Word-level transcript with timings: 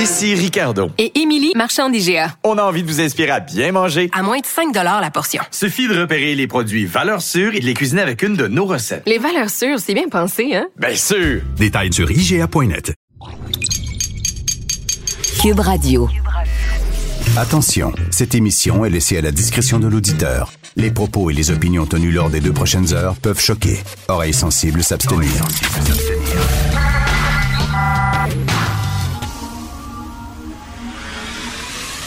Ici 0.00 0.34
Ricardo. 0.34 0.88
Et 0.96 1.20
Émilie, 1.20 1.52
marchand 1.54 1.90
d'IGA. 1.90 2.34
On 2.42 2.56
a 2.56 2.62
envie 2.62 2.82
de 2.82 2.88
vous 2.88 3.02
inspirer 3.02 3.32
à 3.32 3.40
bien 3.40 3.70
manger. 3.70 4.08
À 4.14 4.22
moins 4.22 4.38
de 4.38 4.46
5 4.46 4.74
la 4.74 5.10
portion. 5.10 5.42
Suffit 5.50 5.88
de 5.88 6.00
repérer 6.00 6.34
les 6.34 6.46
produits 6.46 6.86
valeurs 6.86 7.20
sûres 7.20 7.54
et 7.54 7.60
de 7.60 7.66
les 7.66 7.74
cuisiner 7.74 8.00
avec 8.00 8.22
une 8.22 8.34
de 8.34 8.46
nos 8.46 8.64
recettes. 8.64 9.02
Les 9.06 9.18
valeurs 9.18 9.50
sûres, 9.50 9.78
c'est 9.78 9.92
bien 9.92 10.08
pensé, 10.08 10.54
hein? 10.54 10.68
Bien 10.78 10.94
sûr! 10.94 11.42
Détails 11.58 11.92
sur 11.92 12.10
IGA.net. 12.10 12.94
Cube 15.42 15.60
Radio. 15.60 16.08
Attention, 17.36 17.92
cette 18.10 18.34
émission 18.34 18.86
est 18.86 18.90
laissée 18.90 19.18
à 19.18 19.20
la 19.20 19.32
discrétion 19.32 19.78
de 19.78 19.86
l'auditeur. 19.86 20.50
Les 20.76 20.90
propos 20.90 21.28
et 21.28 21.34
les 21.34 21.50
opinions 21.50 21.84
tenues 21.84 22.12
lors 22.12 22.30
des 22.30 22.40
deux 22.40 22.54
prochaines 22.54 22.94
heures 22.94 23.16
peuvent 23.16 23.40
choquer. 23.40 23.78
Oreilles 24.08 24.32
sensibles 24.32 24.82
s'abstenir. 24.82 25.30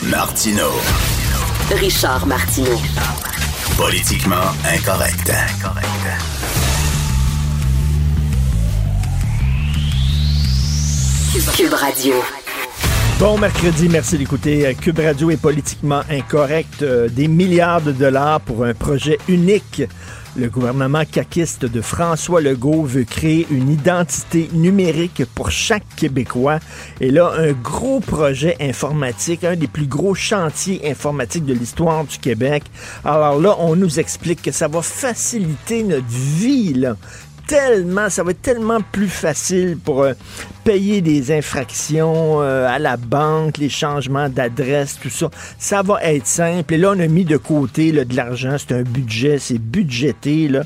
Martino. 0.09 0.69
Richard 1.79 2.25
Martineau. 2.25 2.77
Politiquement 3.77 4.51
incorrect. 4.65 5.31
Cube 11.55 11.73
Radio. 11.73 12.15
Bon 13.19 13.37
mercredi, 13.37 13.87
merci 13.87 14.17
d'écouter. 14.17 14.75
Cube 14.81 14.99
Radio 14.99 15.31
est 15.31 15.37
politiquement 15.37 16.01
incorrect. 16.09 16.81
Euh, 16.81 17.07
des 17.07 17.27
milliards 17.27 17.81
de 17.81 17.91
dollars 17.91 18.41
pour 18.41 18.65
un 18.65 18.73
projet 18.73 19.17
unique. 19.29 19.83
Le 20.35 20.49
gouvernement 20.49 21.03
caquiste 21.05 21.65
de 21.65 21.79
François 21.81 22.41
Legault 22.41 22.83
veut 22.85 23.03
créer 23.03 23.45
une 23.51 23.69
identité 23.69 24.49
numérique 24.51 25.23
pour 25.35 25.51
chaque 25.51 25.85
Québécois. 25.95 26.57
Et 26.99 27.11
là, 27.11 27.33
un 27.37 27.51
gros 27.51 27.99
projet 27.99 28.57
informatique, 28.59 29.43
un 29.43 29.55
des 29.55 29.67
plus 29.67 29.85
gros 29.85 30.15
chantiers 30.15 30.89
informatiques 30.89 31.45
de 31.45 31.53
l'histoire 31.53 32.03
du 32.05 32.17
Québec. 32.17 32.63
Alors 33.05 33.39
là, 33.39 33.55
on 33.59 33.75
nous 33.75 33.99
explique 33.99 34.41
que 34.41 34.51
ça 34.51 34.67
va 34.67 34.81
faciliter 34.81 35.83
notre 35.83 36.07
vie. 36.07 36.73
Là 36.73 36.95
tellement, 37.53 38.09
ça 38.09 38.23
va 38.23 38.31
être 38.31 38.41
tellement 38.41 38.79
plus 38.81 39.07
facile 39.07 39.77
pour 39.77 40.01
euh, 40.01 40.13
payer 40.63 41.01
des 41.01 41.31
infractions 41.31 42.41
euh, 42.41 42.67
à 42.67 42.79
la 42.79 42.97
banque, 42.97 43.59
les 43.59 43.69
changements 43.69 44.27
d'adresse, 44.27 44.97
tout 44.99 45.11
ça. 45.11 45.29
Ça 45.59 45.83
va 45.83 46.03
être 46.03 46.25
simple. 46.25 46.73
Et 46.73 46.77
là, 46.77 46.93
on 46.95 46.99
a 46.99 47.05
mis 47.05 47.25
de 47.25 47.37
côté 47.37 47.91
de 47.91 48.15
l'argent. 48.15 48.55
C'est 48.57 48.73
un 48.73 48.81
budget, 48.81 49.37
c'est 49.37 49.59
budgété. 49.59 50.47
Là. 50.47 50.63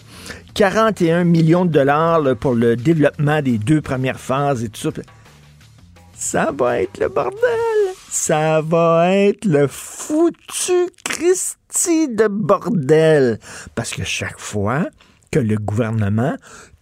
41 0.53 1.25
millions 1.25 1.65
de 1.65 1.71
dollars 1.71 2.21
pour 2.39 2.55
le 2.55 2.77
développement 2.77 3.41
des 3.41 3.57
deux 3.57 3.81
premières 3.81 4.19
phases 4.19 4.63
et 4.63 4.69
tout 4.69 4.79
ça. 4.79 5.01
Ça 6.15 6.53
va 6.57 6.81
être 6.81 7.01
le 7.01 7.09
bordel. 7.09 7.37
Ça 8.09 8.61
va 8.61 9.13
être 9.13 9.43
le 9.43 9.67
foutu 9.67 10.89
Christi 11.03 12.07
de 12.07 12.29
bordel. 12.29 13.39
Parce 13.75 13.91
que 13.91 14.05
chaque 14.05 14.39
fois 14.39 14.85
que 15.33 15.39
le 15.39 15.57
gouvernement 15.57 16.37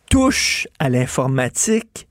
touche 0.09 0.67
à 0.79 0.89
l'informatique, 0.89 2.07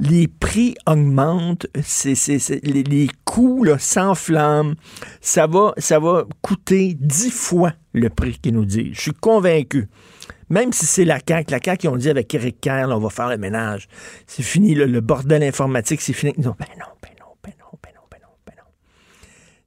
les 0.00 0.28
prix 0.28 0.74
augmentent, 0.86 1.66
les, 1.74 3.08
coûts 3.24 3.66
s'enflamment. 3.78 4.74
Ça 5.20 5.46
va, 5.46 5.72
ça 5.76 5.98
va 5.98 6.24
coûter 6.42 6.96
dix 6.98 7.30
fois 7.30 7.72
le 7.92 8.08
prix 8.08 8.38
qu'ils 8.38 8.54
nous 8.54 8.64
disent. 8.64 8.94
Je 8.94 9.00
suis 9.00 9.12
convaincu. 9.12 9.88
Même 10.48 10.72
si 10.72 10.86
c'est 10.86 11.04
la 11.04 11.20
CAQ, 11.26 11.52
la 11.52 11.60
CAQ, 11.62 11.78
qui 11.78 11.88
ont 11.88 11.96
dit 11.96 12.10
avec 12.10 12.34
Eric 12.34 12.60
Kerr, 12.60 12.88
on 12.88 12.98
va 12.98 13.10
faire 13.10 13.28
le 13.28 13.36
ménage. 13.36 13.88
C'est 14.26 14.42
fini, 14.42 14.74
le 14.74 15.00
bordel 15.00 15.42
informatique, 15.42 16.00
c'est 16.00 16.12
fini. 16.12 16.32
Non, 16.38 16.56
ben 16.58 16.66
non, 16.78 16.86
ben 17.02 17.10
non, 17.20 17.26
ben 17.42 17.52
non, 17.60 17.78
ben 17.80 17.90
non, 17.94 18.02
ben 18.10 18.18
non, 18.20 18.28
ben 18.46 18.54
non. 18.56 18.64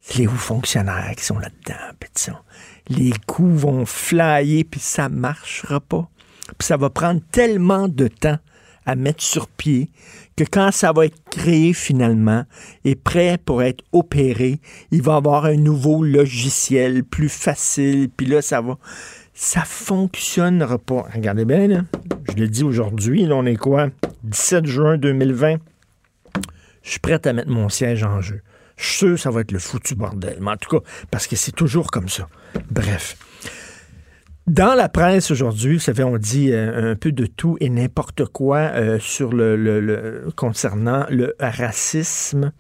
C'est 0.02 0.17
les 0.17 0.27
hauts 0.27 0.31
fonctionnaires 0.31 1.14
qui 1.16 1.23
sont 1.23 1.39
là-dedans, 1.39 1.95
Les 2.89 3.14
coûts 3.27 3.55
vont 3.55 3.86
flyer, 3.86 4.66
puis 4.66 4.82
ça 4.82 5.08
marchera 5.08 5.80
pas. 5.80 6.10
Puis 6.58 6.67
ça 6.67 6.77
va 6.77 6.89
prendre 6.89 7.21
tellement 7.31 7.87
de 7.87 8.08
temps 8.08 8.39
à 8.86 8.95
mettre 8.95 9.23
sur 9.23 9.48
pied 9.48 9.89
que 10.36 10.43
quand 10.43 10.71
ça 10.71 10.92
va 10.92 11.05
être 11.05 11.17
créé 11.30 11.73
finalement 11.73 12.45
et 12.83 12.95
prêt 12.95 13.37
pour 13.37 13.64
être 13.64 13.83
opéré, 13.92 14.59
il 14.92 15.02
va 15.02 15.15
avoir 15.15 15.45
un 15.45 15.55
nouveau 15.55 16.04
logiciel 16.04 17.04
plus 17.04 17.30
facile. 17.30 18.09
Puis 18.15 18.26
là, 18.26 18.42
ça 18.42 18.61
va. 18.61 18.77
Ça 19.33 19.61
fonctionnera 19.61 20.77
pas. 20.77 21.08
Regardez 21.14 21.45
bien, 21.45 21.67
là. 21.67 21.81
Je 22.30 22.42
le 22.42 22.48
dis 22.48 22.64
aujourd'hui, 22.64 23.25
là, 23.25 23.36
on 23.36 23.45
est 23.45 23.55
quoi? 23.55 23.89
17 24.23 24.65
juin 24.65 24.98
2020. 24.98 25.55
Je 26.83 26.89
suis 26.89 26.99
prêt 26.99 27.25
à 27.25 27.33
mettre 27.33 27.49
mon 27.49 27.70
siège 27.70 28.04
en 28.04 28.21
jeu. 28.21 28.42
Je 28.75 28.86
suis 28.86 28.98
sûr 28.98 29.10
que 29.11 29.17
ça 29.17 29.31
va 29.31 29.42
être 29.42 29.52
le 29.52 29.60
foutu 29.60 29.95
bordel. 29.95 30.37
Mais 30.42 30.52
en 30.52 30.58
tout 30.58 30.77
cas, 30.77 30.86
parce 31.10 31.27
que 31.27 31.36
c'est 31.36 31.52
toujours 31.52 31.89
comme 31.89 32.10
ça. 32.10 32.27
Bref. 32.70 33.17
Dans 34.48 34.76
la 34.76 34.89
presse 34.89 35.31
aujourd'hui, 35.31 35.76
vous 35.76 35.80
savez, 35.80 36.04
on 36.04 36.17
dit 36.17 36.52
euh, 36.52 36.92
un 36.92 36.95
peu 36.95 37.14
de 37.14 37.26
tout 37.26 37.55
et 37.61 37.70
n'importe 37.70 38.26
quoi 38.26 38.58
euh, 38.58 38.99
sur 38.99 39.31
le, 39.31 40.27
concernant 40.36 41.05
le 41.09 41.33
racisme. 41.39 42.52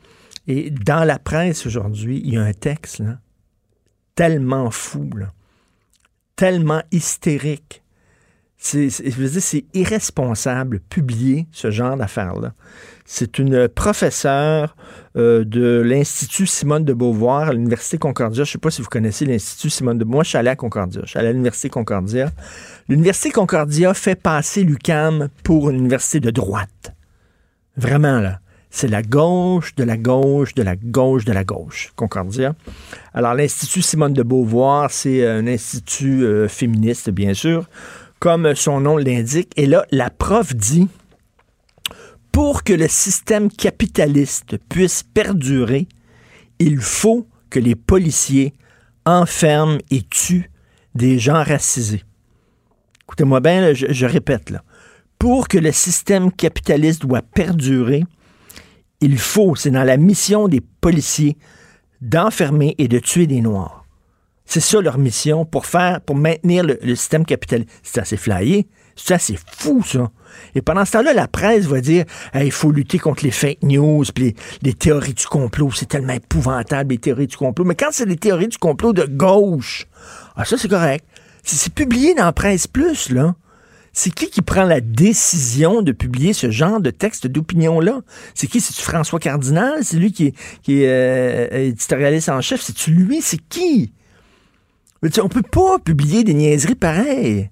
Et 0.47 0.71
dans 0.71 1.03
la 1.03 1.19
presse 1.19 1.65
aujourd'hui, 1.65 2.21
il 2.23 2.35
y 2.35 2.37
a 2.37 2.41
un 2.41 2.53
texte 2.53 3.03
tellement 4.15 4.71
fou, 4.71 5.09
tellement 6.37 6.81
hystérique. 6.91 7.82
C'est, 8.65 8.87
je 8.89 9.17
veux 9.17 9.27
dire, 9.27 9.41
c'est 9.41 9.65
irresponsable 9.73 10.79
publier 10.79 11.47
ce 11.51 11.69
genre 11.69 11.97
d'affaires-là. 11.97 12.53
C'est 13.03 13.37
une 13.37 13.67
professeure 13.67 14.77
euh, 15.17 15.43
de 15.43 15.81
l'Institut 15.81 16.45
Simone 16.45 16.85
de 16.85 16.93
Beauvoir 16.93 17.49
à 17.49 17.53
l'Université 17.53 17.97
Concordia. 17.97 18.45
Je 18.45 18.49
ne 18.49 18.53
sais 18.53 18.59
pas 18.59 18.71
si 18.71 18.81
vous 18.81 18.87
connaissez 18.87 19.25
l'Institut 19.25 19.69
Simone 19.69 19.97
de 19.97 20.05
Beauvoir. 20.05 20.15
Moi, 20.19 20.23
je 20.23 20.29
suis 20.29 20.37
allé 20.37 20.49
à 20.49 20.55
Concordia. 20.55 21.01
Je 21.03 21.09
suis 21.09 21.19
allé 21.19 21.27
à 21.27 21.31
l'Université 21.33 21.67
Concordia. 21.67 22.31
L'Université 22.87 23.31
Concordia 23.31 23.93
fait 23.93 24.15
passer 24.15 24.63
l'UCAM 24.63 25.27
pour 25.43 25.69
une 25.69 25.79
université 25.79 26.21
de 26.21 26.31
droite. 26.31 26.93
Vraiment, 27.75 28.21
là. 28.21 28.39
C'est 28.69 28.87
la 28.87 29.03
gauche 29.03 29.75
de 29.75 29.83
la 29.83 29.97
gauche 29.97 30.55
de 30.55 30.63
la 30.63 30.75
gauche 30.75 31.25
de 31.25 31.31
la 31.31 31.43
gauche, 31.43 31.91
Concordia. 31.95 32.55
Alors, 33.13 33.35
l'Institut 33.35 33.83
Simone 33.83 34.13
de 34.13 34.23
Beauvoir, 34.23 34.89
c'est 34.89 35.27
un 35.27 35.45
institut 35.45 36.23
euh, 36.23 36.47
féministe, 36.47 37.11
bien 37.11 37.35
sûr, 37.35 37.69
comme 38.23 38.55
son 38.55 38.79
nom 38.79 38.95
l'indique. 38.95 39.51
Et 39.57 39.65
là, 39.65 39.85
la 39.91 40.09
prof 40.09 40.55
dit 40.55 40.87
pour 42.31 42.63
que 42.63 42.71
le 42.71 42.87
système 42.87 43.51
capitaliste 43.51 44.57
puisse 44.69 45.03
perdurer, 45.03 45.89
il 46.57 46.79
faut 46.79 47.27
que 47.49 47.59
les 47.59 47.75
policiers 47.75 48.53
enferment 49.05 49.77
et 49.91 50.03
tuent 50.03 50.49
des 50.95 51.19
gens 51.19 51.43
racisés. 51.43 52.03
Écoutez-moi 53.03 53.41
bien, 53.41 53.73
je, 53.73 54.05
répète 54.05 54.51
là. 54.51 54.63
Pour 55.19 55.49
que 55.49 55.57
le 55.57 55.73
système 55.73 56.31
capitaliste 56.31 57.01
doit 57.01 57.23
perdurer, 57.23 58.05
il 59.01 59.17
faut, 59.17 59.57
c'est 59.57 59.71
dans 59.71 59.83
la 59.83 59.97
mission 59.97 60.47
des 60.47 60.61
policiers, 60.61 61.35
d'enfermer 61.99 62.73
et 62.77 62.87
de 62.87 62.99
tuer 62.99 63.27
des 63.27 63.41
Noirs. 63.41 63.82
C'est 64.45 64.59
ça 64.59 64.81
leur 64.81 64.97
mission 64.97 65.45
pour 65.45 65.65
faire, 65.65 66.01
pour 66.01 66.15
maintenir 66.15 66.63
le, 66.63 66.95
système 66.95 67.25
capitaliste. 67.25 67.69
C'est 67.81 67.99
assez 67.99 68.17
flyé. 68.17 68.67
Ça, 68.95 69.17
c'est 69.17 69.37
fou, 69.57 69.83
ça. 69.83 70.11
Et 70.53 70.61
pendant 70.61 70.85
ce 70.85 70.91
temps-là, 70.91 71.13
la 71.13 71.27
presse 71.27 71.65
va 71.65 71.81
dire 71.81 72.05
il 72.35 72.51
faut 72.51 72.71
lutter 72.71 72.99
contre 72.99 73.23
les 73.23 73.31
fake 73.31 73.63
news, 73.63 74.03
puis 74.13 74.35
les, 74.61 74.73
théories 74.73 75.13
du 75.13 75.25
complot. 75.25 75.71
C'est 75.71 75.87
tellement 75.87 76.13
épouvantable, 76.13 76.91
les 76.91 76.99
théories 76.99 77.27
du 77.27 77.37
complot. 77.37 77.65
Mais 77.65 77.75
quand 77.75 77.89
c'est 77.91 78.05
les 78.05 78.17
théories 78.17 78.49
du 78.49 78.57
complot 78.57 78.93
de 78.93 79.05
gauche, 79.05 79.87
ah, 80.35 80.45
ça, 80.45 80.57
c'est 80.57 80.67
correct. 80.67 81.05
C'est 81.43 81.73
publié 81.73 82.13
dans 82.13 82.31
presse 82.31 82.67
plus, 82.67 83.09
là. 83.09 83.35
C'est 83.95 84.09
qui 84.09 84.29
qui 84.29 84.41
prend 84.41 84.63
la 84.63 84.81
décision 84.81 85.83
de 85.83 85.91
publier 85.91 86.33
ce 86.33 86.49
genre 86.49 86.79
de 86.79 86.89
texte 86.89 87.27
d'opinion-là? 87.27 88.01
C'est 88.33 88.47
qui? 88.47 88.59
C'est-tu 88.59 88.81
François 88.81 89.19
Cardinal? 89.19 89.83
C'est 89.83 89.97
lui 89.97 90.11
qui 90.11 90.27
est, 90.27 90.33
euh, 90.69 91.67
éditorialiste 91.67 92.29
en 92.29 92.41
chef? 92.41 92.61
C'est-tu 92.61 92.89
lui? 92.89 93.21
C'est 93.21 93.37
qui? 93.37 93.93
On 95.21 95.29
peut 95.29 95.41
pas 95.41 95.79
publier 95.79 96.23
des 96.23 96.33
niaiseries 96.33 96.75
pareilles. 96.75 97.49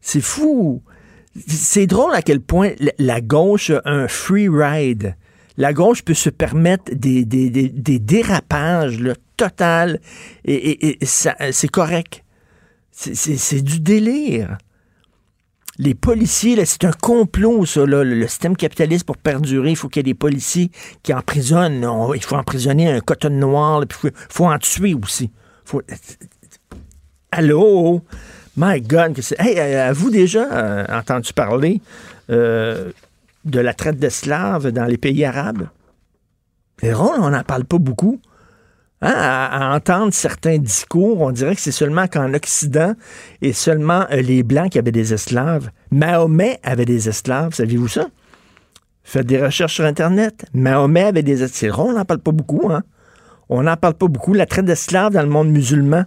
C'est 0.00 0.20
fou. 0.20 0.82
C'est 1.46 1.86
drôle 1.86 2.14
à 2.14 2.22
quel 2.22 2.40
point 2.40 2.72
la 2.98 3.20
gauche 3.20 3.70
a 3.70 3.82
un 3.84 4.08
free 4.08 4.48
ride. 4.48 5.14
La 5.56 5.72
gauche 5.72 6.02
peut 6.02 6.14
se 6.14 6.30
permettre 6.30 6.92
des, 6.92 7.24
dérapages 7.24 8.98
là, 9.00 9.14
total 9.36 10.00
et, 10.44 10.98
c'est 11.02 11.68
correct. 11.70 12.24
C'est 12.92 13.62
du 13.62 13.80
délire. 13.80 14.58
Les 15.78 15.94
policiers, 15.94 16.62
c'est 16.66 16.84
un 16.84 16.92
complot, 16.92 17.64
ça, 17.64 17.86
le, 17.86 18.26
système 18.26 18.56
capitaliste 18.56 19.04
pour 19.04 19.16
perdurer. 19.16 19.70
Il 19.70 19.76
faut 19.76 19.88
qu'il 19.88 20.00
y 20.00 20.04
ait 20.08 20.12
des 20.12 20.18
policiers 20.18 20.70
qui 21.02 21.14
emprisonnent. 21.14 21.86
il 22.14 22.22
faut 22.22 22.36
emprisonner 22.36 22.90
un 22.90 23.00
coton 23.00 23.30
noir, 23.30 23.82
il 23.82 24.10
faut, 24.28 24.46
en 24.46 24.58
tuer 24.58 24.94
aussi. 24.94 25.30
Allô? 27.32 28.02
My 28.56 28.80
God, 28.80 29.14
que 29.14 29.22
c'est. 29.22 29.40
Hey, 29.40 29.58
euh, 29.58 29.86
avez-vous 29.86 30.10
déjà 30.10 30.52
euh, 30.52 30.84
entendu 30.88 31.32
parler 31.32 31.80
euh, 32.30 32.90
de 33.44 33.60
la 33.60 33.72
traite 33.72 33.98
d'esclaves 33.98 34.72
dans 34.72 34.84
les 34.84 34.98
pays 34.98 35.24
arabes? 35.24 35.68
C'est 36.80 36.90
drôle, 36.90 37.20
on 37.20 37.30
n'en 37.30 37.42
parle 37.44 37.64
pas 37.64 37.78
beaucoup. 37.78 38.20
Hein, 39.02 39.14
à, 39.16 39.74
entendre 39.74 40.12
certains 40.12 40.58
discours, 40.58 41.20
on 41.20 41.30
dirait 41.30 41.54
que 41.54 41.60
c'est 41.60 41.72
seulement 41.72 42.06
qu'en 42.06 42.34
Occident 42.34 42.94
et 43.40 43.52
seulement 43.52 44.06
les 44.10 44.42
Blancs 44.42 44.72
qui 44.72 44.78
avaient 44.78 44.92
des 44.92 45.14
esclaves. 45.14 45.70
Mahomet 45.90 46.58
avait 46.62 46.84
des 46.84 47.08
esclaves, 47.08 47.54
saviez-vous 47.54 47.88
ça? 47.88 48.08
Faites 49.04 49.26
des 49.26 49.42
recherches 49.42 49.74
sur 49.74 49.84
Internet. 49.84 50.44
Mahomet 50.52 51.04
avait 51.04 51.22
des 51.22 51.42
esclaves. 51.44 51.74
C'est 51.74 51.80
on 51.80 51.92
n'en 51.92 52.04
parle 52.04 52.20
pas 52.20 52.32
beaucoup. 52.32 52.70
Hein? 52.70 52.82
On 53.48 53.62
n'en 53.62 53.76
parle 53.76 53.94
pas 53.94 54.08
beaucoup. 54.08 54.34
La 54.34 54.46
traite 54.46 54.66
d'esclaves 54.66 55.12
dans 55.12 55.22
le 55.22 55.28
monde 55.28 55.48
musulman, 55.48 56.04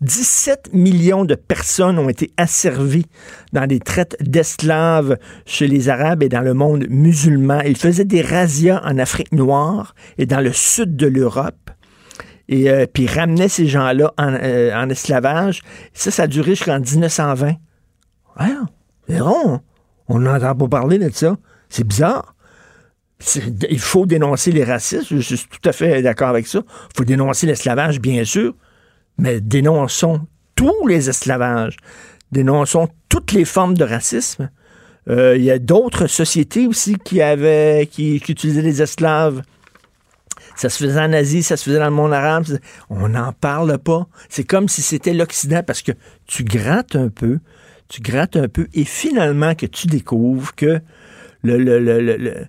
17 0.00 0.72
millions 0.72 1.24
de 1.24 1.34
personnes 1.34 1.98
ont 1.98 2.08
été 2.08 2.30
asservies 2.36 3.06
dans 3.52 3.66
des 3.66 3.80
traites 3.80 4.16
d'esclaves 4.20 5.18
chez 5.44 5.66
les 5.66 5.88
Arabes 5.88 6.22
et 6.22 6.28
dans 6.28 6.40
le 6.40 6.54
monde 6.54 6.86
musulman. 6.88 7.60
Ils 7.60 7.76
faisaient 7.76 8.04
des 8.04 8.22
razzias 8.22 8.80
en 8.84 8.98
Afrique 8.98 9.32
noire 9.32 9.94
et 10.16 10.26
dans 10.26 10.40
le 10.40 10.52
sud 10.52 10.96
de 10.96 11.06
l'Europe. 11.06 11.70
Et 12.48 12.70
euh, 12.70 12.86
puis 12.90 13.06
ramenaient 13.06 13.48
ces 13.48 13.66
gens-là 13.66 14.14
en, 14.16 14.32
euh, 14.34 14.72
en 14.74 14.88
esclavage. 14.88 15.62
Ça, 15.92 16.10
ça 16.10 16.22
a 16.22 16.26
duré 16.26 16.52
jusqu'en 16.52 16.80
1920. 16.80 17.46
Ouais, 17.48 17.56
hein? 18.40 19.60
On 20.08 20.20
n'entend 20.20 20.54
pas 20.54 20.68
parler 20.68 20.98
de 20.98 21.10
ça. 21.10 21.36
C'est 21.68 21.86
bizarre. 21.86 22.34
Il 23.68 23.80
faut 23.80 24.06
dénoncer 24.06 24.52
les 24.52 24.64
racistes. 24.64 25.08
Je 25.10 25.20
suis 25.20 25.48
tout 25.48 25.68
à 25.68 25.72
fait 25.72 26.02
d'accord 26.02 26.28
avec 26.28 26.46
ça. 26.46 26.60
Il 26.60 26.96
faut 26.96 27.04
dénoncer 27.04 27.46
l'esclavage, 27.46 28.00
bien 28.00 28.24
sûr. 28.24 28.54
Mais 29.18 29.40
dénonçons 29.40 30.20
tous 30.54 30.86
les 30.86 31.08
esclavages. 31.08 31.76
Dénonçons 32.32 32.88
toutes 33.08 33.32
les 33.32 33.44
formes 33.44 33.74
de 33.74 33.84
racisme. 33.84 34.50
Euh, 35.08 35.36
Il 35.36 35.44
y 35.44 35.50
a 35.50 35.58
d'autres 35.58 36.06
sociétés 36.06 36.66
aussi 36.66 36.96
qui 37.02 37.22
avaient, 37.22 37.88
qui, 37.90 38.20
qui 38.20 38.32
utilisaient 38.32 38.62
les 38.62 38.82
esclaves. 38.82 39.42
Ça 40.56 40.68
se 40.68 40.84
faisait 40.84 41.00
en 41.00 41.12
Asie, 41.12 41.42
ça 41.42 41.56
se 41.56 41.64
faisait 41.64 41.78
dans 41.78 41.84
le 41.86 41.90
monde 41.92 42.12
arabe. 42.12 42.46
On 42.90 43.08
n'en 43.08 43.32
parle 43.32 43.78
pas. 43.78 44.06
C'est 44.28 44.44
comme 44.44 44.68
si 44.68 44.82
c'était 44.82 45.14
l'Occident 45.14 45.62
parce 45.64 45.82
que 45.82 45.92
tu 46.26 46.42
grattes 46.44 46.96
un 46.96 47.08
peu, 47.08 47.38
tu 47.88 48.00
grattes 48.02 48.36
un 48.36 48.48
peu 48.48 48.66
et 48.74 48.84
finalement 48.84 49.54
que 49.54 49.66
tu 49.66 49.86
découvres 49.86 50.54
que 50.56 50.80
le- 51.42 51.58
le- 51.58 51.78
le- 51.78 52.46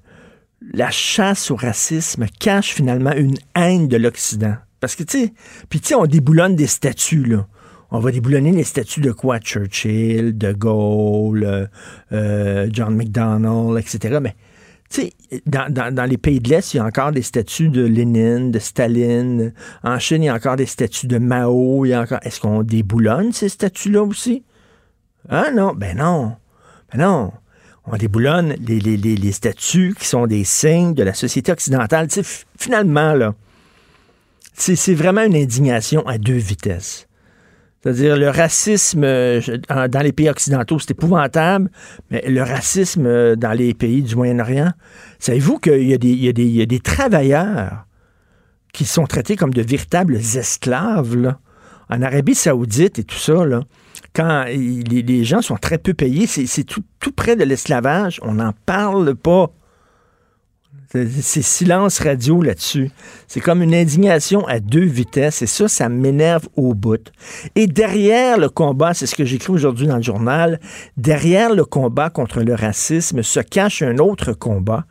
la 0.73 0.89
chasse 0.91 1.51
au 1.51 1.55
racisme 1.55 2.25
cache 2.39 2.73
finalement 2.73 3.13
une 3.13 3.37
haine 3.55 3.87
de 3.87 3.97
l'Occident. 3.97 4.55
Parce 4.79 4.95
que, 4.95 5.03
tu 5.03 5.19
sais, 5.19 5.33
puis 5.69 5.79
tu 5.79 5.89
sais, 5.89 5.95
on 5.95 6.05
déboulonne 6.05 6.55
des 6.55 6.67
statues, 6.67 7.25
là. 7.25 7.47
On 7.91 7.99
va 7.99 8.11
déboulonner 8.11 8.51
les 8.51 8.63
statues 8.63 9.01
de 9.01 9.11
quoi? 9.11 9.39
Churchill, 9.39 10.37
De 10.37 10.53
Gaulle, 10.53 11.43
euh, 11.43 11.65
euh, 12.11 12.69
John 12.71 12.95
McDonnell, 12.95 13.79
etc. 13.79 14.19
Mais, 14.21 14.35
tu 14.91 15.01
sais, 15.01 15.13
dans, 15.47 16.07
les 16.07 16.17
pays 16.19 16.39
de 16.39 16.49
l'Est, 16.49 16.73
il 16.73 16.77
y 16.77 16.79
a 16.79 16.85
encore 16.85 17.11
des 17.11 17.23
statues 17.23 17.69
de 17.69 17.83
Lénine, 17.83 18.51
de 18.51 18.59
Staline. 18.59 19.53
En 19.83 19.97
Chine, 19.97 20.21
il 20.21 20.27
y 20.27 20.29
a 20.29 20.35
encore 20.35 20.55
des 20.55 20.67
statues 20.67 21.07
de 21.07 21.17
Mao. 21.17 21.83
Il 21.85 21.89
y 21.89 21.93
a 21.93 22.01
encore... 22.01 22.19
Est-ce 22.21 22.39
qu'on 22.39 22.61
déboulonne 22.61 23.33
ces 23.33 23.49
statues-là 23.49 24.03
aussi? 24.03 24.43
Ah 25.27 25.49
non, 25.51 25.73
ben 25.73 25.97
non. 25.97 26.35
Ben 26.93 26.99
non. 27.01 27.31
On 27.85 27.97
déboulonne 27.97 28.53
les, 28.67 28.79
les, 28.79 28.97
les, 28.97 29.15
les 29.15 29.31
statues 29.31 29.95
qui 29.97 30.05
sont 30.05 30.27
des 30.27 30.43
signes 30.43 30.93
de 30.93 31.01
la 31.01 31.15
société 31.15 31.51
occidentale. 31.51 32.07
Tu 32.07 32.15
sais, 32.15 32.21
f- 32.21 32.45
finalement, 32.55 33.13
là, 33.13 33.33
c'est 34.61 34.93
vraiment 34.93 35.23
une 35.23 35.35
indignation 35.35 36.05
à 36.07 36.17
deux 36.17 36.33
vitesses. 36.33 37.07
C'est-à-dire, 37.81 38.17
le 38.17 38.29
racisme 38.29 39.03
euh, 39.05 39.39
dans 39.69 40.01
les 40.01 40.11
pays 40.11 40.29
occidentaux, 40.29 40.79
c'est 40.79 40.91
épouvantable, 40.91 41.71
mais 42.11 42.23
le 42.27 42.41
racisme 42.41 43.05
euh, 43.05 43.35
dans 43.37 43.53
les 43.53 43.73
pays 43.73 44.01
du 44.01 44.15
Moyen-Orient, 44.17 44.71
savez-vous 45.17 45.59
qu'il 45.59 45.83
y, 45.83 45.93
a 45.93 45.97
des- 46.67 46.79
travailleurs 46.81 47.85
qui 48.73 48.83
sont 48.83 49.05
traités 49.05 49.37
comme 49.37 49.53
de 49.53 49.61
véritables 49.61 50.17
esclaves. 50.17 51.35
En 51.89 52.01
Arabie 52.01 52.35
Saoudite 52.35 52.99
et 52.99 53.03
tout 53.03 53.17
ça, 53.17 53.45
là, 53.45 53.61
quand 54.13 54.45
les, 54.47 55.23
gens 55.23 55.41
sont 55.41 55.55
très 55.55 55.77
peu 55.77 55.93
payés, 55.93 56.27
c'est 56.27 56.45
c'est 56.45 56.63
tout, 56.63 56.83
tout 56.99 57.11
près 57.11 57.35
de 57.35 57.43
l'esclavage. 57.43 58.19
On 58.23 58.33
n'en 58.33 58.53
parle 58.65 59.15
pas. 59.15 59.51
C'est 60.91 61.43
silence 61.43 61.99
radio 61.99 62.41
là-dessus. 62.41 62.89
C'est 63.27 63.41
comme 63.41 63.61
une 63.61 63.75
indignation 63.75 64.47
à 64.47 64.59
deux 64.59 64.85
vitesses 64.85 65.43
et 65.43 65.45
ça, 65.45 65.67
ça 65.67 65.87
m'énerve 65.87 66.47
au 66.55 66.73
bout. 66.73 67.11
Et 67.55 67.67
derrière 67.67 68.39
le 68.39 68.49
combat, 68.49 68.95
c'est 68.95 69.05
ce 69.05 69.13
que 69.13 69.23
j'écris 69.23 69.53
aujourd'hui 69.53 69.85
dans 69.85 69.97
le 69.97 70.01
journal, 70.01 70.59
derrière 70.97 71.53
le 71.53 71.63
combat 71.63 72.09
contre 72.09 72.41
le 72.41 72.55
racisme 72.55 73.21
se 73.21 73.39
cache 73.39 73.83
un 73.83 73.99
autre 73.99 74.33
combat 74.33 74.85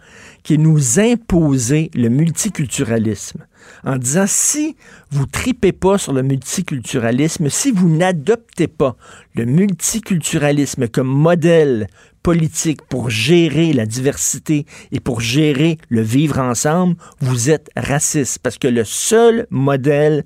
qui 0.44 0.54
est 0.54 0.58
nous 0.58 1.00
imposer 1.00 1.90
le 1.94 2.08
multiculturalisme. 2.10 3.44
En 3.84 3.96
disant, 3.96 4.24
si 4.26 4.76
vous 5.10 5.26
tripez 5.26 5.72
pas 5.72 5.98
sur 5.98 6.12
le 6.12 6.22
multiculturalisme, 6.22 7.48
si 7.48 7.70
vous 7.70 7.88
n'adoptez 7.88 8.68
pas 8.68 8.96
le 9.34 9.44
multiculturalisme 9.44 10.88
comme 10.88 11.08
modèle 11.08 11.88
politique 12.22 12.82
pour 12.82 13.08
gérer 13.08 13.72
la 13.72 13.86
diversité 13.86 14.66
et 14.92 15.00
pour 15.00 15.20
gérer 15.20 15.78
le 15.88 16.02
vivre 16.02 16.38
ensemble, 16.38 16.96
vous 17.20 17.48
êtes 17.48 17.70
raciste. 17.76 18.40
Parce 18.40 18.58
que 18.58 18.68
le 18.68 18.84
seul 18.84 19.46
modèle 19.50 20.24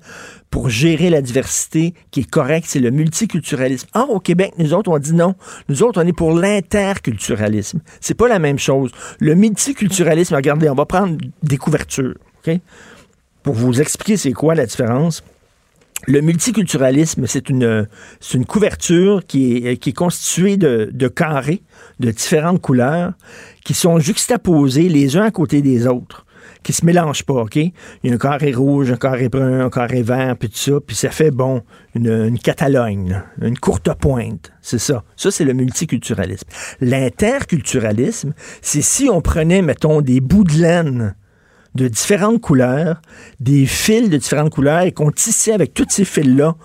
pour 0.49 0.69
gérer 0.69 1.09
la 1.09 1.21
diversité 1.21 1.93
qui 2.11 2.21
est 2.21 2.29
correct, 2.29 2.65
c'est 2.67 2.79
le 2.79 2.91
multiculturalisme. 2.91 3.87
Or, 3.93 4.09
au 4.09 4.19
Québec, 4.19 4.53
nous 4.57 4.73
autres, 4.73 4.91
on 4.91 4.99
dit 4.99 5.13
non. 5.13 5.35
Nous 5.69 5.81
autres, 5.81 6.03
on 6.03 6.05
est 6.05 6.13
pour 6.13 6.33
l'interculturalisme. 6.33 7.79
C'est 8.01 8.13
pas 8.15 8.27
la 8.27 8.39
même 8.39 8.59
chose. 8.59 8.91
Le 9.19 9.35
multiculturalisme, 9.35 10.35
regardez, 10.35 10.69
on 10.69 10.75
va 10.75 10.85
prendre 10.85 11.17
des 11.41 11.57
couvertures, 11.57 12.15
OK? 12.45 12.59
Pour 13.43 13.53
vous 13.53 13.81
expliquer 13.81 14.17
c'est 14.17 14.31
quoi 14.31 14.55
la 14.55 14.65
différence. 14.65 15.23
Le 16.05 16.19
multiculturalisme, 16.19 17.27
c'est 17.27 17.49
une, 17.49 17.87
une 18.33 18.45
couverture 18.45 19.25
qui 19.25 19.67
est, 19.67 19.77
qui 19.77 19.91
est 19.91 19.93
constituée 19.93 20.57
de, 20.57 20.89
de 20.91 21.07
carrés 21.07 21.61
de 21.99 22.11
différentes 22.11 22.61
couleurs 22.61 23.13
qui 23.63 23.73
sont 23.73 23.99
juxtaposés 23.99 24.89
les 24.89 25.15
uns 25.15 25.23
à 25.23 25.31
côté 25.31 25.61
des 25.61 25.87
autres, 25.87 26.25
qui 26.61 26.73
se 26.73 26.85
mélangent 26.85 27.23
pas, 27.23 27.35
OK? 27.35 27.55
Il 27.55 27.71
y 28.03 28.09
a 28.09 28.13
un 28.13 28.17
carré 28.17 28.51
rouge, 28.51 28.91
un 28.91 28.97
carré 28.97 29.29
brun, 29.29 29.61
un 29.61 29.69
carré 29.69 30.01
vert, 30.01 30.35
puis 30.37 30.49
tout 30.49 30.57
ça, 30.57 30.73
puis 30.85 30.95
ça 30.95 31.09
fait, 31.09 31.31
bon, 31.31 31.61
une, 31.95 32.11
une 32.11 32.39
Catalogne, 32.39 33.21
une 33.41 33.57
courte 33.57 33.89
pointe. 33.93 34.51
C'est 34.61 34.79
ça. 34.79 35.03
Ça, 35.15 35.31
c'est 35.31 35.45
le 35.45 35.53
multiculturalisme. 35.53 36.47
L'interculturalisme, 36.81 38.33
c'est 38.61 38.81
si 38.81 39.09
on 39.09 39.21
prenait, 39.21 39.61
mettons, 39.61 40.01
des 40.01 40.19
bouts 40.19 40.43
de 40.43 40.53
laine 40.53 41.15
de 41.75 41.87
différentes 41.87 42.41
couleurs, 42.41 43.01
des 43.39 43.65
fils 43.65 44.09
de 44.09 44.17
différentes 44.17 44.51
couleurs, 44.51 44.81
et 44.81 44.91
qu'on 44.91 45.11
tissait 45.11 45.53
avec 45.53 45.73
tous 45.73 45.87
ces 45.89 46.05
fils-là 46.05 46.55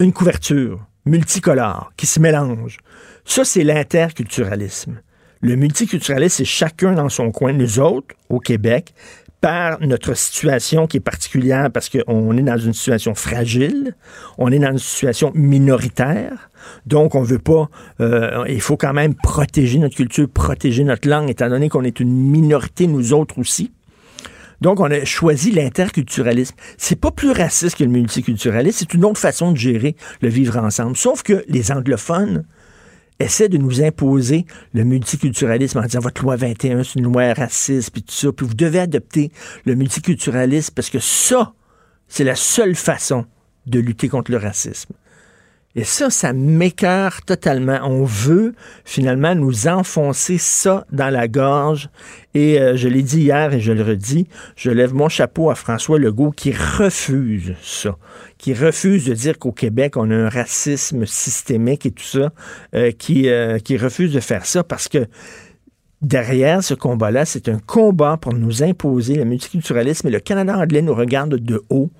une 0.00 0.12
couverture 0.12 0.84
multicolore 1.06 1.92
qui 1.96 2.06
se 2.06 2.20
mélange. 2.20 2.78
Ça, 3.24 3.44
c'est 3.44 3.64
l'interculturalisme. 3.64 5.00
Le 5.40 5.56
multiculturalisme, 5.56 6.36
c'est 6.36 6.44
chacun 6.44 6.92
dans 6.92 7.08
son 7.08 7.30
coin. 7.32 7.52
Nous 7.52 7.80
autres, 7.80 8.14
au 8.28 8.38
Québec, 8.38 8.94
par 9.42 9.80
notre 9.80 10.14
situation 10.14 10.86
qui 10.86 10.98
est 10.98 11.00
particulière 11.00 11.68
parce 11.72 11.88
qu'on 11.88 12.36
est 12.36 12.42
dans 12.42 12.58
une 12.58 12.72
situation 12.72 13.14
fragile, 13.16 13.96
on 14.38 14.52
est 14.52 14.60
dans 14.60 14.70
une 14.70 14.78
situation 14.78 15.32
minoritaire, 15.34 16.48
donc 16.86 17.16
on 17.16 17.22
veut 17.22 17.40
pas, 17.40 17.68
euh, 18.00 18.44
il 18.48 18.60
faut 18.60 18.76
quand 18.76 18.92
même 18.92 19.14
protéger 19.16 19.80
notre 19.80 19.96
culture, 19.96 20.28
protéger 20.28 20.84
notre 20.84 21.08
langue, 21.08 21.28
étant 21.28 21.48
donné 21.48 21.68
qu'on 21.68 21.82
est 21.82 21.98
une 21.98 22.12
minorité, 22.12 22.86
nous 22.86 23.12
autres 23.12 23.40
aussi. 23.40 23.72
Donc, 24.62 24.78
on 24.78 24.90
a 24.90 25.04
choisi 25.04 25.50
l'interculturalisme. 25.50 26.54
C'est 26.78 26.94
pas 26.94 27.10
plus 27.10 27.32
raciste 27.32 27.76
que 27.76 27.84
le 27.84 27.90
multiculturalisme, 27.90 28.78
c'est 28.78 28.94
une 28.94 29.04
autre 29.04 29.18
façon 29.18 29.50
de 29.50 29.56
gérer 29.56 29.96
le 30.20 30.28
vivre 30.28 30.56
ensemble. 30.56 30.96
Sauf 30.96 31.24
que 31.24 31.44
les 31.48 31.72
anglophones 31.72 32.44
essaient 33.18 33.48
de 33.48 33.58
nous 33.58 33.82
imposer 33.82 34.46
le 34.72 34.84
multiculturalisme 34.84 35.78
en 35.78 35.82
disant 35.82 35.98
votre 35.98 36.22
loi 36.22 36.36
21, 36.36 36.84
c'est 36.84 37.00
une 37.00 37.12
loi 37.12 37.34
raciste, 37.34 37.90
puis 37.90 38.04
tout 38.04 38.14
ça, 38.14 38.32
puis 38.32 38.46
vous 38.46 38.54
devez 38.54 38.78
adopter 38.78 39.32
le 39.64 39.74
multiculturalisme 39.74 40.72
parce 40.74 40.90
que 40.90 41.00
ça, 41.00 41.54
c'est 42.06 42.24
la 42.24 42.36
seule 42.36 42.76
façon 42.76 43.26
de 43.66 43.80
lutter 43.80 44.08
contre 44.08 44.30
le 44.30 44.36
racisme. 44.36 44.94
Et 45.74 45.84
ça, 45.84 46.10
ça 46.10 46.34
m'écœure 46.34 47.22
totalement. 47.22 47.78
On 47.82 48.04
veut 48.04 48.54
finalement 48.84 49.34
nous 49.34 49.68
enfoncer 49.68 50.36
ça 50.36 50.86
dans 50.92 51.08
la 51.08 51.28
gorge. 51.28 51.88
Et 52.34 52.60
euh, 52.60 52.76
je 52.76 52.88
l'ai 52.88 53.02
dit 53.02 53.22
hier 53.22 53.54
et 53.54 53.60
je 53.60 53.72
le 53.72 53.82
redis, 53.82 54.26
je 54.54 54.70
lève 54.70 54.92
mon 54.92 55.08
chapeau 55.08 55.50
à 55.50 55.54
François 55.54 55.98
Legault 55.98 56.30
qui 56.30 56.52
refuse 56.52 57.54
ça, 57.62 57.96
qui 58.36 58.52
refuse 58.52 59.06
de 59.06 59.14
dire 59.14 59.38
qu'au 59.38 59.52
Québec, 59.52 59.96
on 59.96 60.10
a 60.10 60.14
un 60.14 60.28
racisme 60.28 61.06
systémique 61.06 61.86
et 61.86 61.90
tout 61.90 62.04
ça, 62.04 62.32
euh, 62.74 62.90
qui, 62.90 63.28
euh, 63.28 63.58
qui 63.58 63.78
refuse 63.78 64.12
de 64.12 64.20
faire 64.20 64.44
ça 64.44 64.62
parce 64.64 64.88
que 64.88 65.06
derrière 66.02 66.62
ce 66.62 66.74
combat-là, 66.74 67.24
c'est 67.24 67.48
un 67.48 67.58
combat 67.58 68.18
pour 68.18 68.34
nous 68.34 68.62
imposer 68.62 69.14
le 69.14 69.24
multiculturalisme 69.24 70.08
et 70.08 70.10
le 70.10 70.20
Canada 70.20 70.58
anglais 70.58 70.82
nous 70.82 70.94
regarde 70.94 71.36
de 71.36 71.62
haut 71.70 71.90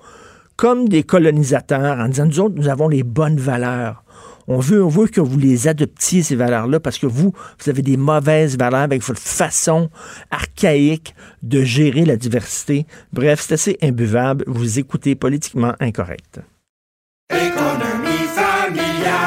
comme 0.55 0.87
des 0.87 1.03
colonisateurs 1.03 1.99
en 1.99 2.07
disant, 2.07 2.25
nous 2.25 2.39
autres, 2.39 2.55
nous 2.55 2.69
avons 2.69 2.87
les 2.87 3.03
bonnes 3.03 3.37
valeurs. 3.37 4.03
On 4.47 4.59
veut, 4.59 4.83
on 4.83 4.89
veut 4.89 5.07
que 5.07 5.21
vous 5.21 5.39
les 5.39 5.67
adoptiez, 5.67 6.21
ces 6.21 6.35
valeurs-là, 6.35 6.79
parce 6.79 6.97
que 6.97 7.07
vous, 7.07 7.33
vous 7.59 7.69
avez 7.69 7.81
des 7.81 7.97
mauvaises 7.97 8.57
valeurs 8.57 8.81
avec 8.81 9.01
votre 9.01 9.21
façon 9.21 9.89
archaïque 10.31 11.15
de 11.41 11.63
gérer 11.63 12.03
la 12.05 12.17
diversité. 12.17 12.85
Bref, 13.13 13.41
c'est 13.41 13.53
assez 13.53 13.77
imbuvable. 13.81 14.43
Vous 14.47 14.79
écoutez 14.79 15.15
politiquement 15.15 15.73
incorrect. 15.79 16.41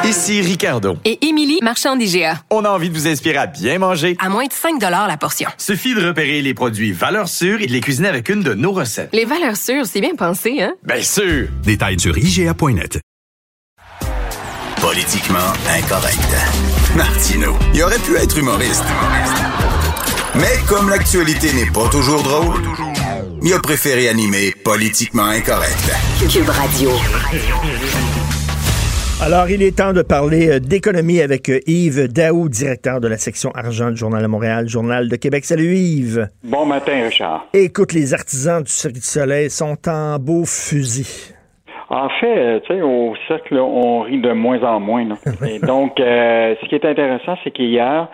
Ici 0.07 0.39
Ricardo. 0.39 0.95
Et 1.03 1.27
Émilie, 1.27 1.59
marchand 1.61 1.97
d'IGA. 1.97 2.41
On 2.49 2.63
a 2.63 2.69
envie 2.69 2.89
de 2.89 2.93
vous 2.93 3.09
inspirer 3.09 3.39
à 3.39 3.45
bien 3.45 3.77
manger. 3.77 4.15
À 4.19 4.29
moins 4.29 4.45
de 4.45 4.53
5 4.53 4.79
la 4.79 5.17
portion. 5.17 5.49
Suffit 5.57 5.95
de 5.95 6.07
repérer 6.07 6.41
les 6.41 6.53
produits 6.53 6.93
valeurs 6.93 7.27
sûres 7.27 7.59
et 7.59 7.67
de 7.67 7.73
les 7.73 7.81
cuisiner 7.81 8.07
avec 8.07 8.29
une 8.29 8.41
de 8.41 8.53
nos 8.53 8.71
recettes. 8.71 9.09
Les 9.11 9.25
valeurs 9.25 9.57
sûres, 9.57 9.85
c'est 9.85 9.99
bien 9.99 10.15
pensé, 10.15 10.61
hein? 10.61 10.75
Bien 10.85 11.01
sûr! 11.01 11.49
Détails 11.61 11.99
sur 11.99 12.17
IGA.net. 12.17 13.01
Politiquement 14.79 15.51
incorrect. 15.77 16.35
Martino, 16.95 17.57
il 17.73 17.83
aurait 17.83 17.99
pu 17.99 18.15
être 18.15 18.37
humoriste. 18.37 18.85
Mais 20.35 20.55
comme 20.69 20.89
l'actualité 20.89 21.51
n'est 21.51 21.69
pas 21.71 21.89
toujours 21.89 22.23
drôle, 22.23 22.63
il 23.43 23.53
a 23.53 23.59
préféré 23.59 24.07
animer 24.07 24.53
Politiquement 24.63 25.25
incorrect. 25.25 25.91
Cube 26.29 26.47
Radio. 26.47 26.91
Alors, 29.19 29.49
il 29.49 29.63
est 29.63 29.75
temps 29.75 29.93
de 29.93 30.03
parler 30.03 30.47
euh, 30.47 30.59
d'économie 30.59 31.21
avec 31.21 31.49
euh, 31.49 31.59
Yves 31.65 32.07
Daou, 32.07 32.49
directeur 32.49 33.01
de 33.01 33.07
la 33.07 33.17
section 33.17 33.49
argent 33.55 33.89
du 33.89 33.97
Journal 33.97 34.21
de 34.21 34.27
Montréal, 34.27 34.67
Journal 34.67 35.09
de 35.09 35.15
Québec. 35.15 35.43
Salut 35.43 35.73
Yves. 35.73 36.27
Bon 36.43 36.67
matin, 36.67 37.01
Richard. 37.03 37.47
Écoute, 37.51 37.93
les 37.93 38.13
artisans 38.13 38.61
du 38.61 38.69
Cirque 38.71 38.93
du 38.93 39.01
Soleil 39.01 39.49
sont 39.49 39.75
en 39.87 40.19
beau 40.19 40.45
fusil. 40.45 41.33
En 41.89 42.09
fait, 42.09 42.37
euh, 42.37 42.59
tu 42.59 42.75
sais, 42.75 42.81
au 42.83 43.15
cercle, 43.27 43.55
là, 43.55 43.63
on 43.63 44.01
rit 44.01 44.21
de 44.21 44.33
moins 44.33 44.61
en 44.61 44.79
moins. 44.79 45.05
là. 45.05 45.15
Et 45.47 45.57
donc, 45.59 45.99
euh, 45.99 46.53
ce 46.61 46.67
qui 46.67 46.75
est 46.75 46.85
intéressant, 46.85 47.37
c'est 47.43 47.49
qu'hier, 47.51 48.07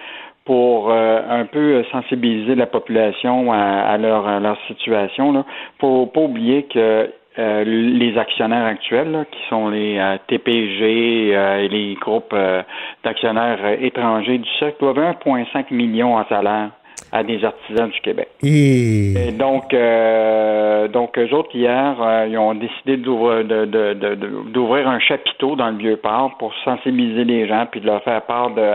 pour 0.45 0.89
euh, 0.89 1.19
un 1.29 1.45
peu 1.45 1.83
sensibiliser 1.91 2.55
la 2.55 2.65
population 2.67 3.51
à, 3.51 3.57
à 3.57 3.98
leur, 3.98 4.25
à 4.25 4.39
leur 4.39 4.57
situation, 4.67 5.33
là, 5.33 5.43
faut 5.79 6.05
pas 6.05 6.22
oublier 6.22 6.65
que 6.74 7.10
euh, 7.40 7.63
les 7.66 8.18
actionnaires 8.18 8.66
actuels, 8.66 9.12
là, 9.12 9.25
qui 9.25 9.40
sont 9.50 9.70
les 9.70 9.98
euh, 9.98 10.18
TPG 10.28 11.36
euh, 11.36 11.60
et 11.63 11.68
les 11.68 11.96
groupes 11.96 12.34
euh, 12.34 12.62
d'actionnaires 13.04 13.60
euh, 13.63 13.75
étrangers 13.82 14.38
du 14.38 14.50
cercle, 14.60 14.78
doivent 14.80 15.00
1,5 15.00 15.74
million 15.74 16.16
en 16.16 16.25
salaire 16.28 16.70
à 17.12 17.24
des 17.24 17.44
artisans 17.46 17.90
du 17.90 18.00
Québec. 18.02 18.28
Et... 18.44 19.13
Et 19.28 19.32
donc, 19.32 19.74
euh, 19.74 20.88
donc 20.88 21.18
eux 21.18 21.32
autres 21.34 21.56
hier, 21.56 21.96
euh, 22.02 22.28
ils 22.30 22.38
ont 22.38 22.56
décidé 22.56 22.98
d'ouvrir, 22.98 23.46
de, 23.46 23.66
de, 23.66 23.94
de- 23.94 24.16
de- 24.16 24.52
d'ouvrir 24.52 24.88
un 24.88 25.00
chapiteau 25.00 25.56
dans 25.56 25.70
le 25.70 25.78
vieux 25.78 25.98
port 25.98 26.36
pour 26.40 26.54
sensibiliser 26.66 27.24
les 27.24 27.48
gens 27.48 27.66
puis 27.70 27.82
de 27.82 27.86
leur 27.86 28.02
faire 28.04 28.22
part 28.24 28.50
de, 28.52 28.72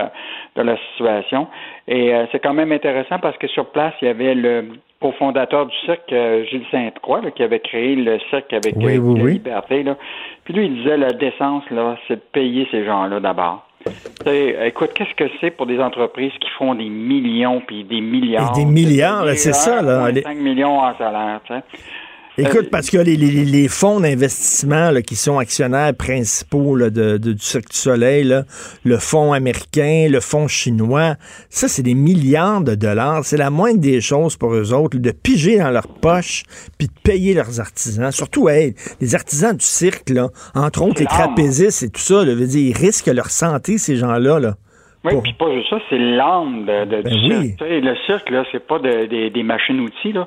de 0.57 0.63
la 0.63 0.77
situation. 0.93 1.49
Et 1.91 2.15
euh, 2.15 2.27
c'est 2.31 2.39
quand 2.39 2.53
même 2.55 2.71
intéressant 2.73 3.19
parce 3.19 3.37
que 3.39 3.47
sur 3.49 3.67
place, 3.67 3.95
il 4.03 4.09
y 4.09 4.11
avait 4.11 4.35
le 4.35 4.67
cofondateur 5.01 5.67
du 5.67 5.75
cirque, 5.87 6.13
euh, 6.13 6.45
Gilles 6.45 6.67
Sainte-Croix, 6.71 7.21
là, 7.23 7.31
qui 7.31 7.43
avait 7.43 7.61
créé 7.61 7.97
le 7.97 8.19
cirque 8.31 8.53
avec 8.53 8.75
Oui, 8.77 8.97
euh, 8.97 8.99
oui, 8.99 9.19
la 9.19 9.25
oui. 9.25 9.33
liberté. 9.35 9.83
Là. 9.83 9.97
Puis 10.45 10.53
lui, 10.55 10.67
il 10.67 10.75
disait 10.77 10.97
la 10.99 11.13
décence, 11.13 11.63
là, 11.71 11.97
c'est 12.07 12.17
de 12.17 12.23
payer 12.33 12.67
ces 12.71 12.85
gens-là 12.85 13.21
d'abord. 13.21 13.65
Écoute, 14.27 14.91
qu'est-ce 14.95 15.15
que 15.15 15.31
c'est 15.41 15.51
pour 15.53 15.65
des 15.67 15.81
entreprises 15.81 16.33
qui 16.41 16.51
font 16.59 16.75
des 16.75 16.89
millions 16.91 17.63
puis 17.67 17.85
des 17.85 18.01
milliards? 18.01 18.53
Et 18.59 18.65
des 18.65 18.71
milliards, 18.71 19.27
c'est 19.37 19.55
ça, 19.55 19.81
là. 19.81 20.11
Les- 20.11 20.23
5 20.23 20.37
millions 20.37 20.81
en 20.81 20.95
salaire, 20.99 21.41
tu 21.47 21.55
sais. 21.55 21.63
Écoute, 22.39 22.67
Euh, 22.67 22.69
parce 22.71 22.89
que 22.89 22.99
les, 22.99 23.17
les- 23.17 23.45
les 23.45 23.69
fonds 23.69 24.01
d'investissement 24.01 24.93
qui 25.07 25.17
sont 25.17 25.39
actionnaires 25.39 25.93
principaux 25.95 26.77
là, 26.77 26.89
de, 26.91 27.19
de- 27.19 27.33
du 27.33 27.43
Cirque 27.43 27.71
du 27.71 27.77
Soleil, 27.77 28.25
là, 28.25 28.45
le 28.85 28.97
fonds 28.99 29.33
américain, 29.33 30.07
le 30.09 30.21
fonds 30.21 30.47
chinois, 30.49 31.17
ça, 31.51 31.67
c'est 31.69 31.83
des 31.83 31.95
milliards 31.95 32.61
de 32.63 32.75
dollars. 32.75 33.25
C'est 33.25 33.37
la 33.37 33.51
moindre 33.51 33.81
des 33.81 34.01
choses 34.01 34.37
pour 34.37 34.55
eux 34.55 34.73
autres, 34.73 34.99
de 34.99 35.11
piger 35.11 35.59
dans 35.59 35.71
leur 35.71 35.89
poche 35.89 36.45
puis 36.79 36.87
de 36.87 36.93
payer 37.03 37.35
leurs 37.35 37.59
artisans. 37.61 38.13
Surtout, 38.13 38.49
hey, 38.49 38.75
les 39.01 39.15
artisans 39.15 39.57
du 39.57 39.65
cirque, 39.65 40.09
là, 40.11 40.29
entre 40.55 40.83
autres 40.83 41.01
les 41.01 41.07
trapézistes 41.07 41.83
et 41.83 41.89
tout 41.91 42.01
ça, 42.01 42.25
là, 42.25 42.35
veut 42.35 42.47
dire, 42.47 42.69
ils 42.77 42.77
risquent 42.87 43.09
leur 43.09 43.31
santé, 43.31 43.79
ces 43.79 43.97
gens-là. 43.97 44.39
Là. 44.39 44.55
Oui, 45.05 45.13
puis 45.23 45.33
pas 45.33 45.47
juste 45.55 45.71
ça, 45.71 45.79
c'est 45.91 45.99
l'âme 45.99 46.67
de, 46.67 46.85
de- 46.85 47.03
Ben 47.03 47.13
du 47.13 47.33
oui. 47.35 47.47
cirque. 47.57 47.61
Le 47.61 47.95
cirque, 48.07 48.31
là, 48.31 48.45
c'est 48.53 48.67
pas 48.67 48.79
de- 48.79 49.07
des- 49.07 49.31
des 49.31 49.43
machines-outils, 49.43 50.13
là. 50.13 50.27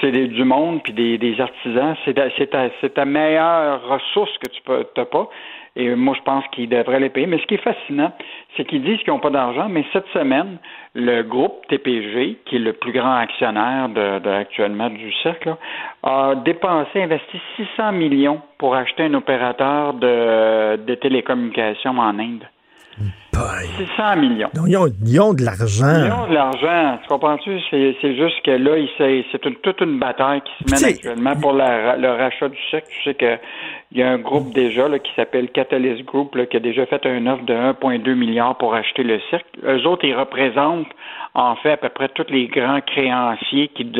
C'est 0.00 0.12
du 0.12 0.44
monde 0.44 0.82
puis 0.82 0.92
des, 0.92 1.40
artisans. 1.40 1.96
C'est 2.04 2.94
ta, 2.94 3.04
meilleure 3.04 3.82
ressource 3.88 4.36
que 4.38 4.48
tu 4.48 4.60
t'as 4.94 5.04
pas. 5.04 5.28
Et 5.76 5.94
moi, 5.94 6.14
je 6.16 6.22
pense 6.22 6.44
qu'ils 6.52 6.68
devraient 6.68 6.98
les 6.98 7.08
payer. 7.08 7.26
Mais 7.26 7.38
ce 7.38 7.46
qui 7.46 7.54
est 7.54 7.62
fascinant, 7.62 8.12
c'est 8.56 8.64
qu'ils 8.64 8.82
disent 8.82 8.98
qu'ils 8.98 9.12
n'ont 9.12 9.20
pas 9.20 9.30
d'argent, 9.30 9.68
mais 9.68 9.84
cette 9.92 10.08
semaine, 10.08 10.58
le 10.94 11.22
groupe 11.22 11.66
TPG, 11.68 12.38
qui 12.46 12.56
est 12.56 12.60
le 12.60 12.72
plus 12.72 12.92
grand 12.92 13.14
actionnaire 13.14 13.88
de, 13.88 14.18
de- 14.18 14.30
actuellement 14.30 14.90
du 14.90 15.12
là, 15.44 15.56
a 16.02 16.34
dépensé, 16.34 17.02
investi 17.02 17.40
600 17.56 17.92
millions 17.92 18.40
pour 18.58 18.74
acheter 18.74 19.04
un 19.04 19.14
opérateur 19.14 19.94
de 19.94 20.94
télécommunications 20.96 21.96
en 21.98 22.18
Inde. 22.18 22.44
Boy. 23.38 23.86
600 23.96 24.16
millions. 24.16 24.50
Donc, 24.54 24.64
ils, 24.68 24.76
ont, 24.76 24.86
ils 25.04 25.20
ont 25.20 25.32
de 25.34 25.42
l'argent. 25.44 26.04
Ils 26.06 26.12
ont 26.12 26.26
de 26.28 26.34
l'argent, 26.34 26.98
tu 27.02 27.08
comprends-tu? 27.08 27.58
C'est, 27.70 28.16
juste 28.16 28.42
que 28.44 28.50
là, 28.52 28.72
c'est 28.98 29.62
toute 29.62 29.80
une 29.80 29.98
bataille 29.98 30.40
qui 30.42 30.64
se 30.64 30.70
mène 30.84 30.92
actuellement 30.94 31.36
pour 31.36 31.52
la- 31.52 31.96
le 31.96 32.10
rachat 32.10 32.48
du 32.48 32.58
chèque. 32.70 32.84
Tu 32.88 33.02
sais 33.10 33.14
que 33.14 33.38
il 33.92 33.98
y 33.98 34.02
a 34.02 34.10
un 34.10 34.18
groupe 34.18 34.52
déjà 34.52 34.86
là, 34.86 34.98
qui 34.98 35.10
s'appelle 35.14 35.48
Catalyst 35.48 36.04
Group 36.04 36.34
là, 36.34 36.44
qui 36.44 36.58
a 36.58 36.60
déjà 36.60 36.84
fait 36.84 37.06
un 37.06 37.26
offre 37.26 37.44
de 37.44 37.54
1,2 37.54 38.14
milliard 38.14 38.56
pour 38.58 38.74
acheter 38.74 39.02
le 39.02 39.18
cirque. 39.30 39.46
Eux 39.64 39.86
autres, 39.86 40.04
ils 40.04 40.14
représentent 40.14 40.86
en 41.34 41.54
fait 41.56 41.72
à 41.72 41.76
peu 41.78 41.88
près 41.88 42.08
tous 42.08 42.26
les 42.28 42.48
grands 42.48 42.80
créanciers 42.82 43.68
qui 43.68 43.90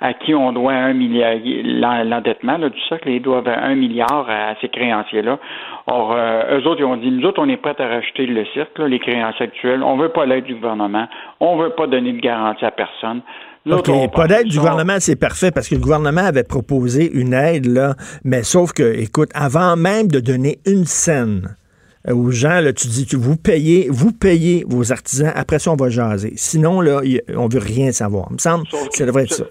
à 0.00 0.14
qui 0.14 0.34
on 0.34 0.52
doit 0.52 0.72
un 0.72 0.94
milliard 0.94 1.34
l'en- 1.44 2.04
l'endettement 2.04 2.58
du 2.58 2.80
cirque. 2.88 3.02
Ils 3.04 3.20
doivent 3.20 3.48
un 3.48 3.74
milliard 3.74 4.26
à, 4.28 4.54
ces 4.62 4.68
créanciers-là. 4.70 5.38
Or, 5.86 6.14
euh, 6.16 6.58
eux 6.58 6.66
autres, 6.66 6.80
ils 6.80 6.84
ont 6.84 6.96
dit, 6.96 7.10
nous 7.10 7.26
autres, 7.26 7.40
on 7.42 7.48
est 7.48 7.56
prêts 7.58 7.78
à 7.78 7.88
racheter 7.88 8.26
le 8.26 8.44
cirque, 8.46 8.78
là, 8.78 8.88
les 8.88 8.98
créanciers 8.98 9.46
actuels. 9.46 9.82
On 9.82 9.96
veut 9.96 10.08
pas 10.08 10.24
l'aide 10.24 10.44
du 10.44 10.54
gouvernement. 10.54 11.08
On 11.40 11.56
veut 11.56 11.70
pas 11.70 11.86
donner 11.86 12.12
de 12.12 12.20
garantie 12.20 12.64
à 12.64 12.70
personne. 12.70 13.20
Nous 13.66 13.72
OK, 13.72 13.78
autres, 13.80 13.92
on 13.92 14.08
pas 14.08 14.28
d'aide 14.28 14.46
du 14.46 14.58
gouvernement, 14.58 14.96
c'est 15.00 15.16
parfait 15.16 15.50
parce 15.50 15.68
que 15.68 15.74
le 15.74 15.80
gouvernement 15.80 16.22
avait 16.22 16.44
proposé 16.44 17.10
une 17.12 17.34
aide, 17.34 17.66
là, 17.66 17.96
mais 18.24 18.42
sauf 18.44 18.72
que, 18.72 18.94
écoute, 18.94 19.30
avant 19.34 19.76
même 19.76 20.06
de 20.06 20.20
donner 20.20 20.60
une 20.66 20.84
scène 20.86 21.56
euh, 22.08 22.14
aux 22.14 22.30
gens, 22.30 22.60
là, 22.60 22.72
tu 22.72 22.86
dis, 22.86 23.06
tu, 23.06 23.16
vous 23.16 23.36
payez, 23.36 23.88
vous 23.90 24.12
payez 24.12 24.64
vos 24.68 24.92
artisans, 24.92 25.32
après 25.34 25.58
ça, 25.58 25.72
on 25.72 25.76
va 25.76 25.88
jaser. 25.90 26.32
Sinon, 26.36 26.80
là, 26.80 27.00
y- 27.04 27.20
on 27.36 27.48
veut 27.48 27.58
rien 27.58 27.90
savoir. 27.90 28.28
Il 28.30 28.34
me 28.34 28.38
semble 28.38 28.64
que 28.68 28.96
ça 28.96 29.04
devrait 29.04 29.24
être 29.24 29.34
ça. 29.34 29.44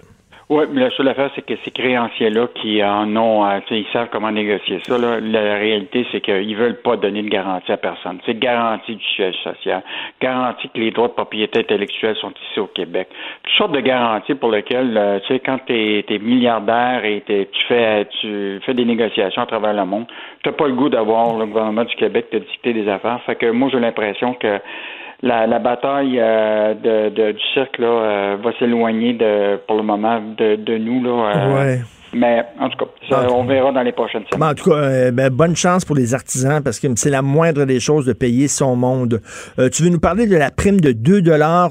Oui, 0.47 0.63
mais 0.71 0.81
la 0.81 0.91
seule 0.91 1.07
affaire, 1.07 1.31
c'est 1.33 1.43
que 1.43 1.55
ces 1.63 1.71
créanciers-là 1.71 2.47
qui 2.53 2.83
en 2.83 3.15
ont, 3.15 3.43
euh, 3.47 3.59
ils 3.71 3.87
savent 3.91 4.09
comment 4.11 4.31
négocier 4.31 4.79
ça. 4.83 4.95
Là. 4.95 5.19
La 5.19 5.55
réalité, 5.55 6.05
c'est 6.11 6.21
qu'ils 6.21 6.55
veulent 6.55 6.81
pas 6.83 6.97
donner 6.97 7.23
de 7.23 7.29
garantie 7.29 7.71
à 7.71 7.77
personne. 7.77 8.19
C'est 8.27 8.37
garantie 8.37 8.95
du 8.95 9.03
siège 9.15 9.35
social, 9.43 9.81
garantie 10.21 10.69
que 10.69 10.77
les 10.79 10.91
droits 10.91 11.07
de 11.07 11.13
propriété 11.13 11.61
intellectuelle 11.61 12.15
sont 12.17 12.31
ici 12.51 12.59
au 12.59 12.67
Québec. 12.67 13.07
Toutes 13.41 13.53
sortes 13.55 13.71
de 13.71 13.79
garanties 13.79 14.35
pour 14.35 14.51
lesquelles, 14.51 14.95
euh, 14.95 15.19
tu 15.21 15.33
sais, 15.33 15.39
quand 15.39 15.57
tu 15.65 15.73
es, 15.73 16.19
milliardaire 16.19 17.03
et 17.05 17.21
t'es- 17.21 17.49
tu 17.51 17.63
fais 17.67 18.05
tu 18.21 18.59
fais 18.65 18.75
des 18.75 18.85
négociations 18.85 19.41
à 19.41 19.45
travers 19.47 19.73
le 19.73 19.85
monde, 19.85 20.05
tu 20.43 20.51
pas 20.51 20.67
le 20.67 20.73
goût 20.73 20.89
d'avoir 20.89 21.37
le 21.39 21.47
gouvernement 21.47 21.85
du 21.85 21.95
Québec 21.95 22.29
te 22.29 22.37
dicter 22.37 22.71
des 22.73 22.87
affaires. 22.87 23.19
Fait 23.25 23.35
que 23.35 23.47
moi, 23.49 23.69
j'ai 23.71 23.79
l'impression 23.79 24.35
que 24.35 24.59
la, 25.21 25.47
la 25.47 25.59
bataille 25.59 26.19
euh, 26.19 26.73
de, 26.73 27.09
de- 27.15 27.31
du 27.31 27.41
cirque 27.53 27.77
là, 27.79 27.87
euh, 27.87 28.37
va 28.43 28.51
s'éloigner 28.59 29.13
de 29.13 29.57
pour 29.67 29.77
le 29.77 29.83
moment 29.83 30.21
de, 30.37 30.55
de 30.55 30.77
nous 30.77 31.03
là. 31.03 31.35
euh, 31.35 31.55
Ouais. 31.55 31.79
Mais 32.17 32.45
en 32.61 32.69
tout 32.69 32.77
cas, 32.77 32.91
ça, 33.09 33.27
on 33.29 33.43
verra 33.43 33.73
dans 33.73 33.81
les 33.81 33.91
prochaines 33.91 34.23
semaines. 34.31 34.39
Ben, 34.39 34.51
en 34.51 34.53
tout 34.53 34.69
cas, 34.69 34.77
euh, 34.77 35.11
ben, 35.11 35.29
bonne 35.29 35.55
chance 35.55 35.83
pour 35.83 35.97
les 35.97 36.13
artisans 36.13 36.61
parce 36.63 36.79
que 36.79 36.87
c'est 36.95 37.09
la 37.09 37.21
moindre 37.21 37.65
des 37.65 37.81
choses 37.81 38.05
de 38.05 38.13
payer 38.13 38.47
son 38.47 38.77
monde. 38.77 39.19
Euh, 39.59 39.67
tu 39.69 39.83
veux 39.83 39.89
nous 39.89 39.99
parler 39.99 40.25
de 40.25 40.37
la 40.37 40.49
prime 40.49 40.79
de 40.79 40.93
2 40.93 41.21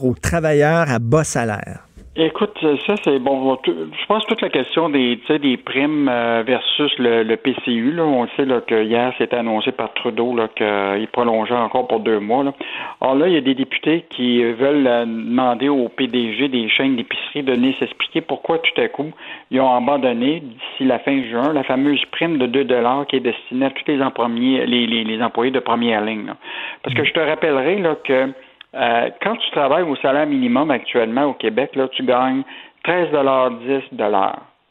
aux 0.02 0.14
travailleurs 0.20 0.90
à 0.90 0.98
bas 0.98 1.24
salaire? 1.24 1.86
Écoute, 2.16 2.56
ça 2.87 2.94
c'est 3.02 3.18
bon. 3.18 3.59
Je 3.66 4.06
pense 4.06 4.25
toute 4.26 4.40
la 4.40 4.49
question 4.49 4.88
des, 4.88 5.18
des 5.42 5.56
primes 5.56 6.09
euh, 6.09 6.44
versus 6.47 6.97
le, 7.00 7.25
le 7.25 7.37
PCU. 7.37 7.90
Là, 7.90 8.04
on 8.04 8.28
sait 8.37 8.44
là, 8.44 8.61
que 8.61 8.85
hier 8.85 9.12
c'était 9.18 9.35
annoncé 9.35 9.73
par 9.73 9.92
Trudeau 9.94 10.37
qu'il 10.54 11.09
prolongeait 11.11 11.56
encore 11.56 11.88
pour 11.88 11.99
deux 11.99 12.21
mois. 12.21 12.44
Là. 12.44 12.52
Alors 13.00 13.16
là, 13.16 13.26
il 13.26 13.35
y 13.35 13.37
a 13.37 13.40
des 13.40 13.56
députés 13.56 14.04
qui 14.11 14.44
veulent 14.44 14.87
euh, 14.87 15.04
demander 15.04 15.68
au 15.68 15.88
PDG 15.88 16.47
des 16.47 16.68
chaînes 16.68 16.94
d'épicerie 16.94 17.42
de 17.42 17.50
venir 17.50 17.75
s'expliquer 17.80 18.21
pourquoi 18.21 18.59
tout 18.59 18.80
à 18.80 18.87
coup 18.87 19.11
ils 19.50 19.61
ont 19.61 19.75
abandonné 19.75 20.38
d'ici 20.38 20.85
la 20.85 21.00
fin 21.00 21.21
juin 21.25 21.52
la 21.52 21.64
fameuse 21.64 22.04
prime 22.12 22.38
de 22.38 22.47
2 22.47 22.62
dollars 22.62 23.09
qui 23.09 23.16
est 23.16 23.21
destinée 23.21 23.66
à 23.66 23.71
tous 23.71 23.83
les, 23.88 24.66
les, 24.87 25.02
les 25.02 25.21
employés 25.21 25.50
de 25.50 25.59
première 25.59 26.04
ligne. 26.04 26.26
là. 26.26 26.37
Parce 26.85 26.94
que 26.94 27.04
je 27.04 27.12
te 27.12 27.18
rappellerai 27.18 27.78
là 27.80 27.97
que 28.04 28.33
euh, 28.76 29.08
quand 29.22 29.36
tu 29.36 29.50
travailles 29.50 29.82
au 29.84 29.96
salaire 29.96 30.26
minimum 30.26 30.70
actuellement 30.70 31.24
au 31.24 31.32
Québec, 31.34 31.74
là, 31.76 31.88
tu 31.88 32.02
gagnes 32.04 32.42
13,10 32.84 33.82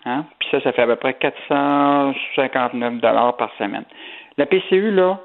hein? 0.05 0.25
Puis 0.39 0.49
ça, 0.51 0.61
ça 0.61 0.71
fait 0.71 0.83
à 0.83 0.87
peu 0.87 0.95
près 0.97 1.13
459 1.15 3.35
par 3.37 3.49
semaine. 3.57 3.83
La 4.37 4.45
PCU, 4.45 4.91
là, 4.91 5.17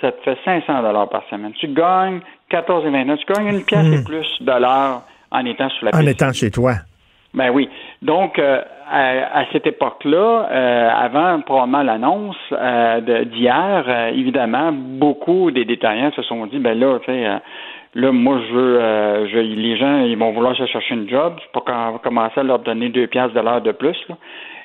ça 0.00 0.12
te 0.12 0.20
fait 0.22 0.38
500 0.44 0.82
dollars 0.82 1.08
par 1.08 1.22
semaine. 1.30 1.52
Tu 1.52 1.68
gagnes 1.68 2.20
14,29. 2.50 3.16
Tu 3.18 3.32
gagnes 3.32 3.48
une 3.56 3.64
pièce 3.64 3.86
et 4.00 4.04
plus 4.04 4.42
de 4.42 4.52
l'heure 4.52 5.02
en 5.30 5.44
étant 5.46 5.68
sur 5.70 5.86
la 5.86 5.92
En 5.94 5.98
PCU. 6.00 6.10
étant 6.10 6.32
chez 6.32 6.50
toi. 6.50 6.72
Ben 7.32 7.50
oui. 7.50 7.68
Donc, 8.02 8.38
euh, 8.38 8.60
à, 8.88 9.40
à 9.40 9.44
cette 9.52 9.66
époque-là, 9.66 10.48
euh, 10.52 10.90
avant 10.90 11.40
probablement 11.40 11.82
l'annonce 11.82 12.36
euh, 12.52 13.00
de- 13.00 13.24
d'hier, 13.24 13.88
évidemment, 14.14 14.70
beaucoup 14.72 15.50
des 15.50 15.64
détaillants 15.64 16.12
se 16.12 16.22
sont 16.22 16.46
dit, 16.46 16.58
ben 16.58 16.78
là, 16.78 16.98
tu 17.00 17.06
sais, 17.06 17.26
euh, 17.26 17.38
là, 17.94 18.12
moi, 18.12 18.40
je 18.48 18.54
veux, 18.54 18.80
euh, 18.80 19.28
je, 19.28 19.38
les 19.38 19.76
gens, 19.76 20.02
ils 20.04 20.16
vont 20.16 20.32
vouloir 20.32 20.56
se 20.56 20.66
chercher 20.66 20.94
une 20.94 21.08
job, 21.08 21.34
je 21.40 21.46
peux 21.52 21.60
commencer 22.02 22.40
à 22.40 22.42
leur 22.42 22.58
donner 22.60 22.88
deux 22.88 23.06
piastres 23.06 23.34
de 23.34 23.40
l'heure 23.40 23.62
de 23.62 23.72
plus, 23.72 23.96
là. 24.08 24.16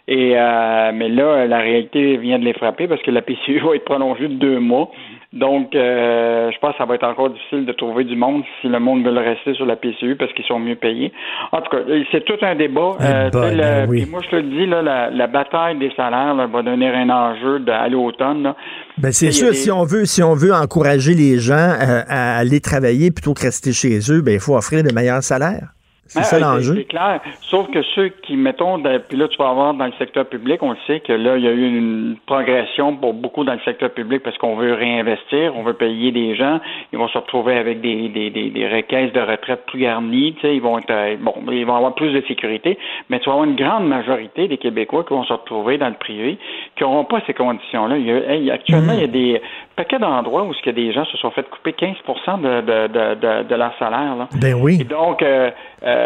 Et 0.08 0.34
euh, 0.36 0.92
mais 0.92 1.08
là, 1.08 1.46
la 1.46 1.60
réalité 1.60 2.18
vient 2.18 2.40
de 2.40 2.44
les 2.44 2.54
frapper 2.54 2.88
parce 2.88 3.02
que 3.04 3.12
la 3.12 3.22
PCU 3.22 3.60
va 3.64 3.76
être 3.76 3.86
prolongée 3.86 4.28
de 4.28 4.34
deux 4.34 4.60
mois. 4.60 4.90
Donc, 5.32 5.76
euh, 5.76 6.50
je 6.52 6.58
pense 6.60 6.72
que 6.72 6.78
ça 6.80 6.86
va 6.86 6.96
être 6.96 7.04
encore 7.06 7.30
difficile 7.30 7.64
de 7.64 7.72
trouver 7.72 8.04
du 8.04 8.16
monde 8.16 8.42
si 8.62 8.68
le 8.68 8.80
monde 8.80 9.04
veut 9.06 9.12
le 9.14 9.20
rester 9.20 9.54
sur 9.54 9.66
la 9.68 9.76
PCU 9.76 10.16
parce 10.16 10.34
qu'ils 10.34 10.46
sont 10.46 10.58
mieux 10.58 10.76
payés. 10.76 11.14
En 11.52 11.62
tout 11.62 11.70
cas, 11.70 11.84
c'est 12.12 12.26
tout 12.26 12.38
un 12.42 12.56
débat. 12.56 12.94
Eh 13.00 13.04
Euh, 13.04 13.30
ben, 13.32 13.52
le- 13.52 13.58
ben 13.62 13.90
oui. 13.90 14.08
moi, 14.10 14.22
je 14.26 14.30
te 14.30 14.36
le 14.38 14.42
dis, 14.44 14.66
là, 14.66 14.82
la, 14.82 15.12
la 15.12 15.28
bataille 15.28 15.78
des 15.78 15.92
salaires 15.96 16.34
là, 16.34 16.48
va 16.48 16.64
devenir 16.64 16.96
un 16.96 17.10
enjeu 17.12 17.60
de, 17.60 17.72
à 17.72 17.88
l'automne. 17.90 18.54
Ben 18.98 19.12
c'est 19.12 19.32
sûr, 19.32 19.50
des- 19.50 19.54
si 19.56 19.70
on 19.72 19.84
veut, 19.84 20.06
si 20.06 20.24
on 20.24 20.34
veut 20.34 20.52
encourager 20.54 21.14
les 21.14 21.38
gens 21.38 21.54
euh, 21.54 22.02
à 22.08 22.38
aller 22.38 22.60
travailler 22.60 23.12
plutôt 23.12 23.36
que 23.36 23.42
rester 23.42 23.72
chez 23.72 24.00
eux, 24.12 24.22
ben 24.22 24.34
il 24.34 24.40
faut 24.40 24.56
offrir 24.58 24.84
de 24.84 24.92
meilleurs 24.92 25.22
salaires. 25.22 25.70
C'est 26.10 26.24
ça 26.24 26.38
ouais, 26.38 26.42
l'enjeu. 26.42 26.74
C'est 26.75 26.86
clair. 26.86 27.22
Sauf 27.42 27.70
que 27.70 27.84
ceux 27.96 28.10
qui, 28.10 28.36
mettons, 28.36 28.82
puis 29.08 29.18
là, 29.18 29.28
tu 29.28 29.38
vas 29.38 29.50
avoir 29.50 29.75
dans 29.75 29.86
le 29.86 29.94
secteur 30.00 30.25
public, 30.25 30.62
on 30.63 30.72
le 30.72 30.78
sait 30.88 31.01
que 31.01 31.13
là, 31.13 31.38
il 31.38 31.44
y 31.44 31.48
a 31.48 31.51
eu 31.51 31.78
une 31.78 32.18
progression 32.25 32.96
pour 32.96 33.13
beaucoup 33.13 33.44
dans 33.44 33.54
le 33.54 33.60
secteur 33.60 33.92
public 33.92 34.24
parce 34.24 34.38
qu'on 34.39 34.56
veut 34.56 34.74
réinvestir, 34.74 35.56
on 35.56 35.62
veut 35.62 35.74
payer 35.74 36.12
des 36.12 36.36
gens, 36.36 36.60
ils 36.92 36.98
vont 36.98 37.08
se 37.10 37.18
retrouver 37.18 37.58
avec 37.58 37.82
des, 37.82 38.10
des, 38.10 38.32
des, 38.32 38.50
des 38.50 38.68
requêtes 38.68 39.13
de 39.13 39.20
retraite 39.20 39.66
plus 39.68 39.82
garnies, 39.82 40.34
tu 40.36 40.42
sais, 40.42 40.56
ils 40.56 40.62
vont 40.62 40.80
être, 40.80 40.89
euh, 40.89 41.16
bon, 41.20 41.34
ils 41.51 41.66
vont 41.66 41.75
avoir 41.75 41.94
plus 41.94 42.12
de 42.12 42.22
sécurité, 42.28 42.80
mais 43.10 43.20
tu 43.20 43.25
vas 43.25 43.34
avoir 43.34 43.48
une 43.48 43.56
grande 43.56 43.88
majorité 43.88 44.48
des 44.48 44.58
Québécois 44.58 45.04
qui 45.04 45.13
vont 45.13 45.24
se 45.24 45.34
retrouver 45.34 45.78
dans 45.78 45.89
le 45.89 45.96
privé, 45.96 46.39
qui 46.75 46.84
n'auront 46.84 47.06
pas 47.06 47.22
ces 47.28 47.36
conditions-là. 47.36 47.98
Hey, 47.98 48.50
actuellement, 48.50 48.94
il 48.94 49.01
y 49.01 49.04
a 49.04 49.08
des 49.08 49.42
paquets 49.75 50.00
d'endroits 50.00 50.44
où 50.44 50.54
ce 50.54 50.62
que 50.62 50.72
des 50.72 50.92
gens 50.92 51.06
se 51.06 51.18
sont 51.18 51.32
fait 51.32 51.48
couper 51.50 51.74
15 51.74 51.96
de, 52.42 52.62
de, 52.62 52.88
de, 52.88 53.16
de, 53.16 53.48
de 53.48 53.56
leur 53.56 53.78
salaire, 53.78 54.16
là. 54.16 54.28
Ben 54.42 54.54
oui. 54.54 54.80
Et 54.82 54.84
donc, 54.84 55.22
euh, 55.22 55.51
euh, 55.84 55.99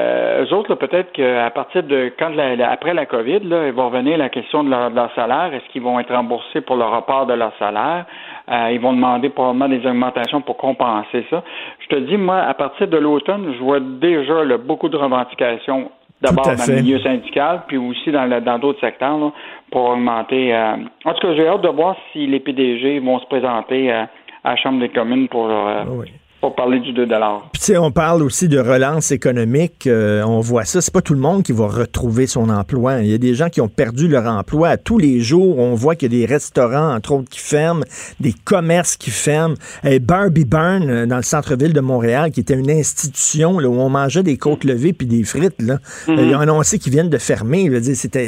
eux 0.44 0.54
autres, 0.54 0.70
là, 0.72 0.76
peut-être 0.76 1.12
qu'à 1.12 1.50
partir 1.52 1.84
de 1.84 2.12
quand 2.18 2.30
la- 2.30 2.56
la- 2.56 2.72
après 2.72 2.94
la 2.94 3.06
COVID, 3.06 3.40
là, 3.42 3.68
il 3.68 3.74
va 3.74 3.86
revenir 3.86 4.18
la 4.18 4.30
question 4.30 4.64
de 4.64 4.70
leur, 4.70 4.90
de 4.92 4.96
leur 4.96 5.14
salaire. 5.14 5.52
Est-ce 5.54 5.68
qu'ils 5.72 5.82
vont 5.82 6.00
être 6.00 6.14
remboursés 6.14 6.62
pour 6.62 6.76
le 6.76 6.86
report 6.86 7.26
de 7.26 7.34
leur 7.34 7.52
salaire? 7.58 8.06
Euh, 8.52 8.72
ils 8.72 8.80
vont 8.80 8.94
demander 8.94 9.30
probablement 9.30 9.70
des 9.70 9.86
augmentations 9.86 10.42
pour 10.42 10.58
compenser 10.58 11.26
ça. 11.30 11.44
Je 11.80 11.88
te 11.88 11.96
dis, 12.02 12.18
moi, 12.18 12.40
à 12.42 12.54
partir 12.54 12.88
de 12.88 12.98
l'automne, 12.98 13.54
je 13.58 13.64
vois 13.64 13.80
déjà 13.80 14.44
là, 14.44 14.58
beaucoup 14.58 14.90
de 14.90 14.98
revendications. 14.98 15.90
D'abord 16.22 16.46
dans 16.46 16.58
fait. 16.58 16.76
le 16.78 16.82
milieu 16.82 17.00
syndical, 17.00 17.64
puis 17.68 17.76
aussi 17.78 18.10
dans 18.10 18.24
le- 18.24 18.40
dans 18.40 18.58
d'autres 18.58 18.80
secteurs 18.80 19.18
là, 19.18 19.32
pour 19.72 19.90
augmenter. 19.90 20.56
euh, 20.56 20.76
En 21.04 21.14
tout 21.14 21.28
cas, 21.28 21.34
j'ai 21.36 21.46
hâte 21.48 21.62
de 21.62 21.68
voir 21.68 21.98
si 22.14 22.26
les 22.28 22.40
PDG 22.40 23.00
vont 23.00 23.20
se 23.20 23.26
présenter 23.26 23.92
euh, 23.92 24.04
à 24.46 24.52
la 24.52 24.56
Chambre 24.56 24.80
des 24.80 24.88
communes 24.88 25.28
pour, 25.28 25.50
euh, 25.50 25.84
Oui. 25.90 26.14
Pour 26.44 26.56
parler 26.56 26.82
du 26.82 26.92
2 26.92 27.06
Puis, 27.06 27.16
tu 27.54 27.60
sais, 27.68 27.78
on 27.78 27.90
parle 27.90 28.22
aussi 28.22 28.50
de 28.50 28.60
relance 28.60 29.12
économique. 29.12 29.88
euh, 29.88 30.24
on 30.24 30.42
voit 30.42 30.66
ça. 30.66 30.82
C'est 30.82 30.92
pas 30.94 31.00
tout 31.02 31.14
le 31.14 31.22
monde 31.22 31.42
qui 31.42 31.54
va 31.54 31.68
retrouver 31.68 32.28
son 32.28 32.50
emploi. 32.50 33.00
Il 33.00 33.10
y 33.10 33.14
a 33.14 33.18
des 33.18 33.34
gens 33.34 33.48
qui 33.48 33.62
ont 33.62 33.70
perdu 33.70 34.10
leur 34.10 34.26
emploi. 34.28 34.68
À 34.68 34.76
tous 34.76 34.98
les 34.98 35.22
jours, 35.22 35.58
on 35.58 35.74
voit 35.74 35.96
qu'il 35.96 36.12
y 36.12 36.18
a 36.18 36.20
des 36.20 36.26
restaurants, 36.26 36.94
entre 36.96 37.14
autres, 37.14 37.30
qui 37.30 37.40
ferment, 37.40 37.86
des 38.20 38.34
commerces 38.44 38.98
qui 38.98 39.10
ferment. 39.10 39.56
Et 39.86 40.00
Barbie 40.00 40.44
Burn, 40.44 40.90
euh, 40.90 41.06
dans 41.06 41.16
le 41.16 41.24
centre-ville 41.24 41.72
de 41.72 41.80
Montréal, 41.80 42.32
qui 42.32 42.42
était 42.42 42.56
une 42.56 42.70
institution 42.70 43.58
là, 43.58 43.70
où 43.70 43.80
on 43.80 43.88
mangeait 43.88 44.24
des 44.24 44.36
côtes 44.36 44.66
levées 44.66 44.92
puis 44.92 45.08
des 45.08 45.24
frites, 45.24 45.62
là. 45.62 45.78
Mhm. 46.10 46.20
Euh, 46.20 46.26
Ils 46.26 46.36
ont 46.36 46.42
annoncé 46.42 46.78
qu'ils 46.78 46.92
viennent 46.92 47.10
de 47.10 47.18
fermer. 47.20 47.72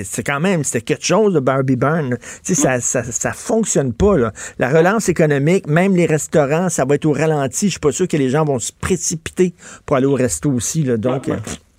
C'est 0.05 0.23
quand 0.23 0.39
même, 0.39 0.63
c'était 0.63 0.79
quelque 0.79 1.05
chose 1.05 1.33
de 1.33 1.41
Barbie 1.41 1.75
Burn. 1.75 2.11
là. 2.11 2.17
Tu 2.45 2.55
sais, 2.55 2.55
ça, 2.55 2.79
ça, 2.79 3.03
ça 3.03 3.33
fonctionne 3.33 3.91
pas, 3.91 4.17
là. 4.17 4.31
La 4.57 4.69
relance 4.69 5.09
économique, 5.09 5.67
même 5.67 5.97
les 5.97 6.05
restaurants, 6.05 6.69
ça 6.69 6.85
va 6.85 6.95
être 6.95 7.05
au 7.05 7.11
ralenti. 7.11 7.65
Je 7.65 7.71
suis 7.71 7.79
pas 7.81 7.91
sûr 7.91 8.04
que 8.07 8.17
les 8.17 8.29
gens 8.29 8.45
vont 8.45 8.59
se 8.59 8.71
précipiter 8.73 9.53
pour 9.85 9.95
aller 9.97 10.05
au 10.05 10.15
resto 10.15 10.49
aussi, 10.51 10.83
là. 10.83 10.97
Donc, 10.97 11.29
euh, 11.29 11.35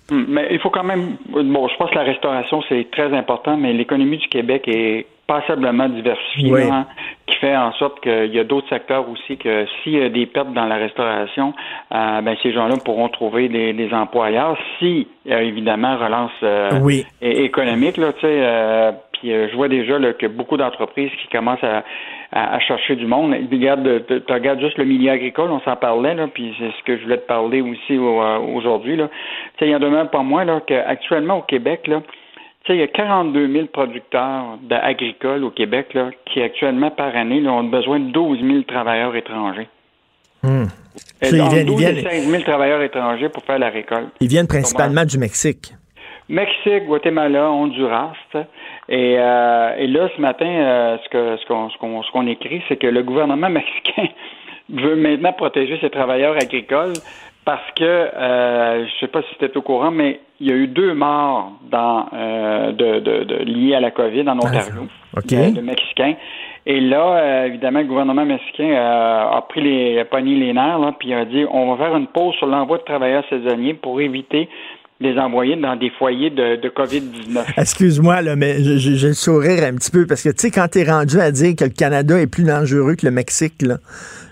Hum, 0.09 0.25
Mais 0.29 0.47
il 0.51 0.59
faut 0.59 0.69
quand 0.69 0.85
même. 0.85 1.17
Bon, 1.29 1.67
je 1.67 1.75
pense 1.77 1.89
que 1.89 1.95
la 1.95 2.03
restauration, 2.03 2.61
c'est 2.69 2.89
très 2.91 3.13
important, 3.13 3.57
mais 3.57 3.73
l'économie 3.73 4.17
du 4.17 4.27
Québec 4.29 4.63
est 4.67 5.05
passablement 5.27 5.89
diversifiée, 5.89 6.49
Oui. 6.53 6.61
hein, 6.63 6.85
qui 7.25 7.35
fait 7.39 7.57
en 7.57 7.73
sorte 7.73 7.99
qu'il 7.99 8.33
y 8.33 8.39
a 8.39 8.45
d'autres 8.45 8.69
secteurs 8.69 9.09
aussi 9.09 9.35
que 9.35 9.65
s'il 9.83 9.93
y 9.99 10.01
a 10.01 10.07
des 10.07 10.25
pertes 10.25 10.53
dans 10.53 10.65
la 10.65 10.77
restauration, 10.77 11.53
euh, 11.93 12.21
ben, 12.21 12.37
ces 12.41 12.53
gens-là 12.53 12.75
pourront 12.85 13.09
trouver 13.09 13.49
des, 13.49 13.73
des 13.73 13.93
employeurs 13.93 14.57
si, 14.79 15.05
euh, 15.29 15.39
évidemment, 15.39 15.97
relance 15.97 16.31
euh, 16.43 16.79
Oui. 16.81 17.05
économique, 17.21 17.97
là, 17.97 18.13
tu 18.13 18.21
sais. 18.21 18.93
puis 19.11 19.31
je 19.31 19.53
vois 19.57 19.67
déjà 19.67 19.99
là, 19.99 20.13
que 20.13 20.27
beaucoup 20.27 20.55
d'entreprises 20.55 21.11
qui 21.21 21.27
commencent 21.29 21.63
à, 21.65 21.83
à, 22.31 22.55
à 22.55 22.59
chercher 22.59 22.95
du 22.95 23.05
monde. 23.05 23.33
Regarde, 23.51 24.03
tu 24.07 24.33
regardes 24.33 24.59
juste 24.59 24.77
le 24.77 24.85
milieu 24.85 25.11
agricole, 25.11 25.49
on 25.51 25.59
s'en 25.61 25.75
parlait, 25.75 26.13
là, 26.15 26.27
puis 26.27 26.53
c'est 26.59 26.71
ce 26.77 26.83
que 26.83 26.97
je 26.97 27.03
voulais 27.03 27.17
te 27.17 27.27
parler 27.27 27.61
aussi 27.61 27.97
au- 27.97 28.21
euh, 28.21 28.37
aujourd'hui. 28.39 28.95
Là. 28.95 29.07
Tu 29.07 29.59
sais, 29.59 29.65
il 29.67 29.71
y 29.71 29.75
en 29.75 29.79
demeure 29.79 30.09
pas 30.09 30.23
moins 30.23 30.43
là, 30.45 30.61
qu'actuellement 30.65 31.37
au 31.39 31.41
Québec, 31.43 31.87
là, 31.87 32.01
tu 32.65 32.73
sais, 32.73 32.77
il 32.77 32.79
y 32.79 32.83
a 32.83 32.87
42 32.87 33.47
000 33.47 33.67
producteurs 33.67 34.57
agricoles 34.69 35.43
au 35.45 35.51
Québec 35.51 35.93
là, 35.93 36.09
qui 36.25 36.41
actuellement 36.41 36.91
par 36.91 37.15
année 37.15 37.39
là, 37.39 37.51
ont 37.53 37.63
besoin 37.63 37.99
de 37.99 38.11
12 38.11 38.39
000 38.41 38.61
travailleurs 38.63 39.15
étrangers. 39.15 39.69
Ça, 40.43 41.29
ils 41.29 41.35
viennent- 41.35 41.51
ils 41.61 41.65
12 41.65 41.81
et 41.83 41.91
viennent- 41.93 42.09
16 42.09 42.29
000 42.29 42.43
travailleurs 42.43 42.81
étrangers 42.81 43.29
pour 43.29 43.43
faire 43.43 43.59
la 43.59 43.69
récolte. 43.69 44.09
ils 44.19 44.27
viennent 44.27 44.47
principalement 44.47 45.05
du 45.05 45.17
Mexique. 45.17 45.73
Mexique, 46.29 46.85
Guatemala, 46.87 47.49
Honduras. 47.51 48.11
Et, 48.89 49.15
euh, 49.17 49.75
et 49.77 49.87
là, 49.87 50.09
ce 50.15 50.21
matin, 50.21 50.45
euh, 50.45 50.97
ce 51.03 51.09
que 51.09 51.37
ce 51.37 51.45
qu'on 51.45 51.69
ce 51.69 51.77
qu'on 51.77 52.03
ce 52.03 52.11
qu'on 52.11 52.27
écrit, 52.27 52.61
c'est 52.67 52.77
que 52.77 52.87
le 52.87 53.03
gouvernement 53.03 53.49
mexicain 53.61 54.07
veut 54.69 54.95
maintenant 54.95 55.33
protéger 55.33 55.77
ses 55.79 55.89
travailleurs 55.89 56.35
agricoles 56.35 56.93
parce 57.47 57.71
que 57.75 57.83
euh, 57.83 58.85
je 58.85 58.99
sais 58.99 59.07
pas 59.07 59.21
si 59.21 59.29
c'était 59.39 59.55
au 59.55 59.61
courant, 59.61 59.91
mais 59.91 60.19
il 60.41 60.47
y 60.47 60.51
a 60.51 60.55
eu 60.55 60.67
deux 60.67 60.93
morts 60.93 61.53
dans 61.71 62.07
euh, 62.13 62.71
de, 62.73 62.99
de, 62.99 63.23
de 63.23 63.35
liés 63.43 63.73
à 63.73 63.79
la 63.79 63.91
COVID 63.91 64.27
en 64.27 64.37
Ontario, 64.37 64.87
OK. 65.15 65.27
de, 65.27 65.55
de 65.55 65.61
Mexicains. 65.61 66.15
Et 66.65 66.81
là, 66.81 67.15
euh, 67.15 67.45
évidemment, 67.45 67.79
le 67.79 67.85
gouvernement 67.85 68.25
mexicain 68.25 68.71
euh, 68.71 69.37
a 69.37 69.41
pris 69.47 69.61
les 69.61 69.99
a 69.99 70.03
pogné 70.03 70.35
les 70.35 70.51
nerfs, 70.51 70.79
là, 70.79 70.93
puis 70.99 71.13
a 71.13 71.23
dit 71.23 71.45
on 71.49 71.73
va 71.73 71.85
faire 71.85 71.95
une 71.95 72.07
pause 72.07 72.35
sur 72.35 72.47
l'envoi 72.47 72.79
de 72.79 72.83
travailleurs 72.83 73.23
saisonniers 73.29 73.73
pour 73.73 74.01
éviter 74.01 74.49
les 74.99 75.17
envoyer 75.17 75.55
dans 75.55 75.75
des 75.75 75.91
foyers 75.91 76.29
de, 76.29 76.55
de 76.55 76.69
COVID-19. 76.69 77.43
Excuse-moi, 77.57 78.21
là, 78.21 78.35
mais 78.35 78.63
j'ai 78.63 79.07
le 79.07 79.13
sourire 79.13 79.63
un 79.63 79.75
petit 79.75 79.91
peu 79.91 80.07
parce 80.07 80.23
que, 80.23 80.29
tu 80.29 80.39
sais, 80.39 80.51
quand 80.51 80.67
t'es 80.69 80.83
rendu 80.83 81.19
à 81.19 81.31
dire 81.31 81.55
que 81.55 81.65
le 81.65 81.69
Canada 81.69 82.19
est 82.19 82.27
plus 82.27 82.43
dangereux 82.43 82.95
que 82.95 83.05
le 83.05 83.11
Mexique, 83.11 83.61
là, 83.61 83.77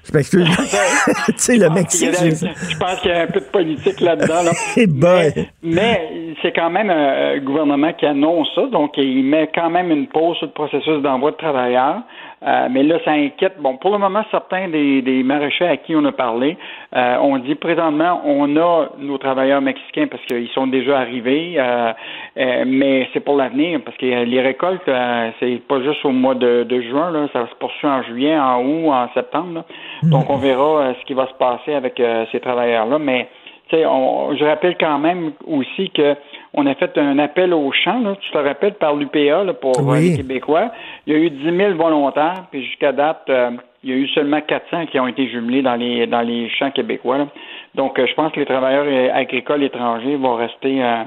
je 0.06 0.18
m'excuse. 0.18 0.48
tu 1.28 1.34
sais, 1.38 1.58
le 1.58 1.70
Mexique, 1.70 2.10
je 2.14 2.78
pense 2.78 3.00
qu'il 3.02 3.12
y 3.12 3.14
a 3.14 3.22
un 3.22 3.28
peu 3.28 3.40
de 3.40 3.46
politique 3.46 4.00
là-dedans. 4.02 4.44
Là. 4.44 4.52
Mais 4.88 5.34
mais 5.62 6.36
c'est 6.42 6.52
quand 6.52 6.70
même 6.70 6.90
un 6.90 7.38
gouvernement 7.40 7.94
qui 7.94 8.06
annonce 8.06 8.48
ça, 8.56 8.66
donc 8.68 8.94
il 8.98 9.24
met 9.24 9.50
quand 9.54 9.70
même 9.70 9.92
une 9.92 10.08
pause 10.08 10.38
sur 10.38 10.48
le 10.48 10.52
processus 10.52 11.02
d'envoi 11.02 11.32
de 11.32 11.38
travailleurs. 11.38 12.02
Euh, 12.44 12.68
mais 12.70 12.84
là, 12.84 12.98
ça 13.06 13.12
inquiète. 13.12 13.56
Bon, 13.60 13.78
pour 13.78 13.92
le 13.92 13.98
moment, 13.98 14.24
certains 14.30 14.68
des, 14.68 15.02
des 15.02 15.24
maraîchers 15.24 15.68
à 15.68 15.78
qui 15.78 15.96
on 15.96 16.04
a 16.06 16.12
parlé 16.12 16.58
euh, 16.96 17.18
ont 17.20 17.38
dit 17.38 17.56
présentement, 17.56 18.22
on 18.26 18.56
a 18.58 18.90
nos 19.00 19.18
travailleurs 19.18 19.62
mexicains 19.62 20.08
parce 20.08 20.24
qu'ils 20.26 20.50
sont 20.50 20.68
déjà 20.68 21.00
arrivés, 21.00 21.56
euh, 21.58 21.94
euh, 22.38 22.64
mais 22.68 23.08
c'est 23.14 23.22
pour 23.22 23.38
l'avenir 23.38 23.80
parce 23.86 23.98
que 23.98 24.06
les 24.06 24.42
récoltes, 24.42 24.88
euh, 24.88 25.30
c'est 25.40 25.62
pas 25.68 25.82
juste 25.82 26.04
au 26.06 26.12
mois 26.12 26.36
de, 26.36 26.64
de 26.64 26.82
juin, 26.82 27.10
là, 27.12 27.28
ça 27.34 27.48
se 27.48 27.56
poursuit 27.56 27.88
en 27.88 28.04
juillet, 28.04 28.38
en 28.38 28.62
août, 28.64 28.92
en 28.92 29.08
septembre. 29.14 29.54
là. 29.56 29.66
Donc, 30.04 30.30
on 30.30 30.36
verra 30.38 30.94
ce 31.00 31.06
qui 31.06 31.14
va 31.14 31.28
se 31.28 31.34
passer 31.36 31.74
avec 31.74 32.02
ces 32.32 32.40
travailleurs-là, 32.40 33.00
mais 33.00 33.30
tu 33.70 33.78
sais, 33.78 33.86
on- 33.88 34.36
je 34.36 34.46
rappelle 34.46 34.76
quand 34.78 35.00
même 35.00 35.32
aussi 35.48 35.90
que 35.90 36.16
on 36.58 36.66
a 36.66 36.74
fait 36.76 36.98
un 36.98 37.20
appel 37.20 37.54
au 37.54 37.72
champ, 37.72 38.00
là, 38.00 38.16
tu 38.20 38.32
te 38.32 38.38
rappelles, 38.38 38.76
par 38.76 38.96
l'UPA 38.96 39.44
pour 39.62 39.78
euh, 39.80 39.84
Oui. 39.84 40.10
les 40.12 40.18
Québécois. 40.18 40.72
Il 41.06 41.14
y 41.14 41.16
a 41.16 41.20
eu 41.20 41.30
10 41.30 41.56
000 41.58 41.74
volontaires, 41.76 42.46
puis 42.50 42.64
jusqu'à 42.66 42.92
date, 42.92 43.24
euh, 43.30 43.52
il 43.84 43.90
y 43.90 43.94
a 43.94 43.98
eu 43.98 44.08
seulement 44.10 44.42
400 44.42 44.88
qui 44.88 45.00
ont 45.00 45.08
été 45.08 45.28
jumelés 45.28 45.62
dans 45.62 45.76
les 45.76 46.08
dans 46.08 46.22
les 46.22 46.50
champs 46.50 46.72
québécois. 46.72 47.18
là. 47.20 47.28
Donc, 47.76 48.00
euh, 48.00 48.08
je 48.08 48.14
pense 48.16 48.32
que 48.32 48.40
les 48.40 48.46
travailleurs 48.46 48.86
agricoles 49.14 49.64
étrangers 49.64 50.16
vont 50.16 50.36
rester 50.36 50.84
euh, 50.84 51.04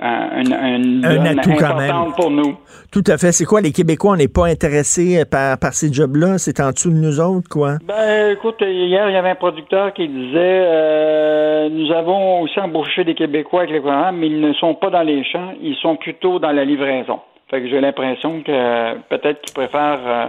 une, 0.00 0.52
une 0.54 1.04
Un 1.04 1.24
atout 1.26 1.50
quand 1.58 1.76
même. 1.76 1.90
importante 1.90 2.16
pour 2.16 2.30
nous. 2.30 2.56
Tout 2.92 3.02
à 3.06 3.18
fait. 3.18 3.32
C'est 3.32 3.44
quoi, 3.44 3.60
les 3.60 3.72
Québécois, 3.72 4.12
on 4.12 4.16
n'est 4.16 4.28
pas 4.28 4.46
intéressés 4.46 5.24
par, 5.30 5.58
par 5.58 5.72
ces 5.72 5.92
jobs-là? 5.92 6.38
C'est 6.38 6.60
en 6.60 6.70
dessous 6.70 6.90
de 6.90 6.96
nous 6.96 7.20
autres, 7.20 7.48
quoi? 7.50 7.78
Ben, 7.84 8.32
écoute, 8.32 8.56
hier, 8.60 9.08
il 9.08 9.12
y 9.12 9.16
avait 9.16 9.30
un 9.30 9.34
producteur 9.34 9.92
qui 9.92 10.08
disait 10.08 10.62
euh, 10.66 11.68
nous 11.70 11.90
avons 11.92 12.42
aussi 12.42 12.58
embauché 12.60 13.04
des 13.04 13.14
Québécois 13.14 13.60
avec 13.62 13.72
les 13.72 13.80
programmes, 13.80 14.18
mais 14.18 14.28
ils 14.28 14.40
ne 14.40 14.52
sont 14.54 14.74
pas 14.74 14.90
dans 14.90 15.02
les 15.02 15.24
champs, 15.24 15.52
ils 15.60 15.76
sont 15.76 15.96
plutôt 15.96 16.38
dans 16.38 16.52
la 16.52 16.64
livraison. 16.64 17.20
Fait 17.50 17.60
que 17.62 17.68
j'ai 17.68 17.80
l'impression 17.80 18.42
que 18.42 18.52
euh, 18.52 18.94
peut-être 19.08 19.40
qu'ils 19.40 19.54
préfèrent 19.54 20.00
euh, 20.06 20.26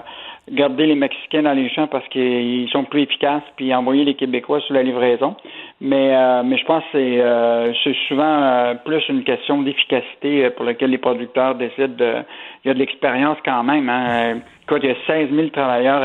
garder 0.51 0.85
les 0.87 0.95
Mexicains 0.95 1.43
dans 1.43 1.53
les 1.53 1.69
champs 1.69 1.87
parce 1.87 2.07
qu'ils 2.07 2.67
sont 2.71 2.85
plus 2.85 3.01
efficaces, 3.03 3.43
puis 3.55 3.73
envoyer 3.75 4.03
les 4.05 4.15
Québécois 4.15 4.61
sur 4.61 4.73
la 4.73 4.83
livraison. 4.83 5.35
Mais, 5.81 6.13
euh, 6.13 6.43
mais 6.43 6.57
je 6.57 6.65
pense 6.65 6.83
que 6.83 6.89
c'est, 6.91 7.21
euh, 7.21 7.71
c'est 7.83 7.95
souvent 8.09 8.43
euh, 8.43 8.73
plus 8.83 9.01
une 9.07 9.23
question 9.23 9.61
d'efficacité 9.61 10.49
pour 10.49 10.65
laquelle 10.65 10.89
les 10.89 10.97
producteurs 10.97 11.55
décident 11.55 11.95
de. 11.95 12.15
Il 12.65 12.67
y 12.67 12.71
a 12.71 12.73
de 12.73 12.79
l'expérience 12.79 13.37
quand 13.45 13.63
même. 13.63 13.87
Hein. 13.87 14.41
Écoute, 14.63 14.81
il 14.83 14.89
y 14.89 14.91
a 14.91 14.95
16 15.07 15.29
000 15.33 15.47
travailleurs 15.47 16.03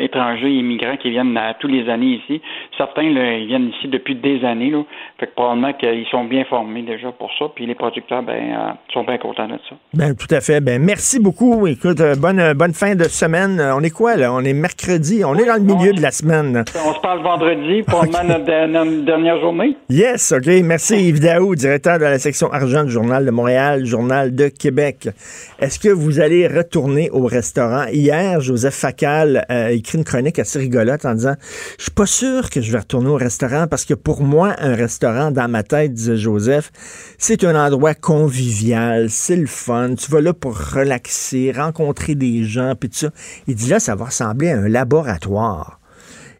étrangers 0.00 0.48
et 0.48 0.58
immigrants 0.58 0.96
qui 0.96 1.10
viennent 1.10 1.36
à, 1.36 1.54
tous 1.54 1.68
les 1.68 1.88
années 1.88 2.20
ici. 2.20 2.42
Certains, 2.76 3.08
là, 3.08 3.34
ils 3.34 3.46
viennent 3.46 3.68
ici 3.68 3.86
depuis 3.86 4.16
des 4.16 4.44
années. 4.44 4.70
Là. 4.70 4.82
Fait 5.20 5.28
que 5.28 5.32
probablement 5.34 5.72
qu'ils 5.72 6.04
sont 6.10 6.24
bien 6.24 6.44
formés 6.44 6.82
déjà 6.82 7.12
pour 7.12 7.30
ça. 7.38 7.46
Puis 7.54 7.64
les 7.64 7.76
producteurs, 7.76 8.24
ben, 8.24 8.76
sont 8.92 9.04
bien 9.04 9.18
contents 9.18 9.46
de 9.46 9.56
ça. 9.68 9.76
Ben, 9.94 10.16
tout 10.16 10.34
à 10.34 10.40
fait. 10.40 10.60
Ben, 10.60 10.82
merci 10.82 11.20
beaucoup. 11.20 11.68
Écoute, 11.68 12.02
bonne, 12.20 12.54
bonne 12.54 12.74
fin 12.74 12.96
de 12.96 13.04
semaine. 13.04 13.62
On 13.74 13.80
est 13.82 13.94
quoi, 13.94 14.16
là? 14.16 14.32
On 14.32 14.40
est 14.40 14.52
mercredi. 14.52 15.22
On 15.24 15.36
est 15.36 15.46
dans 15.46 15.54
le 15.54 15.60
milieu 15.60 15.92
de 15.92 16.02
la 16.02 16.10
semaine. 16.10 16.64
On 16.84 16.92
se 16.92 17.00
parle 17.00 17.22
vendredi, 17.22 17.84
pour 17.84 18.00
okay. 18.02 18.26
notre, 18.26 18.71
dernière 18.72 19.38
journée? 19.40 19.76
Yes, 19.88 20.32
OK. 20.32 20.46
Merci 20.64 21.08
Yves 21.08 21.20
Daou, 21.20 21.54
directeur 21.54 21.98
de 21.98 22.04
la 22.04 22.18
section 22.18 22.50
argent 22.50 22.84
du 22.84 22.90
Journal 22.90 23.24
de 23.24 23.30
Montréal, 23.30 23.84
Journal 23.84 24.34
de 24.34 24.48
Québec. 24.48 25.10
Est-ce 25.58 25.78
que 25.78 25.90
vous 25.90 26.20
allez 26.20 26.48
retourner 26.48 27.10
au 27.10 27.26
restaurant? 27.26 27.84
Hier, 27.92 28.40
Joseph 28.40 28.74
Facal 28.74 29.44
a 29.48 29.72
écrit 29.72 29.98
une 29.98 30.04
chronique 30.04 30.38
assez 30.38 30.58
rigolote 30.58 31.04
en 31.04 31.14
disant 31.14 31.34
Je 31.78 31.82
suis 31.82 31.92
pas 31.92 32.06
sûr 32.06 32.48
que 32.48 32.60
je 32.60 32.72
vais 32.72 32.78
retourner 32.78 33.10
au 33.10 33.16
restaurant 33.16 33.66
parce 33.66 33.84
que 33.84 33.94
pour 33.94 34.22
moi, 34.22 34.54
un 34.58 34.74
restaurant, 34.74 35.30
dans 35.30 35.48
ma 35.48 35.62
tête, 35.62 35.92
disait 35.92 36.16
Joseph, 36.16 36.70
c'est 37.18 37.44
un 37.44 37.54
endroit 37.54 37.94
convivial, 37.94 39.10
c'est 39.10 39.36
le 39.36 39.46
fun. 39.46 39.94
Tu 39.94 40.10
vas 40.10 40.20
là 40.20 40.32
pour 40.32 40.58
relaxer, 40.58 41.52
rencontrer 41.54 42.14
des 42.14 42.44
gens, 42.44 42.74
puis 42.78 42.88
tout 42.88 42.96
ça. 42.96 43.10
Il 43.46 43.54
dit 43.54 43.68
là, 43.68 43.80
ça 43.80 43.94
va 43.94 44.06
ressembler 44.06 44.50
à 44.50 44.58
un 44.58 44.68
laboratoire. 44.68 45.81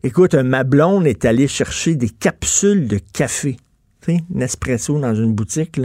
Écoute, 0.04 0.34
ma 0.34 0.64
blonde 0.64 1.06
est 1.06 1.24
allée 1.24 1.48
chercher 1.48 1.94
des 1.94 2.08
capsules 2.08 2.88
de 2.88 2.98
café, 3.12 3.56
tu 4.04 4.12
sais, 4.12 4.20
Nespresso 4.30 4.98
dans 4.98 5.14
une 5.14 5.32
boutique. 5.32 5.80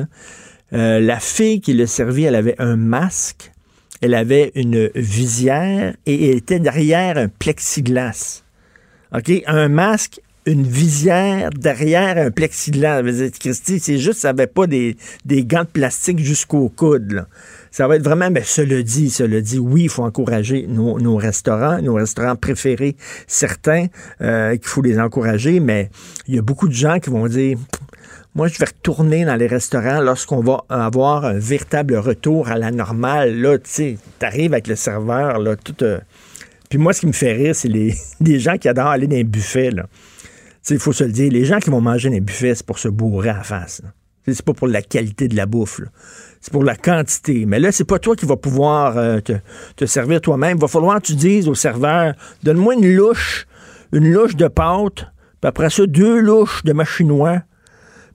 Euh, 0.73 0.99
la 0.99 1.19
fille 1.19 1.61
qui 1.61 1.73
le 1.73 1.85
servit, 1.85 2.23
elle 2.23 2.35
avait 2.35 2.55
un 2.59 2.75
masque 2.75 3.51
elle 4.01 4.13
avait 4.13 4.51
une 4.55 4.89
visière 4.95 5.95
et 6.05 6.29
elle 6.29 6.37
était 6.37 6.59
derrière 6.59 7.17
un 7.17 7.27
plexiglas. 7.27 8.43
OK? 9.13 9.31
Un 9.47 9.69
masque, 9.69 10.21
une 10.45 10.63
visière 10.63 11.49
derrière 11.49 12.17
un 12.17 12.31
plexiglas. 12.31 13.01
Christy, 13.39 13.79
c'est 13.79 13.97
juste, 13.97 14.19
ça 14.19 14.33
n'avait 14.33 14.47
pas 14.47 14.67
des, 14.67 14.97
des, 15.25 15.45
gants 15.45 15.63
de 15.63 15.67
plastique 15.67 16.19
jusqu'au 16.19 16.69
coude. 16.69 17.25
Ça 17.77 17.87
va 17.87 17.97
être 17.97 18.03
vraiment, 18.03 18.31
mais 18.31 18.41
cela 18.41 18.81
dit, 18.81 19.11
cela 19.11 19.39
dit, 19.39 19.59
oui, 19.59 19.83
il 19.83 19.89
faut 19.89 20.01
encourager 20.01 20.65
nos, 20.67 21.15
restaurants, 21.15 21.79
nos 21.79 21.93
restaurants 21.93 22.35
préférés, 22.35 22.95
certains, 23.27 23.85
euh, 24.19 24.53
qu'il 24.53 24.65
faut 24.65 24.81
les 24.81 24.99
encourager, 24.99 25.59
mais 25.59 25.91
il 26.27 26.33
y 26.33 26.39
a 26.39 26.41
beaucoup 26.41 26.67
de 26.67 26.73
gens 26.73 26.97
qui 26.97 27.11
vont 27.11 27.27
dire, 27.27 27.55
moi, 28.33 28.47
je 28.47 28.57
vais 28.57 28.65
retourner 28.65 29.25
dans 29.25 29.35
les 29.35 29.45
restaurants 29.45 30.01
lorsqu'on 30.01 30.39
va 30.39 30.63
avoir 30.69 31.25
un 31.25 31.37
véritable 31.37 31.97
retour 31.97 32.47
à 32.47 32.57
la 32.57 32.71
normale. 32.71 33.39
Là, 33.39 33.59
tu 33.59 33.69
sais, 33.69 33.97
t'arrives 34.17 34.53
avec 34.53 34.65
le 34.65 34.75
serveur, 34.75 35.37
là, 35.37 35.55
tout. 35.55 35.83
Euh, 35.83 35.99
Puis 36.71 36.79
moi, 36.79 36.93
ce 36.93 37.01
qui 37.01 37.05
me 37.05 37.11
fait 37.11 37.33
rire, 37.33 37.55
c'est 37.55 37.67
les, 37.67 37.93
gens 38.39 38.57
qui 38.57 38.67
adorent 38.69 38.87
aller 38.87 39.05
dans 39.05 39.17
les 39.17 39.23
buffets, 39.23 39.69
il 40.71 40.79
faut 40.79 40.93
se 40.93 41.03
le 41.03 41.11
dire, 41.11 41.31
les 41.31 41.45
gens 41.45 41.59
qui 41.59 41.69
vont 41.69 41.81
manger 41.81 42.09
dans 42.09 42.15
les 42.15 42.21
buffets, 42.21 42.55
c'est 42.55 42.65
pour 42.65 42.79
se 42.79 42.87
bourrer 42.87 43.29
à 43.29 43.37
la 43.37 43.43
face. 43.43 43.83
C'est 44.33 44.41
pas 44.41 44.53
pour 44.53 44.67
la 44.67 44.81
qualité 44.81 45.27
de 45.27 45.35
la 45.35 45.45
bouffe. 45.45 45.79
C'est 46.47 46.53
pour 46.53 46.63
la 46.63 46.77
quantité. 46.77 47.45
Mais 47.45 47.59
là, 47.59 47.73
c'est 47.73 47.83
pas 47.83 47.99
toi 47.99 48.15
qui 48.15 48.25
vas 48.25 48.37
pouvoir 48.37 48.97
euh, 48.97 49.19
te, 49.19 49.85
servir 49.85 50.21
toi-même. 50.21 50.55
Il 50.55 50.61
va 50.61 50.69
falloir 50.69 51.01
que 51.01 51.07
tu 51.07 51.15
dises 51.15 51.49
au 51.49 51.55
serveur, 51.55 52.13
donne-moi 52.41 52.75
une 52.75 52.95
louche, 52.95 53.45
une 53.91 54.13
louche 54.13 54.37
de 54.37 54.47
pâte, 54.47 55.07
puis 55.41 55.49
après 55.49 55.69
ça, 55.69 55.85
deux 55.85 56.21
louches 56.21 56.63
de 56.63 56.71
machinois, 56.71 57.41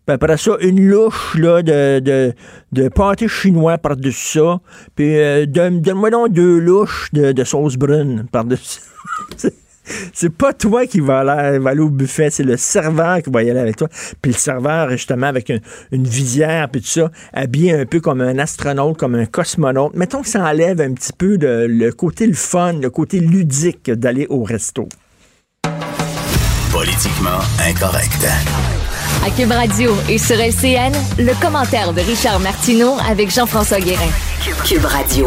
puis 0.07 0.15
après 0.15 0.39
ça, 0.39 0.53
une 0.63 0.83
louche 0.83 1.37
de, 1.37 2.01
de, 2.01 2.33
de 2.73 2.89
pâté 2.89 3.29
chinois 3.29 3.77
par-dessus 3.77 4.39
ça. 4.39 4.61
Puis 4.97 5.15
euh, 5.19 5.45
donne-moi 5.45 6.09
donc 6.09 6.33
deux 6.33 6.59
louches 6.59 7.11
de, 7.13 7.33
de 7.33 7.45
sauce 7.45 7.77
brune 7.77 8.25
par-dessus 8.33 8.81
C'est 10.13 10.35
pas 10.35 10.53
toi 10.53 10.87
qui 10.87 11.01
va 11.01 11.21
aller, 11.21 11.59
va 11.59 11.71
aller 11.71 11.81
au 11.81 11.91
buffet, 11.91 12.31
c'est 12.31 12.43
le 12.43 12.57
serveur 12.57 13.23
qui 13.23 13.31
va 13.31 13.43
y 13.43 13.51
aller 13.51 13.61
avec 13.61 13.77
toi. 13.77 13.89
Puis 14.21 14.33
le 14.33 14.39
serveur, 14.39 14.91
justement, 14.91 15.27
avec 15.27 15.53
une 15.93 16.07
visière, 16.07 16.69
puis 16.69 16.81
tout 16.81 16.89
ça, 16.89 17.11
habillé 17.33 17.73
un 17.73 17.87
peu 17.87 18.01
comme 18.01 18.21
un 18.21 18.39
astronaute, 18.39 18.97
comme 18.97 19.15
un 19.15 19.27
cosmonaute. 19.27 19.95
Mettons 19.95 20.23
que 20.23 20.29
ça 20.29 20.45
enlève 20.45 20.81
un 20.81 20.93
petit 20.93 21.13
peu 21.13 21.39
de, 21.39 21.67
le 21.69 21.93
côté 21.93 22.27
le 22.27 22.35
fun, 22.35 22.75
le 22.75 22.91
côté 22.91 23.21
ludique 23.21 23.91
d'aller 23.91 24.27
au 24.29 24.43
resto. 24.43 24.89
Politiquement 26.73 27.41
incorrect. 27.69 28.27
À 29.25 29.31
Cube 29.31 29.53
Radio 29.53 29.93
et 30.09 30.19
sur 30.19 30.37
LCN, 30.37 30.93
le 31.19 31.41
commentaire 31.41 31.93
de 31.93 32.01
Richard 32.01 32.41
Martineau 32.41 32.95
avec 33.09 33.31
Jean-François 33.31 33.79
Guérin. 33.81 34.11
Cube 34.65 34.85
Radio. 34.85 35.27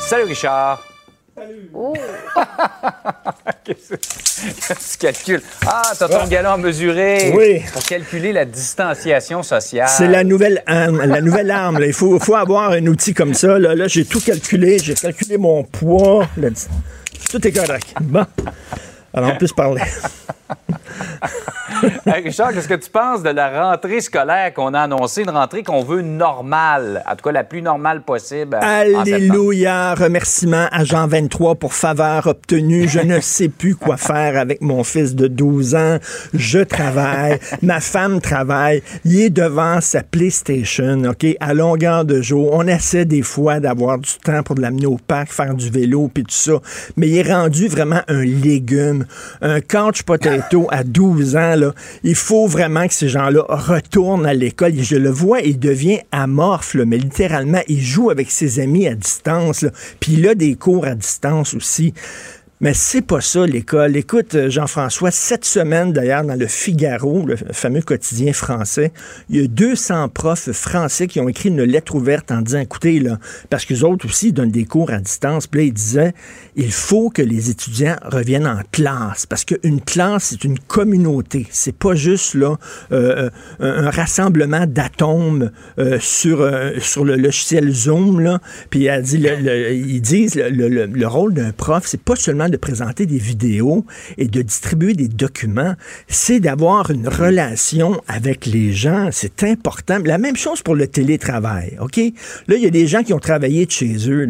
Salut 0.00 0.24
Richard. 0.24 0.91
Salut. 1.34 1.70
Oh. 1.72 1.94
Qu'est-ce 3.64 3.94
que 3.94 4.92
tu 4.92 4.98
calcules? 4.98 5.42
Ah, 5.66 5.92
t'as 5.98 6.06
ton 6.06 6.26
galon 6.28 6.50
à 6.50 6.56
mesurer. 6.58 7.32
Oui. 7.34 7.62
Pour 7.72 7.82
calculer 7.84 8.32
la 8.32 8.44
distanciation 8.44 9.42
sociale. 9.42 9.88
C'est 9.88 10.08
la 10.08 10.24
nouvelle 10.24 10.62
arme. 10.66 11.02
La 11.02 11.22
nouvelle 11.22 11.50
arme. 11.50 11.80
Il 11.86 11.94
faut, 11.94 12.18
faut, 12.20 12.34
avoir 12.34 12.72
un 12.72 12.86
outil 12.86 13.14
comme 13.14 13.32
ça. 13.32 13.58
Là, 13.58 13.74
là 13.74 13.88
j'ai 13.88 14.04
tout 14.04 14.20
calculé. 14.20 14.78
J'ai 14.78 14.94
calculé 14.94 15.38
mon 15.38 15.64
poids. 15.64 16.28
Tout 17.30 17.46
est 17.46 17.52
correct. 17.52 17.94
Bon. 18.00 18.26
Alors, 19.14 19.32
on 19.34 19.36
peut 19.36 19.46
se 19.46 19.54
parler. 19.54 19.82
Richard, 22.06 22.52
qu'est-ce 22.52 22.68
que 22.68 22.74
tu 22.74 22.90
penses 22.90 23.22
de 23.22 23.30
la 23.30 23.70
rentrée 23.70 24.00
scolaire 24.00 24.52
qu'on 24.54 24.74
a 24.74 24.80
annoncée, 24.80 25.22
une 25.22 25.30
rentrée 25.30 25.62
qu'on 25.62 25.82
veut 25.82 26.02
normale, 26.02 27.02
en 27.08 27.16
tout 27.16 27.24
cas 27.24 27.32
la 27.32 27.44
plus 27.44 27.62
normale 27.62 28.02
possible? 28.02 28.56
Alléluia! 28.60 29.94
Remerciement 29.94 30.66
à 30.70 30.84
Jean 30.84 31.06
23 31.06 31.56
pour 31.56 31.74
faveur 31.74 32.26
obtenue. 32.26 32.88
Je 32.88 33.00
ne 33.00 33.20
sais 33.20 33.48
plus 33.48 33.74
quoi 33.74 33.96
faire 33.96 34.38
avec 34.38 34.60
mon 34.60 34.84
fils 34.84 35.14
de 35.14 35.26
12 35.26 35.74
ans. 35.74 35.98
Je 36.34 36.58
travaille. 36.60 37.38
Ma 37.62 37.80
femme 37.80 38.20
travaille. 38.20 38.82
Il 39.04 39.20
est 39.20 39.30
devant 39.30 39.80
sa 39.80 40.02
PlayStation, 40.02 41.02
OK, 41.04 41.26
à 41.40 41.54
longueur 41.54 42.04
de 42.04 42.20
jour. 42.20 42.50
On 42.52 42.66
essaie 42.66 43.04
des 43.04 43.22
fois 43.22 43.60
d'avoir 43.60 43.98
du 43.98 44.10
temps 44.24 44.42
pour 44.42 44.56
l'amener 44.56 44.86
au 44.86 44.96
parc, 44.96 45.32
faire 45.32 45.54
du 45.54 45.70
vélo, 45.70 46.10
puis 46.12 46.24
tout 46.24 46.34
ça. 46.34 46.52
Mais 46.96 47.08
il 47.08 47.18
est 47.18 47.32
rendu 47.32 47.68
vraiment 47.68 48.02
un 48.08 48.24
légume, 48.24 49.06
un 49.40 49.60
couch 49.60 50.02
potato 50.02 50.66
à 50.70 50.81
12 50.84 51.36
ans, 51.36 51.54
il 52.04 52.14
faut 52.14 52.46
vraiment 52.46 52.86
que 52.86 52.94
ces 52.94 53.08
gens-là 53.08 53.44
retournent 53.48 54.26
à 54.26 54.34
l'école. 54.34 54.74
Je 54.76 54.96
le 54.96 55.10
vois, 55.10 55.40
il 55.40 55.58
devient 55.58 56.00
amorphe, 56.12 56.74
mais 56.74 56.98
littéralement, 56.98 57.60
il 57.68 57.80
joue 57.80 58.10
avec 58.10 58.30
ses 58.30 58.60
amis 58.60 58.86
à 58.86 58.94
distance. 58.94 59.64
Puis 60.00 60.14
il 60.14 60.28
a 60.28 60.34
des 60.34 60.54
cours 60.54 60.86
à 60.86 60.94
distance 60.94 61.54
aussi. 61.54 61.94
Mais 62.62 62.74
c'est 62.74 63.02
pas 63.02 63.20
ça 63.20 63.44
l'école. 63.44 63.96
Écoute, 63.96 64.36
euh, 64.36 64.48
Jean-François, 64.48 65.10
cette 65.10 65.44
semaine 65.44 65.92
d'ailleurs 65.92 66.22
dans 66.22 66.38
le 66.38 66.46
Figaro, 66.46 67.26
le 67.26 67.34
fameux 67.34 67.82
quotidien 67.82 68.32
français, 68.32 68.92
il 69.28 69.40
y 69.40 69.44
a 69.44 69.48
200 69.48 70.08
profs 70.10 70.52
français 70.52 71.08
qui 71.08 71.18
ont 71.18 71.28
écrit 71.28 71.48
une 71.48 71.64
lettre 71.64 71.96
ouverte 71.96 72.30
en 72.30 72.40
disant, 72.40 72.60
écoutez, 72.60 73.00
là, 73.00 73.18
parce 73.50 73.64
que 73.64 73.82
autres 73.82 74.06
aussi 74.06 74.32
donnent 74.32 74.52
des 74.52 74.64
cours 74.64 74.92
à 74.92 75.00
distance, 75.00 75.48
puis 75.48 75.62
là, 75.62 75.66
ils 75.66 75.72
disaient, 75.72 76.12
il 76.54 76.70
faut 76.70 77.10
que 77.10 77.20
les 77.20 77.50
étudiants 77.50 77.96
reviennent 78.04 78.46
en 78.46 78.60
classe, 78.70 79.26
parce 79.26 79.44
qu'une 79.44 79.80
classe, 79.80 80.26
c'est 80.26 80.44
une 80.44 80.60
communauté. 80.60 81.48
C'est 81.50 81.76
pas 81.76 81.96
juste 81.96 82.34
là 82.34 82.58
euh, 82.92 83.28
un 83.58 83.90
rassemblement 83.90 84.66
d'atomes 84.68 85.50
euh, 85.80 85.98
sur, 85.98 86.48
sur 86.78 87.04
le 87.04 87.16
logiciel 87.16 87.72
Zoom, 87.72 88.20
là. 88.20 88.38
Puis 88.70 88.86
dit, 89.02 89.16
ils 89.20 90.00
disent, 90.00 90.36
le, 90.36 90.68
le 90.68 91.06
rôle 91.08 91.34
d'un 91.34 91.50
prof, 91.50 91.82
c'est 91.84 92.00
pas 92.00 92.14
seulement 92.14 92.51
de 92.52 92.56
présenter 92.56 93.06
des 93.06 93.18
vidéos 93.18 93.84
et 94.18 94.28
de 94.28 94.42
distribuer 94.42 94.94
des 94.94 95.08
documents, 95.08 95.74
c'est 96.06 96.38
d'avoir 96.38 96.92
une 96.92 97.08
relation 97.08 98.00
avec 98.06 98.46
les 98.46 98.72
gens. 98.72 99.08
C'est 99.10 99.42
important. 99.42 99.98
La 100.04 100.18
même 100.18 100.36
chose 100.36 100.62
pour 100.62 100.76
le 100.76 100.86
télétravail, 100.86 101.76
OK? 101.80 101.96
Là, 102.46 102.56
il 102.56 102.62
y 102.62 102.66
a 102.66 102.70
des 102.70 102.86
gens 102.86 103.02
qui 103.02 103.12
ont 103.12 103.18
travaillé 103.18 103.66
de 103.66 103.70
chez 103.70 104.08
eux. 104.08 104.28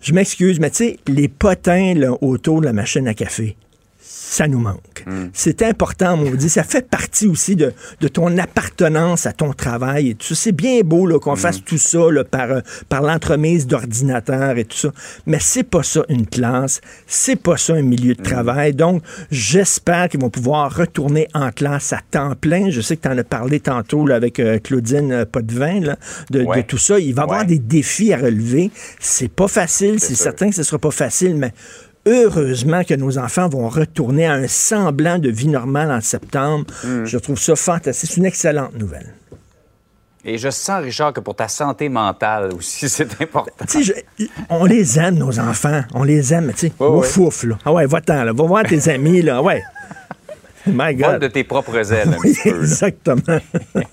Je 0.00 0.12
m'excuse, 0.14 0.60
mais 0.60 0.70
tu 0.70 0.76
sais, 0.76 0.96
les 1.08 1.28
potins 1.28 1.94
là, 1.94 2.12
autour 2.22 2.60
de 2.60 2.66
la 2.66 2.72
machine 2.72 3.06
à 3.08 3.14
café, 3.14 3.56
ça 4.18 4.48
nous 4.48 4.58
manque. 4.58 5.04
C'est 5.32 5.62
important, 5.62 6.18
on 6.18 6.34
dit, 6.34 6.48
ça 6.48 6.62
fait 6.64 6.88
partie 6.88 7.26
aussi 7.26 7.54
de, 7.54 7.72
de 8.00 8.08
ton 8.08 8.38
appartenance 8.38 9.26
à 9.26 9.32
ton 9.32 9.52
travail 9.52 10.10
et 10.10 10.14
tout 10.14 10.26
ça. 10.28 10.34
C'est 10.34 10.52
bien 10.52 10.80
beau 10.80 11.06
là, 11.06 11.18
qu'on 11.18 11.36
fasse 11.36 11.62
tout 11.62 11.78
ça 11.78 12.10
là, 12.10 12.24
par, 12.24 12.50
euh, 12.50 12.60
par 12.88 13.02
l'entremise 13.02 13.66
d'ordinateurs 13.66 14.56
et 14.58 14.64
tout 14.64 14.76
ça, 14.76 14.90
mais 15.26 15.38
c'est 15.40 15.62
pas 15.64 15.82
ça 15.82 16.02
une 16.08 16.26
classe, 16.26 16.80
c'est 17.06 17.36
pas 17.36 17.56
ça 17.56 17.74
un 17.74 17.82
milieu 17.82 18.14
de 18.14 18.22
travail. 18.22 18.72
Donc, 18.74 19.02
j'espère 19.30 20.08
qu'ils 20.08 20.20
vont 20.20 20.30
pouvoir 20.30 20.74
retourner 20.74 21.28
en 21.34 21.50
classe 21.50 21.92
à 21.92 22.00
temps 22.10 22.34
plein. 22.34 22.70
Je 22.70 22.80
sais 22.80 22.96
que 22.96 23.02
tu 23.02 23.08
en 23.08 23.18
as 23.18 23.24
parlé 23.24 23.60
tantôt 23.60 24.06
là, 24.06 24.16
avec 24.16 24.40
euh, 24.40 24.58
Claudine 24.58 25.12
euh, 25.12 25.24
Potvin 25.24 25.80
là, 25.80 25.96
de, 26.30 26.42
Ouais. 26.42 26.58
de 26.58 26.62
tout 26.62 26.78
ça. 26.78 26.98
Il 26.98 27.14
va 27.14 27.22
y 27.22 27.24
avoir 27.24 27.44
des 27.44 27.58
défis 27.58 28.12
à 28.12 28.16
relever. 28.18 28.70
C'est 28.98 29.30
pas 29.30 29.48
facile, 29.48 30.00
c'est 30.00 30.14
certain 30.14 30.48
que 30.48 30.54
ce 30.54 30.62
sera 30.62 30.78
pas 30.78 30.90
facile, 30.90 31.36
mais 31.36 31.52
heureusement 32.06 32.84
que 32.84 32.94
nos 32.94 33.18
enfants 33.18 33.48
vont 33.48 33.68
retourner 33.68 34.26
à 34.26 34.32
un 34.34 34.46
semblant 34.48 35.18
de 35.18 35.28
vie 35.28 35.48
normale 35.48 35.90
en 35.90 36.00
septembre. 36.00 36.64
Mm. 36.84 37.04
Je 37.04 37.18
trouve 37.18 37.38
ça 37.38 37.56
fantastique. 37.56 38.10
C'est 38.10 38.16
une 38.16 38.26
excellente 38.26 38.74
nouvelle. 38.78 39.12
Et 40.28 40.38
je 40.38 40.50
sens, 40.50 40.82
Richard, 40.82 41.12
que 41.12 41.20
pour 41.20 41.36
ta 41.36 41.46
santé 41.46 41.88
mentale 41.88 42.52
aussi, 42.54 42.88
c'est 42.88 43.20
important. 43.22 43.52
Je- 43.78 43.92
on 44.50 44.64
les 44.64 44.98
aime, 44.98 45.16
nos 45.16 45.38
enfants. 45.38 45.82
On 45.94 46.02
les 46.02 46.32
aime, 46.34 46.52
tu 46.52 46.66
sais. 46.68 46.72
Ouf, 46.80 47.44
là. 47.44 47.58
Ah 47.64 47.72
ouais, 47.72 47.86
va-t'en, 47.86 48.24
là. 48.24 48.32
Va 48.32 48.44
voir 48.44 48.64
tes 48.64 48.88
amis, 48.92 49.22
là. 49.22 49.40
Ouais. 49.42 49.62
My 50.72 50.94
de 50.94 51.26
tes 51.28 51.44
propres 51.44 51.92
ailes, 51.92 52.08
un 52.08 52.18
Oui, 52.24 52.32
petit 52.32 52.50
peu. 52.50 52.56
là. 52.56 52.62
exactement. 52.62 53.38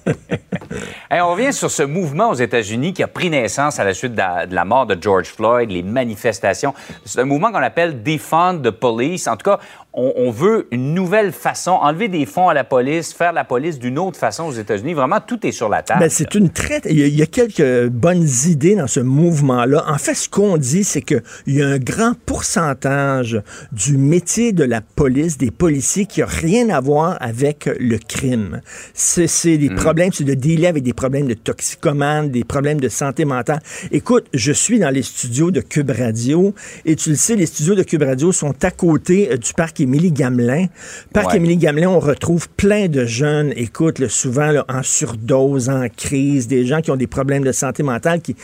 Hey, 1.12 1.22
on 1.22 1.32
revient 1.34 1.54
sur 1.54 1.70
ce 1.70 1.84
mouvement 1.84 2.32
aux 2.32 2.36
États-Unis 2.36 2.94
qui 2.94 3.04
a 3.04 3.08
pris 3.08 3.30
naissance 3.30 3.80
à 3.80 3.84
la 3.84 3.94
suite 3.94 4.14
de 4.14 4.18
la, 4.18 4.48
de 4.48 4.56
la 4.56 4.66
mort 4.66 4.88
de 4.88 4.98
George 5.00 5.28
Floyd, 5.28 5.70
les 5.70 5.84
manifestations. 5.84 6.74
C'est 7.06 7.20
un 7.20 7.26
mouvement 7.26 7.52
qu'on 7.52 7.58
appelle 7.62 8.02
Defund 8.02 8.64
the 8.64 8.72
Police. 8.72 9.28
En 9.28 9.38
tout 9.38 9.52
cas, 9.52 9.60
on, 9.94 10.12
on 10.16 10.32
veut 10.32 10.68
une 10.72 10.96
nouvelle 10.96 11.32
façon, 11.32 11.72
enlever 11.74 12.08
des 12.08 12.26
fonds 12.26 12.50
à 12.50 12.56
la 12.56 12.64
police, 12.64 13.14
faire 13.14 13.34
la 13.34 13.44
police 13.44 13.78
d'une 13.78 14.00
autre 14.00 14.18
façon 14.18 14.46
aux 14.46 14.54
États-Unis. 14.54 14.96
Vraiment, 14.96 15.20
tout 15.26 15.46
est 15.46 15.52
sur 15.52 15.70
la 15.70 15.84
table. 15.84 16.00
Ben, 16.00 16.10
c'est 16.10 16.34
une 16.34 16.50
très. 16.50 16.82
Il 16.90 16.98
y, 17.00 17.04
a, 17.04 17.08
il 17.08 17.16
y 17.16 17.22
a 17.22 17.28
quelques 17.28 17.90
bonnes 17.90 18.28
idées 18.48 18.76
dans 18.76 18.88
ce 18.88 19.00
mouvement-là. 19.02 19.84
En 19.88 20.00
fait, 20.00 20.16
ce 20.16 20.28
qu'on 20.28 20.58
dit, 20.58 20.84
c'est 20.84 21.04
qu'il 21.04 21.22
y 21.46 21.62
a 21.62 21.68
un 21.68 21.78
grand 21.78 22.14
pourcentage 22.26 23.40
du 23.72 23.98
métier 23.98 24.52
de 24.52 24.64
la 24.64 24.82
police, 24.82 25.38
des 25.38 25.52
policiers, 25.52 26.08
qui 26.08 26.22
n'a 26.22 26.26
rien 26.26 26.63
à 26.70 26.80
voir 26.80 27.18
avec 27.20 27.70
le 27.80 27.98
crime. 27.98 28.62
C'est 28.94 29.58
des 29.58 29.70
problèmes, 29.70 30.12
c'est 30.14 30.24
de 30.24 30.34
dealer 30.34 30.68
avec 30.68 30.84
des 30.84 30.94
problèmes 30.94 31.28
de 31.28 31.34
toxicomane, 31.34 32.30
des 32.30 32.44
problèmes 32.44 32.80
de 32.80 32.90
santé 32.90 33.26
mentale. 33.26 33.62
Écoute, 33.92 34.26
je 34.34 34.52
suis 34.52 34.80
dans 34.80 34.90
les 34.90 35.02
studios 35.02 35.52
de 35.52 35.62
Cube 35.62 35.92
Radio 35.92 36.54
et 36.86 36.96
tu 36.96 37.10
le 37.10 37.16
sais, 37.16 37.36
les 37.36 37.46
studios 37.46 37.76
de 37.76 37.84
Cube 37.84 38.04
Radio 38.04 38.32
sont 38.32 38.54
à 38.64 38.72
côté 38.72 39.32
euh, 39.32 39.38
du 39.38 39.54
parc 39.54 39.80
Émilie-Gamelin. 39.80 40.68
Parc 41.12 41.24
Ouais. 41.34 41.38
Émilie-Gamelin, 41.38 41.90
on 41.90 42.00
retrouve 42.00 42.50
plein 42.50 42.88
de 42.88 43.06
jeunes, 43.06 43.54
écoute, 43.56 44.00
là, 44.00 44.10
souvent 44.10 44.52
là, 44.52 44.66
en 44.70 44.84
surdose, 44.84 45.70
en 45.70 45.88
crise, 45.88 46.48
des 46.48 46.66
gens 46.66 46.82
qui 46.82 46.92
ont 46.92 46.96
des 46.96 47.08
problèmes 47.08 47.44
de 47.44 47.52
santé 47.52 47.82
mentale, 47.82 48.22
qui, 48.22 48.36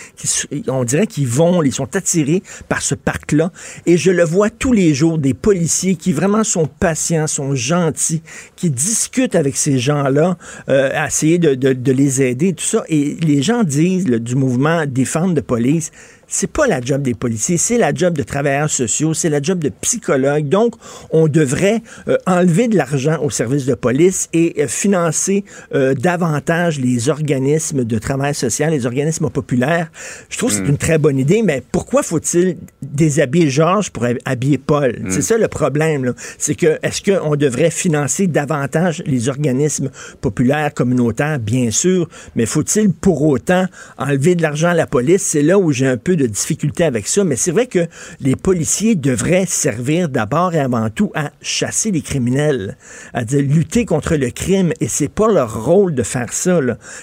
on 0.67 0.83
dirait 0.83 1.07
qu'ils 1.07 1.27
vont, 1.27 1.61
ils 1.61 1.73
sont 1.73 1.95
attirés 1.95 2.41
par 2.67 2.81
ce 2.81 2.95
parc-là. 2.95 3.51
Et 3.85 3.97
je 3.97 4.11
le 4.11 4.23
vois 4.23 4.49
tous 4.49 4.71
les 4.71 4.93
jours, 4.93 5.17
des 5.17 5.33
policiers 5.33 5.95
qui 5.95 6.13
vraiment 6.13 6.43
sont 6.43 6.67
patients, 6.67 7.27
sont 7.27 7.53
gentils, 7.53 8.08
qui 8.55 8.69
discutent 8.69 9.35
avec 9.35 9.55
ces 9.55 9.79
gens-là, 9.79 10.37
euh, 10.69 11.05
essayer 11.05 11.37
de, 11.39 11.91
les 11.91 12.21
aider, 12.21 12.53
tout 12.53 12.63
ça. 12.63 12.83
Et 12.89 13.15
les 13.21 13.41
gens 13.41 13.63
disent 13.63 14.05
du 14.05 14.35
mouvement 14.35 14.85
Défendre 14.85 15.33
de 15.33 15.41
police, 15.41 15.91
c'est 16.29 16.51
pas 16.51 16.67
la 16.67 16.79
job 16.79 17.01
des 17.01 17.15
policiers, 17.15 17.57
c'est 17.57 17.77
la 17.77 17.93
job 17.93 18.13
de 18.15 18.23
travailleurs 18.23 18.69
sociaux, 18.69 19.13
c'est 19.13 19.29
la 19.29 19.41
job 19.41 19.59
de 19.59 19.69
psychologues. 19.81 20.47
Donc, 20.47 20.75
on 21.11 21.27
devrait 21.27 21.81
euh, 22.07 22.17
enlever 22.27 22.67
de 22.67 22.77
l'argent 22.77 23.17
au 23.21 23.29
service 23.29 23.65
de 23.65 23.73
police 23.73 24.29
et 24.31 24.61
euh, 24.63 24.67
financer 24.67 25.43
euh, 25.73 25.95
davantage 25.95 26.79
les 26.79 27.09
organismes 27.09 27.83
de 27.83 27.97
travail 27.97 28.35
social, 28.35 28.71
les 28.71 28.85
organismes 28.85 29.29
populaires. 29.29 29.91
Je 30.29 30.37
trouve 30.37 30.51
que 30.51 30.57
c'est 30.57 30.69
une 30.69 30.77
très 30.77 30.99
bonne 30.99 31.17
idée, 31.17 31.41
mais 31.41 31.63
pourquoi 31.71 32.03
faut-il 32.03 32.57
déshabiller 32.81 33.49
Georges 33.49 33.89
pour 33.89 34.05
hab- 34.05 34.19
habiller 34.23 34.59
Paul? 34.59 34.99
C'est 35.09 35.23
ça 35.23 35.37
le 35.37 35.47
problème. 35.47 36.05
là. 36.05 36.13
C'est 36.37 36.55
que 36.55 36.77
est-ce 36.83 37.01
qu'on 37.01 37.35
devrait 37.35 37.71
financer 37.71 38.27
davantage 38.27 39.01
les 39.07 39.29
organismes 39.29 39.89
populaires, 40.21 40.73
communautaires, 40.73 41.39
bien 41.39 41.71
sûr, 41.71 42.07
mais 42.35 42.45
faut-il 42.45 42.91
pour 42.91 43.23
autant 43.23 43.65
enlever 43.97 44.35
de 44.35 44.43
l'argent 44.43 44.69
à 44.69 44.73
la 44.75 44.85
police? 44.85 45.23
C'est 45.23 45.41
là 45.41 45.57
où 45.57 45.71
j'ai 45.71 45.87
un 45.87 45.97
peu 45.97 46.15
de 46.19 46.27
difficulté 46.27 46.83
avec 46.83 47.07
ça, 47.07 47.23
mais 47.23 47.35
c'est 47.35 47.51
vrai 47.51 47.67
que 47.67 47.87
les 48.19 48.35
policiers 48.35 48.95
devraient 48.95 49.45
servir 49.47 50.09
d'abord 50.09 50.53
et 50.53 50.59
avant 50.59 50.89
tout 50.89 51.11
à 51.15 51.31
chasser 51.41 51.91
les 51.91 52.01
criminels, 52.01 52.77
à 53.13 53.23
dire 53.23 53.41
lutter 53.41 53.85
contre 53.85 54.15
le 54.15 54.29
crime, 54.29 54.71
et 54.79 54.87
c'est 54.87 55.07
pas 55.07 55.31
leur 55.31 55.65
rôle 55.65 55.95
de 55.95 56.03
faire 56.03 56.31
ça, 56.31 56.59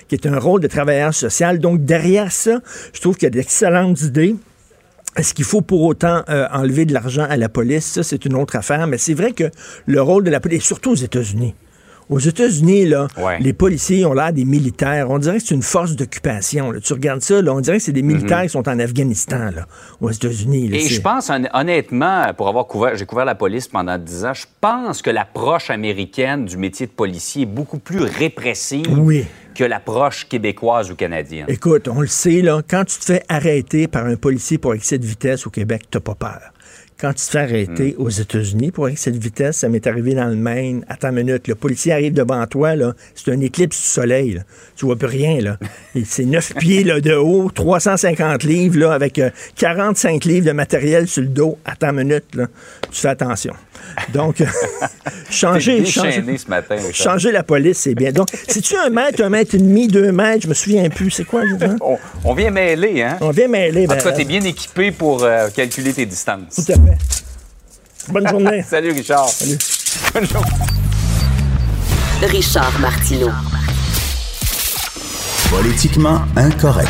qui 0.08 0.14
est 0.14 0.26
un 0.26 0.38
rôle 0.38 0.60
de 0.60 0.68
travailleur 0.68 1.14
social. 1.14 1.58
Donc 1.58 1.84
derrière 1.84 2.30
ça, 2.30 2.60
je 2.92 3.00
trouve 3.00 3.16
qu'il 3.16 3.24
y 3.24 3.26
a 3.26 3.30
d'excellentes 3.30 4.00
idées. 4.02 4.36
Est-ce 5.16 5.32
qu'il 5.32 5.46
faut 5.46 5.62
pour 5.62 5.82
autant 5.82 6.22
euh, 6.28 6.46
enlever 6.52 6.84
de 6.84 6.92
l'argent 6.92 7.26
à 7.28 7.38
la 7.38 7.48
police? 7.48 7.86
Ça, 7.86 8.02
c'est 8.02 8.26
une 8.26 8.34
autre 8.34 8.54
affaire. 8.54 8.86
Mais 8.86 8.98
c'est 8.98 9.14
vrai 9.14 9.32
que 9.32 9.50
le 9.86 10.02
rôle 10.02 10.24
de 10.24 10.30
la 10.30 10.40
police, 10.40 10.62
surtout 10.62 10.90
aux 10.90 10.96
États-Unis, 10.96 11.54
aux 12.08 12.18
États-Unis, 12.18 12.86
là, 12.86 13.08
Ouais. 13.18 13.38
les 13.40 13.52
policiers 13.52 14.04
ont 14.06 14.12
l'air 14.12 14.32
des 14.32 14.44
militaires. 14.44 15.10
On 15.10 15.18
dirait 15.18 15.38
que 15.38 15.42
c'est 15.46 15.54
une 15.54 15.62
force 15.62 15.96
d'occupation. 15.96 16.72
Tu 16.82 16.92
regardes 16.92 17.20
ça, 17.22 17.42
là, 17.42 17.52
on 17.54 17.60
dirait 17.60 17.78
que 17.78 17.82
c'est 17.82 17.92
des 17.92 18.02
militaires 18.02 18.42
qui 18.42 18.50
sont 18.50 18.68
en 18.68 18.78
Afghanistan, 18.78 19.50
là, 19.54 19.66
aux 20.00 20.10
États-Unis. 20.10 20.70
Et 20.72 20.80
je 20.88 21.00
pense, 21.00 21.30
hon- 21.30 21.48
honnêtement, 21.52 22.22
pour 22.36 22.48
avoir 22.48 22.66
couvert, 22.66 22.96
j'ai 22.96 23.06
couvert 23.06 23.24
la 23.24 23.34
police 23.34 23.66
pendant 23.68 23.98
10 23.98 24.24
ans, 24.24 24.34
je 24.34 24.46
pense 24.60 25.02
que 25.02 25.10
l'approche 25.10 25.70
américaine 25.70 26.44
du 26.44 26.56
métier 26.56 26.86
de 26.86 26.92
policier 26.92 27.42
est 27.42 27.46
beaucoup 27.46 27.78
plus 27.78 28.00
répressive 28.02 28.86
Oui. 28.98 29.24
que 29.54 29.64
l'approche 29.64 30.28
québécoise 30.28 30.90
ou 30.90 30.94
canadienne. 30.94 31.46
Écoute, 31.48 31.88
on 31.88 32.00
le 32.00 32.06
sait, 32.06 32.42
là, 32.42 32.60
quand 32.68 32.84
tu 32.84 32.98
te 32.98 33.04
fais 33.04 33.22
arrêter 33.28 33.88
par 33.88 34.04
un 34.06 34.16
policier 34.16 34.58
pour 34.58 34.74
excès 34.74 34.98
de 34.98 35.06
vitesse 35.06 35.46
au 35.46 35.50
Québec, 35.50 35.82
t'as 35.90 36.00
pas 36.00 36.14
peur. 36.14 36.40
Quand 36.98 37.12
tu 37.12 37.26
te 37.26 37.30
fais 37.30 37.38
arrêter 37.40 37.94
Hmm. 37.98 38.02
aux 38.02 38.08
États-Unis 38.08 38.70
pour 38.70 38.88
excès 38.88 39.10
de 39.10 39.18
vitesse, 39.18 39.58
ça 39.58 39.68
m'est 39.68 39.86
arrivé 39.86 40.14
dans 40.14 40.28
le 40.28 40.34
Maine. 40.36 40.82
Attends 40.88 41.10
une 41.10 41.16
minute, 41.26 41.46
le 41.46 41.54
policier 41.54 41.92
arrive 41.92 42.14
devant 42.14 42.46
toi, 42.46 42.74
là, 42.74 42.94
c'est 43.14 43.30
un 43.32 43.40
éclipse 43.40 43.78
du 43.78 43.86
soleil. 43.86 44.32
là. 44.34 44.40
Tu 44.76 44.86
vois 44.86 44.96
plus 44.96 45.06
rien. 45.08 45.40
là. 45.42 45.58
C'est 46.06 46.24
9 46.24 46.54
pieds 46.54 46.84
là, 46.84 47.00
de 47.00 47.12
haut, 47.14 47.50
350 47.54 48.44
livres, 48.44 48.78
là, 48.78 48.92
avec 48.92 49.18
euh, 49.18 49.28
45 49.56 50.24
livres 50.24 50.46
de 50.46 50.52
matériel 50.52 51.06
sur 51.06 51.20
le 51.22 51.28
dos. 51.28 51.58
Attends 51.66 51.90
une 51.90 52.08
minute, 52.08 52.34
là. 52.34 52.46
tu 52.90 52.98
fais 53.00 53.08
attention. 53.08 53.52
Donc, 54.12 54.42
changer, 55.30 55.84
changer, 55.84 56.38
ce 56.38 56.48
matin. 56.48 56.76
Changer 56.92 57.32
la 57.32 57.42
police, 57.42 57.78
c'est 57.78 57.94
bien. 57.94 58.12
Donc, 58.12 58.28
si 58.48 58.60
tu 58.62 58.76
un 58.76 58.90
mètre, 58.90 59.22
un 59.22 59.28
mètre 59.28 59.54
et 59.54 59.58
demi, 59.58 59.88
deux 59.88 60.12
mètres, 60.12 60.42
je 60.44 60.48
me 60.48 60.54
souviens 60.54 60.88
plus, 60.88 61.10
c'est 61.10 61.24
quoi, 61.24 61.42
Jean? 61.46 61.76
On, 61.80 61.98
on 62.24 62.34
vient 62.34 62.50
mêler, 62.50 63.02
hein? 63.02 63.18
On 63.20 63.30
vient 63.30 63.48
mêler. 63.48 63.86
En 63.86 63.88
ben, 63.88 63.98
tout 63.98 64.08
cas, 64.08 64.12
t'es 64.12 64.24
bien 64.24 64.42
équipé 64.42 64.90
pour 64.90 65.24
euh, 65.24 65.48
calculer 65.50 65.92
tes 65.92 66.06
distances. 66.06 66.54
Tout 66.54 66.72
à 66.72 66.74
fait. 66.74 68.12
Bonne 68.12 68.28
journée. 68.28 68.62
Salut, 68.68 68.92
Richard. 68.92 69.28
Bonne 70.14 70.26
journée. 70.26 70.50
Richard 72.22 72.78
Martineau. 72.80 73.30
Politiquement 75.50 76.20
incorrect. 76.36 76.88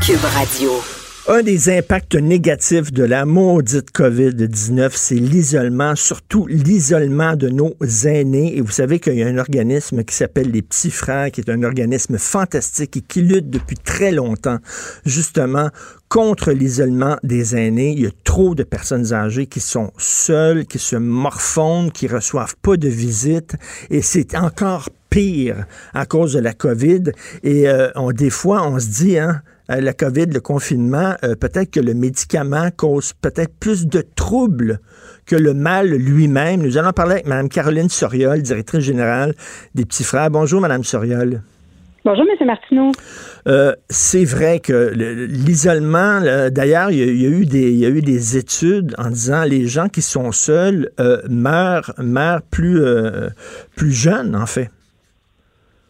Cube 0.00 0.24
Radio. 0.34 0.99
Un 1.32 1.44
des 1.44 1.68
impacts 1.68 2.16
négatifs 2.16 2.92
de 2.92 3.04
la 3.04 3.24
maudite 3.24 3.92
COVID-19, 3.92 4.90
c'est 4.94 5.14
l'isolement, 5.14 5.94
surtout 5.94 6.44
l'isolement 6.48 7.36
de 7.36 7.48
nos 7.48 7.76
aînés. 8.04 8.56
Et 8.56 8.60
vous 8.60 8.72
savez 8.72 8.98
qu'il 8.98 9.14
y 9.14 9.22
a 9.22 9.28
un 9.28 9.38
organisme 9.38 10.02
qui 10.02 10.12
s'appelle 10.12 10.50
les 10.50 10.62
Petits 10.62 10.90
Frères, 10.90 11.30
qui 11.30 11.40
est 11.40 11.48
un 11.48 11.62
organisme 11.62 12.18
fantastique 12.18 12.96
et 12.96 13.00
qui 13.02 13.22
lutte 13.22 13.48
depuis 13.48 13.76
très 13.76 14.10
longtemps, 14.10 14.58
justement, 15.06 15.70
contre 16.08 16.50
l'isolement 16.50 17.16
des 17.22 17.54
aînés. 17.54 17.92
Il 17.92 18.00
y 18.00 18.06
a 18.08 18.12
trop 18.24 18.56
de 18.56 18.64
personnes 18.64 19.12
âgées 19.12 19.46
qui 19.46 19.60
sont 19.60 19.92
seules, 19.98 20.66
qui 20.66 20.80
se 20.80 20.96
morfondent, 20.96 21.92
qui 21.92 22.08
reçoivent 22.08 22.56
pas 22.60 22.76
de 22.76 22.88
visites. 22.88 23.54
Et 23.88 24.02
c'est 24.02 24.36
encore 24.36 24.88
pire 25.10 25.64
à 25.94 26.06
cause 26.06 26.32
de 26.32 26.40
la 26.40 26.54
COVID. 26.54 27.12
Et 27.44 27.68
euh, 27.68 27.90
on, 27.94 28.10
des 28.10 28.30
fois, 28.30 28.66
on 28.66 28.80
se 28.80 28.88
dit, 28.88 29.16
hein, 29.16 29.42
euh, 29.70 29.80
la 29.80 29.92
COVID, 29.92 30.26
le 30.26 30.40
confinement, 30.40 31.14
euh, 31.24 31.34
peut-être 31.36 31.70
que 31.70 31.80
le 31.80 31.94
médicament 31.94 32.70
cause 32.76 33.12
peut-être 33.20 33.52
plus 33.58 33.86
de 33.86 34.02
troubles 34.16 34.80
que 35.26 35.36
le 35.36 35.54
mal 35.54 35.88
lui-même. 35.90 36.62
Nous 36.62 36.76
allons 36.78 36.92
parler 36.92 37.12
avec 37.14 37.26
Mme 37.26 37.48
Caroline 37.48 37.88
Soriol, 37.88 38.42
directrice 38.42 38.80
générale 38.84 39.34
des 39.74 39.84
Petits 39.84 40.04
Frères. 40.04 40.30
Bonjour, 40.30 40.60
Mme 40.60 40.82
Soriol. 40.84 41.42
Bonjour, 42.04 42.24
M. 42.40 42.46
Martineau. 42.46 42.92
Euh, 43.46 43.74
c'est 43.90 44.24
vrai 44.24 44.58
que 44.58 44.90
le- 44.96 45.26
l'isolement, 45.26 46.20
d'ailleurs, 46.50 46.90
il 46.90 46.98
y, 46.98 47.02
a- 47.02 47.06
il 47.06 47.20
y 47.22 47.26
a 47.26 47.28
eu 47.28 47.44
des, 47.44 47.70
il 47.70 47.76
y 47.78 47.84
a 47.84 47.90
eu 47.90 48.00
des 48.00 48.38
études 48.38 48.94
en 48.96 49.10
disant 49.10 49.44
les 49.44 49.66
gens 49.66 49.88
qui 49.88 50.00
sont 50.00 50.32
seuls 50.32 50.90
euh, 50.98 51.20
meurent, 51.28 51.92
meurent 51.98 52.40
plus, 52.42 52.80
euh, 52.82 53.28
plus 53.76 53.92
jeunes, 53.92 54.34
en 54.34 54.46
fait. 54.46 54.70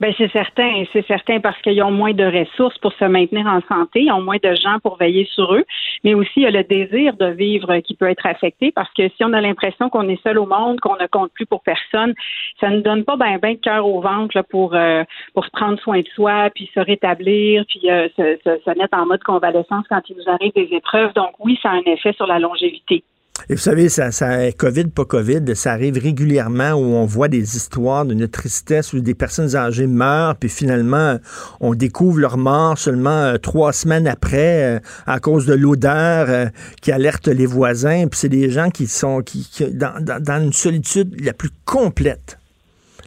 Ben 0.00 0.14
c'est 0.16 0.32
certain, 0.32 0.84
c'est 0.94 1.06
certain 1.06 1.40
parce 1.40 1.60
qu'ils 1.60 1.82
ont 1.82 1.90
moins 1.90 2.14
de 2.14 2.24
ressources 2.24 2.78
pour 2.78 2.94
se 2.94 3.04
maintenir 3.04 3.46
en 3.46 3.60
santé, 3.68 4.00
ils 4.04 4.12
ont 4.12 4.22
moins 4.22 4.38
de 4.42 4.54
gens 4.54 4.78
pour 4.82 4.96
veiller 4.96 5.26
sur 5.34 5.54
eux, 5.54 5.64
mais 6.04 6.14
aussi 6.14 6.30
il 6.36 6.42
y 6.44 6.46
a 6.46 6.50
le 6.50 6.64
désir 6.64 7.14
de 7.18 7.26
vivre 7.26 7.80
qui 7.80 7.94
peut 7.94 8.08
être 8.08 8.24
affecté 8.24 8.72
parce 8.72 8.90
que 8.94 9.10
si 9.10 9.24
on 9.24 9.34
a 9.34 9.42
l'impression 9.42 9.90
qu'on 9.90 10.08
est 10.08 10.22
seul 10.22 10.38
au 10.38 10.46
monde, 10.46 10.80
qu'on 10.80 10.96
ne 10.96 11.06
compte 11.06 11.30
plus 11.34 11.44
pour 11.44 11.62
personne, 11.62 12.14
ça 12.60 12.70
ne 12.70 12.80
donne 12.80 13.04
pas 13.04 13.16
ben 13.16 13.36
ben 13.36 13.56
de 13.56 13.60
cœur 13.60 13.86
au 13.86 14.00
ventre 14.00 14.34
là, 14.34 14.42
pour 14.42 14.74
euh, 14.74 15.04
pour 15.34 15.44
se 15.44 15.50
prendre 15.50 15.78
soin 15.80 16.00
de 16.00 16.08
soi, 16.14 16.48
puis 16.54 16.70
se 16.74 16.80
rétablir, 16.80 17.64
puis 17.68 17.90
euh, 17.90 18.08
se, 18.16 18.38
se, 18.42 18.58
se 18.64 18.78
mettre 18.78 18.96
en 18.96 19.04
mode 19.04 19.22
convalescence 19.22 19.84
quand 19.90 20.00
il 20.08 20.16
nous 20.16 20.32
arrive 20.32 20.52
des 20.54 20.74
épreuves. 20.74 21.12
Donc 21.12 21.32
oui, 21.40 21.58
ça 21.62 21.72
a 21.72 21.74
un 21.74 21.82
effet 21.84 22.14
sur 22.14 22.26
la 22.26 22.38
longévité. 22.38 23.04
Et 23.48 23.55
vous 23.55 23.61
savez, 23.61 23.88
ça, 23.88 24.12
ça, 24.12 24.53
COVID, 24.53 24.87
pas 24.87 25.05
COVID, 25.05 25.55
ça 25.55 25.72
arrive 25.72 25.98
régulièrement 25.98 26.72
où 26.72 26.94
on 26.94 27.07
voit 27.07 27.29
des 27.29 27.57
histoires 27.57 28.05
d'une 28.05 28.29
tristesse 28.29 28.92
où 28.92 29.00
des 29.00 29.14
personnes 29.14 29.57
âgées 29.57 29.87
meurent, 29.87 30.37
puis 30.37 30.48
finalement, 30.48 31.18
on 31.61 31.74
découvre 31.74 32.18
leur 32.18 32.37
mort 32.37 32.79
seulement 32.79 33.11
euh, 33.11 33.37
trois 33.38 33.72
semaines 33.72 34.07
après 34.07 34.76
euh, 34.76 34.81
à 35.07 35.20
cause 35.20 35.46
de 35.46 35.55
l'odeur 35.55 36.26
euh, 36.29 36.46
qui 36.81 36.92
alerte 36.92 37.29
les 37.29 37.46
voisins. 37.46 38.07
Puis 38.09 38.20
c'est 38.20 38.29
des 38.29 38.50
gens 38.50 38.70
qui 38.70 38.87
sont 38.87 39.20
qui, 39.22 39.48
qui 39.50 39.66
dans, 39.70 40.00
dans, 40.00 40.22
dans, 40.22 40.42
une 40.42 40.53
solitude 40.53 41.20
la 41.24 41.33
plus 41.33 41.50
complète. 41.64 42.38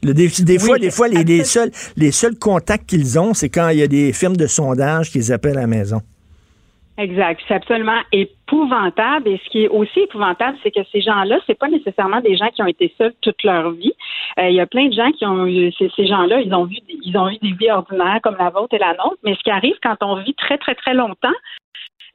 Le, 0.03 0.13
des, 0.13 0.27
des, 0.27 0.57
oui, 0.57 0.59
fois, 0.59 0.79
des 0.79 0.91
fois, 0.91 1.07
les, 1.07 1.23
les, 1.23 1.43
seuls, 1.45 1.71
les 1.95 2.11
seuls 2.11 2.35
contacts 2.35 2.89
qu'ils 2.89 3.17
ont, 3.17 3.33
c'est 3.33 3.49
quand 3.49 3.69
il 3.69 3.79
y 3.79 3.83
a 3.83 3.87
des 3.87 4.11
firmes 4.11 4.35
de 4.35 4.47
sondage 4.47 5.11
qu'ils 5.11 5.31
appellent 5.31 5.57
à 5.57 5.61
la 5.61 5.67
maison. 5.67 6.01
Exact. 6.97 7.41
C'est 7.47 7.55
absolument 7.55 8.01
épouvantable. 8.11 9.27
Et 9.27 9.41
ce 9.43 9.49
qui 9.49 9.63
est 9.63 9.67
aussi 9.67 10.01
épouvantable, 10.01 10.57
c'est 10.61 10.69
que 10.69 10.83
ces 10.91 11.01
gens-là, 11.01 11.39
c'est 11.47 11.57
pas 11.57 11.67
nécessairement 11.67 12.21
des 12.21 12.37
gens 12.37 12.49
qui 12.49 12.61
ont 12.61 12.67
été 12.67 12.93
seuls 12.97 13.13
toute 13.21 13.41
leur 13.43 13.71
vie. 13.71 13.93
Euh, 14.39 14.49
il 14.49 14.55
y 14.55 14.59
a 14.59 14.67
plein 14.67 14.87
de 14.87 14.93
gens 14.93 15.11
qui 15.11 15.25
ont 15.25 15.47
eu 15.47 15.71
ces, 15.73 15.89
ces 15.95 16.05
gens-là, 16.05 16.41
ils 16.41 16.53
ont 16.53 16.65
vu 16.65 16.77
ils 17.03 17.17
ont 17.17 17.29
eu 17.29 17.37
des 17.41 17.53
vies 17.53 17.71
ordinaires 17.71 18.19
comme 18.21 18.37
la 18.37 18.51
vôtre 18.51 18.75
et 18.75 18.79
la 18.79 18.93
nôtre. 18.93 19.17
Mais 19.23 19.33
ce 19.33 19.39
qui 19.43 19.49
arrive 19.49 19.75
quand 19.81 19.97
on 20.01 20.17
vit 20.17 20.35
très, 20.35 20.57
très, 20.59 20.75
très 20.75 20.93
longtemps, 20.93 21.33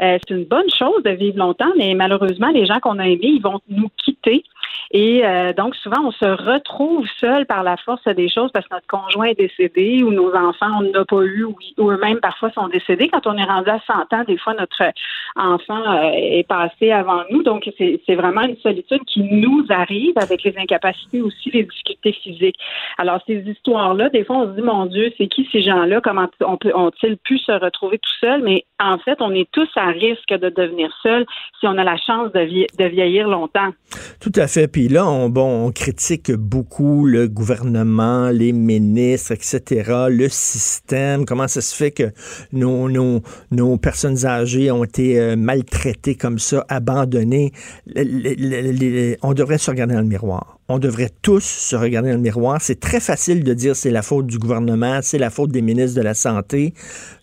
euh, 0.00 0.18
c'est 0.20 0.34
une 0.34 0.44
bonne 0.44 0.70
chose 0.70 1.02
de 1.04 1.10
vivre 1.10 1.38
longtemps, 1.38 1.72
mais 1.76 1.94
malheureusement, 1.94 2.48
les 2.48 2.66
gens 2.66 2.80
qu'on 2.80 2.98
a 2.98 3.06
aimés, 3.06 3.18
ils 3.22 3.42
vont 3.42 3.60
nous 3.68 3.90
quitter. 4.04 4.44
Et 4.90 5.24
euh, 5.24 5.52
donc, 5.52 5.74
souvent, 5.76 6.06
on 6.06 6.12
se 6.12 6.24
retrouve 6.24 7.06
seul 7.18 7.46
par 7.46 7.62
la 7.62 7.76
force 7.76 8.04
des 8.04 8.28
choses 8.28 8.50
parce 8.52 8.66
que 8.68 8.74
notre 8.74 8.86
conjoint 8.86 9.26
est 9.26 9.38
décédé 9.38 10.02
ou 10.02 10.10
nos 10.10 10.34
enfants, 10.34 10.78
on 10.78 10.82
n'a 10.82 11.04
pas 11.04 11.22
eu 11.22 11.44
ou, 11.44 11.56
eux-mêmes 11.90 12.20
parfois 12.20 12.50
sont 12.52 12.68
décédés. 12.68 13.08
Quand 13.08 13.26
on 13.26 13.36
est 13.36 13.44
rendu 13.44 13.68
à 13.68 13.80
100 13.86 14.16
ans, 14.16 14.24
des 14.26 14.38
fois, 14.38 14.54
notre 14.54 14.82
enfant 15.36 15.82
euh, 15.86 16.10
est 16.14 16.46
passé 16.48 16.90
avant 16.90 17.22
nous. 17.30 17.42
Donc, 17.42 17.68
c'est 17.78 18.14
vraiment 18.14 18.42
une 18.42 18.56
solitude 18.58 19.04
qui 19.06 19.22
nous 19.22 19.66
arrive 19.68 20.14
avec 20.16 20.42
les 20.42 20.54
incapacités 20.56 21.20
aussi, 21.20 21.50
les 21.50 21.64
difficultés 21.64 22.12
physiques. 22.12 22.56
Alors, 22.96 23.20
ces 23.26 23.40
histoires-là, 23.46 24.08
des 24.08 24.24
fois, 24.24 24.38
on 24.38 24.46
se 24.46 24.56
dit, 24.56 24.62
mon 24.62 24.86
Dieu, 24.86 25.12
c'est 25.18 25.28
qui 25.28 25.46
ces 25.52 25.62
gens-là? 25.62 26.00
Comment 26.00 26.28
ont-ils 26.40 27.16
pu 27.18 27.38
se 27.38 27.52
retrouver 27.52 27.98
tout 27.98 28.10
seuls? 28.20 28.42
Mais 28.42 28.64
en 28.80 28.98
fait, 28.98 29.20
on 29.20 29.32
est 29.34 29.50
tous 29.50 29.68
à 29.76 29.87
risque 29.90 30.30
de 30.30 30.48
devenir 30.48 30.90
seul 31.02 31.24
si 31.58 31.66
on 31.66 31.76
a 31.78 31.84
la 31.84 31.96
chance 31.96 32.32
de, 32.32 32.40
vie 32.40 32.66
de 32.78 32.84
vieillir 32.84 33.28
longtemps. 33.28 33.70
Tout 34.20 34.32
à 34.36 34.46
fait. 34.46 34.68
Puis 34.68 34.88
là, 34.88 35.06
on, 35.06 35.72
critique 35.72 36.32
beaucoup 36.32 37.06
le 37.06 37.28
gouvernement, 37.28 38.30
les 38.30 38.52
ministres, 38.52 39.32
etc., 39.32 40.06
le 40.08 40.28
système. 40.28 41.24
Comment 41.24 41.48
ça 41.48 41.60
se 41.60 41.74
fait 41.74 41.90
que 41.90 42.10
nos, 42.52 42.88
nos, 42.88 43.76
personnes 43.78 44.24
âgées 44.24 44.70
ont 44.70 44.84
été 44.84 45.20
euh, 45.20 45.36
maltraitées 45.36 46.16
comme 46.16 46.38
ça, 46.38 46.64
abandonnées? 46.68 47.52
On 49.22 49.34
devrait 49.34 49.58
se 49.58 49.70
regarder 49.70 49.94
dans 49.94 50.00
le 50.00 50.06
miroir 50.06 50.57
on 50.68 50.78
devrait 50.78 51.10
tous 51.22 51.44
se 51.44 51.74
regarder 51.74 52.10
dans 52.10 52.16
le 52.16 52.22
miroir. 52.22 52.60
C'est 52.60 52.80
très 52.80 53.00
facile 53.00 53.42
de 53.42 53.54
dire 53.54 53.74
c'est 53.74 53.90
la 53.90 54.02
faute 54.02 54.26
du 54.26 54.38
gouvernement, 54.38 55.00
c'est 55.02 55.18
la 55.18 55.30
faute 55.30 55.50
des 55.50 55.62
ministres 55.62 55.98
de 55.98 56.04
la 56.04 56.14
Santé. 56.14 56.74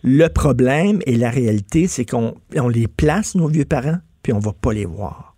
Le 0.02 0.28
problème 0.28 1.00
et 1.06 1.16
la 1.16 1.30
réalité, 1.30 1.86
c'est 1.86 2.04
qu'on 2.04 2.34
on 2.56 2.68
les 2.68 2.88
place, 2.88 3.34
nos 3.34 3.48
vieux 3.48 3.64
parents, 3.64 3.98
puis 4.22 4.32
on 4.32 4.40
va 4.40 4.52
pas 4.52 4.72
les 4.72 4.84
voir. 4.84 5.36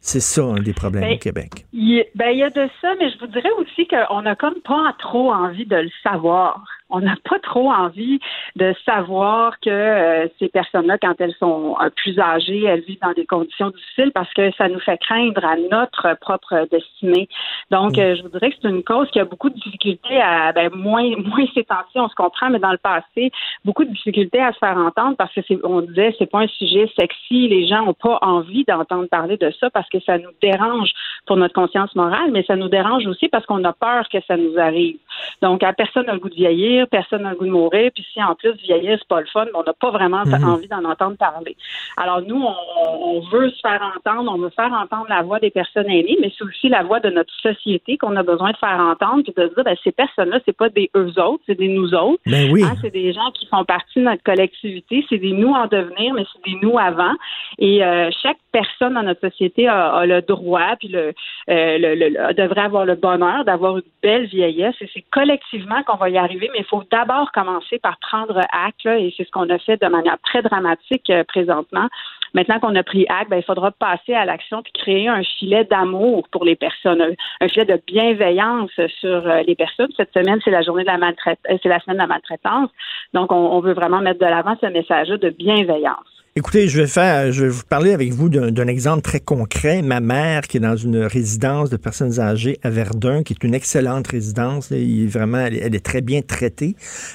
C'est 0.00 0.20
ça 0.20 0.42
un 0.42 0.60
des 0.60 0.74
problèmes 0.74 1.04
ben, 1.04 1.14
au 1.14 1.18
Québec. 1.18 1.64
Il, 1.72 2.04
ben, 2.14 2.28
il 2.28 2.38
y 2.38 2.42
a 2.42 2.50
de 2.50 2.68
ça, 2.80 2.92
mais 3.00 3.10
je 3.10 3.18
vous 3.20 3.26
dirais 3.26 3.50
aussi 3.58 3.86
qu'on 3.86 4.20
n'a 4.22 4.36
comme 4.36 4.60
pas 4.62 4.94
trop 4.98 5.32
envie 5.32 5.64
de 5.64 5.76
le 5.76 5.90
savoir 6.02 6.62
on 6.94 7.00
n'a 7.00 7.16
pas 7.28 7.38
trop 7.40 7.72
envie 7.72 8.20
de 8.56 8.74
savoir 8.84 9.58
que 9.60 9.70
euh, 9.70 10.28
ces 10.38 10.48
personnes-là, 10.48 10.96
quand 10.98 11.14
elles 11.18 11.34
sont 11.40 11.76
euh, 11.80 11.90
plus 11.90 12.18
âgées, 12.18 12.62
elles 12.64 12.82
vivent 12.82 13.00
dans 13.02 13.12
des 13.12 13.26
conditions 13.26 13.70
difficiles 13.70 14.12
parce 14.14 14.32
que 14.32 14.52
ça 14.52 14.68
nous 14.68 14.78
fait 14.80 14.98
craindre 14.98 15.44
à 15.44 15.56
notre 15.56 16.16
propre 16.20 16.68
destinée. 16.70 17.28
Donc, 17.70 17.98
euh, 17.98 18.14
je 18.14 18.22
vous 18.22 18.28
dirais 18.28 18.50
que 18.50 18.56
c'est 18.62 18.68
une 18.68 18.84
cause 18.84 19.10
qui 19.10 19.18
a 19.18 19.24
beaucoup 19.24 19.50
de 19.50 19.56
difficultés 19.56 20.20
à, 20.20 20.52
ben, 20.52 20.70
moins, 20.72 21.10
moins 21.16 21.46
ces 21.54 21.64
temps-ci, 21.64 21.98
on 21.98 22.08
se 22.08 22.14
comprend, 22.14 22.50
mais 22.50 22.60
dans 22.60 22.70
le 22.70 22.78
passé, 22.78 23.32
beaucoup 23.64 23.84
de 23.84 23.90
difficultés 23.90 24.40
à 24.40 24.52
se 24.52 24.58
faire 24.58 24.76
entendre 24.76 25.16
parce 25.16 25.32
que 25.34 25.40
c'est, 25.48 25.58
on 25.64 25.80
disait, 25.80 26.14
c'est 26.18 26.30
pas 26.30 26.40
un 26.40 26.48
sujet 26.48 26.90
sexy, 26.96 27.48
les 27.48 27.66
gens 27.66 27.84
n'ont 27.84 27.94
pas 27.94 28.18
envie 28.22 28.64
d'entendre 28.64 29.08
parler 29.08 29.36
de 29.36 29.50
ça 29.58 29.68
parce 29.70 29.88
que 29.88 29.98
ça 30.00 30.18
nous 30.18 30.30
dérange 30.40 30.90
pour 31.26 31.36
notre 31.36 31.54
conscience 31.54 31.94
morale, 31.96 32.30
mais 32.32 32.44
ça 32.44 32.54
nous 32.54 32.68
dérange 32.68 33.06
aussi 33.06 33.28
parce 33.28 33.44
qu'on 33.46 33.64
a 33.64 33.72
peur 33.72 34.08
que 34.08 34.18
ça 34.28 34.36
nous 34.36 34.58
arrive. 34.58 34.98
Donc, 35.42 35.62
à 35.62 35.72
personne 35.72 36.06
n'a 36.06 36.14
le 36.14 36.20
goût 36.20 36.28
de 36.28 36.34
vieillir, 36.34 36.83
personne 36.86 37.22
n'a 37.22 37.30
le 37.30 37.36
goût 37.36 37.46
de 37.46 37.50
mourir, 37.50 37.90
puis 37.94 38.04
si 38.12 38.22
en 38.22 38.34
plus 38.34 38.52
vieillir, 38.62 38.98
c'est 38.98 39.08
pas 39.08 39.20
le 39.20 39.26
fun, 39.26 39.46
on 39.54 39.62
n'a 39.62 39.72
pas 39.72 39.90
vraiment 39.90 40.22
mm-hmm. 40.22 40.44
envie 40.44 40.68
d'en 40.68 40.84
entendre 40.84 41.16
parler. 41.16 41.56
Alors 41.96 42.22
nous, 42.22 42.42
on, 42.42 43.16
on, 43.16 43.20
veut 43.20 43.50
se 43.50 43.60
faire 43.60 43.80
entendre, 43.96 44.32
on 44.32 44.38
veut 44.38 44.50
faire 44.50 44.72
entendre 44.72 45.06
la 45.08 45.22
voix 45.22 45.38
des 45.38 45.50
personnes 45.50 45.88
aînées, 45.88 46.16
mais 46.20 46.32
c'est 46.36 46.44
aussi 46.44 46.68
la 46.68 46.82
voix 46.82 47.00
de 47.00 47.10
notre 47.10 47.32
société 47.40 47.96
qu'on 47.96 48.16
a 48.16 48.22
besoin 48.22 48.52
de 48.52 48.56
faire 48.56 48.78
entendre, 48.80 49.22
puis 49.22 49.32
de 49.36 49.46
dire, 49.54 49.64
ben, 49.64 49.76
ces 49.82 49.92
personnes-là, 49.92 50.40
c'est 50.44 50.56
pas 50.56 50.68
des 50.68 50.90
eux 50.96 51.12
autres, 51.20 51.42
c'est 51.46 51.58
des 51.58 51.68
nous 51.68 51.94
autres. 51.94 52.22
Ben 52.26 52.50
oui. 52.52 52.62
Hein, 52.64 52.74
c'est 52.80 52.92
des 52.92 53.12
gens 53.12 53.30
qui 53.32 53.46
font 53.46 53.64
partie 53.64 54.00
de 54.00 54.04
notre 54.04 54.22
collectivité, 54.22 55.04
c'est 55.08 55.18
des 55.18 55.32
nous 55.32 55.52
en 55.52 55.66
devenir, 55.66 56.14
mais 56.14 56.24
c'est 56.32 56.52
des 56.52 56.58
nous 56.60 56.78
avant. 56.78 57.14
Et 57.58 57.84
euh, 57.84 58.10
chaque 58.22 58.38
personne 58.52 58.94
dans 58.94 59.02
notre 59.02 59.20
société 59.20 59.66
a, 59.68 59.94
a 59.94 60.06
le 60.06 60.22
droit, 60.22 60.76
puis 60.78 60.88
le, 60.88 61.12
euh, 61.48 61.78
le, 61.78 61.94
le, 61.94 62.34
devrait 62.34 62.62
avoir 62.62 62.84
le 62.84 62.94
bonheur 62.94 63.44
d'avoir 63.44 63.76
une 63.76 63.82
belle 64.02 64.26
vieillesse. 64.26 64.74
Et 64.80 64.88
c'est 64.92 65.04
collectivement 65.10 65.82
qu'on 65.84 65.96
va 65.96 66.08
y 66.08 66.18
arriver, 66.18 66.50
mais 66.54 66.63
il 66.64 66.68
faut 66.68 66.82
d'abord 66.90 67.30
commencer 67.32 67.78
par 67.78 67.98
prendre 67.98 68.40
acte, 68.52 68.84
là, 68.84 68.98
et 68.98 69.12
c'est 69.16 69.24
ce 69.24 69.30
qu'on 69.30 69.48
a 69.50 69.58
fait 69.58 69.80
de 69.80 69.86
manière 69.88 70.18
très 70.24 70.42
dramatique 70.42 71.10
euh, 71.10 71.24
présentement. 71.24 71.88
Maintenant 72.32 72.58
qu'on 72.58 72.74
a 72.74 72.82
pris 72.82 73.06
acte, 73.08 73.30
ben, 73.30 73.36
il 73.36 73.44
faudra 73.44 73.70
passer 73.70 74.14
à 74.14 74.24
l'action 74.24 74.62
puis 74.62 74.72
créer 74.72 75.08
un 75.08 75.22
filet 75.22 75.64
d'amour 75.64 76.26
pour 76.30 76.44
les 76.44 76.56
personnes, 76.56 77.02
un 77.40 77.48
filet 77.48 77.66
de 77.66 77.80
bienveillance 77.86 78.72
sur 79.00 79.26
euh, 79.28 79.42
les 79.46 79.54
personnes. 79.54 79.90
Cette 79.96 80.12
semaine, 80.12 80.40
c'est 80.44 80.50
la 80.50 80.62
journée 80.62 80.82
de 80.82 80.88
la 80.88 80.98
maltraitance, 80.98 81.58
c'est 81.62 81.68
la 81.68 81.80
semaine 81.80 81.96
de 81.96 82.02
la 82.02 82.08
maltraitance. 82.08 82.70
Donc, 83.12 83.30
on, 83.32 83.36
on 83.36 83.60
veut 83.60 83.74
vraiment 83.74 84.00
mettre 84.00 84.20
de 84.20 84.26
l'avant 84.26 84.56
ce 84.60 84.66
message-là 84.66 85.16
de 85.18 85.30
bienveillance. 85.30 86.13
Écoutez, 86.36 86.66
je 86.66 86.80
vais 86.80 86.88
faire, 86.88 87.30
je 87.30 87.44
vais 87.44 87.48
vous 87.48 87.62
parler 87.62 87.92
avec 87.92 88.12
vous 88.12 88.28
d'un 88.28 88.66
exemple 88.66 89.02
très 89.02 89.20
concret. 89.20 89.82
Ma 89.82 90.00
mère, 90.00 90.48
qui 90.48 90.56
est 90.56 90.60
dans 90.60 90.74
une 90.74 90.96
résidence 90.96 91.70
de 91.70 91.76
personnes 91.76 92.18
âgées 92.18 92.58
à 92.64 92.70
Verdun, 92.70 93.22
qui 93.22 93.34
est 93.34 93.44
une 93.44 93.54
excellente 93.54 94.08
résidence, 94.08 94.72
est 94.72 95.06
vraiment, 95.06 95.38
elle, 95.38 95.76
est 95.76 95.84
très 95.84 96.00
bien 96.00 96.22
traitée. 96.22 96.74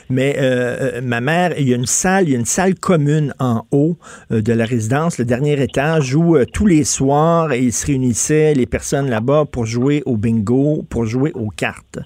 Mais 0.09 0.37
euh, 0.39 1.01
ma 1.01 1.19
mère, 1.19 1.53
il 1.59 1.67
y 1.67 1.73
a 1.73 1.75
une 1.75 1.85
salle, 1.85 2.29
il 2.29 2.31
y 2.31 2.35
a 2.37 2.39
une 2.39 2.45
salle 2.45 2.75
commune 2.75 3.33
en 3.39 3.65
haut 3.71 3.97
euh, 4.31 4.41
de 4.41 4.53
la 4.53 4.63
résidence, 4.63 5.17
le 5.17 5.25
dernier 5.25 5.61
étage, 5.61 6.15
où 6.15 6.37
euh, 6.37 6.45
tous 6.45 6.65
les 6.65 6.85
soirs, 6.85 7.53
ils 7.53 7.73
se 7.73 7.87
réunissaient 7.87 8.53
les 8.53 8.67
personnes 8.67 9.09
là-bas 9.09 9.43
pour 9.51 9.65
jouer 9.65 10.01
au 10.05 10.15
bingo, 10.15 10.85
pour 10.89 11.03
jouer 11.05 11.33
aux 11.33 11.49
cartes. 11.49 11.99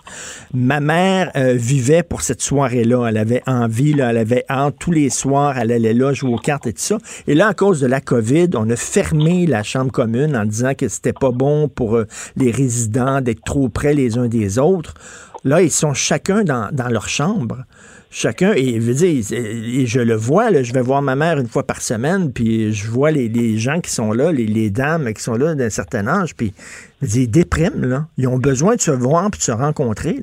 Ma 0.51 0.79
mère 0.79 1.31
vivait 1.35 2.01
pour 2.01 2.23
cette 2.23 2.41
soirée-là. 2.41 3.05
Elle 3.09 3.17
avait 3.17 3.43
envie, 3.45 3.93
là, 3.93 4.09
elle 4.09 4.17
avait 4.17 4.45
hâte. 4.49 4.77
Tous 4.79 4.91
les 4.91 5.11
soirs, 5.11 5.59
elle 5.59 5.71
allait 5.71 5.93
là 5.93 6.11
jouer 6.11 6.33
aux 6.33 6.37
cartes 6.37 6.65
et 6.65 6.73
tout 6.73 6.81
ça. 6.81 6.97
Et 7.27 7.35
là, 7.35 7.47
à 7.47 7.53
cause 7.53 7.79
de 7.79 7.87
la 7.87 8.01
COVID, 8.01 8.49
on 8.55 8.69
a 8.69 8.75
fermé 8.75 9.45
la 9.45 9.63
chambre 9.63 9.91
commune 9.91 10.35
en 10.35 10.45
disant 10.45 10.73
que 10.75 10.87
c'était 10.87 11.13
pas 11.13 11.31
bon 11.31 11.67
pour 11.67 11.95
euh, 11.95 12.07
les 12.35 12.51
résidents 12.51 13.21
d'être 13.21 13.43
trop 13.43 13.69
près 13.69 13.93
les 13.93 14.17
uns 14.17 14.27
des 14.27 14.59
autres. 14.59 14.93
Là, 15.43 15.61
ils 15.61 15.71
sont 15.71 15.93
chacun 15.93 16.43
dans, 16.43 16.69
leur 16.89 17.09
chambre. 17.09 17.65
Chacun, 18.09 18.53
et, 18.55 18.79
je 18.79 19.99
le 19.99 20.15
vois, 20.15 20.61
je 20.61 20.71
vais 20.71 20.81
voir 20.81 21.01
ma 21.01 21.15
mère 21.15 21.39
une 21.39 21.47
fois 21.47 21.65
par 21.65 21.81
semaine, 21.81 22.31
puis 22.31 22.71
je 22.71 22.89
vois 22.89 23.11
les, 23.11 23.57
gens 23.57 23.81
qui 23.81 23.91
sont 23.91 24.13
là, 24.13 24.31
les, 24.31 24.69
dames 24.69 25.11
qui 25.13 25.21
sont 25.21 25.33
là 25.33 25.55
d'un 25.55 25.69
certain 25.69 26.07
âge, 26.07 26.35
puis 26.35 26.53
ils 27.01 27.29
dépriment. 27.29 28.05
Ils 28.17 28.27
ont 28.27 28.37
besoin 28.37 28.75
de 28.75 28.81
se 28.81 28.91
voir 28.91 29.29
puis 29.31 29.39
de 29.39 29.43
se 29.43 29.51
rencontrer. 29.51 30.21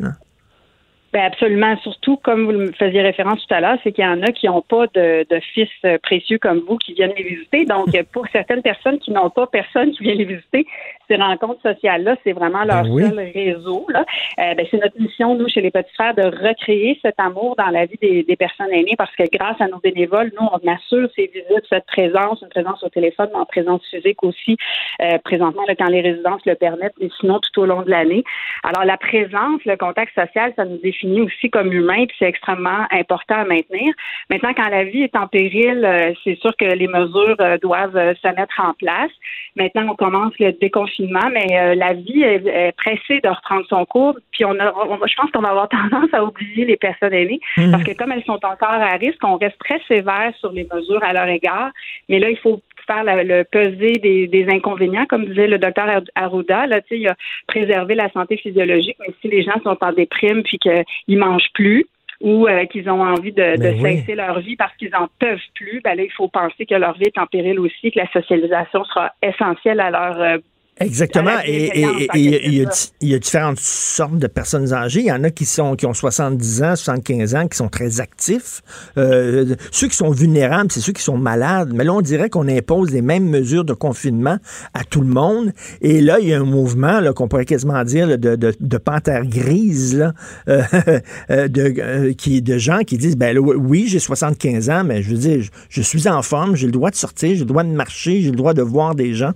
Ben 1.13 1.23
absolument. 1.23 1.77
Surtout, 1.79 2.17
comme 2.19 2.45
vous 2.45 2.53
le 2.53 2.73
faisiez 2.73 3.03
référence 3.03 3.45
tout 3.45 3.53
à 3.55 3.61
l'heure, 3.61 3.79
c'est 3.83 3.91
qu'il 3.91 4.05
y 4.05 4.07
en 4.07 4.23
a 4.23 4.31
qui 4.31 4.47
n'ont 4.47 4.63
pas 4.63 4.87
de, 4.95 5.27
de, 5.29 5.41
fils 5.41 5.69
précieux 6.03 6.39
comme 6.39 6.61
vous 6.61 6.77
qui 6.77 6.93
viennent 6.93 7.15
les 7.17 7.25
visiter. 7.25 7.65
Donc, 7.65 7.89
pour 8.13 8.27
certaines 8.29 8.63
personnes 8.63 8.99
qui 9.01 9.11
n'ont 9.11 9.31
pas 9.31 9.49
personne 9.49 9.91
qui 9.91 10.05
vient 10.05 10.15
les 10.15 10.25
visiter, 10.25 10.67
ces 11.11 11.17
rencontres 11.17 11.63
sociales-là, 11.63 12.17
c'est 12.25 12.33
vraiment 12.33 12.65
leur 12.65 12.85
ben 12.85 12.91
oui. 12.91 13.03
seul 13.03 13.31
réseau. 13.35 13.87
Là. 13.89 14.05
Euh, 14.39 14.55
ben, 14.55 14.67
c'est 14.71 14.79
notre 14.79 15.01
mission, 15.01 15.35
nous, 15.35 15.49
chez 15.49 15.61
les 15.61 15.71
Petits 15.71 15.95
Frères, 15.95 16.15
de 16.15 16.23
recréer 16.23 16.99
cet 17.03 17.19
amour 17.19 17.57
dans 17.57 17.69
la 17.69 17.87
vie 17.87 17.99
des, 18.01 18.23
des, 18.23 18.37
personnes 18.37 18.73
aînées 18.73 18.95
parce 18.97 19.15
que 19.17 19.25
grâce 19.33 19.61
à 19.61 19.67
nos 19.67 19.79
bénévoles, 19.79 20.31
nous, 20.41 20.47
on 20.53 20.69
assure 20.71 21.09
ces 21.17 21.27
visites, 21.27 21.67
cette 21.69 21.87
présence, 21.87 22.43
une 22.43 22.49
présence 22.49 22.83
au 22.85 22.89
téléphone, 22.89 23.29
mais 23.33 23.41
en 23.41 23.47
présence 23.47 23.83
physique 23.91 24.23
aussi, 24.23 24.57
euh, 25.03 25.19
présentement, 25.25 25.63
là, 25.67 25.75
quand 25.75 25.89
les 25.89 26.01
résidences 26.01 26.45
le 26.47 26.55
permettent, 26.55 26.95
mais 27.01 27.09
sinon 27.21 27.41
tout 27.41 27.63
au 27.63 27.67
long 27.67 27.83
de 27.83 27.91
l'année. 27.91 28.25
Alors, 28.63 28.85
la 28.85 28.97
présence, 28.97 29.65
le 29.65 29.77
contact 29.77 30.15
social, 30.15 30.53
ça 30.57 30.65
nous 30.65 30.79
définit 30.79 31.23
aussi 31.23 31.51
comme 31.51 31.73
humain, 31.73 32.05
puis 32.07 32.17
c'est 32.19 32.29
extrêmement 32.29 32.87
important 32.91 33.37
à 33.37 33.45
maintenir. 33.45 33.95
Maintenant, 34.29 34.53
quand 34.55 34.69
la 34.69 34.85
vie 34.85 35.03
est 35.03 35.17
en 35.17 35.27
péril, 35.27 35.85
euh, 35.85 36.13
c'est 36.25 36.39
sûr 36.39 36.55
que 36.57 36.65
les 36.65 36.89
mesures 36.89 37.37
euh, 37.41 37.59
doivent 37.59 37.97
euh, 37.97 38.15
se 38.23 38.29
mettre 38.29 38.61
en 38.61 38.75
place. 38.75 39.11
Maintenant, 39.57 39.87
on 39.91 39.97
commence 39.97 40.33
le 40.39 40.53
déconfinement, 40.53 41.00
mais 41.31 41.75
la 41.75 41.93
vie 41.93 42.23
est, 42.23 42.73
pressée 42.77 43.21
de 43.23 43.29
reprendre 43.29 43.67
son 43.69 43.85
cours. 43.85 44.17
Puis 44.33 44.45
on 44.45 44.59
a, 44.59 44.73
je 45.07 45.15
pense 45.15 45.31
qu'on 45.31 45.41
va 45.41 45.51
avoir 45.51 45.69
tendance 45.91 46.13
à 46.13 46.25
oublier 46.25 46.65
les 46.65 46.77
personnes 46.77 47.13
aînées 47.13 47.41
mmh. 47.57 47.71
parce 47.71 47.85
que 47.85 47.93
comme 47.93 48.13
elles 48.13 48.25
sont 48.25 48.45
encore 48.45 48.69
à 48.69 48.97
risque, 48.97 49.23
on 49.23 49.37
reste 49.37 49.59
très 49.59 49.81
sévère 49.89 50.33
sur 50.39 50.53
les 50.53 50.67
mesures 50.73 51.03
à 51.03 51.13
leur 51.13 51.29
égard. 51.29 51.71
Mais 52.09 52.19
là, 52.19 52.31
il 52.31 52.39
faut 52.39 52.61
faire 52.87 53.05
le 53.05 53.45
peser 53.45 53.93
des, 53.93 54.47
inconvénients, 54.49 55.07
comme 55.07 55.27
disait 55.27 55.47
le 55.47 55.59
docteur 55.59 56.03
Arruda. 56.15 56.67
Là, 56.67 56.81
il 56.91 57.09
a 57.09 57.15
préservé 57.47 57.95
la 57.95 58.11
santé 58.11 58.37
physiologique, 58.37 58.97
mais 59.01 59.15
si 59.21 59.29
les 59.29 59.43
gens 59.43 59.61
sont 59.63 59.77
en 59.81 59.93
déprime 59.93 60.43
puis 60.43 60.59
qu'ils 60.59 61.19
mangent 61.19 61.51
plus, 61.55 61.87
ou 62.21 62.47
euh, 62.47 62.67
qu'ils 62.67 62.91
ont 62.91 63.01
envie 63.01 63.33
de, 63.33 63.57
ben 63.57 63.81
cesser 63.81 64.15
leur 64.15 64.41
vie 64.41 64.57
parce 64.57 64.77
qu'ils 64.77 64.95
en 64.95 65.09
peuvent 65.19 65.39
plus, 65.55 65.81
ben 65.83 65.95
là, 65.95 66.03
il 66.03 66.13
faut 66.13 66.29
penser 66.29 66.67
que 66.67 66.75
leur 66.75 66.93
vie 66.99 67.07
est 67.07 67.19
en 67.19 67.27
péril 67.27 67.59
aussi, 67.59 67.91
que 67.91 67.99
la 67.99 68.11
socialisation 68.13 68.85
sera 68.85 69.13
essentielle 69.23 69.81
à 69.81 69.91
leur 69.91 70.21
euh, 70.21 70.37
Exactement. 70.81 71.39
Et 71.45 71.85
il 72.15 72.67
y, 73.03 73.15
a 73.15 73.19
différentes 73.19 73.61
sortes 73.61 74.19
de 74.19 74.27
personnes 74.27 74.73
âgées. 74.73 75.01
Il 75.01 75.07
y 75.07 75.13
en 75.13 75.25
a 75.25 75.31
qui 75.31 75.45
sont 75.45 75.77
qui 75.77 75.85
ont 75.85 75.93
70 75.93 76.63
ans, 76.63 76.75
75 76.75 77.35
ans, 77.35 77.49
qui 77.49 77.57
sont 77.59 77.69
très 77.69 78.01
actifs. 78.01 78.63
Euh, 78.97 79.55
ceux 79.71 79.89
qui 79.89 79.97
sont 79.97 80.11
vulnérables, 80.11 80.73
c'est 80.73 80.81
ceux 80.81 80.93
qui 80.93 81.03
sont 81.03 81.19
malades. 81.19 81.73
Mais 81.75 81.85
là, 81.85 81.93
on 81.93 82.01
dirait 82.01 82.31
qu'on 82.31 82.49
impose 82.49 82.93
les 82.93 83.03
mêmes 83.03 83.29
mesures 83.29 83.65
de 83.65 83.75
confinement 83.75 84.39
à 84.73 84.85
tout 84.85 85.03
le 85.03 85.09
monde. 85.09 85.53
Et 85.83 86.01
là, 86.01 86.19
il 86.19 86.29
y 86.29 86.35
a 86.35 86.41
un 86.41 86.45
mouvement 86.45 87.01
qu'on 87.13 87.29
pourrait 87.29 87.45
quasiment 87.45 87.85
dire 87.85 88.19
de, 88.19 88.37
de, 88.37 88.55
de 88.59 88.79
panthère 88.79 89.27
grise, 89.27 89.97
là, 89.97 90.15
euh, 90.49 90.63
euh, 91.31 91.49
de, 91.49 92.13
qui, 92.13 92.41
de 92.41 92.57
gens 92.57 92.81
qui 92.81 92.97
disent, 92.97 93.17
ben 93.17 93.37
oui, 93.39 93.85
j'ai 93.87 93.99
75 93.99 94.71
ans, 94.71 94.85
mais 94.85 95.03
je 95.03 95.11
veux 95.11 95.19
dire, 95.19 95.43
je, 95.43 95.51
je 95.69 95.83
suis 95.83 96.09
en 96.09 96.23
forme, 96.23 96.57
j'ai 96.57 96.67
le 96.67 96.73
droit 96.73 96.91
de 96.91 96.97
sortir, 96.97 97.35
j'ai 97.35 97.41
le 97.41 97.45
droit 97.45 97.65
de 97.65 97.69
marcher, 97.69 98.23
j'ai 98.23 98.31
le 98.31 98.37
droit 98.37 98.55
de 98.55 98.63
voir 98.63 98.95
des 98.95 99.13
gens. 99.13 99.33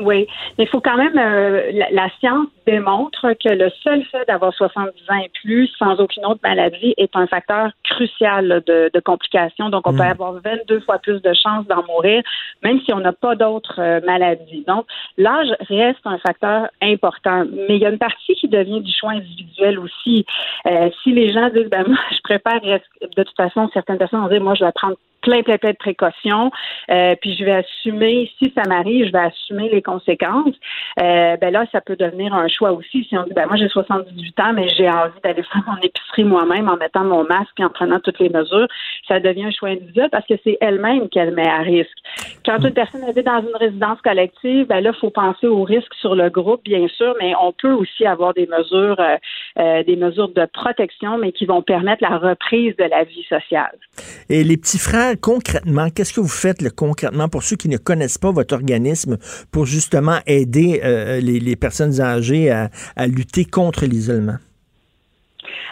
Oui, 0.00 0.26
mais 0.56 0.64
il 0.64 0.68
faut 0.68 0.80
quand 0.80 0.96
même, 0.96 1.18
euh, 1.18 1.72
la, 1.90 2.08
science 2.20 2.48
démontre 2.68 3.32
que 3.42 3.48
le 3.48 3.70
seul 3.82 4.04
fait 4.04 4.26
d'avoir 4.26 4.52
70 4.52 4.92
ans 5.10 5.18
et 5.24 5.30
plus 5.42 5.68
sans 5.78 5.98
aucune 6.00 6.26
autre 6.26 6.40
maladie 6.42 6.94
est 6.98 7.14
un 7.14 7.26
facteur 7.26 7.70
crucial 7.84 8.62
de, 8.66 8.90
de 8.92 9.00
complications. 9.00 9.70
Donc, 9.70 9.86
on 9.86 9.92
peut 9.92 10.02
hmm. 10.02 10.16
avoir 10.16 10.32
22 10.34 10.80
fois 10.80 10.98
plus 10.98 11.20
de 11.22 11.32
chances 11.32 11.66
d'en 11.66 11.82
mourir, 11.86 12.22
même 12.62 12.80
si 12.82 12.92
on 12.92 13.00
n'a 13.00 13.12
pas 13.12 13.34
d'autres 13.36 13.80
euh, 13.80 14.00
maladies. 14.04 14.64
Donc, 14.66 14.86
l'âge 15.16 15.48
reste 15.68 16.00
un 16.04 16.18
facteur 16.18 16.68
important, 16.82 17.44
mais 17.50 17.76
il 17.76 17.82
y 17.82 17.86
a 17.86 17.90
une 17.90 17.98
partie 17.98 18.34
qui 18.34 18.48
devient 18.48 18.82
du 18.82 18.92
choix 18.92 19.12
individuel 19.12 19.78
aussi. 19.78 20.26
Euh, 20.66 20.90
si 21.02 21.12
les 21.12 21.32
gens 21.32 21.48
disent, 21.48 21.70
ben 21.70 21.84
moi, 21.88 21.98
je 22.12 22.20
préfère, 22.22 22.60
de 22.60 23.22
toute 23.22 23.36
façon, 23.36 23.70
certaines 23.72 23.98
personnes 23.98 24.20
vont 24.20 24.28
dire, 24.28 24.42
moi, 24.42 24.54
je 24.54 24.64
vais 24.64 24.72
prendre 24.72 24.96
plein, 25.22 25.42
plein, 25.42 25.58
plein 25.58 25.72
de 25.72 25.76
précautions. 25.76 26.50
Euh, 26.90 27.14
puis 27.20 27.36
je 27.36 27.44
vais 27.44 27.56
assumer, 27.56 28.30
si 28.38 28.52
ça 28.56 28.62
m'arrive, 28.68 29.06
je 29.06 29.12
vais 29.12 29.18
assumer 29.18 29.68
les 29.68 29.82
conséquences. 29.82 30.54
Euh, 31.00 31.36
ben 31.36 31.52
là, 31.52 31.66
ça 31.72 31.80
peut 31.80 31.96
devenir 31.96 32.34
un 32.34 32.48
choix 32.58 32.72
aussi. 32.72 33.04
Si 33.08 33.16
on 33.16 33.24
dit, 33.24 33.32
ben 33.34 33.46
moi 33.46 33.56
j'ai 33.56 33.68
78 33.68 34.40
ans, 34.40 34.52
mais 34.54 34.68
j'ai 34.68 34.88
envie 34.88 35.20
d'aller 35.22 35.42
faire 35.42 35.62
mon 35.66 35.76
épicerie 35.76 36.24
moi-même 36.24 36.68
en 36.68 36.76
mettant 36.76 37.04
mon 37.04 37.24
masque 37.24 37.58
et 37.58 37.64
en 37.64 37.70
prenant 37.70 38.00
toutes 38.00 38.18
les 38.18 38.28
mesures, 38.28 38.68
ça 39.06 39.20
devient 39.20 39.44
un 39.44 39.50
choix 39.50 39.70
individuel 39.70 40.08
parce 40.10 40.26
que 40.26 40.34
c'est 40.44 40.58
elle-même 40.60 41.08
qu'elle 41.08 41.34
met 41.34 41.48
à 41.48 41.58
risque. 41.58 41.96
Quand 42.44 42.58
une 42.58 42.74
personne 42.74 43.04
est 43.04 43.22
dans 43.22 43.40
une 43.40 43.56
résidence 43.58 44.00
collective, 44.02 44.66
ben 44.66 44.80
là, 44.80 44.90
il 44.94 45.00
faut 45.00 45.10
penser 45.10 45.46
au 45.46 45.62
risque 45.62 45.92
sur 46.00 46.14
le 46.14 46.30
groupe, 46.30 46.62
bien 46.64 46.86
sûr, 46.88 47.14
mais 47.20 47.32
on 47.40 47.52
peut 47.52 47.72
aussi 47.72 48.04
avoir 48.06 48.34
des 48.34 48.46
mesures, 48.46 48.98
euh, 48.98 49.16
euh, 49.58 49.82
des 49.84 49.96
mesures 49.96 50.28
de 50.28 50.46
protection, 50.52 51.18
mais 51.18 51.32
qui 51.32 51.46
vont 51.46 51.62
permettre 51.62 52.02
la 52.02 52.18
reprise 52.18 52.74
de 52.76 52.84
la 52.84 53.04
vie 53.04 53.24
sociale. 53.28 53.76
Et 54.28 54.44
les 54.44 54.56
petits 54.56 54.78
frères 54.78 55.14
concrètement, 55.20 55.88
qu'est-ce 55.90 56.12
que 56.12 56.20
vous 56.20 56.28
faites 56.28 56.58
concrètement 56.74 57.28
pour 57.28 57.42
ceux 57.42 57.56
qui 57.56 57.68
ne 57.68 57.76
connaissent 57.76 58.18
pas 58.18 58.32
votre 58.32 58.54
organisme 58.54 59.16
pour 59.52 59.66
justement 59.66 60.18
aider 60.26 60.80
euh, 60.84 61.20
les, 61.20 61.56
personnes 61.56 62.00
âgées 62.00 62.47
à 62.50 63.06
lutter 63.06 63.44
contre 63.44 63.86
l'isolement? 63.86 64.38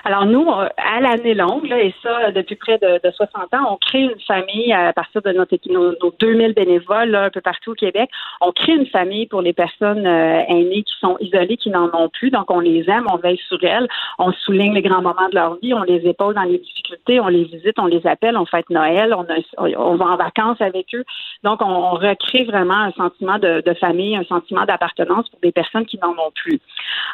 Alors 0.05 0.27
nous, 0.27 0.47
euh, 0.49 0.68
à 0.77 1.01
l'année 1.01 1.35
longue, 1.35 1.66
là, 1.68 1.83
et 1.83 1.95
ça 2.03 2.31
depuis 2.31 2.57
près 2.57 2.79
de, 2.79 3.01
60 3.11 3.55
ans, 3.55 3.72
on 3.72 3.77
crée 3.77 4.03
une 4.03 4.20
famille 4.27 4.72
à 4.72 4.93
partir 4.93 5.22
de 5.22 5.33
notre, 5.33 5.57
nos, 5.68 5.93
nos 6.03 6.14
2000 6.18 6.55
bénévoles 6.55 7.14
un 7.14 7.31
peu 7.31 7.41
partout 7.41 7.72
au 7.72 7.74
Québec. 7.74 8.09
On 8.41 8.53
crée 8.53 8.72
une 8.72 8.87
famille 8.87 9.27
pour 9.27 9.43
les 9.43 9.53
personnes 9.53 10.07
euh, 10.07 10.43
aînées 10.49 10.83
qui 10.83 10.95
sont 11.01 11.16
isolées, 11.20 11.57
qui 11.57 11.70
n'en 11.70 11.91
ont 11.93 12.09
plus. 12.09 12.31
Donc 12.31 12.51
on 12.51 12.61
les 12.61 12.89
aime, 12.89 13.07
on 13.12 13.16
veille 13.16 13.41
sur 13.49 13.62
elles, 13.62 13.89
on 14.18 14.33
souligne 14.33 14.74
les 14.74 14.83
grands 14.83 15.03
moments 15.03 15.29
de 15.31 15.35
leur 15.35 15.57
vie, 15.57 15.74
on 15.74 15.83
les 15.83 16.07
épaule 16.07 16.35
dans 16.35 16.43
les 16.43 16.59
difficultés, 16.59 17.20
on 17.20 17.29
les 17.29 17.45
visite, 17.45 17.79
on 17.79 17.87
les 17.87 18.07
appelle, 18.07 18.37
on 18.37 18.47
fête 18.47 18.70
Noël, 18.70 19.14
on, 19.14 19.27
on 19.59 19.97
va 19.97 20.05
en 20.05 20.16
vacances 20.16 20.61
avec 20.61 20.95
eux. 20.95 21.05
Donc 21.43 21.61
on, 21.62 21.97
recrée 21.97 22.45
vraiment 22.45 22.74
un 22.74 22.93
sentiment 22.93 23.39
de, 23.39 23.62
de 23.64 23.74
famille, 23.74 24.16
un 24.16 24.24
sentiment 24.24 24.64
d'appartenance 24.64 25.29
pour 25.29 25.41
des 25.41 25.53
personnes 25.53 25.87
qui 25.87 25.99
n'en 25.99 26.11
ont 26.11 26.33
plus. 26.35 26.61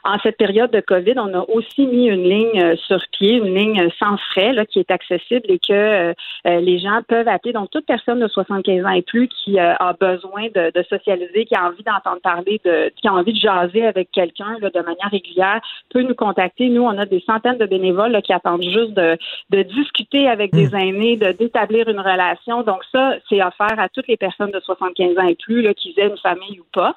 En 0.05 0.19
cette 0.19 0.37
période 0.37 0.71
de 0.71 0.81
COVID, 0.81 1.15
on 1.17 1.33
a 1.35 1.45
aussi 1.49 1.87
mis 1.87 2.09
une 2.09 2.25
ligne 2.25 2.52
euh, 2.61 2.77
sur 2.77 3.01
pied, 3.13 3.37
une 3.37 3.55
ligne 3.55 3.89
sans 3.99 4.17
frais 4.31 4.53
là, 4.53 4.67
qui 4.67 4.79
est 4.79 4.91
accessible 4.91 5.47
et 5.49 5.59
que 5.59 5.73
euh, 5.73 6.13
euh, 6.47 6.61
les 6.61 6.79
gens 6.79 7.01
peuvent 7.07 7.29
appeler. 7.29 7.53
Donc, 7.53 7.71
toute 7.71 7.87
personne 7.87 8.21
de 8.21 8.29
75 8.29 8.85
ans 8.85 8.91
et 8.91 9.03
plus 9.03 9.29
qui 9.29 9.59
euh, 9.59 9.75
a 9.79 9.93
besoin 9.93 10.49
de, 10.55 10.73
de, 10.73 10.83
socialiser, 10.85 11.45
qui 11.45 11.55
a 11.55 11.67
envie 11.67 11.83
d'entendre 11.83 12.21
parler, 12.23 12.61
de, 12.65 12.93
qui 12.97 13.09
a 13.09 13.15
envie 13.15 13.33
de 13.33 13.39
jaser 13.39 13.87
avec 13.87 14.11
quelqu'un 14.11 14.59
de 14.61 14.81
manière 14.81 15.11
régulière, 15.11 15.61
peut 15.91 16.03
nous 16.03 16.15
contacter. 16.15 16.69
Nous, 16.69 16.83
on 16.83 16.99
a 16.99 17.07
des 17.07 17.23
centaines 17.27 17.59
de 17.59 17.67
bénévoles 17.67 18.21
qui 18.23 18.33
attendent 18.33 18.63
juste 18.63 18.95
de, 18.95 19.17
de 19.51 19.63
discuter 19.63 20.29
avec 20.29 20.53
des 20.53 20.69
hmm. 20.69 20.77
aînés, 20.77 21.17
de 21.17 21.33
d'établir 21.33 21.89
une 21.89 22.01
relation. 22.01 22.63
Donc, 22.63 22.83
ça, 22.93 23.15
c'est 23.29 23.43
offert 23.43 23.79
à 23.79 23.89
toutes 23.89 24.09
les 24.09 24.17
personnes 24.17 24.51
de 24.51 24.61
75 24.61 25.19
ans 25.19 25.27
et 25.27 25.35
plus, 25.35 25.63
là, 25.63 25.75
qu'ils 25.75 25.99
aient 25.99 26.09
une 26.09 26.19
famille 26.19 26.61
ou 26.61 26.67
pas. 26.73 26.95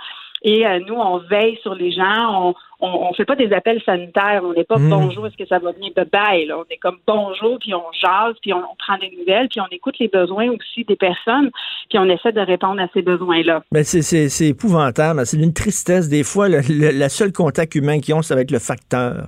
Et 0.47 0.65
euh, 0.65 0.79
nous, 0.87 0.93
on 0.93 1.17
veille 1.17 1.57
sur 1.63 1.73
les 1.73 1.91
gens. 1.91 2.53
On, 2.79 2.87
on, 2.87 3.13
fait 3.15 3.25
pas 3.25 3.35
des 3.35 3.51
appels 3.51 3.81
sanitaires. 3.83 4.41
On 4.43 4.53
n'est 4.53 4.63
pas 4.63 4.77
hmm. 4.77 4.89
bonjour, 4.89 5.25
est-ce 5.25 5.35
que 5.35 5.47
ça 5.47 5.57
va 5.57 5.71
venir? 5.71 5.91
De 5.97 6.03
bail? 6.03 6.53
On 6.53 6.63
est 6.69 6.77
comme 6.77 6.97
bonjour, 7.07 7.57
puis 7.59 7.73
on 7.73 7.83
jase, 7.99 8.35
puis 8.43 8.53
on, 8.53 8.61
prend 8.77 8.97
des 8.99 9.11
nouvelles, 9.17 9.47
puis 9.49 9.59
on 9.59 9.67
écoute 9.71 9.95
les 9.99 10.07
besoins 10.07 10.49
aussi 10.49 10.83
des 10.83 10.95
personnes, 10.95 11.49
puis 11.89 11.97
on 11.97 12.05
essaie 12.05 12.31
de 12.31 12.41
répondre 12.41 12.79
à 12.79 12.87
ces 12.93 13.01
besoins-là. 13.01 13.63
Mais 13.71 13.83
c'est 13.83 14.47
épouvantable. 14.47 15.25
C'est 15.25 15.37
une 15.37 15.53
tristesse. 15.53 16.09
Des 16.09 16.23
fois, 16.23 16.47
le, 16.47 16.61
le, 16.69 17.09
seul 17.09 17.33
contact 17.33 17.73
humain 17.73 17.99
qu'ils 17.99 18.13
ont, 18.13 18.21
ça 18.21 18.35
va 18.35 18.41
être 18.41 18.51
le 18.51 18.59
facteur. 18.59 19.27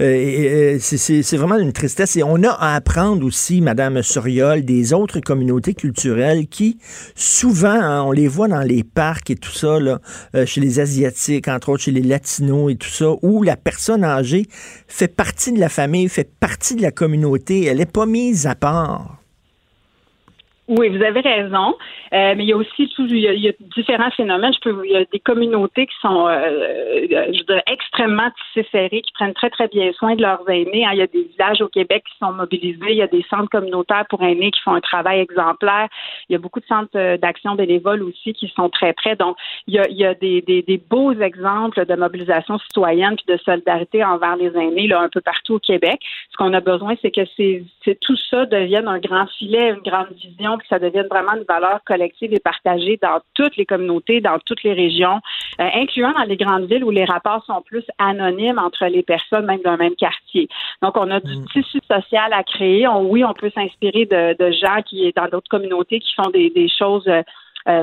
Euh, 0.00 0.78
c'est 0.80 1.36
vraiment 1.36 1.56
une 1.56 1.72
tristesse. 1.72 2.16
Et 2.16 2.22
on 2.22 2.42
a 2.42 2.50
à 2.50 2.74
apprendre 2.74 3.24
aussi, 3.26 3.60
Madame 3.60 4.02
Soriol, 4.02 4.64
des 4.64 4.92
autres 4.92 5.20
communautés 5.20 5.74
culturelles 5.74 6.46
qui, 6.48 6.78
souvent, 7.14 7.68
hein, 7.68 8.02
on 8.02 8.12
les 8.12 8.28
voit 8.28 8.48
dans 8.48 8.60
les 8.60 8.84
parcs 8.84 9.30
et 9.30 9.36
tout 9.36 9.52
ça, 9.52 9.80
là, 9.80 10.00
euh, 10.34 10.46
chez 10.46 10.60
les 10.60 10.80
Asiatiques, 10.80 11.48
entre 11.48 11.70
autres 11.70 11.84
chez 11.84 11.92
les 11.92 12.02
Latinos 12.02 12.72
et 12.72 12.76
tout 12.76 12.88
ça, 12.88 13.12
où 13.22 13.42
la 13.42 13.56
personne 13.56 14.04
âgée 14.04 14.46
fait 14.86 15.08
partie 15.08 15.52
de 15.52 15.60
la 15.60 15.68
famille, 15.68 16.08
fait 16.08 16.30
partie 16.38 16.74
de 16.76 16.82
la 16.82 16.90
communauté, 16.90 17.64
elle 17.64 17.78
n'est 17.78 17.86
pas 17.86 18.06
mise 18.06 18.46
à 18.46 18.54
part. 18.54 19.25
Oui, 20.68 20.88
vous 20.88 21.02
avez 21.02 21.20
raison. 21.20 21.76
Euh, 22.12 22.34
mais 22.36 22.42
il 22.42 22.48
y 22.48 22.52
a 22.52 22.56
aussi 22.56 22.88
tout, 22.88 23.06
il 23.06 23.20
y 23.20 23.48
a, 23.48 23.52
différents 23.76 24.10
phénomènes. 24.10 24.52
Je 24.52 24.58
peux, 24.60 24.84
il 24.84 24.92
y 24.92 24.96
a 24.96 25.04
des 25.04 25.20
communautés 25.20 25.86
qui 25.86 25.94
sont, 26.00 26.26
euh, 26.26 27.06
je 27.08 27.44
dirais, 27.44 27.62
extrêmement 27.70 28.30
tissées 28.52 28.88
qui 28.90 29.12
prennent 29.14 29.34
très 29.34 29.50
très 29.50 29.68
bien 29.68 29.92
soin 29.92 30.16
de 30.16 30.22
leurs 30.22 30.48
aînés. 30.48 30.84
Hein. 30.84 30.90
Il 30.92 30.98
y 30.98 31.02
a 31.02 31.06
des 31.06 31.22
villages 31.22 31.60
au 31.62 31.68
Québec 31.68 32.02
qui 32.10 32.18
sont 32.18 32.32
mobilisés. 32.32 32.90
Il 32.90 32.96
y 32.96 33.02
a 33.02 33.06
des 33.06 33.24
centres 33.30 33.48
communautaires 33.48 34.06
pour 34.10 34.22
aînés 34.24 34.50
qui 34.50 34.60
font 34.62 34.74
un 34.74 34.80
travail 34.80 35.20
exemplaire. 35.20 35.88
Il 36.28 36.32
y 36.32 36.36
a 36.36 36.38
beaucoup 36.38 36.58
de 36.58 36.66
centres 36.66 36.90
euh, 36.96 37.16
d'action 37.16 37.54
bénévole 37.54 38.02
aussi 38.02 38.32
qui 38.32 38.52
sont 38.56 38.68
très 38.68 38.92
près. 38.92 39.14
Donc, 39.14 39.36
il 39.68 39.74
y 39.74 39.78
a, 39.78 39.88
il 39.88 39.96
y 39.96 40.04
a 40.04 40.14
des, 40.14 40.42
des, 40.42 40.62
des, 40.62 40.78
beaux 40.78 41.12
exemples 41.12 41.86
de 41.86 41.94
mobilisation 41.94 42.58
citoyenne 42.58 43.14
puis 43.16 43.34
de 43.34 43.40
solidarité 43.42 44.02
envers 44.02 44.34
les 44.34 44.48
aînés 44.56 44.88
là 44.88 45.00
un 45.00 45.08
peu 45.08 45.20
partout 45.20 45.54
au 45.54 45.58
Québec. 45.60 46.00
Ce 46.32 46.36
qu'on 46.36 46.52
a 46.54 46.60
besoin, 46.60 46.94
c'est 47.02 47.12
que 47.12 47.22
c'est, 47.36 47.64
tout 48.00 48.16
ça 48.30 48.46
devienne 48.46 48.88
un 48.88 48.98
grand 48.98 49.26
filet, 49.38 49.70
une 49.70 49.88
grande 49.88 50.12
vision 50.12 50.55
que 50.58 50.66
ça 50.68 50.78
devienne 50.78 51.06
vraiment 51.08 51.34
une 51.34 51.44
valeur 51.44 51.80
collective 51.84 52.32
et 52.32 52.40
partagée 52.40 52.98
dans 53.00 53.20
toutes 53.34 53.56
les 53.56 53.66
communautés, 53.66 54.20
dans 54.20 54.38
toutes 54.44 54.62
les 54.62 54.72
régions, 54.72 55.20
euh, 55.60 55.68
incluant 55.74 56.12
dans 56.12 56.24
les 56.24 56.36
grandes 56.36 56.66
villes 56.66 56.84
où 56.84 56.90
les 56.90 57.04
rapports 57.04 57.44
sont 57.44 57.62
plus 57.62 57.84
anonymes 57.98 58.58
entre 58.58 58.86
les 58.86 59.02
personnes, 59.02 59.46
même 59.46 59.62
d'un 59.62 59.76
même 59.76 59.96
quartier. 59.96 60.48
Donc, 60.82 60.96
on 60.96 61.10
a 61.10 61.20
du 61.20 61.36
mm. 61.36 61.44
tissu 61.52 61.80
social 61.90 62.32
à 62.32 62.42
créer. 62.42 62.86
oui, 62.88 63.24
on 63.24 63.34
peut 63.34 63.50
s'inspirer 63.54 64.06
de, 64.06 64.50
gens 64.52 64.82
qui, 64.84 65.12
dans 65.14 65.28
d'autres 65.28 65.48
communautés, 65.48 66.00
qui 66.00 66.14
font 66.14 66.30
des, 66.30 66.68
choses 66.78 67.06
euh, 67.08 67.16
euh, 67.16 67.22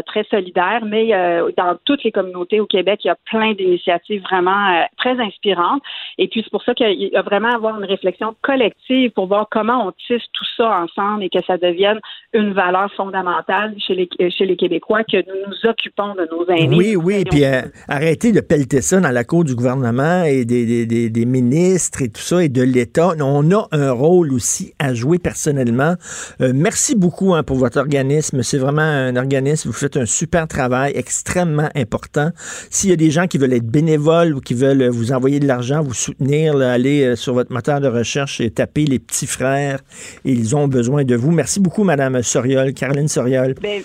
très 0.06 0.24
solidaire, 0.26 0.84
mais 0.86 1.14
euh, 1.14 1.52
dans 1.58 1.76
toutes 1.86 2.04
les 2.04 2.12
communautés 2.12 2.60
au 2.60 2.66
Québec, 2.66 3.02
il 3.04 3.08
y 3.08 3.12
a 3.12 3.18
plein 3.26 3.54
d'initiatives 3.54 4.22
vraiment 4.24 4.52
euh, 4.52 4.84
très 4.98 5.20
inspirantes. 5.20 5.82
Et 6.18 6.28
puis 6.28 6.42
c'est 6.44 6.52
pour 6.52 6.64
ça 6.64 6.74
qu'il 6.74 7.02
y 7.02 7.16
a 7.16 7.22
vraiment 7.22 7.50
à 7.50 7.56
avoir 7.56 7.78
une 7.78 7.86
réflexion 7.86 8.36
collective 8.42 9.12
pour 9.12 9.28
voir 9.28 9.48
comment 9.52 9.88
on 9.88 9.92
tisse 9.92 10.24
tout 10.32 10.46
ça 10.58 10.84
ensemble 10.84 11.24
et 11.24 11.30
que 11.30 11.44
ça 11.46 11.58
devienne 11.58 12.00
une 12.34 12.54
valeur 12.54 12.92
fondamentale 12.94 13.76
chez 13.86 13.96
les 13.96 14.10
chez 14.30 14.46
les 14.46 14.56
Québécois 14.56 15.04
que 15.04 15.18
nous 15.18 15.48
nous 15.48 15.70
occupons 15.70 16.16
de 16.16 16.28
nos 16.32 16.48
aînés. 16.48 16.76
Oui, 16.76 16.96
oui, 16.96 17.24
puis 17.26 17.44
euh, 17.44 17.62
arrêtez 17.88 18.32
de 18.32 18.40
pelleter 18.40 18.82
ça 18.82 19.00
dans 19.00 19.12
la 19.12 19.24
cour 19.24 19.44
du 19.44 19.56
gouvernement 19.56 20.24
et 20.24 20.46
des, 20.46 20.66
des, 20.66 20.86
des, 20.86 21.10
des 21.10 21.26
ministres 21.26 22.02
et 22.02 22.10
tout 22.10 22.22
ça 22.22 22.44
et 22.44 22.50
de 22.50 22.62
l'État. 22.62 23.12
On 23.20 23.52
a 23.52 23.68
un 23.72 23.92
rôle 23.92 24.32
aussi 24.34 24.74
à 24.80 24.94
jouer 24.94 25.20
personnellement. 25.20 25.96
Euh, 26.42 26.54
merci 26.56 26.96
beaucoup 26.96 27.34
hein, 27.34 27.44
pour 27.44 27.58
votre 27.58 27.80
organisme. 27.80 28.44
C'est 28.44 28.58
vraiment 28.58 28.82
un 28.82 29.16
organisme, 29.16 29.73
vous 29.74 29.80
faites 29.80 29.98
un 29.98 30.06
super 30.06 30.48
travail 30.48 30.94
extrêmement 30.96 31.70
important. 31.76 32.30
S'il 32.70 32.90
y 32.90 32.94
a 32.94 32.96
des 32.96 33.12
gens 33.12 33.28
qui 33.28 33.38
veulent 33.38 33.54
être 33.54 33.66
bénévoles 33.68 34.34
ou 34.36 34.40
qui 34.40 34.54
veulent 34.54 34.88
vous 34.90 35.12
envoyer 35.12 35.40
de 35.40 35.48
l'argent, 35.48 35.82
vous 35.82 35.94
soutenir, 35.94 36.56
là, 36.56 36.72
allez 36.74 37.04
euh, 37.04 37.16
sur 37.16 37.34
votre 37.34 37.52
moteur 37.52 37.82
de 37.82 37.88
recherche 37.88 38.40
et 38.40 38.50
taper 38.52 38.86
les 38.86 39.00
petits 39.00 39.28
frères. 39.28 39.80
Ils 40.26 40.56
ont 40.56 40.68
besoin 40.68 41.04
de 41.04 41.16
vous. 41.16 41.32
Merci 41.32 41.60
beaucoup, 41.60 41.84
Madame 41.84 42.22
Soriol, 42.22 42.74
Caroline 42.74 43.08
Soriol. 43.08 43.56
Ben, 43.62 43.82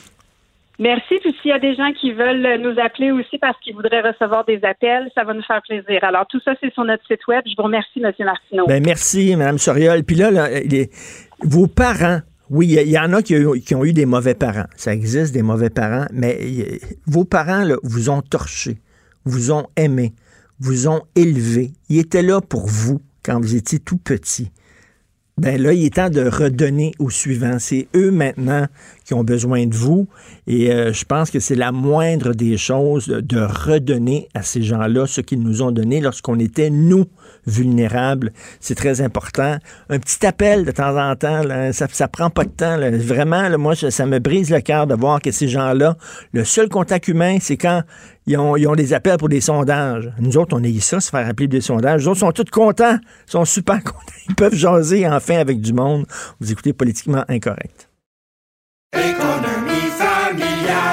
Merci. 0.80 1.14
Puis 1.20 1.34
s'il 1.42 1.50
y 1.50 1.52
a 1.52 1.58
des 1.58 1.74
gens 1.74 1.90
qui 2.00 2.12
veulent 2.12 2.60
nous 2.62 2.80
appeler 2.80 3.10
aussi 3.10 3.36
parce 3.38 3.58
qu'ils 3.60 3.74
voudraient 3.74 4.00
recevoir 4.00 4.44
des 4.44 4.60
appels, 4.62 5.10
ça 5.12 5.24
va 5.24 5.34
nous 5.34 5.42
faire 5.42 5.60
plaisir. 5.66 6.04
Alors, 6.04 6.24
tout 6.28 6.40
ça, 6.44 6.52
c'est 6.62 6.72
sur 6.72 6.84
notre 6.84 7.04
site 7.06 7.26
web. 7.26 7.42
Je 7.46 7.54
vous 7.56 7.64
remercie, 7.64 8.00
M. 8.00 8.12
Martineau. 8.20 8.66
Ben, 8.68 8.80
merci, 8.84 9.34
Mme 9.34 9.58
Soriol. 9.58 10.04
Puis 10.04 10.14
là, 10.14 10.30
là 10.30 10.48
les- 10.60 10.88
vos 11.42 11.66
parents, 11.66 12.20
oui, 12.50 12.66
il 12.68 12.88
y, 12.88 12.98
en 12.98 13.12
a 13.12 13.22
qui, 13.22 13.34
ont 13.74 13.84
eu- 13.84 13.92
des 13.92 14.06
mauvais 14.06 14.34
parents. 14.34 14.66
Ça 14.76 14.92
existe, 14.94 15.32
des 15.32 15.42
mauvais 15.42 15.70
parents. 15.70 16.06
Mais 16.12 16.38
y- 16.40 16.80
vos 17.06 17.24
parents 17.24 17.64
là, 17.64 17.76
vous 17.82 18.10
ont 18.10 18.22
torché, 18.22 18.78
vous 19.24 19.52
ont 19.52 19.66
aimé, 19.76 20.14
vous 20.60 20.88
ont 20.88 21.02
élevé. 21.14 21.72
Ils 21.88 21.98
étaient 21.98 22.22
là 22.22 22.40
pour 22.40 22.66
vous 22.66 23.00
quand 23.22 23.40
vous 23.40 23.54
étiez 23.54 23.78
tout 23.78 23.98
petit. 23.98 24.50
Ben 25.36 25.60
là, 25.62 25.72
il 25.72 25.84
est 25.84 25.94
temps 25.94 26.10
de 26.10 26.26
redonner 26.26 26.92
aux 26.98 27.10
suivants. 27.10 27.58
C'est 27.60 27.86
eux 27.94 28.10
maintenant 28.10 28.66
qui 29.08 29.14
ont 29.14 29.24
besoin 29.24 29.66
de 29.66 29.74
vous. 29.74 30.06
Et 30.46 30.70
euh, 30.70 30.92
je 30.92 31.06
pense 31.06 31.30
que 31.30 31.40
c'est 31.40 31.54
la 31.54 31.72
moindre 31.72 32.34
des 32.34 32.58
choses 32.58 33.06
de, 33.06 33.38
redonner 33.38 34.28
à 34.34 34.42
ces 34.42 34.62
gens-là 34.62 35.06
ce 35.06 35.22
qu'ils 35.22 35.40
nous 35.40 35.62
ont 35.62 35.70
donné 35.70 36.02
lorsqu'on 36.02 36.38
était, 36.38 36.68
nous, 36.68 37.06
vulnérables. 37.46 38.34
C'est 38.60 38.74
très 38.74 39.00
important. 39.00 39.56
Un 39.88 39.98
petit 39.98 40.26
appel 40.26 40.66
de 40.66 40.72
temps 40.72 40.94
en 40.98 41.16
temps, 41.16 41.42
ça, 41.72 41.86
ça 41.90 42.08
prend 42.08 42.28
pas 42.28 42.44
de 42.44 42.50
temps. 42.50 42.76
Vraiment, 42.98 43.48
moi, 43.58 43.74
ça, 43.74 44.04
me 44.04 44.18
brise 44.18 44.50
le 44.50 44.60
cœur 44.60 44.86
de 44.86 44.94
voir 44.94 45.22
que 45.22 45.30
ces 45.30 45.48
gens-là, 45.48 45.96
le 46.34 46.44
seul 46.44 46.68
contact 46.68 47.08
humain, 47.08 47.38
c'est 47.40 47.56
quand 47.56 47.84
ils 48.26 48.36
ont, 48.36 48.74
des 48.74 48.92
appels 48.92 49.16
pour 49.16 49.30
des 49.30 49.40
sondages. 49.40 50.12
Nous 50.18 50.36
autres, 50.36 50.54
on 50.54 50.62
eu 50.62 50.80
ça, 50.80 51.00
se 51.00 51.08
faire 51.08 51.26
appeler 51.26 51.48
des 51.48 51.62
sondages. 51.62 52.02
Les 52.02 52.08
autres 52.08 52.20
sont 52.20 52.32
tous 52.32 52.44
contents, 52.50 52.98
sont 53.24 53.46
super 53.46 53.82
contents. 53.82 54.02
Ils 54.28 54.34
peuvent 54.34 54.54
jaser 54.54 55.08
enfin 55.08 55.38
avec 55.38 55.62
du 55.62 55.72
monde. 55.72 56.04
Vous 56.40 56.52
écoutez 56.52 56.74
Politiquement 56.74 57.24
Incorrect. 57.28 57.87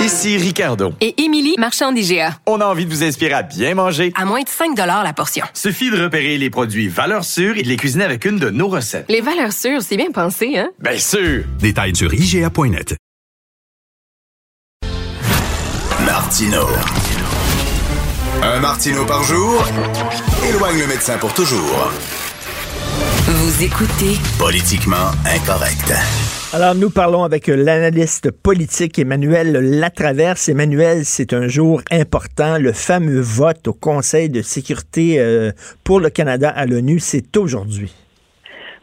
Ici 0.05 0.37
Ricardo. 0.37 0.93
Et 1.01 1.23
Émilie, 1.23 1.55
marchand 1.57 1.91
d'IGA. 1.91 2.37
On 2.45 2.61
a 2.61 2.65
envie 2.65 2.85
de 2.85 2.91
vous 2.91 3.03
inspirer 3.03 3.33
à 3.33 3.41
bien 3.41 3.73
manger. 3.73 4.13
À 4.15 4.25
moins 4.25 4.41
de 4.43 4.47
5 4.47 4.77
la 4.77 5.13
portion. 5.13 5.45
Suffit 5.53 5.89
de 5.89 5.99
repérer 5.99 6.37
les 6.37 6.51
produits 6.51 6.87
valeurs 6.87 7.23
sûres 7.23 7.57
et 7.57 7.63
de 7.63 7.67
les 7.67 7.75
cuisiner 7.75 8.03
avec 8.03 8.23
une 8.25 8.37
de 8.37 8.51
nos 8.51 8.67
recettes. 8.67 9.05
Les 9.09 9.21
valeurs 9.21 9.51
sûres, 9.51 9.81
c'est 9.81 9.97
bien 9.97 10.11
pensé, 10.11 10.57
hein? 10.57 10.69
Bien 10.79 10.99
sûr! 10.99 11.43
Détails 11.59 11.95
sur 11.95 12.13
IGA.net. 12.13 12.95
Martino. 16.05 16.67
Un 18.43 18.59
Martino 18.59 19.05
par 19.05 19.23
jour 19.23 19.65
éloigne 20.47 20.79
le 20.81 20.87
médecin 20.87 21.17
pour 21.17 21.33
toujours. 21.33 21.91
Vous 23.27 23.63
écoutez 23.63 24.17
Politiquement 24.37 25.09
incorrect. 25.25 25.93
Alors, 26.55 26.73
nous 26.73 26.89
parlons 26.89 27.23
avec 27.25 27.47
l'analyste 27.47 28.31
politique 28.31 28.97
Emmanuel 28.97 29.51
Latraverse. 29.79 30.47
Emmanuel, 30.47 30.99
c'est 31.03 31.33
un 31.33 31.47
jour 31.49 31.81
important. 31.91 32.57
Le 32.59 32.71
fameux 32.71 33.19
vote 33.19 33.67
au 33.67 33.73
Conseil 33.73 34.29
de 34.29 34.41
sécurité 34.41 35.19
euh, 35.19 35.51
pour 35.83 35.99
le 35.99 36.09
Canada 36.09 36.49
à 36.49 36.65
l'ONU, 36.65 36.99
c'est 36.99 37.35
aujourd'hui. 37.35 37.93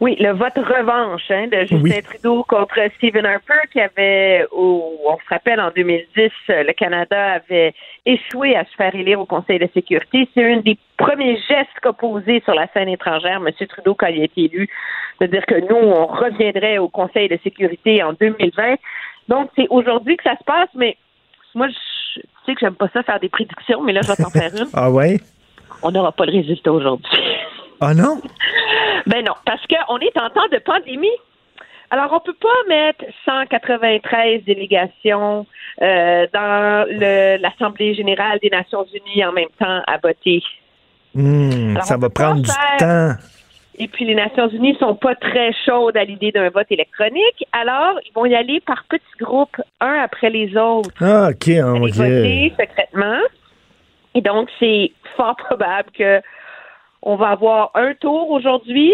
Oui, 0.01 0.17
le 0.19 0.33
vote 0.33 0.57
revanche 0.57 1.23
hein, 1.29 1.47
de 1.47 1.59
Justin 1.61 1.79
Oui. 1.81 2.01
Trudeau 2.03 2.43
contre 2.43 2.75
Stephen 2.97 3.25
Harper, 3.25 3.61
qui 3.71 3.79
avait, 3.79 4.45
au- 4.51 4.97
on 5.07 5.15
se 5.17 5.29
rappelle, 5.29 5.59
en 5.61 5.71
2010, 5.75 6.29
euh, 6.49 6.63
le 6.63 6.73
Canada 6.73 7.35
avait 7.35 7.73
échoué 8.05 8.55
à 8.55 8.65
se 8.65 8.75
faire 8.75 8.93
élire 8.93 9.19
au 9.21 9.25
Conseil 9.25 9.59
de 9.59 9.69
sécurité. 9.73 10.27
C'est 10.35 10.43
un 10.43 10.57
des 10.57 10.77
premiers 10.97 11.37
gestes 11.47 11.79
qu'a 11.81 11.93
posé 11.93 12.41
sur 12.43 12.53
la 12.53 12.67
scène 12.73 12.89
étrangère, 12.89 13.41
M. 13.45 13.67
Trudeau, 13.67 13.95
quand 13.95 14.07
il 14.07 14.21
a 14.21 14.25
été 14.25 14.41
élu, 14.45 14.67
de 15.21 15.27
dire 15.27 15.45
que 15.45 15.59
nous, 15.59 15.75
on 15.75 16.05
reviendrait 16.07 16.77
au 16.77 16.89
Conseil 16.89 17.29
de 17.29 17.39
sécurité 17.43 18.03
en 18.03 18.13
2020. 18.13 18.75
Donc, 19.27 19.49
c'est 19.55 19.67
aujourd'hui 19.69 20.17
que 20.17 20.23
ça 20.23 20.37
se 20.37 20.43
passe, 20.43 20.69
mais 20.75 20.97
moi, 21.55 21.67
je 21.67 21.75
tu 22.15 22.21
sais 22.45 22.55
que 22.55 22.59
j'aime 22.59 22.75
pas 22.75 22.89
ça 22.93 23.03
faire 23.03 23.19
des 23.19 23.29
prédictions, 23.29 23.81
mais 23.81 23.93
là, 23.93 24.01
je 24.03 24.07
vais 24.09 24.15
t'en 24.15 24.29
faire 24.29 24.51
une. 24.53 24.67
Ah 24.73 24.91
ouais? 24.91 25.19
On 25.81 25.91
n'aura 25.91 26.11
pas 26.11 26.25
le 26.25 26.33
résultat 26.33 26.71
aujourd'hui. 26.71 27.11
Ah 27.81 27.93
non? 27.93 28.19
Ben 29.05 29.21
non, 29.25 29.33
parce 29.45 29.61
qu'on 29.67 29.97
est 29.97 30.17
en 30.17 30.29
temps 30.29 30.47
de 30.49 30.59
pandémie. 30.59 31.09
Alors, 31.91 32.13
on 32.13 32.21
peut 32.21 32.35
pas 32.39 32.47
mettre 32.69 33.03
193 33.25 34.45
délégations 34.45 35.45
euh, 35.81 36.25
dans 36.33 36.87
l'Assemblée 37.41 37.93
générale 37.95 38.39
des 38.41 38.49
Nations 38.49 38.85
unies 38.85 39.25
en 39.25 39.33
même 39.33 39.49
temps 39.59 39.81
à 39.85 39.97
voter. 40.01 40.41
Hmm, 41.13 41.71
Alors, 41.71 41.83
ça 41.83 41.97
va 41.97 42.09
prendre 42.09 42.41
du 42.41 42.49
temps. 42.79 43.11
Et 43.79 43.87
puis, 43.87 44.05
les 44.05 44.15
Nations 44.15 44.49
unies 44.49 44.75
sont 44.79 44.95
pas 44.95 45.15
très 45.15 45.51
chaudes 45.65 45.97
à 45.97 46.03
l'idée 46.03 46.31
d'un 46.31 46.49
vote 46.49 46.67
électronique. 46.69 47.45
Alors, 47.51 47.99
ils 48.05 48.13
vont 48.13 48.25
y 48.25 48.35
aller 48.35 48.59
par 48.59 48.83
petits 48.87 49.03
groupes, 49.19 49.59
un 49.79 49.99
après 50.03 50.29
les 50.29 50.55
autres. 50.55 50.91
Ah, 51.01 51.29
OK, 51.31 51.49
ah, 51.49 51.71
aller 51.71 51.79
OK. 51.79 51.95
voter 51.95 52.53
secrètement. 52.59 53.19
Et 54.13 54.21
donc, 54.21 54.49
c'est 54.59 54.91
fort 55.17 55.35
probable 55.35 55.89
que 55.97 56.21
on 57.01 57.15
va 57.15 57.29
avoir 57.29 57.71
un 57.75 57.93
tour 57.95 58.29
aujourd'hui. 58.31 58.93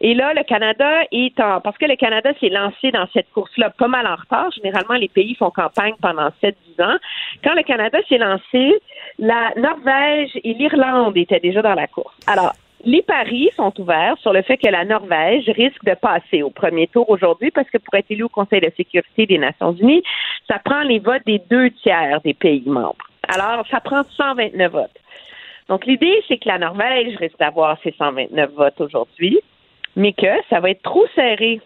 Et 0.00 0.14
là, 0.14 0.34
le 0.34 0.42
Canada 0.42 1.02
est 1.10 1.38
en... 1.40 1.60
Parce 1.60 1.78
que 1.78 1.86
le 1.86 1.96
Canada 1.96 2.30
s'est 2.38 2.50
lancé 2.50 2.90
dans 2.90 3.06
cette 3.14 3.30
course-là 3.30 3.70
pas 3.70 3.88
mal 3.88 4.06
en 4.06 4.16
retard. 4.16 4.50
Généralement, 4.52 4.94
les 4.94 5.08
pays 5.08 5.34
font 5.36 5.50
campagne 5.50 5.94
pendant 6.02 6.28
7-10 6.42 6.52
ans. 6.82 6.96
Quand 7.42 7.54
le 7.54 7.62
Canada 7.62 7.98
s'est 8.08 8.18
lancé, 8.18 8.78
la 9.18 9.52
Norvège 9.56 10.32
et 10.44 10.52
l'Irlande 10.52 11.16
étaient 11.16 11.40
déjà 11.40 11.62
dans 11.62 11.74
la 11.74 11.86
course. 11.86 12.14
Alors, 12.26 12.52
les 12.86 13.02
paris 13.02 13.50
sont 13.56 13.72
ouverts 13.80 14.16
sur 14.20 14.32
le 14.32 14.42
fait 14.42 14.56
que 14.56 14.68
la 14.68 14.84
Norvège 14.84 15.50
risque 15.50 15.84
de 15.84 15.94
passer 15.94 16.42
au 16.44 16.50
premier 16.50 16.86
tour 16.86 17.10
aujourd'hui 17.10 17.50
parce 17.50 17.68
que 17.68 17.78
pour 17.78 17.94
être 17.94 18.10
élu 18.10 18.22
au 18.22 18.28
Conseil 18.28 18.60
de 18.60 18.70
sécurité 18.76 19.26
des 19.26 19.38
Nations 19.38 19.72
unies, 19.72 20.04
ça 20.48 20.60
prend 20.64 20.82
les 20.82 21.00
votes 21.00 21.26
des 21.26 21.40
deux 21.50 21.70
tiers 21.70 22.20
des 22.22 22.32
pays 22.32 22.62
membres. 22.64 23.04
Alors, 23.26 23.66
ça 23.72 23.80
prend 23.80 24.04
129 24.04 24.70
votes. 24.72 25.00
Donc, 25.68 25.84
l'idée, 25.84 26.22
c'est 26.28 26.38
que 26.38 26.48
la 26.48 26.58
Norvège 26.58 27.16
risque 27.16 27.38
d'avoir 27.40 27.76
ses 27.82 27.92
129 27.98 28.52
votes 28.52 28.80
aujourd'hui, 28.80 29.40
mais 29.96 30.12
que 30.12 30.26
ça 30.48 30.60
va 30.60 30.70
être 30.70 30.82
trop 30.82 31.06
serré 31.16 31.60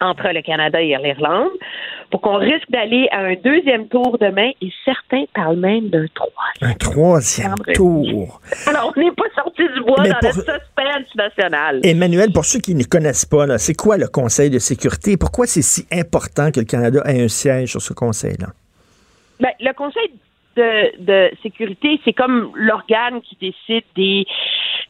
entre 0.00 0.28
le 0.32 0.42
Canada 0.42 0.80
et 0.80 0.96
l'Irlande 0.96 1.50
pour 2.10 2.20
qu'on 2.20 2.36
risque 2.36 2.68
d'aller 2.70 3.08
à 3.12 3.20
un 3.20 3.34
deuxième 3.34 3.88
tour 3.88 4.18
demain 4.18 4.50
et 4.60 4.68
certains 4.84 5.24
parlent 5.34 5.56
même 5.58 5.88
d'un 5.88 6.06
troisième. 6.14 6.70
Un 6.70 6.74
troisième 6.74 7.54
tour. 7.74 8.40
Alors, 8.66 8.92
on 8.96 9.00
n'est 9.00 9.12
pas 9.12 9.24
sorti 9.34 9.62
du 9.74 9.80
bois 9.82 9.96
Mais 10.02 10.10
dans 10.10 10.18
pour- 10.20 10.32
suspense 10.32 11.14
national. 11.16 11.80
Emmanuel, 11.84 12.32
pour 12.32 12.44
ceux 12.44 12.58
qui 12.60 12.74
ne 12.74 12.84
connaissent 12.84 13.24
pas, 13.24 13.56
c'est 13.58 13.74
quoi 13.74 13.96
le 13.96 14.08
Conseil 14.08 14.50
de 14.50 14.58
sécurité? 14.58 15.16
Pourquoi 15.16 15.46
c'est 15.46 15.62
si 15.62 15.86
important 15.92 16.50
que 16.50 16.60
le 16.60 16.66
Canada 16.66 17.02
ait 17.06 17.22
un 17.22 17.28
siège 17.28 17.70
sur 17.70 17.80
ce 17.80 17.92
Conseil-là? 17.92 18.48
Ben, 19.40 19.50
le 19.60 19.72
Conseil 19.72 20.10
de, 20.56 21.02
de 21.02 21.30
sécurité, 21.42 21.98
c'est 22.04 22.12
comme 22.12 22.50
l'organe 22.54 23.22
qui 23.22 23.36
décide 23.40 23.84
des, 23.96 24.26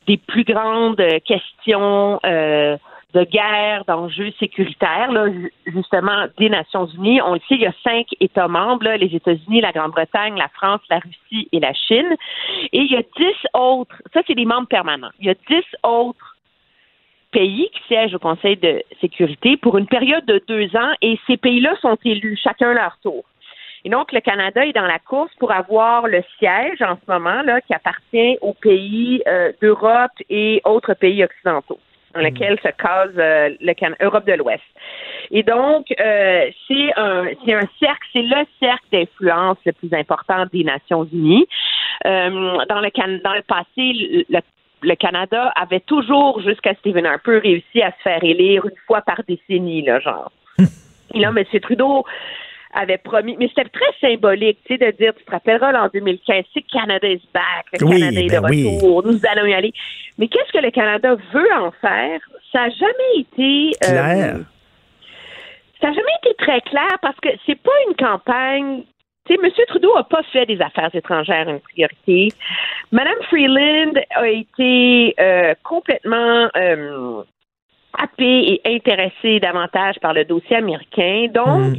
des 0.09 0.17
plus 0.17 0.43
grandes 0.45 1.01
questions 1.25 2.19
euh, 2.25 2.77
de 3.15 3.25
guerre, 3.25 3.85
d'enjeux 3.85 4.33
sécuritaires, 4.39 5.13
là, 5.13 5.31
ju- 5.31 5.53
justement, 5.67 6.27
des 6.39 6.49
Nations 6.49 6.87
Unies. 6.87 7.21
On 7.23 7.35
le 7.35 7.41
sait, 7.41 7.57
il 7.57 7.61
y 7.61 7.67
a 7.67 7.75
cinq 7.85 8.07
États 8.21 8.49
membres, 8.49 8.85
là, 8.85 8.97
les 8.97 9.15
États-Unis, 9.15 9.61
la 9.61 9.73
Grande-Bretagne, 9.73 10.37
la 10.37 10.49
France, 10.49 10.81
la 10.89 10.99
Russie 10.99 11.49
et 11.53 11.61
la 11.61 11.75
Chine. 11.75 12.17
Et 12.73 12.79
il 12.79 12.91
y 12.91 12.97
a 12.97 13.03
dix 13.17 13.37
autres, 13.55 13.97
ça 14.15 14.21
c'est 14.27 14.35
des 14.35 14.45
membres 14.47 14.69
permanents, 14.69 15.11
il 15.21 15.27
y 15.27 15.31
a 15.31 15.35
dix 15.35 15.65
autres 15.83 16.37
pays 17.33 17.71
qui 17.73 17.83
siègent 17.89 18.15
au 18.15 18.19
Conseil 18.19 18.57
de 18.57 18.83
sécurité 19.01 19.57
pour 19.57 19.79
une 19.79 19.87
période 19.87 20.25
de 20.27 20.43
deux 20.47 20.75
ans 20.77 20.93
et 21.01 21.19
ces 21.27 21.39
pays-là 21.39 21.75
sont 21.81 21.97
élus 22.05 22.39
chacun 22.43 22.75
leur 22.75 22.99
tour. 23.03 23.25
Et 23.85 23.89
donc, 23.89 24.13
le 24.13 24.21
Canada 24.21 24.65
est 24.65 24.73
dans 24.73 24.87
la 24.87 24.99
course 25.01 25.33
pour 25.41 25.51
avoir 25.51 26.07
le 26.07 26.23
siège 26.39 26.81
en 26.83 26.97
ce 26.97 27.11
moment 27.11 27.43
là 27.43 27.61
qui 27.63 27.75
appartient 27.75 28.37
aux 28.41 28.53
pays 28.55 29.23
euh, 29.27 29.53
d'Europe 29.61 30.13
et 30.31 30.61
autres 30.65 30.95
pays 30.95 31.25
occidentaux. 31.25 31.81
Dans 32.15 32.21
lequel 32.21 32.59
se 32.61 32.69
case 32.69 33.11
euh, 33.19 33.51
le 33.61 33.75
Can 33.75 33.95
Europe 34.01 34.27
de 34.27 34.35
l'Ouest. 34.35 34.63
Et 35.31 35.43
donc, 35.43 35.87
euh, 35.99 36.51
c'est 36.69 36.93
un, 36.97 37.25
c'est 37.45 37.55
un 37.55 37.69
cercle, 37.79 38.09
c'est 38.13 38.23
le 38.23 38.45
cercle 38.61 38.85
d'influence 38.93 39.59
le 39.65 39.73
plus 39.73 39.93
important 39.95 40.45
des 40.53 40.65
Nations 40.65 41.05
Unies. 41.05 41.47
Euh, 42.07 42.59
dans 42.69 42.81
le 42.81 42.91
Can 42.91 43.19
dans 43.25 43.35
le 43.35 43.43
passé, 43.43 44.25
le, 44.29 44.41
le 44.83 44.95
Canada 44.97 45.53
avait 45.57 45.81
toujours, 45.81 46.41
jusqu'à 46.41 46.75
Stephen 46.75 47.07
Harper, 47.07 47.39
réussi 47.39 47.83
à 47.83 47.93
se 47.93 48.03
faire 48.03 48.23
élire 48.23 48.65
une 48.65 48.77
fois 48.87 49.01
par 49.03 49.21
décennie, 49.27 49.83
là, 49.83 50.01
genre. 50.01 50.31
Et 51.15 51.21
là, 51.21 51.33
M. 51.37 51.61
Trudeau 51.61 52.05
avait 52.75 52.99
promis, 52.99 53.37
mais 53.39 53.49
c'était 53.49 53.69
très 53.69 53.93
symbolique, 54.01 54.59
tu 54.67 54.77
sais, 54.77 54.79
de 54.79 54.97
dire, 54.97 55.13
tu 55.15 55.25
te 55.25 55.31
rappelleras, 55.31 55.73
en 55.85 55.89
2015, 55.93 56.45
c'est 56.55 56.63
Canada 56.63 57.07
is 57.09 57.23
back, 57.35 57.67
le 57.81 57.87
Oui, 57.87 58.01
Canada 58.01 58.21
est 58.21 58.27
de 58.27 58.41
ben 58.41 58.49
oui. 58.49 58.75
retour, 58.77 59.05
nous 59.07 59.21
allons 59.31 59.47
y 59.47 59.55
aller. 59.55 59.73
Mais 60.19 60.29
qu'est-ce 60.29 60.53
que 60.53 60.65
le 60.65 60.71
Canada 60.71 61.15
veut 61.33 61.53
en 61.59 61.71
faire? 61.73 62.21
Ça 62.51 62.61
n'a 62.61 62.71
jamais 62.71 63.19
été... 63.19 63.71
euh, 63.85 63.91
Claire. 63.91 64.37
ça 65.81 65.89
n'a 65.89 65.93
jamais 65.95 66.13
été 66.25 66.35
très 66.39 66.61
clair 66.63 66.99
parce 67.03 67.19
que 67.21 67.29
c'est 67.47 67.61
pas 67.61 67.71
une 67.89 67.97
campagne. 67.97 68.83
Tu 69.27 69.35
sais, 69.35 69.41
M. 69.43 69.51
Trudeau 69.69 69.95
n'a 69.95 70.03
pas 70.05 70.23
fait 70.33 70.47
des 70.47 70.61
affaires 70.61 70.91
étrangères 70.95 71.49
une 71.49 71.61
priorité. 71.61 72.29
Mme 72.91 73.15
Freeland 73.29 73.93
a 74.17 74.29
été 74.29 75.15
euh, 75.21 75.55
complètement 75.63 76.49
euh, 76.57 77.23
happée 77.97 78.55
et 78.55 78.61
intéressée 78.65 79.39
davantage 79.41 79.97
par 80.01 80.13
le 80.13 80.25
dossier 80.25 80.57
américain. 80.57 81.27
Donc, 81.33 81.77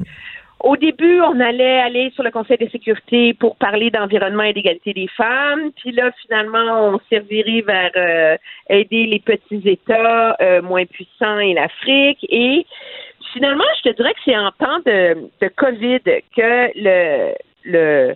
au 0.60 0.78
début, 0.78 1.20
on 1.22 1.40
allait 1.40 1.80
aller 1.80 2.12
sur 2.12 2.24
le 2.24 2.32
Conseil 2.32 2.58
de 2.58 2.70
sécurité 2.70 3.34
pour 3.34 3.58
parler 3.58 3.90
d'environnement 3.92 4.44
et 4.44 4.54
d'égalité 4.54 4.94
des 4.94 5.10
femmes. 5.10 5.72
Puis 5.76 5.92
là, 5.92 6.12
finalement, 6.22 6.94
on 6.94 7.00
servirait 7.10 7.62
vers 7.62 7.92
euh, 7.98 8.38
aider 8.70 9.06
les 9.06 9.20
petits 9.20 9.62
États 9.66 10.38
euh, 10.42 10.62
moins 10.62 10.86
puissants 10.86 11.40
et 11.40 11.54
l'Afrique. 11.54 12.26
Et 12.30 12.66
finalement, 13.34 13.64
je 13.84 13.90
te 13.90 13.96
dirais 13.96 14.14
que 14.14 14.20
c'est 14.24 14.38
en 14.38 14.52
temps 14.52 14.80
de, 14.86 15.30
de 15.42 15.48
COVID 15.50 16.00
que 16.36 16.72
le, 16.76 17.34
le 17.66 18.16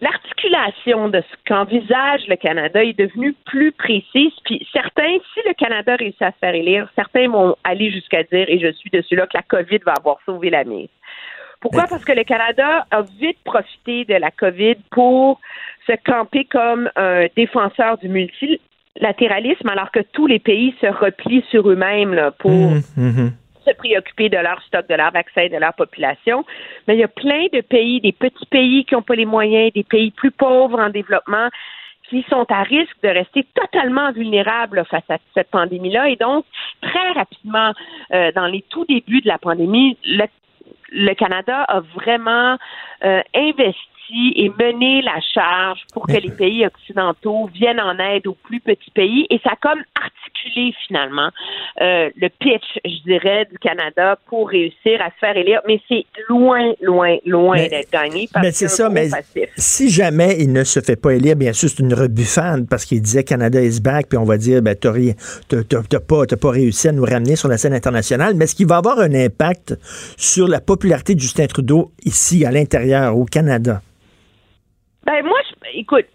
l'articulation 0.00 1.08
de 1.08 1.20
ce 1.20 1.36
qu'envisage 1.46 2.26
le 2.28 2.36
Canada 2.36 2.82
est 2.82 2.98
devenue 2.98 3.34
plus 3.46 3.72
précise. 3.72 4.32
Puis 4.44 4.66
certains, 4.72 5.18
si 5.32 5.40
le 5.46 5.54
Canada 5.54 5.96
réussit 5.96 6.22
à 6.22 6.32
se 6.32 6.38
faire 6.38 6.54
élire, 6.54 6.88
certains 6.96 7.28
vont 7.28 7.56
aller 7.64 7.90
jusqu'à 7.90 8.22
dire, 8.24 8.46
et 8.48 8.58
je 8.58 8.72
suis 8.72 8.90
de 8.90 9.02
ceux-là, 9.02 9.26
que 9.26 9.36
la 9.36 9.42
COVID 9.42 9.78
va 9.86 9.92
avoir 9.92 10.18
sauvé 10.26 10.50
la 10.50 10.64
mise. 10.64 10.88
Pourquoi? 11.64 11.86
Parce 11.88 12.04
que 12.04 12.12
le 12.12 12.24
Canada 12.24 12.84
a 12.90 13.00
vite 13.18 13.38
profité 13.42 14.04
de 14.04 14.12
la 14.12 14.30
COVID 14.30 14.74
pour 14.90 15.40
se 15.86 15.92
camper 16.04 16.44
comme 16.44 16.90
un 16.94 17.24
défenseur 17.34 17.96
du 17.96 18.10
multilatéralisme, 18.10 19.70
alors 19.70 19.90
que 19.90 20.00
tous 20.12 20.26
les 20.26 20.40
pays 20.40 20.74
se 20.82 20.86
replient 20.86 21.44
sur 21.48 21.66
eux-mêmes 21.70 22.32
pour 22.38 22.50
Mhm, 22.50 22.82
mhm. 22.98 23.32
se 23.66 23.72
préoccuper 23.76 24.28
de 24.28 24.36
leur 24.36 24.60
stock, 24.64 24.86
de 24.90 24.94
leur 24.94 25.10
vaccin, 25.10 25.48
de 25.48 25.56
leur 25.56 25.72
population. 25.72 26.44
Mais 26.86 26.96
il 26.96 27.00
y 27.00 27.02
a 27.02 27.08
plein 27.08 27.46
de 27.50 27.62
pays, 27.62 27.98
des 28.02 28.12
petits 28.12 28.44
pays 28.50 28.84
qui 28.84 28.94
n'ont 28.94 29.00
pas 29.00 29.14
les 29.14 29.24
moyens, 29.24 29.72
des 29.72 29.84
pays 29.84 30.10
plus 30.10 30.32
pauvres 30.32 30.78
en 30.78 30.90
développement, 30.90 31.48
qui 32.10 32.26
sont 32.28 32.44
à 32.50 32.62
risque 32.62 32.96
de 33.02 33.08
rester 33.08 33.46
totalement 33.54 34.12
vulnérables 34.12 34.84
face 34.84 35.08
à 35.08 35.16
cette 35.32 35.50
pandémie-là. 35.50 36.10
Et 36.10 36.16
donc, 36.16 36.44
très 36.82 37.12
rapidement, 37.12 37.72
euh, 38.12 38.32
dans 38.32 38.48
les 38.48 38.62
tout 38.68 38.84
débuts 38.84 39.22
de 39.22 39.28
la 39.28 39.38
pandémie, 39.38 39.96
le, 40.04 40.26
le 40.94 41.12
Canada 41.14 41.64
a 41.64 41.80
vraiment 41.80 42.56
euh, 43.04 43.20
investi 43.34 43.93
et 44.12 44.50
mené 44.58 45.02
la 45.02 45.20
charge 45.32 45.80
pour 45.92 46.06
que 46.06 46.12
les 46.12 46.30
pays 46.30 46.66
occidentaux 46.66 47.48
viennent 47.54 47.80
en 47.80 47.98
aide 47.98 48.26
aux 48.26 48.34
plus 48.34 48.60
petits 48.60 48.90
pays. 48.90 49.26
Et 49.30 49.40
ça 49.42 49.50
a 49.52 49.56
comme 49.56 49.82
articulé 49.94 50.74
finalement 50.86 51.30
euh, 51.80 52.10
le 52.16 52.28
pitch, 52.28 52.64
je 52.84 53.02
dirais, 53.04 53.46
du 53.50 53.58
Canada 53.58 54.18
pour 54.26 54.48
réussir 54.48 55.00
à 55.00 55.10
se 55.10 55.18
faire 55.20 55.36
élire. 55.36 55.60
Mais 55.66 55.80
c'est 55.88 56.04
loin, 56.28 56.72
loin, 56.82 57.16
loin 57.24 57.56
d'être 57.56 57.90
gagné. 57.90 58.28
Parce 58.32 58.44
Mais 58.44 58.52
c'est 58.52 58.68
ça, 58.68 58.88
mais 58.88 59.08
passif. 59.08 59.48
si 59.56 59.90
jamais 59.90 60.36
il 60.38 60.52
ne 60.52 60.64
se 60.64 60.80
fait 60.80 60.96
pas 60.96 61.14
élire, 61.14 61.36
bien 61.36 61.52
sûr, 61.52 61.68
c'est 61.68 61.82
une 61.82 61.94
rebuffade 61.94 62.68
parce 62.68 62.84
qu'il 62.84 63.00
disait 63.00 63.24
Canada 63.24 63.60
is 63.60 63.80
back, 63.80 64.08
puis 64.08 64.18
on 64.18 64.24
va 64.24 64.36
dire, 64.36 64.62
ben, 64.62 64.76
t'as 64.76 66.00
pas, 66.00 66.26
pas 66.26 66.50
réussi 66.50 66.88
à 66.88 66.92
nous 66.92 67.04
ramener 67.04 67.36
sur 67.36 67.48
la 67.48 67.58
scène 67.58 67.74
internationale. 67.74 68.34
Mais 68.34 68.44
est-ce 68.44 68.54
qu'il 68.54 68.66
va 68.66 68.76
avoir 68.76 68.98
un 68.98 69.14
impact 69.14 69.74
sur 70.16 70.46
la 70.48 70.60
popularité 70.60 71.14
de 71.14 71.20
Justin 71.20 71.46
Trudeau 71.46 71.92
ici, 72.04 72.44
à 72.44 72.50
l'intérieur, 72.50 73.16
au 73.16 73.24
Canada? 73.24 73.80
Ben 75.06 75.24
moi, 75.24 75.38
je- 75.48 75.78
écoute, 75.78 76.06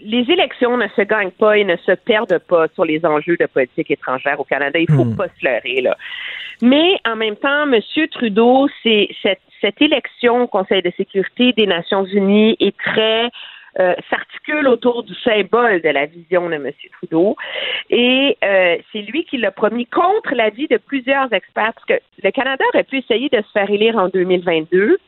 les 0.00 0.30
élections 0.30 0.76
ne 0.76 0.86
se 0.88 1.02
gagnent 1.02 1.30
pas 1.32 1.58
et 1.58 1.64
ne 1.64 1.76
se 1.76 1.92
perdent 1.92 2.38
pas 2.38 2.68
sur 2.74 2.84
les 2.84 3.04
enjeux 3.04 3.36
de 3.38 3.46
politique 3.46 3.90
étrangère 3.90 4.38
au 4.40 4.44
Canada. 4.44 4.78
Il 4.78 4.90
faut 4.90 5.04
Hmm. 5.04 5.16
pas 5.16 5.26
se 5.28 5.44
leurrer 5.44 5.80
là. 5.82 5.96
Mais 6.62 6.98
en 7.06 7.16
même 7.16 7.36
temps, 7.36 7.70
M. 7.72 7.80
Trudeau, 8.10 8.68
c'est 8.82 9.08
cette, 9.22 9.40
cette 9.60 9.80
élection 9.82 10.42
au 10.42 10.46
Conseil 10.46 10.82
de 10.82 10.92
sécurité 10.96 11.52
des 11.52 11.66
Nations 11.66 12.04
Unies 12.04 12.56
est 12.60 12.76
très 12.78 13.30
euh, 13.80 13.94
s'articule 14.10 14.66
autour 14.66 15.04
du 15.04 15.14
symbole 15.22 15.80
de 15.82 15.88
la 15.90 16.06
vision 16.06 16.48
de 16.48 16.54
M. 16.54 16.68
Trudeau. 16.94 17.36
Et 17.90 18.36
euh, 18.42 18.76
c'est 18.90 19.02
lui 19.02 19.24
qui 19.24 19.36
l'a 19.36 19.52
promis 19.52 19.86
contre 19.86 20.34
l'avis 20.34 20.66
de 20.66 20.78
plusieurs 20.78 21.32
experts, 21.32 21.74
parce 21.74 21.84
que 21.86 21.94
le 22.24 22.30
Canada 22.32 22.64
aurait 22.72 22.82
pu 22.82 22.98
essayer 22.98 23.28
de 23.28 23.36
se 23.36 23.50
faire 23.52 23.70
élire 23.70 23.96
en 23.96 24.08
2022 24.08 24.98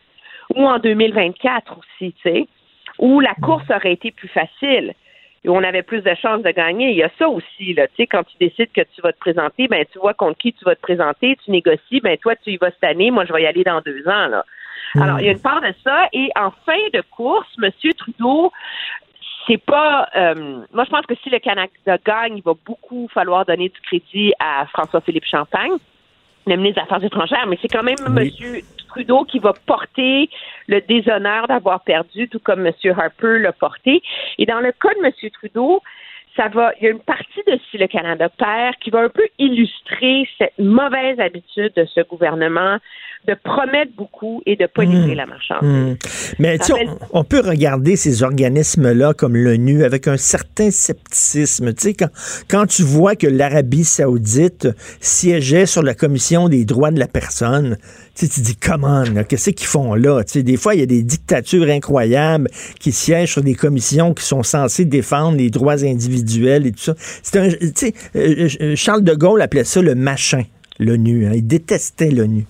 ou 0.54 0.64
en 0.68 0.78
2024 0.78 1.78
aussi, 1.78 2.12
tu 2.22 2.30
sais, 2.30 2.46
où 3.00 3.20
la 3.20 3.34
course 3.34 3.68
aurait 3.70 3.92
été 3.92 4.12
plus 4.12 4.28
facile 4.28 4.94
et 5.42 5.48
où 5.48 5.56
on 5.56 5.64
avait 5.64 5.82
plus 5.82 6.02
de 6.02 6.14
chances 6.14 6.42
de 6.42 6.50
gagner. 6.50 6.90
Il 6.90 6.96
y 6.96 7.02
a 7.02 7.10
ça 7.18 7.28
aussi, 7.28 7.74
là, 7.74 7.88
tu 7.88 7.94
sais, 7.96 8.06
quand 8.06 8.22
tu 8.24 8.36
décides 8.38 8.70
que 8.72 8.82
tu 8.94 9.00
vas 9.02 9.12
te 9.12 9.18
présenter, 9.18 9.66
ben 9.68 9.84
tu 9.90 9.98
vois 9.98 10.14
contre 10.14 10.38
qui 10.38 10.52
tu 10.52 10.64
vas 10.64 10.76
te 10.76 10.80
présenter, 10.80 11.36
tu 11.44 11.50
négocies, 11.50 12.00
ben 12.00 12.16
toi 12.18 12.36
tu 12.36 12.52
y 12.52 12.56
vas 12.56 12.70
cette 12.70 12.84
année, 12.84 13.10
moi 13.10 13.24
je 13.24 13.32
vais 13.32 13.42
y 13.42 13.46
aller 13.46 13.64
dans 13.64 13.80
deux 13.80 14.06
ans, 14.06 14.28
là. 14.28 14.44
Alors, 14.96 15.20
il 15.20 15.26
y 15.26 15.28
a 15.28 15.32
une 15.32 15.40
part 15.40 15.60
de 15.60 15.72
ça. 15.84 16.08
Et 16.12 16.30
en 16.36 16.50
fin 16.66 16.80
de 16.92 17.00
course, 17.10 17.46
M. 17.62 17.70
Trudeau, 17.96 18.52
c'est 19.46 19.62
pas. 19.62 20.08
euh, 20.16 20.62
moi, 20.72 20.84
je 20.84 20.90
pense 20.90 21.06
que 21.06 21.14
si 21.22 21.30
le 21.30 21.38
Canada 21.38 21.96
gagne, 22.04 22.36
il 22.36 22.42
va 22.42 22.54
beaucoup 22.66 23.08
falloir 23.12 23.44
donner 23.44 23.68
du 23.68 23.80
crédit 23.80 24.32
à 24.38 24.66
François-Philippe 24.66 25.26
Champagne, 25.26 25.72
le 26.46 26.56
ministre 26.56 26.82
des 26.82 26.86
Affaires 26.92 27.04
étrangères, 27.04 27.46
mais 27.46 27.58
c'est 27.62 27.68
quand 27.68 27.82
même 27.82 27.96
M. 28.04 28.28
Trudeau 28.90 29.24
qui 29.24 29.38
va 29.38 29.52
porter 29.66 30.28
le 30.66 30.80
déshonneur 30.88 31.46
d'avoir 31.48 31.80
perdu, 31.80 32.28
tout 32.28 32.40
comme 32.42 32.66
M. 32.66 32.72
Harper 32.96 33.38
l'a 33.38 33.52
porté. 33.52 34.02
Et 34.38 34.46
dans 34.46 34.60
le 34.60 34.72
cas 34.72 34.92
de 35.00 35.04
M. 35.04 35.12
Trudeau, 35.32 35.80
ça 36.36 36.48
va, 36.48 36.72
il 36.80 36.84
y 36.84 36.86
a 36.86 36.90
une 36.90 37.00
partie 37.00 37.42
de 37.46 37.58
si 37.70 37.76
le 37.78 37.88
Canada 37.88 38.28
perd 38.28 38.76
qui 38.82 38.90
va 38.90 39.00
un 39.00 39.08
peu 39.08 39.26
illustrer 39.38 40.28
cette 40.38 40.58
mauvaise 40.58 41.18
habitude 41.18 41.72
de 41.76 41.84
ce 41.92 42.00
gouvernement 42.08 42.78
de 43.28 43.34
promettre 43.34 43.92
beaucoup 43.96 44.40
et 44.46 44.56
de 44.56 44.64
pas 44.64 44.84
livrer 44.84 45.14
la 45.14 45.26
marchandise. 45.26 45.68
Hmm. 45.68 45.94
Mais 46.38 46.56
tu 46.58 46.72
fait- 46.72 46.88
on, 47.12 47.20
on 47.20 47.24
peut 47.24 47.42
regarder 47.46 47.96
ces 47.96 48.22
organismes-là 48.22 49.12
comme 49.12 49.36
l'ONU 49.36 49.84
avec 49.84 50.08
un 50.08 50.16
certain 50.16 50.70
scepticisme. 50.70 51.74
Tu 51.74 51.80
sais, 51.82 51.94
quand, 51.94 52.08
quand 52.48 52.66
tu 52.66 52.82
vois 52.82 53.16
que 53.16 53.26
l'Arabie 53.26 53.84
saoudite 53.84 54.68
siégeait 55.00 55.66
sur 55.66 55.82
la 55.82 55.92
commission 55.94 56.48
des 56.48 56.64
droits 56.64 56.92
de 56.92 56.98
la 56.98 57.08
personne, 57.08 57.76
tu 58.14 58.26
sais, 58.26 58.28
tu 58.28 58.40
dis, 58.40 58.56
comment, 58.56 59.04
qu'est-ce 59.28 59.50
qu'ils 59.50 59.66
font 59.66 59.94
là? 59.94 60.22
Tu 60.24 60.32
sais, 60.32 60.42
des 60.42 60.56
fois, 60.56 60.74
il 60.74 60.80
y 60.80 60.82
a 60.82 60.86
des 60.86 61.02
dictatures 61.02 61.68
incroyables 61.68 62.48
qui 62.78 62.92
siègent 62.92 63.32
sur 63.32 63.42
des 63.42 63.54
commissions 63.54 64.14
qui 64.14 64.24
sont 64.24 64.42
censées 64.42 64.84
défendre 64.84 65.38
les 65.38 65.50
droits 65.50 65.84
individuels 65.84 66.66
et 66.66 66.72
tout 66.72 66.80
ça. 66.80 66.94
C'est 66.98 67.38
un, 67.38 67.48
tu 67.48 67.72
sais, 67.74 67.94
euh, 68.16 68.48
euh, 68.60 68.76
Charles 68.76 69.04
de 69.04 69.14
Gaulle 69.14 69.42
appelait 69.42 69.64
ça 69.64 69.80
le 69.80 69.94
machin, 69.94 70.42
l'ONU. 70.78 71.26
hein. 71.26 71.32
Il 71.34 71.46
détestait 71.46 72.10
l'ONU. 72.10 72.46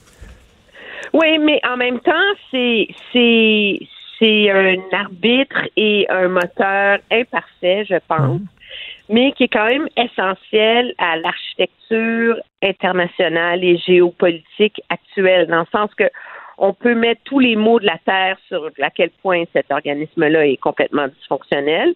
Oui, 1.13 1.39
mais 1.45 1.61
en 1.69 1.77
même 1.77 1.99
temps, 2.01 2.13
c'est 2.51 2.87
c'est 3.13 3.81
c'est 4.19 4.51
un 4.51 4.77
arbitre 4.93 5.67
et 5.77 6.07
un 6.09 6.29
moteur 6.29 6.99
imparfait, 7.11 7.85
je 7.89 7.97
pense, 8.07 8.41
mais 9.11 9.33
qui 9.33 9.45
est 9.45 9.49
quand 9.49 9.67
même 9.67 9.89
essentiel 9.97 10.95
à 10.99 11.17
l'architecture 11.17 12.41
internationale 12.63 13.63
et 13.65 13.77
géopolitique 13.77 14.81
actuelle, 14.89 15.49
dans 15.49 15.61
le 15.61 15.67
sens 15.73 15.93
que 15.95 16.05
on 16.63 16.75
peut 16.75 16.95
mettre 16.95 17.23
tous 17.25 17.39
les 17.39 17.57
mots 17.57 17.81
de 17.81 17.87
la 17.87 17.97
terre 18.05 18.37
sur 18.47 18.71
à 18.83 18.91
quel 18.91 19.09
point 19.23 19.45
cet 19.55 19.73
organisme-là 19.73 20.47
est 20.47 20.59
complètement 20.59 21.09
dysfonctionnel, 21.09 21.95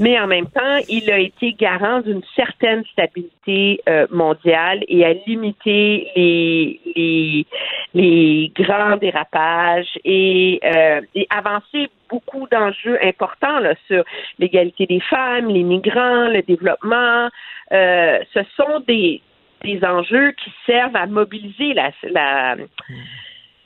mais 0.00 0.18
en 0.18 0.26
même 0.26 0.46
temps, 0.46 0.78
il 0.88 1.10
a 1.10 1.18
été 1.18 1.52
garant 1.52 2.00
d'une 2.00 2.22
certaine 2.34 2.82
stabilité 2.86 3.82
euh, 3.88 4.06
mondiale 4.10 4.84
et 4.88 5.04
a 5.04 5.12
limité 5.26 6.08
les, 6.16 6.80
les, 6.96 7.46
les 7.92 8.52
grands 8.56 8.96
dérapages 8.96 9.98
et, 10.02 10.60
euh, 10.64 11.02
et 11.14 11.26
avancé 11.28 11.90
beaucoup 12.08 12.48
d'enjeux 12.50 12.98
importants 13.02 13.58
là, 13.58 13.74
sur 13.86 14.02
l'égalité 14.38 14.86
des 14.86 15.00
femmes, 15.00 15.48
les 15.48 15.62
migrants, 15.62 16.28
le 16.28 16.40
développement. 16.40 17.28
Euh, 17.72 18.18
ce 18.32 18.40
sont 18.56 18.80
des, 18.88 19.20
des 19.62 19.84
enjeux 19.84 20.32
qui 20.32 20.50
servent 20.64 20.96
à 20.96 21.04
mobiliser 21.04 21.74
la, 21.74 21.90
la, 22.04 22.56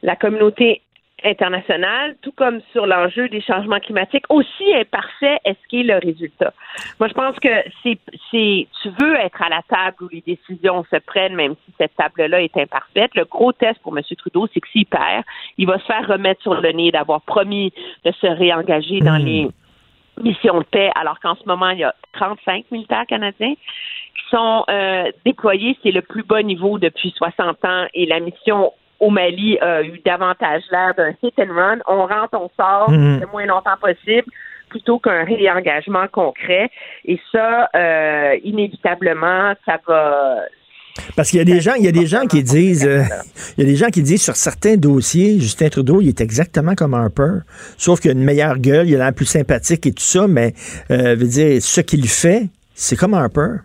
la 0.03 0.17
communauté 0.17 0.83
internationale, 1.25 2.17
tout 2.23 2.33
comme 2.33 2.61
sur 2.73 2.87
l'enjeu 2.87 3.29
des 3.29 3.41
changements 3.41 3.81
climatiques, 3.81 4.25
aussi 4.29 4.75
imparfait 4.75 5.39
est-ce 5.45 5.59
qu'est 5.69 5.83
le 5.83 5.99
résultat. 5.99 6.53
Moi, 6.99 7.09
je 7.09 7.15
pense 7.15 7.39
que 7.39 7.49
c'est, 7.83 7.99
c'est, 8.31 8.67
tu 8.83 8.89
veux 9.01 9.17
être 9.17 9.43
à 9.43 9.49
la 9.49 9.63
table 9.69 9.97
où 10.03 10.09
les 10.09 10.23
décisions 10.23 10.85
se 10.91 10.97
prennent, 10.97 11.35
même 11.35 11.55
si 11.65 11.75
cette 11.79 11.95
table-là 11.97 12.43
est 12.43 12.57
imparfaite. 12.57 13.15
Le 13.15 13.25
gros 13.25 13.53
test 13.53 13.81
pour 13.83 13.97
M. 13.97 14.05
Trudeau, 14.17 14.49
c'est 14.53 14.61
que 14.61 14.69
s'il 14.69 14.87
perd, 14.87 15.25
il 15.59 15.67
va 15.67 15.79
se 15.79 15.85
faire 15.85 16.07
remettre 16.07 16.43
sur 16.43 16.55
le 16.55 16.73
nez 16.73 16.91
d'avoir 16.91 17.21
promis 17.23 17.73
de 18.05 18.13
se 18.13 18.27
réengager 18.27 19.01
dans 19.01 19.17
les 19.17 19.49
missions 20.21 20.59
de 20.59 20.65
paix, 20.65 20.91
alors 20.97 21.19
qu'en 21.21 21.35
ce 21.35 21.47
moment, 21.47 21.71
il 21.71 21.79
y 21.79 21.85
a 21.85 21.95
35 22.13 22.67
militaires 22.71 23.07
canadiens 23.07 23.55
qui 23.55 24.31
sont 24.31 24.65
euh, 24.69 25.11
déployés. 25.25 25.79
C'est 25.83 25.93
le 25.93 26.03
plus 26.03 26.23
bas 26.23 26.43
niveau 26.43 26.79
depuis 26.79 27.11
60 27.17 27.65
ans 27.65 27.87
et 27.95 28.07
la 28.07 28.21
mission 28.21 28.73
au 29.01 29.11
Mali 29.11 29.59
a 29.61 29.83
eu 29.83 30.01
davantage 30.05 30.63
l'air 30.71 30.95
d'un 30.97 31.13
hit 31.23 31.35
and 31.39 31.53
run. 31.55 31.79
On 31.89 32.07
rentre, 32.07 32.35
on 32.35 32.51
sort 32.57 32.91
Mhm. 32.91 33.21
le 33.21 33.27
moins 33.33 33.47
longtemps 33.47 33.79
possible 33.81 34.31
plutôt 34.69 34.99
qu'un 35.01 35.25
réengagement 35.25 36.07
concret. 36.13 36.71
Et 37.05 37.19
ça, 37.33 37.69
euh, 37.75 38.37
inévitablement, 38.45 39.55
ça 39.67 39.79
va... 39.87 40.37
Parce 41.17 41.31
qu'il 41.31 41.39
y 41.39 41.43
a 41.43 41.45
des 41.45 41.61
gens, 41.61 41.75
il 41.75 41.85
y 41.85 41.89
a 41.89 41.93
des 41.93 42.07
gens 42.07 42.27
qui 42.27 42.43
disent, 42.43 42.87
euh, 42.87 43.03
il 43.57 43.65
y 43.65 43.67
a 43.67 43.71
des 43.71 43.77
gens 43.77 43.89
qui 43.89 44.03
disent 44.03 44.23
sur 44.23 44.37
certains 44.37 44.77
dossiers, 44.77 45.41
Justin 45.41 45.69
Trudeau, 45.71 46.01
il 46.01 46.09
est 46.09 46.21
exactement 46.21 46.75
comme 46.75 46.95
Harper, 46.95 47.39
sauf 47.79 48.01
qu'il 48.01 48.11
a 48.11 48.15
une 48.15 48.25
meilleure 48.25 48.59
gueule, 48.59 48.89
il 48.89 48.97
a 48.97 48.99
l'air 49.05 49.15
plus 49.15 49.25
sympathique 49.27 49.87
et 49.87 49.93
tout 49.93 50.03
ça, 50.03 50.27
mais 50.29 50.53
euh, 50.91 51.15
veut 51.15 51.27
dire 51.29 51.63
ce 51.63 51.81
qu'il 51.81 52.07
fait, 52.09 52.49
c'est 52.75 52.97
comme 52.97 53.15
Harper. 53.15 53.61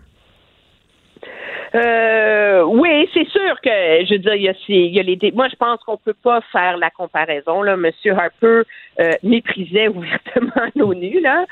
Euh, 1.76 2.62
oui, 2.62 3.08
c'est 3.12 3.28
sûr 3.28 3.60
que, 3.62 3.70
je 4.06 4.14
veux 4.14 4.18
dire, 4.18 4.34
il 4.34 4.42
y 4.42 4.48
a, 4.48 4.54
il 4.68 5.18
les. 5.20 5.32
Moi, 5.32 5.48
je 5.48 5.56
pense 5.56 5.82
qu'on 5.84 5.98
peut 5.98 6.14
pas 6.14 6.40
faire 6.52 6.78
la 6.78 6.90
comparaison. 6.90 7.62
Là, 7.62 7.76
Monsieur 7.76 8.14
Harper 8.14 8.62
euh, 9.00 9.12
méprisait 9.22 9.88
ouvertement 9.88 10.66
l'ONU 10.74 11.20
là, 11.20 11.44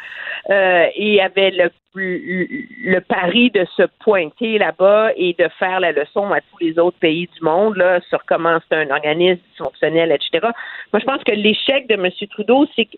euh, 0.51 0.87
et 0.95 1.21
avait 1.21 1.51
le, 1.51 1.71
le, 1.95 3.01
pari 3.01 3.51
de 3.51 3.67
se 3.77 3.83
pointer 4.01 4.59
là-bas 4.59 5.11
et 5.17 5.35
de 5.35 5.49
faire 5.59 5.81
la 5.81 5.93
leçon 5.93 6.33
à 6.33 6.41
tous 6.41 6.59
les 6.61 6.79
autres 6.79 6.99
pays 6.99 7.29
du 7.37 7.43
monde 7.43 7.77
là 7.77 8.01
sur 8.09 8.25
comment 8.25 8.59
c'est 8.69 8.77
un 8.77 8.91
organisme 8.91 9.41
dysfonctionnel, 9.51 10.13
etc. 10.13 10.49
Moi, 10.93 11.01
je 11.01 11.05
pense 11.05 11.23
que 11.25 11.33
l'échec 11.33 11.87
de 11.89 11.97
Monsieur 11.97 12.27
Trudeau, 12.29 12.67
c'est 12.75 12.89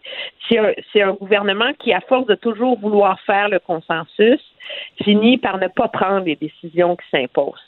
c'est 0.49 0.59
un, 0.59 0.73
c'est 0.93 1.03
un 1.03 1.13
gouvernement 1.13 1.73
qui, 1.79 1.93
à 1.93 2.01
force 2.01 2.27
de 2.27 2.35
toujours 2.35 2.79
vouloir 2.79 3.21
faire 3.21 3.49
le 3.49 3.59
consensus, 3.59 4.41
finit 5.03 5.39
par 5.39 5.59
ne 5.59 5.69
pas 5.69 5.89
prendre 5.89 6.25
les 6.25 6.37
décisions 6.37 6.97
qui 6.97 7.09
s'imposent. 7.11 7.61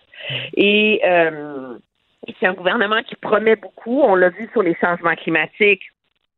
Et 0.56 1.00
euh, 1.04 1.76
c'est 2.38 2.46
un 2.46 2.52
gouvernement 2.52 3.02
qui 3.02 3.16
promet 3.16 3.56
beaucoup. 3.56 4.00
On 4.02 4.14
l'a 4.14 4.30
vu 4.30 4.48
sur 4.52 4.62
les 4.62 4.74
changements 4.80 5.14
climatiques. 5.14 5.82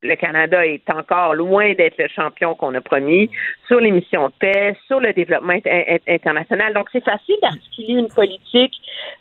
Le 0.03 0.15
Canada 0.17 0.65
est 0.67 0.89
encore 0.91 1.35
loin 1.35 1.75
d'être 1.75 1.99
le 1.99 2.09
champion 2.09 2.55
qu'on 2.55 2.75
a 2.75 2.81
promis 2.81 3.31
sur 3.67 3.81
les 3.81 3.91
missions 3.91 4.29
de 4.29 4.33
paix, 4.39 4.75
sur 4.87 4.99
le 4.99 5.13
développement 5.13 5.53
in- 5.53 5.61
in- 5.67 5.99
international. 6.09 6.73
Donc, 6.73 6.89
c'est 6.91 7.05
facile 7.05 7.37
d'articuler 7.43 7.99
une 7.99 8.09
politique 8.09 8.75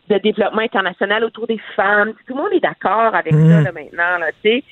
de 0.10 0.18
développement 0.20 0.62
international 0.62 1.26
autour 1.26 1.48
des 1.48 1.60
femmes. 1.76 2.14
Tout 2.26 2.34
le 2.36 2.42
monde 2.42 2.54
est 2.54 2.62
d'accord 2.62 3.14
avec 3.14 3.34
ça 3.34 3.62
là, 3.62 3.72
maintenant, 3.74 4.18
là, 4.20 4.32
tu 4.42 4.50
sais. 4.50 4.64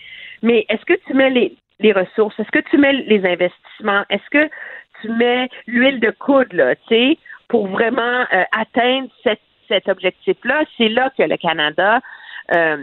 Mais 0.42 0.66
est-ce 0.70 0.86
que 0.86 0.98
tu 1.06 1.14
mets 1.14 1.30
les, 1.30 1.54
les 1.80 1.92
ressources? 1.92 2.40
Est-ce 2.40 2.52
que 2.52 2.70
tu 2.70 2.78
mets 2.78 2.94
les 2.94 3.26
investissements? 3.26 4.04
Est-ce 4.10 4.30
que 4.32 4.50
tu 5.02 5.10
mets 5.10 5.50
l'huile 5.68 6.00
de 6.00 6.12
coude, 6.12 6.54
là, 6.54 6.76
tu 6.76 6.82
sais, 6.90 7.18
pour 7.50 7.68
vraiment 7.68 8.22
euh, 8.34 8.44
atteindre 8.58 9.10
cette, 9.24 9.42
cet 9.68 9.90
objectif-là? 9.90 10.64
C'est 10.78 10.90
là 10.90 11.12
que 11.18 11.24
le 11.24 11.36
Canada 11.36 12.00
euh, 12.54 12.78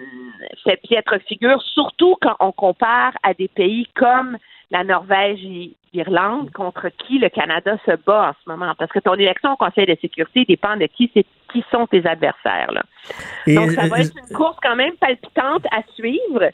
fait 0.63 0.81
piètre 0.83 1.15
figure, 1.27 1.63
surtout 1.63 2.17
quand 2.21 2.37
on 2.41 2.53
compare 2.53 3.13
à 3.23 3.35
des 3.35 3.49
pays 3.49 3.87
comme 3.95 4.37
la 4.71 4.85
Norvège 4.85 5.45
et 5.45 5.73
l'Irlande, 5.93 6.51
contre 6.53 6.89
qui 6.89 7.19
le 7.19 7.29
Canada 7.29 7.77
se 7.87 7.93
bat 8.05 8.31
en 8.31 8.33
ce 8.45 8.51
moment. 8.51 8.75
Parce 8.79 8.91
que 8.91 8.99
ton 8.99 9.15
élection 9.15 9.53
au 9.53 9.57
Conseil 9.57 9.87
de 9.87 9.97
sécurité 10.01 10.45
dépend 10.47 10.77
de 10.77 10.87
qui, 10.87 11.11
c'est, 11.15 11.25
qui 11.53 11.65
sont 11.71 11.87
tes 11.87 12.05
adversaires. 12.07 12.73
Là. 12.73 12.83
Et, 13.47 13.55
Donc, 13.55 13.71
ça 13.71 13.87
va 13.87 14.01
être 14.01 14.13
une 14.17 14.37
course 14.37 14.57
quand 14.63 14.77
même 14.77 14.97
palpitante 14.97 15.65
à 15.71 15.83
suivre. 15.95 16.51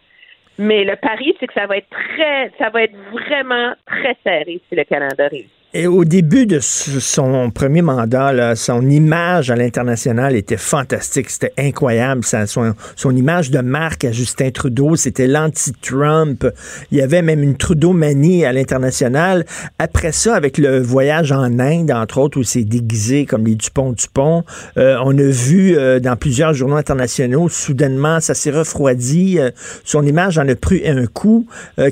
Mais 0.59 0.85
le 0.85 0.97
pari, 0.97 1.35
c'est 1.41 1.47
que 1.47 1.55
ça 1.55 1.67
va 1.67 1.79
être 1.79 1.89
très, 1.89 2.53
ça 2.59 2.69
va 2.69 2.83
être 2.83 2.97
vraiment 3.11 3.73
très 3.87 4.17
serré 4.23 4.61
si 4.69 4.77
le 4.77 4.85
Canada 4.85 5.29
réussit. 5.29 5.60
Et 5.73 5.87
au 5.87 6.05
début 6.05 6.47
de 6.47 6.59
son 6.59 7.53
premier 7.53 7.81
mandat, 7.81 8.33
là, 8.33 8.57
son 8.57 8.91
image 8.91 9.53
à 9.53 9.57
l'international 9.57 10.35
était 10.35 10.57
fantastique. 10.57 11.31
C'était 11.31 11.53
incroyable. 11.57 12.23
Son, 12.25 13.16
image 13.16 13.53
de 13.53 13.61
marque 13.61 14.05
à 14.05 14.11
Justin 14.11 14.51
Trudeau, 14.51 14.97
c'était 14.97 15.29
l'anti-Trump. 15.29 16.45
Il 16.91 16.99
y 16.99 17.03
avait 17.03 17.23
même 17.23 17.45
une 17.45 17.57
Trudeau-manie 17.57 18.45
à 18.45 18.53
l'international. 18.53 19.47
Après 19.79 20.11
ça, 20.11 20.35
avec 20.35 20.59
le 20.59 20.81
voyage 20.81 21.31
en 21.31 21.61
Inde, 21.61 21.93
entre 21.93 22.18
autres, 22.18 22.41
où 22.41 22.43
c'est 22.43 22.64
déguisé 22.64 23.25
comme 23.25 23.47
les 23.47 23.55
Dupont-Dupont, 23.55 24.43
euh, 24.77 24.97
on 25.05 25.16
a 25.16 25.23
vu 25.23 25.77
euh, 25.77 26.01
dans 26.01 26.16
plusieurs 26.16 26.53
journaux 26.53 26.77
internationaux, 26.77 27.49
soudainement, 27.49 28.18
ça 28.18 28.35
s'est 28.35 28.51
refroidi. 28.51 29.39
Euh, 29.39 29.53
son 29.85 30.05
image 30.05 30.37
en 30.37 30.49
a 30.49 30.57
pris 30.57 30.83
un 30.89 31.07
coup. 31.07 31.47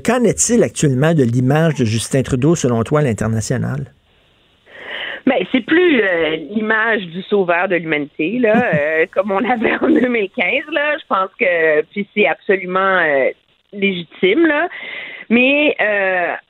Qu'en 0.05 0.25
est-il 0.25 0.65
actuellement 0.65 1.15
de 1.15 1.23
l'image 1.23 1.77
de 1.77 1.85
Justin 1.85 2.23
Trudeau, 2.23 2.57
selon 2.57 2.83
toi, 2.83 3.01
à 3.01 3.03
l'international? 3.03 3.68
Mais 5.29 5.47
c'est 5.53 5.61
plus 5.61 6.01
euh, 6.01 6.37
l'image 6.37 7.03
du 7.03 7.23
sauveur 7.23 7.69
de 7.69 7.77
l'humanité, 7.77 8.39
là, 8.39 8.71
euh, 8.75 9.07
comme 9.13 9.31
on 9.31 9.41
l'avait 9.41 9.75
en 9.75 9.89
2015, 9.89 10.65
là. 10.73 10.97
Je 10.99 11.07
pense 11.07 11.31
que 11.39 11.83
puis 11.91 12.09
c'est 12.15 12.27
absolument 12.27 12.99
euh, 12.99 13.31
légitime, 13.73 14.47
là. 14.47 14.69
Mais 15.31 15.77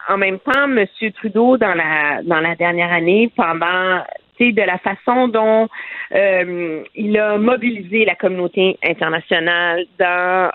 en 0.08 0.18
même 0.18 0.38
temps, 0.38 0.64
M. 0.64 0.86
Trudeau, 1.16 1.56
dans 1.56 1.74
la 1.74 2.22
dans 2.22 2.38
la 2.38 2.54
dernière 2.54 2.92
année, 2.92 3.28
pendant 3.34 4.04
tu 4.36 4.46
sais, 4.46 4.52
de 4.52 4.62
la 4.62 4.78
façon 4.78 5.26
dont 5.26 5.68
il 6.12 7.18
a 7.18 7.38
mobilisé 7.38 8.04
la 8.04 8.14
communauté 8.14 8.78
internationale 8.84 9.84
dans 9.98 10.52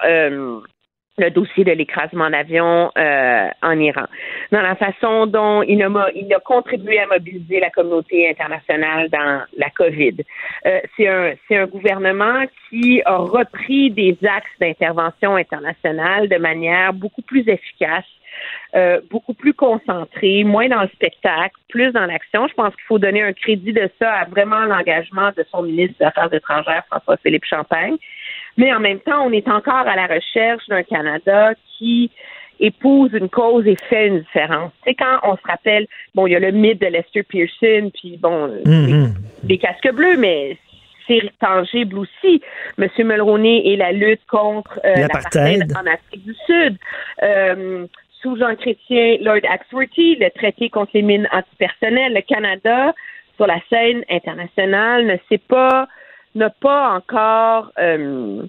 le 1.17 1.29
dossier 1.29 1.63
de 1.63 1.71
l'écrasement 1.71 2.29
d'avion 2.29 2.91
euh, 2.97 3.47
en 3.61 3.79
Iran, 3.79 4.05
dans 4.51 4.61
la 4.61 4.75
façon 4.75 5.27
dont 5.27 5.61
il 5.61 5.81
a, 5.83 6.09
il 6.15 6.33
a 6.33 6.39
contribué 6.39 6.99
à 6.99 7.07
mobiliser 7.07 7.59
la 7.59 7.69
communauté 7.69 8.29
internationale 8.29 9.09
dans 9.09 9.43
la 9.57 9.69
COVID. 9.69 10.15
Euh, 10.65 10.79
c'est 10.97 11.07
un 11.07 11.33
un 11.51 11.67
gouvernement 11.67 12.45
qui 12.69 13.01
a 13.05 13.17
repris 13.17 13.91
des 13.91 14.17
axes 14.23 14.49
d'intervention 14.59 15.35
internationale 15.35 16.27
de 16.27 16.37
manière 16.37 16.93
beaucoup 16.93 17.21
plus 17.21 17.47
efficace. 17.47 18.05
euh, 18.75 19.01
beaucoup 19.11 19.33
plus 19.33 19.53
concentré, 19.53 20.43
moins 20.43 20.67
dans 20.67 20.81
le 20.81 20.87
spectacle, 20.89 21.55
plus 21.69 21.91
dans 21.91 22.05
l'action. 22.05 22.47
Je 22.47 22.53
pense 22.53 22.73
qu'il 22.75 22.85
faut 22.87 22.99
donner 22.99 23.21
un 23.21 23.33
crédit 23.33 23.73
de 23.73 23.89
ça 23.99 24.11
à 24.11 24.25
vraiment 24.25 24.65
l'engagement 24.65 25.29
de 25.37 25.45
son 25.51 25.63
ministre 25.63 25.97
des 25.99 26.05
Affaires 26.05 26.33
étrangères, 26.33 26.83
François-Philippe 26.89 27.45
Champagne. 27.45 27.97
Mais 28.57 28.73
en 28.73 28.79
même 28.79 28.99
temps, 28.99 29.25
on 29.25 29.31
est 29.31 29.47
encore 29.47 29.87
à 29.87 29.95
la 29.95 30.07
recherche 30.07 30.67
d'un 30.67 30.83
Canada 30.83 31.53
qui 31.77 32.11
épouse 32.59 33.11
une 33.13 33.29
cause 33.29 33.65
et 33.67 33.75
fait 33.89 34.07
une 34.07 34.19
différence. 34.19 34.71
Tu 34.83 34.91
sais, 34.91 34.95
quand 34.95 35.19
on 35.23 35.35
se 35.35 35.41
rappelle, 35.43 35.87
bon, 36.15 36.27
il 36.27 36.33
y 36.33 36.35
a 36.35 36.39
le 36.39 36.51
mythe 36.51 36.79
de 36.81 36.87
Lester 36.87 37.23
Pearson, 37.23 37.91
puis 37.93 38.17
bon, 38.17 38.53
des 39.43 39.57
casques 39.57 39.91
bleus, 39.91 40.17
mais 40.17 40.57
c'est 41.07 41.21
tangible 41.39 41.99
aussi. 41.99 42.41
Monsieur 42.77 43.03
Mulroney 43.03 43.67
et 43.67 43.75
la 43.75 43.91
lutte 43.91 44.25
contre 44.29 44.79
euh, 44.85 44.95
L'apartheid. 44.95 45.73
en 45.75 45.85
Afrique 45.85 46.23
du 46.23 46.35
Sud. 46.45 46.77
Euh, 47.21 47.85
sous 48.21 48.37
Jean 48.37 48.55
Chrétien, 48.55 49.17
Lord 49.19 49.41
Axworthy, 49.49 50.15
le 50.15 50.29
traité 50.29 50.69
contre 50.69 50.91
les 50.93 51.01
mines 51.01 51.27
antipersonnelles, 51.33 52.13
le 52.13 52.21
Canada, 52.21 52.93
sur 53.35 53.47
la 53.47 53.59
scène 53.69 54.03
internationale, 54.09 55.05
ne 55.05 55.17
sait 55.27 55.41
pas, 55.45 55.87
n'a 56.35 56.49
pas 56.49 56.95
encore 56.95 57.71
euh, 57.79 58.45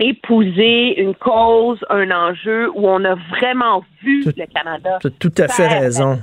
épousé 0.00 0.98
une 0.98 1.14
cause, 1.14 1.78
un 1.90 2.10
enjeu 2.10 2.70
où 2.74 2.88
on 2.88 3.04
a 3.04 3.14
vraiment 3.30 3.84
vu 4.02 4.24
le 4.24 4.46
Canada. 4.46 4.98
As 5.04 5.10
tout 5.18 5.32
à 5.36 5.48
fait 5.48 5.68
raison. 5.68 6.18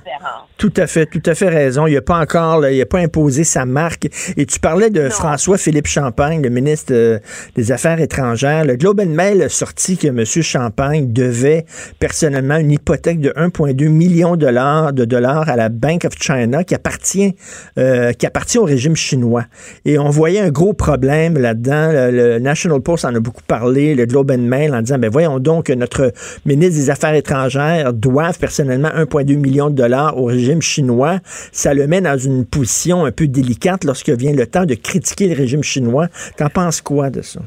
Tout 0.57 0.73
à 0.75 0.87
fait, 0.87 1.05
tout 1.05 1.21
à 1.25 1.35
fait 1.35 1.49
raison. 1.49 1.85
Il 1.85 1.93
n'a 1.93 2.01
pas 2.01 2.19
encore, 2.19 2.59
là, 2.59 2.71
il 2.71 2.79
n'a 2.79 2.85
pas 2.85 2.99
imposé 2.99 3.43
sa 3.43 3.65
marque. 3.65 4.07
Et 4.35 4.45
tu 4.47 4.59
parlais 4.59 4.89
de 4.89 5.09
François-Philippe 5.09 5.85
Champagne, 5.85 6.41
le 6.41 6.49
ministre 6.49 6.93
euh, 6.93 7.19
des 7.55 7.71
Affaires 7.71 7.99
étrangères. 7.99 8.65
Le 8.65 8.75
Globe 8.75 8.99
and 8.99 9.09
Mail 9.09 9.43
a 9.43 9.49
sorti 9.49 9.97
que 9.97 10.07
M. 10.07 10.25
Champagne 10.25 11.13
devait 11.13 11.65
personnellement 11.99 12.57
une 12.57 12.71
hypothèque 12.71 13.19
de 13.19 13.29
1,2 13.29 13.87
million 13.89 14.35
de 14.35 14.47
dollars, 14.47 14.93
de 14.93 15.05
dollars 15.05 15.47
à 15.49 15.55
la 15.55 15.69
Bank 15.69 16.05
of 16.05 16.13
China 16.19 16.63
qui 16.63 16.73
appartient, 16.73 17.35
euh, 17.77 18.13
qui 18.13 18.25
appartient 18.25 18.57
au 18.57 18.63
régime 18.63 18.95
chinois. 18.95 19.43
Et 19.85 19.99
on 19.99 20.09
voyait 20.09 20.39
un 20.39 20.49
gros 20.49 20.73
problème 20.73 21.37
là-dedans. 21.37 21.91
Le, 21.91 22.11
le 22.11 22.39
National 22.39 22.81
Post 22.81 23.05
en 23.05 23.13
a 23.13 23.19
beaucoup 23.19 23.43
parlé, 23.47 23.66
le 23.69 24.05
Globe 24.05 24.31
and 24.31 24.39
Mail 24.39 24.73
en 24.73 24.81
disant, 24.81 24.97
ben 24.97 25.09
voyons 25.09 25.39
donc 25.39 25.67
que 25.67 25.73
notre 25.73 26.11
ministre 26.45 26.75
des 26.75 26.89
Affaires 26.89 27.13
étrangères 27.13 27.93
doive 27.93 28.39
personnellement 28.39 28.89
1,2 28.89 29.37
million 29.37 29.69
de 29.69 29.75
dollars 29.75 30.17
au 30.17 30.25
régime 30.25 30.61
chinois. 30.61 31.19
Ça 31.23 31.73
le 31.73 31.87
met 31.87 32.01
dans 32.01 32.17
une 32.17 32.45
position 32.45 33.05
un 33.05 33.11
peu 33.11 33.27
délicate 33.27 33.83
lorsque 33.83 34.09
vient 34.09 34.33
le 34.33 34.47
temps 34.47 34.65
de 34.65 34.75
critiquer 34.75 35.27
le 35.27 35.35
régime 35.35 35.63
chinois. 35.63 36.07
T'en 36.37 36.49
penses 36.49 36.81
quoi 36.81 37.09
de 37.09 37.21
ça? 37.21 37.41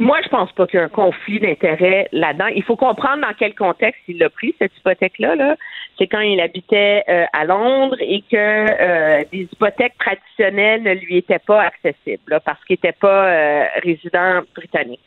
Moi, 0.00 0.18
je 0.22 0.28
pense 0.28 0.52
pas 0.52 0.66
qu'il 0.68 0.78
y 0.78 0.80
a 0.80 0.86
un 0.86 0.88
conflit 0.88 1.40
d'intérêt 1.40 2.08
là-dedans. 2.12 2.46
Il 2.54 2.62
faut 2.62 2.76
comprendre 2.76 3.22
dans 3.22 3.34
quel 3.36 3.54
contexte 3.56 4.00
il 4.06 4.22
a 4.22 4.30
pris 4.30 4.54
cette 4.58 4.70
hypothèque-là. 4.78 5.34
-là, 5.34 5.56
c'est 5.98 6.06
quand 6.06 6.20
il 6.20 6.40
habitait 6.40 7.02
euh, 7.08 7.24
à 7.32 7.44
Londres 7.44 7.96
et 8.00 8.22
que 8.30 8.36
euh, 8.36 9.24
des 9.32 9.48
hypothèques 9.52 9.98
traditionnelles 9.98 10.84
ne 10.84 10.94
lui 10.94 11.16
étaient 11.16 11.40
pas 11.40 11.62
accessibles 11.62 12.40
parce 12.44 12.62
qu'il 12.64 12.74
n'était 12.74 12.92
pas 12.92 13.26
euh, 13.26 13.64
résident 13.82 14.42
britannique. 14.54 15.00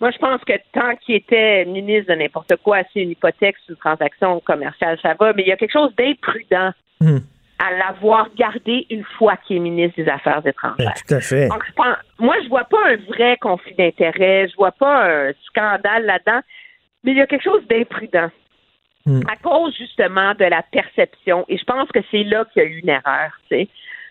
Moi, 0.00 0.10
je 0.10 0.18
pense 0.18 0.42
que 0.44 0.52
tant 0.72 0.94
qu'il 0.96 1.14
était 1.16 1.64
ministre 1.64 2.12
de 2.12 2.18
n'importe 2.18 2.56
quoi, 2.56 2.78
c'est 2.92 3.02
une 3.02 3.10
hypothèque 3.10 3.56
une 3.68 3.76
transaction 3.76 4.40
commerciale, 4.40 4.98
ça 5.02 5.14
va, 5.18 5.32
mais 5.32 5.42
il 5.42 5.48
y 5.48 5.52
a 5.52 5.56
quelque 5.56 5.72
chose 5.72 5.94
d'imprudent 5.96 6.72
Hmm. 7.00 7.18
à 7.58 7.72
l'avoir 7.72 8.28
gardé 8.36 8.86
une 8.88 9.04
fois 9.18 9.36
qu'il 9.36 9.56
est 9.58 9.60
ministre 9.60 10.02
des 10.02 10.08
Affaires 10.08 10.40
étrangères. 10.46 10.76
Ben, 10.78 10.92
tout 11.06 11.14
à 11.14 11.20
fait. 11.20 11.48
Donc, 11.48 11.62
je 11.66 11.72
pense- 11.72 11.96
moi, 12.18 12.34
je 12.42 12.48
vois 12.48 12.64
pas 12.64 12.78
un 12.88 12.96
vrai 12.96 13.36
conflit 13.38 13.74
d'intérêt, 13.74 14.48
je 14.48 14.56
vois 14.56 14.72
pas 14.72 15.04
un 15.28 15.32
scandale 15.46 16.06
là-dedans, 16.06 16.40
mais 17.04 17.12
il 17.12 17.18
y 17.18 17.20
a 17.20 17.26
quelque 17.26 17.44
chose 17.44 17.66
d'imprudent 17.68 18.30
Hmm. 19.04 19.20
à 19.30 19.36
cause 19.36 19.76
justement 19.76 20.32
de 20.34 20.44
la 20.46 20.62
perception. 20.62 21.44
Et 21.48 21.58
je 21.58 21.64
pense 21.64 21.88
que 21.92 22.00
c'est 22.10 22.24
là 22.24 22.44
qu'il 22.52 22.62
y 22.62 22.66
a 22.66 22.68
eu 22.68 22.78
une 22.80 22.88
erreur, 22.88 23.30
tu 23.50 23.56
sais, 23.56 23.68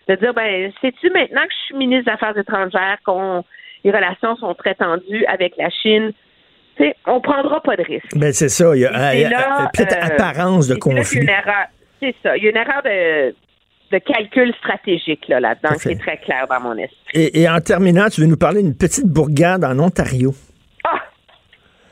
de 0.08 0.14
dire 0.14 0.32
ben, 0.32 0.72
sais-tu 0.80 1.10
maintenant 1.10 1.42
que 1.42 1.52
je 1.52 1.64
suis 1.66 1.76
ministre 1.76 2.04
des 2.06 2.12
Affaires 2.12 2.38
étrangères, 2.38 2.98
qu'on 3.04 3.44
les 3.86 3.92
relations 3.92 4.34
sont 4.36 4.52
très 4.54 4.74
tendues 4.74 5.24
avec 5.26 5.54
la 5.56 5.70
Chine, 5.70 6.12
tu 6.76 6.82
sais, 6.82 6.96
on 7.06 7.20
prendra 7.20 7.60
pas 7.62 7.76
de 7.76 7.84
risque. 7.84 8.16
Ben, 8.16 8.32
c'est 8.32 8.48
ça. 8.48 8.74
Il 8.74 8.80
y 8.80 8.84
a, 8.84 8.90
là, 9.30 9.70
peut-être 9.72 9.96
euh, 9.96 10.14
apparence 10.14 10.66
de 10.66 10.74
c'est 10.74 10.90
là 10.90 10.94
conflit. 10.96 11.20
une. 11.20 11.30
C'est 12.02 12.14
ça. 12.22 12.36
Il 12.36 12.42
y 12.44 12.46
a 12.48 12.50
une 12.50 12.56
erreur 12.56 12.82
de, 12.84 13.34
de 13.92 13.98
calcul 13.98 14.52
stratégique 14.58 15.28
là, 15.28 15.38
là-dedans 15.38 15.68
Tout 15.68 15.74
à 15.74 15.78
qui 15.78 15.82
fait. 15.84 15.92
est 15.92 15.98
très 15.98 16.16
clair 16.18 16.46
dans 16.50 16.60
mon 16.60 16.76
esprit. 16.76 16.98
Et, 17.14 17.42
et 17.42 17.48
en 17.48 17.60
terminant, 17.60 18.08
tu 18.08 18.20
veux 18.22 18.26
nous 18.26 18.36
parler 18.36 18.60
d'une 18.62 18.76
petite 18.76 19.06
bourgade 19.06 19.64
en 19.64 19.78
Ontario? 19.78 20.34
Ah! 20.84 21.00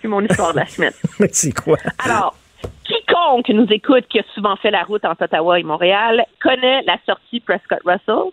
C'est 0.03 0.09
mon 0.09 0.21
histoire 0.21 0.53
de 0.53 0.59
la 0.59 0.67
semaine. 0.67 0.93
c'est 1.33 1.53
quoi? 1.55 1.79
Alors, 2.05 2.37
quiconque 2.83 3.49
nous 3.51 3.69
écoute 3.71 4.05
qui 4.11 4.19
a 4.19 4.25
souvent 4.35 4.57
fait 4.57 4.73
la 4.73 4.83
route 4.83 5.05
entre 5.05 5.25
Ottawa 5.27 5.61
et 5.61 5.63
Montréal 5.63 6.25
connaît 6.43 6.83
la 6.83 6.99
sortie 7.07 7.39
Prescott-Russell. 7.41 8.33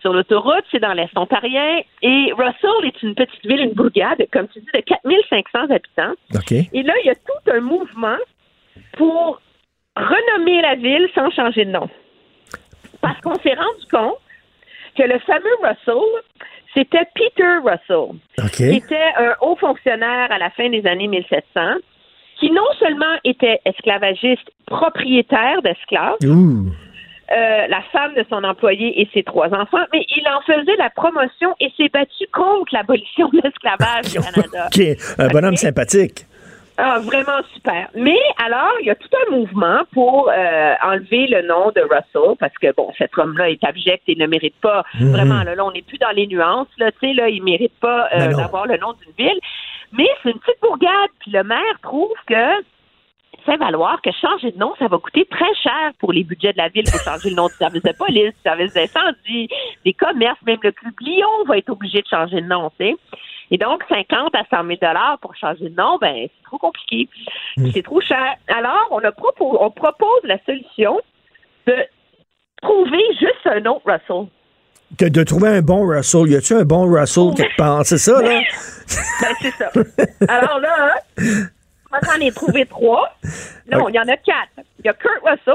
Sur 0.00 0.12
l'autoroute, 0.12 0.64
c'est 0.70 0.80
dans 0.80 0.92
l'Est 0.92 1.16
ontarien. 1.16 1.80
Et 2.02 2.32
Russell 2.36 2.84
est 2.84 3.02
une 3.02 3.14
petite 3.14 3.44
ville, 3.44 3.60
une 3.60 3.72
bourgade, 3.72 4.24
comme 4.32 4.48
tu 4.48 4.60
dis, 4.60 4.66
de 4.74 4.80
4500 4.80 5.70
habitants. 5.70 6.14
OK. 6.34 6.52
Et 6.52 6.82
là, 6.82 6.92
il 7.02 7.06
y 7.06 7.10
a 7.10 7.14
tout 7.14 7.50
un 7.50 7.60
mouvement 7.60 8.18
pour 8.96 9.40
renommer 9.96 10.60
la 10.62 10.74
ville 10.74 11.08
sans 11.14 11.30
changer 11.30 11.64
de 11.64 11.70
nom. 11.70 11.88
Parce 13.00 13.20
qu'on 13.20 13.34
s'est 13.36 13.54
rendu 13.54 13.86
compte 13.90 14.18
que 14.96 15.02
le 15.02 15.18
fameux 15.20 15.56
Russell, 15.62 16.22
c'était 16.74 17.06
Peter 17.14 17.58
Russell, 17.64 18.18
OK. 18.38 18.50
qui 18.52 18.76
était 18.76 19.12
un 19.16 19.34
haut 19.40 19.56
fonctionnaire 19.56 20.30
à 20.30 20.38
la 20.38 20.50
fin 20.50 20.68
des 20.68 20.86
années 20.86 21.08
1700, 21.08 21.60
qui 22.38 22.50
non 22.50 22.66
seulement 22.78 23.16
était 23.24 23.60
esclavagiste, 23.64 24.50
propriétaire 24.66 25.62
d'esclaves. 25.62 26.16
Euh, 27.32 27.66
la 27.68 27.82
femme 27.92 28.14
de 28.14 28.24
son 28.30 28.44
employé 28.44 29.00
et 29.00 29.08
ses 29.12 29.22
trois 29.22 29.48
enfants, 29.48 29.84
mais 29.92 30.04
il 30.16 30.24
en 30.28 30.40
faisait 30.42 30.76
la 30.76 30.90
promotion 30.90 31.54
et 31.60 31.72
s'est 31.76 31.88
battu 31.88 32.24
contre 32.32 32.72
l'abolition 32.72 33.28
de 33.30 33.40
l'esclavage 33.42 34.16
au 34.16 34.22
Canada. 34.32 34.68
OK. 34.74 34.82
Un 35.18 35.28
bonhomme 35.28 35.56
sympathique. 35.56 36.26
Ah, 36.78 36.98
vraiment 36.98 37.40
super. 37.54 37.88
Mais 37.94 38.18
alors, 38.44 38.70
il 38.82 38.86
y 38.86 38.90
a 38.90 38.94
tout 38.94 39.08
un 39.26 39.34
mouvement 39.34 39.80
pour 39.94 40.28
euh, 40.28 40.74
enlever 40.82 41.26
le 41.26 41.40
nom 41.48 41.70
de 41.74 41.80
Russell 41.80 42.36
parce 42.38 42.52
que 42.60 42.70
bon, 42.76 42.92
cet 42.98 43.16
homme-là 43.16 43.48
est 43.48 43.64
abject 43.64 44.02
et 44.08 44.14
ne 44.14 44.26
mérite 44.26 44.54
pas 44.60 44.84
Mhm. 45.00 45.10
vraiment. 45.12 45.42
Là, 45.42 45.54
là, 45.54 45.64
on 45.64 45.72
n'est 45.72 45.80
plus 45.80 45.96
dans 45.96 46.10
les 46.10 46.26
nuances. 46.26 46.68
Là, 46.78 46.92
tu 46.92 46.98
sais, 47.08 47.14
là, 47.14 47.30
il 47.30 47.42
mérite 47.42 47.72
pas 47.80 48.08
euh, 48.12 48.28
Ben 48.28 48.36
d'avoir 48.36 48.66
le 48.66 48.76
nom 48.76 48.92
d'une 48.92 49.26
ville. 49.26 49.40
Mais 49.92 50.06
c'est 50.22 50.30
une 50.32 50.38
petite 50.38 50.60
bourgade. 50.60 51.08
Puis 51.20 51.30
le 51.30 51.42
maire 51.44 51.78
trouve 51.82 52.12
que 52.26 52.34
fait 53.46 53.56
valoir 53.56 54.02
que 54.02 54.10
changer 54.12 54.52
de 54.52 54.58
nom, 54.58 54.74
ça 54.78 54.88
va 54.88 54.98
coûter 54.98 55.24
très 55.30 55.54
cher 55.62 55.92
pour 55.98 56.12
les 56.12 56.24
budgets 56.24 56.52
de 56.52 56.58
la 56.58 56.68
ville 56.68 56.84
pour 56.90 57.00
changer 57.00 57.30
le 57.30 57.36
nom 57.36 57.46
du 57.46 57.54
service 57.54 57.82
de 57.82 57.92
police, 57.92 58.34
du 58.34 58.42
service 58.42 58.74
d'incendie, 58.74 59.48
des 59.84 59.92
commerces, 59.94 60.42
même 60.44 60.58
le 60.62 60.72
club 60.72 60.94
Lyon 61.00 61.44
va 61.46 61.56
être 61.56 61.70
obligé 61.70 62.02
de 62.02 62.06
changer 62.08 62.40
de 62.42 62.46
nom, 62.46 62.70
tu 62.78 62.86
sais. 62.86 62.96
Et 63.50 63.58
donc, 63.58 63.84
50 63.88 64.34
à 64.34 64.42
100 64.50 64.66
000 64.66 64.78
dollars 64.82 65.18
pour 65.20 65.34
changer 65.36 65.68
de 65.68 65.76
nom, 65.76 65.98
ben, 66.00 66.14
c'est 66.24 66.44
trop 66.44 66.58
compliqué. 66.58 67.08
C'est 67.72 67.82
trop 67.82 68.00
cher. 68.00 68.34
Alors, 68.48 68.88
on, 68.90 68.98
a 68.98 69.12
on 69.38 69.70
propose 69.70 70.20
la 70.24 70.38
solution 70.44 71.00
de 71.66 71.74
trouver 72.60 73.02
juste 73.20 73.46
un 73.46 73.64
autre 73.66 73.82
Russell. 73.84 74.28
De, 74.98 75.08
de 75.08 75.22
trouver 75.22 75.48
un 75.48 75.62
bon 75.62 75.86
Russell. 75.86 76.28
Y 76.28 76.36
a-tu 76.36 76.54
un 76.54 76.64
bon 76.64 76.92
Russell 76.92 77.34
quelque 77.36 77.56
part? 77.56 77.84
C'est 77.84 77.98
ça, 77.98 78.20
là? 78.20 78.40
Ben, 79.20 79.34
c'est 79.40 79.50
ça. 79.52 79.70
Alors 80.28 80.60
là, 80.60 80.92
hein, 81.18 81.22
moi, 82.02 82.14
j'en 82.14 82.26
ai 82.26 82.32
trouvé 82.32 82.66
trois. 82.66 83.10
Non, 83.70 83.88
il 83.88 83.94
y 83.94 83.98
en 83.98 84.08
a 84.08 84.16
quatre. 84.16 84.66
Il 84.78 84.86
y 84.86 84.88
a 84.88 84.94
Kurt 84.94 85.22
Russell, 85.24 85.54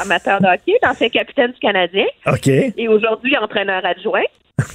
amateur 0.00 0.40
de 0.40 0.46
hockey, 0.46 0.78
ancien 0.82 1.08
capitaine 1.08 1.52
du 1.52 1.58
Canadien, 1.58 2.06
OK. 2.26 2.48
et 2.48 2.88
aujourd'hui 2.88 3.36
entraîneur 3.36 3.84
adjoint. 3.84 4.24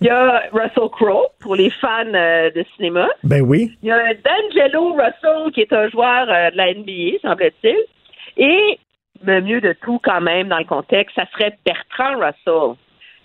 Il 0.00 0.06
y 0.06 0.10
a 0.10 0.42
Russell 0.52 0.88
Crowe, 0.92 1.28
pour 1.40 1.56
les 1.56 1.70
fans 1.70 2.14
euh, 2.14 2.50
de 2.50 2.64
cinéma. 2.76 3.08
Ben 3.22 3.42
oui. 3.42 3.76
Il 3.82 3.88
y 3.88 3.92
a 3.92 4.14
D'Angelo 4.14 4.92
Russell, 4.92 5.52
qui 5.52 5.62
est 5.62 5.72
un 5.72 5.88
joueur 5.88 6.28
euh, 6.28 6.50
de 6.50 6.56
la 6.56 6.72
NBA, 6.74 7.18
semble-t-il. 7.22 7.76
Et 8.36 8.78
le 9.24 9.40
mieux 9.40 9.60
de 9.60 9.74
tout, 9.82 10.00
quand 10.02 10.20
même, 10.20 10.48
dans 10.48 10.58
le 10.58 10.64
contexte, 10.64 11.16
ça 11.16 11.24
serait 11.32 11.58
Bertrand 11.64 12.18
Russell, 12.18 12.76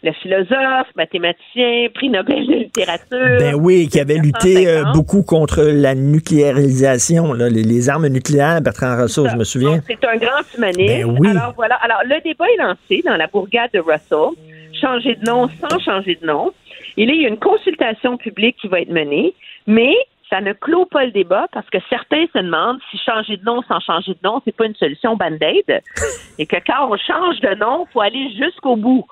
le 0.04 0.12
philosophe, 0.14 0.88
mathématicien, 0.96 1.88
prix 1.94 2.10
Nobel 2.10 2.48
de 2.48 2.54
littérature. 2.54 3.38
Ben 3.40 3.56
oui, 3.56 3.88
qui 3.88 4.00
avait 4.00 4.18
lutté 4.18 4.68
euh, 4.68 4.84
1950. 4.84 4.96
beaucoup 4.96 5.24
contre 5.24 5.62
la 5.64 5.96
nucléarisation, 5.96 7.34
là, 7.34 7.50
les, 7.50 7.64
les 7.64 7.90
armes 7.90 8.08
nucléaires, 8.08 8.62
Bertrand 8.62 8.96
Russell, 9.02 9.30
je 9.32 9.36
me 9.36 9.44
souviens. 9.44 9.82
C'est 9.86 10.04
un 10.06 10.18
grand 10.18 10.44
humaniste. 10.58 11.06
Ben 11.06 11.18
oui. 11.20 11.30
Alors 11.30 11.54
voilà. 11.56 11.76
Alors 11.76 12.02
le 12.06 12.22
débat 12.24 12.46
est 12.54 12.62
lancé 12.62 13.04
dans 13.06 13.18
la 13.18 13.28
bourgade 13.28 13.72
de 13.74 13.80
Russell. 13.80 14.36
Changer 14.80 15.16
de 15.16 15.26
nom 15.26 15.50
sans 15.60 15.80
changer 15.80 16.18
de 16.22 16.26
nom. 16.26 16.52
Il 16.96 17.14
y 17.14 17.26
a 17.26 17.28
une 17.28 17.40
consultation 17.40 18.18
publique 18.18 18.58
qui 18.62 18.68
va 18.68 18.82
être 18.82 18.92
menée, 18.92 19.34
mais 19.68 19.94
ça 20.30 20.42
ne 20.42 20.54
clôt 20.54 20.86
pas 20.86 21.06
le 21.06 21.12
débat 21.12 21.48
parce 21.52 21.70
que 21.70 21.78
certains 21.90 22.26
se 22.34 22.40
demandent 22.40 22.80
si 22.92 22.98
changer 23.00 23.38
de 23.38 23.44
nom 23.44 23.62
sans 23.68 23.80
changer 23.80 24.14
de 24.14 24.20
nom, 24.24 24.42
c'est 24.46 24.56
pas 24.56 24.66
une 24.66 24.76
solution 24.76 25.16
band-aid. 25.16 25.82
Et 26.38 26.46
que 26.46 26.58
quand 26.66 26.90
on 26.90 26.98
change 26.98 27.40
de 27.42 27.56
nom, 27.56 27.86
il 27.88 27.94
faut 27.94 28.02
aller 28.02 28.30
jusqu'au 28.38 28.76
bout. 28.76 29.06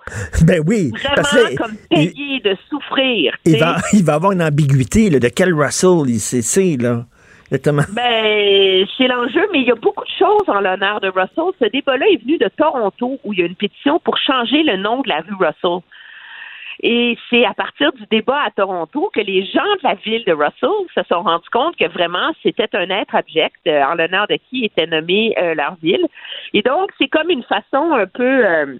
Ben 0.45 0.61
oui. 0.65 0.91
Parce 1.15 1.33
Vraiment 1.33 1.49
que, 1.49 1.55
comme 1.55 1.77
il, 1.91 2.11
payer 2.11 2.39
de 2.41 2.57
souffrir. 2.69 3.35
il 3.45 3.57
va, 3.57 3.77
il 3.93 4.03
va 4.03 4.13
avoir 4.13 4.31
une 4.31 4.43
ambiguïté 4.43 5.09
là, 5.09 5.19
de 5.19 5.29
quel 5.29 5.53
Russell 5.53 6.07
il 6.07 6.19
c'est, 6.19 6.77
là. 6.77 7.05
Exactement. 7.49 7.83
Ben, 7.93 8.85
c'est 8.97 9.07
l'enjeu, 9.07 9.41
mais 9.53 9.59
il 9.61 9.67
y 9.67 9.71
a 9.71 9.75
beaucoup 9.75 10.03
de 10.03 10.09
choses 10.19 10.47
en 10.47 10.59
l'honneur 10.59 10.99
de 10.99 11.07
Russell. 11.07 11.53
Ce 11.61 11.69
débat-là 11.69 12.05
est 12.11 12.21
venu 12.21 12.37
de 12.37 12.49
Toronto, 12.57 13.19
où 13.23 13.33
il 13.33 13.39
y 13.39 13.41
a 13.41 13.45
une 13.45 13.55
pétition 13.55 13.99
pour 13.99 14.17
changer 14.17 14.63
le 14.63 14.77
nom 14.77 15.01
de 15.01 15.09
la 15.09 15.21
rue 15.21 15.35
Russell. 15.39 15.81
Et 16.83 17.17
c'est 17.29 17.43
à 17.45 17.53
partir 17.53 17.91
du 17.93 18.03
débat 18.11 18.41
à 18.45 18.51
Toronto 18.51 19.09
que 19.13 19.19
les 19.21 19.45
gens 19.45 19.61
de 19.61 19.83
la 19.83 19.95
ville 19.95 20.23
de 20.25 20.33
Russell 20.33 20.69
se 20.93 21.01
sont 21.09 21.21
rendus 21.23 21.49
compte 21.51 21.75
que 21.75 21.87
vraiment 21.87 22.31
c'était 22.43 22.69
un 22.73 22.89
être 22.89 23.15
abject 23.15 23.55
euh, 23.67 23.81
en 23.83 23.95
l'honneur 23.95 24.27
de 24.27 24.37
qui 24.49 24.65
était 24.65 24.85
nommé 24.85 25.33
euh, 25.41 25.55
leur 25.55 25.75
ville. 25.81 26.05
Et 26.53 26.61
donc 26.61 26.91
c'est 26.99 27.07
comme 27.07 27.29
une 27.29 27.43
façon 27.43 27.93
un 27.93 28.05
peu 28.05 28.45
euh, 28.45 28.75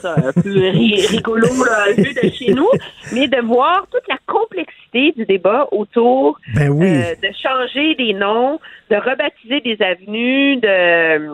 ça 0.00 0.14
un 0.16 0.32
peu 0.32 0.68
ri- 0.70 1.06
rigolo 1.10 1.46
là, 1.64 1.92
vu 1.92 2.14
de 2.14 2.30
chez 2.30 2.52
nous, 2.54 2.70
mais 3.12 3.28
de 3.28 3.40
voir 3.42 3.86
toute 3.92 4.08
la 4.08 4.16
complexité 4.26 5.12
du 5.12 5.24
débat 5.26 5.68
autour 5.72 6.38
Ben 6.54 6.70
oui. 6.70 6.86
euh, 6.88 7.14
de 7.22 7.28
changer 7.40 7.94
des 7.94 8.14
noms, 8.14 8.58
de 8.90 8.96
rebaptiser 8.96 9.60
des 9.60 9.80
avenues, 9.82 10.56
de 10.56 11.28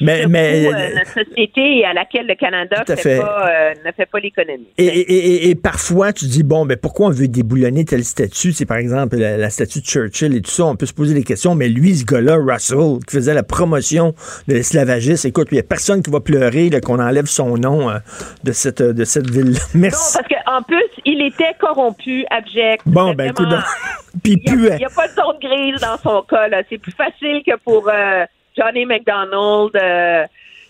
mais, 0.00 0.26
mais, 0.26 0.64
coup, 0.66 0.74
euh, 0.74 0.94
notre 0.94 1.12
société 1.28 1.78
et 1.78 1.84
à 1.84 1.92
laquelle 1.92 2.26
le 2.26 2.34
Canada 2.34 2.82
fait 2.86 2.96
fait. 2.96 3.18
pas, 3.20 3.48
euh, 3.50 3.74
ne 3.84 3.92
fait 3.92 4.06
pas 4.06 4.18
l'économie. 4.20 4.68
Et, 4.78 4.86
et- 4.86 5.12
et- 5.46 5.50
et 5.50 5.54
parfois, 5.54 6.12
tu 6.12 6.24
dis, 6.26 6.42
bon, 6.42 6.64
ben 6.66 6.76
pourquoi 6.76 7.06
on 7.08 7.10
veut 7.10 7.28
déboulonner 7.28 7.84
tel 7.84 8.04
statut? 8.04 8.52
C'est 8.52 8.66
par 8.66 8.78
exemple 8.78 9.16
la, 9.16 9.36
la 9.36 9.50
statue 9.50 9.80
de 9.80 9.84
Churchill 9.86 10.34
et 10.36 10.40
tout 10.40 10.50
ça. 10.50 10.64
On 10.64 10.76
peut 10.76 10.86
se 10.86 10.94
poser 10.94 11.14
des 11.14 11.24
questions, 11.24 11.54
mais 11.54 11.68
lui, 11.68 11.94
ce 11.96 12.04
gars-là, 12.04 12.36
Russell, 12.36 12.98
qui 13.06 13.16
faisait 13.16 13.34
la 13.34 13.42
promotion 13.42 14.14
de 14.48 14.54
l'esclavagisme, 14.54 15.28
écoute, 15.28 15.48
il 15.50 15.54
n'y 15.54 15.60
a 15.60 15.64
personne 15.64 16.02
qui 16.02 16.10
va 16.10 16.20
pleurer 16.20 16.70
qu'on 16.84 16.98
enlève 16.98 17.26
son 17.26 17.56
nom 17.56 17.90
euh, 17.90 17.98
de 18.44 18.52
cette, 18.52 18.82
de 18.82 19.04
cette 19.04 19.28
ville. 19.30 19.52
Non, 19.74 19.80
Merci. 19.80 20.18
parce 20.18 20.28
qu'en 20.28 20.62
plus, 20.62 20.84
il 21.04 21.22
était 21.26 21.54
corrompu, 21.58 22.24
abject. 22.30 22.82
Bon, 22.86 23.14
ben 23.14 23.30
écoute, 23.30 23.48
puis 24.22 24.40
il 24.46 24.54
n'y 24.60 24.84
a, 24.84 24.88
pas 24.90 25.08
de 25.08 25.12
zone 25.14 25.38
grise 25.40 25.80
dans 25.80 25.96
son 25.98 26.22
cas. 26.22 26.48
là. 26.48 26.62
C'est 26.68 26.78
plus 26.78 26.92
facile 26.92 27.42
que 27.46 27.56
pour 27.64 27.88
euh, 27.88 28.24
Johnny 28.56 28.84
McDonald 28.86 29.70
euh, 29.76 30.24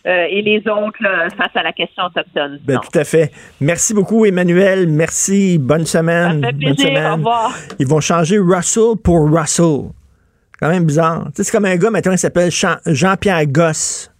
euh, 0.07 0.27
et 0.31 0.43
les 0.43 0.59
autres 0.69 0.97
là, 1.01 1.29
face 1.37 1.55
à 1.55 1.63
la 1.63 1.73
question 1.73 2.05
autochtone. 2.05 2.59
Ben, 2.65 2.79
tout 2.81 2.99
à 2.99 3.05
fait. 3.05 3.31
Merci 3.61 3.95
beaucoup, 3.95 4.25
Emmanuel. 4.25 4.89
Merci. 4.89 5.59
Bonne 5.59 5.87
Ça 5.87 5.99
semaine. 6.01 6.43
fait 6.45 6.53
Bonne 6.53 6.59
plaisir. 6.59 6.89
semaine. 6.89 7.13
Au 7.13 7.17
revoir. 7.17 7.55
Ils 7.79 7.87
vont 7.87 8.01
changer 8.01 8.39
Russell 8.39 8.97
pour 9.03 9.31
Russell. 9.31 9.91
Quand 10.61 10.69
même 10.69 10.85
bizarre. 10.85 11.25
Tu 11.27 11.31
sais, 11.37 11.45
c'est 11.45 11.53
comme 11.53 11.65
un 11.65 11.77
gars, 11.77 11.91
maintenant, 11.91 12.13
il 12.13 12.19
s'appelle 12.19 12.51
Jean- 12.51 12.79
Jean-Pierre 12.87 13.47
Gosse. 13.47 14.13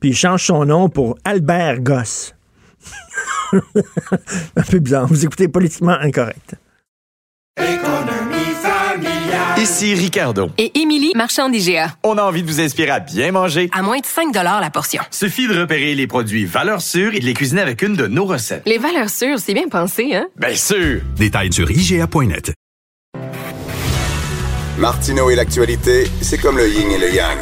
Puis 0.00 0.10
il 0.10 0.16
change 0.16 0.44
son 0.44 0.64
nom 0.64 0.88
pour 0.88 1.16
Albert 1.24 1.80
Gosse. 1.80 2.34
un 3.52 4.62
peu 4.70 4.78
bizarre. 4.80 5.06
Vous 5.06 5.24
écoutez 5.24 5.48
Politiquement 5.48 5.96
Incorrect. 6.00 6.56
Ici 9.64 9.94
Ricardo. 9.94 10.50
Et 10.58 10.78
Émilie, 10.78 11.12
marchand 11.14 11.48
d'IGA. 11.48 11.96
On 12.02 12.18
a 12.18 12.22
envie 12.22 12.42
de 12.42 12.46
vous 12.46 12.60
inspirer 12.60 12.90
à 12.90 13.00
bien 13.00 13.32
manger. 13.32 13.70
À 13.72 13.80
moins 13.80 13.98
de 13.98 14.04
5 14.04 14.34
la 14.34 14.68
portion. 14.68 15.02
Suffit 15.10 15.48
de 15.48 15.58
repérer 15.58 15.94
les 15.94 16.06
produits 16.06 16.44
valeurs 16.44 16.82
sûres 16.82 17.14
et 17.14 17.18
de 17.18 17.24
les 17.24 17.32
cuisiner 17.32 17.62
avec 17.62 17.80
une 17.80 17.96
de 17.96 18.06
nos 18.06 18.26
recettes. 18.26 18.62
Les 18.66 18.76
valeurs 18.76 19.08
sûres, 19.08 19.38
c'est 19.38 19.54
bien 19.54 19.68
pensé, 19.68 20.14
hein? 20.14 20.26
Bien 20.36 20.54
sûr! 20.54 21.00
Détails 21.16 21.50
sur 21.50 21.70
IGA.net. 21.70 22.52
Martineau 24.76 25.30
et 25.30 25.34
l'actualité, 25.34 26.10
c'est 26.20 26.36
comme 26.36 26.58
le 26.58 26.68
yin 26.68 26.90
et 26.90 26.98
le 26.98 27.14
yang. 27.14 27.38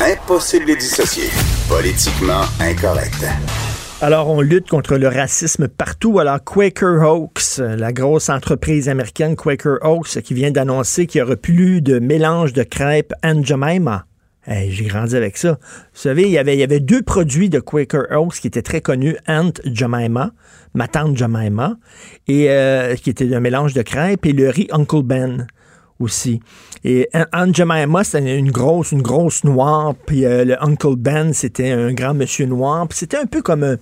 Impossible 0.00 0.64
de 0.64 0.70
les 0.72 0.76
dissocier. 0.76 1.30
Politiquement 1.68 2.42
incorrect. 2.58 3.26
Alors, 4.02 4.30
on 4.30 4.40
lutte 4.40 4.66
contre 4.70 4.96
le 4.96 5.08
racisme 5.08 5.68
partout. 5.68 6.20
Alors, 6.20 6.42
Quaker 6.42 7.02
Oaks, 7.02 7.58
la 7.58 7.92
grosse 7.92 8.30
entreprise 8.30 8.88
américaine 8.88 9.36
Quaker 9.36 9.76
Oaks, 9.82 10.22
qui 10.22 10.32
vient 10.32 10.50
d'annoncer 10.50 11.06
qu'il 11.06 11.20
n'y 11.20 11.26
aura 11.26 11.36
plus 11.36 11.82
de 11.82 11.98
mélange 11.98 12.54
de 12.54 12.62
crêpes 12.62 13.12
Aunt 13.22 13.44
Jemima. 13.44 14.06
Hey, 14.46 14.72
J'ai 14.72 14.86
grandi 14.86 15.14
avec 15.14 15.36
ça. 15.36 15.58
Vous 15.92 16.00
savez, 16.00 16.22
il 16.22 16.30
y, 16.30 16.38
avait, 16.38 16.56
il 16.56 16.60
y 16.60 16.62
avait 16.62 16.80
deux 16.80 17.02
produits 17.02 17.50
de 17.50 17.60
Quaker 17.60 18.04
Oats 18.12 18.38
qui 18.40 18.46
étaient 18.46 18.62
très 18.62 18.80
connus, 18.80 19.18
Aunt 19.28 19.52
Jemima, 19.66 20.32
ma 20.72 20.88
tante 20.88 21.18
Jemima, 21.18 21.76
et 22.26 22.46
euh, 22.48 22.94
qui 22.94 23.10
était 23.10 23.34
un 23.34 23.40
mélange 23.40 23.74
de 23.74 23.82
crêpes, 23.82 24.24
et 24.24 24.32
le 24.32 24.48
riz 24.48 24.68
Uncle 24.70 25.02
Ben 25.02 25.46
aussi. 26.00 26.40
Et 26.82 27.08
Aunt 27.32 27.52
Jemima, 27.52 28.04
c'était 28.04 28.36
une 28.36 28.50
grosse, 28.50 28.92
une 28.92 29.02
grosse 29.02 29.44
noire, 29.44 29.94
puis 30.06 30.24
euh, 30.24 30.44
le 30.44 30.62
Uncle 30.62 30.96
Ben, 30.96 31.32
c'était 31.32 31.70
un 31.70 31.92
grand 31.92 32.14
monsieur 32.14 32.46
noir, 32.46 32.88
puis 32.88 32.98
c'était 32.98 33.18
un 33.18 33.26
peu 33.26 33.42
comme 33.42 33.62
un, 33.62 33.76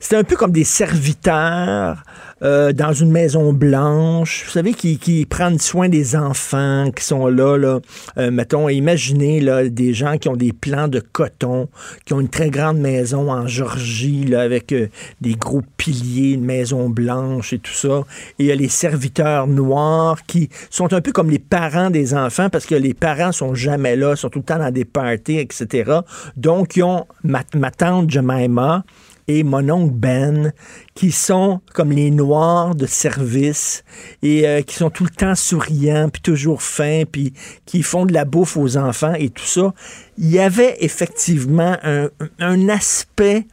c'était 0.00 0.16
un 0.16 0.24
peu 0.24 0.36
comme 0.36 0.52
des 0.52 0.64
serviteurs 0.64 2.02
euh, 2.42 2.72
dans 2.72 2.92
une 2.92 3.10
maison 3.10 3.52
blanche, 3.52 4.44
vous 4.46 4.52
savez, 4.52 4.72
qui, 4.72 4.98
qui 4.98 5.26
prennent 5.26 5.58
soin 5.58 5.88
des 5.88 6.16
enfants 6.16 6.90
qui 6.94 7.04
sont 7.04 7.26
là, 7.26 7.56
là. 7.56 7.80
Euh, 8.18 8.30
mettons, 8.30 8.68
imaginez 8.68 9.40
là, 9.40 9.68
des 9.68 9.92
gens 9.92 10.16
qui 10.16 10.28
ont 10.28 10.36
des 10.36 10.52
plans 10.52 10.88
de 10.88 11.00
coton, 11.00 11.68
qui 12.06 12.14
ont 12.14 12.20
une 12.20 12.28
très 12.28 12.50
grande 12.50 12.78
maison 12.78 13.30
en 13.30 13.46
Georgie, 13.46 14.24
là, 14.24 14.40
avec 14.40 14.72
euh, 14.72 14.88
des 15.20 15.34
gros 15.34 15.62
piliers, 15.76 16.32
une 16.32 16.44
maison 16.44 16.88
blanche 16.88 17.52
et 17.52 17.58
tout 17.58 17.72
ça. 17.72 18.04
Et 18.38 18.44
il 18.44 18.46
y 18.46 18.52
a 18.52 18.56
les 18.56 18.68
serviteurs 18.68 19.46
noirs 19.46 20.24
qui 20.26 20.48
sont 20.70 20.92
un 20.94 21.00
peu 21.00 21.12
comme 21.12 21.30
les 21.30 21.38
parents 21.38 21.90
des 21.90 22.14
enfants 22.14 22.48
parce 22.48 22.66
que 22.66 22.74
les 22.74 22.94
parents 22.94 23.32
sont 23.32 23.54
jamais 23.54 23.96
là, 23.96 24.16
sont 24.16 24.30
tout 24.30 24.38
le 24.38 24.44
temps 24.44 24.58
dans 24.58 24.72
des 24.72 24.84
parties, 24.84 25.38
etc. 25.38 26.00
Donc, 26.36 26.76
ils 26.76 26.84
ont 26.84 27.06
ma, 27.22 27.42
ma 27.54 27.70
tante 27.70 28.10
Jemima, 28.10 28.84
et 29.30 29.44
mon 29.44 29.68
oncle 29.70 29.94
Ben, 29.94 30.52
qui 30.94 31.12
sont 31.12 31.60
comme 31.72 31.92
les 31.92 32.10
noirs 32.10 32.74
de 32.74 32.86
service 32.86 33.84
et 34.22 34.46
euh, 34.46 34.62
qui 34.62 34.74
sont 34.74 34.90
tout 34.90 35.04
le 35.04 35.10
temps 35.10 35.34
souriants, 35.34 36.08
puis 36.08 36.20
toujours 36.20 36.62
fins, 36.62 37.04
puis 37.10 37.32
qui 37.64 37.82
font 37.82 38.06
de 38.06 38.12
la 38.12 38.24
bouffe 38.24 38.56
aux 38.56 38.76
enfants 38.76 39.14
et 39.14 39.30
tout 39.30 39.44
ça. 39.44 39.72
Il 40.18 40.30
y 40.30 40.40
avait 40.40 40.76
effectivement 40.80 41.76
un, 41.82 42.68
aspect 42.68 43.46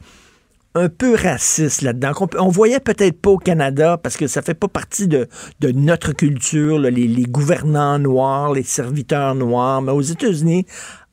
un 0.74 0.88
peu 0.88 1.14
raciste 1.14 1.82
là-dedans. 1.82 2.12
On, 2.20 2.28
on 2.38 2.48
voyait 2.48 2.80
peut-être 2.80 3.20
pas 3.20 3.30
au 3.30 3.38
Canada 3.38 3.98
parce 4.02 4.16
que 4.16 4.26
ça 4.26 4.42
fait 4.42 4.54
pas 4.54 4.68
partie 4.68 5.08
de, 5.08 5.28
notre 5.62 6.12
culture, 6.12 6.78
les 6.78 7.24
gouvernants 7.24 7.98
noirs, 7.98 8.52
les 8.52 8.64
serviteurs 8.64 9.34
noirs, 9.34 9.80
mais 9.82 9.92
aux 9.92 10.02
États-Unis, 10.02 10.66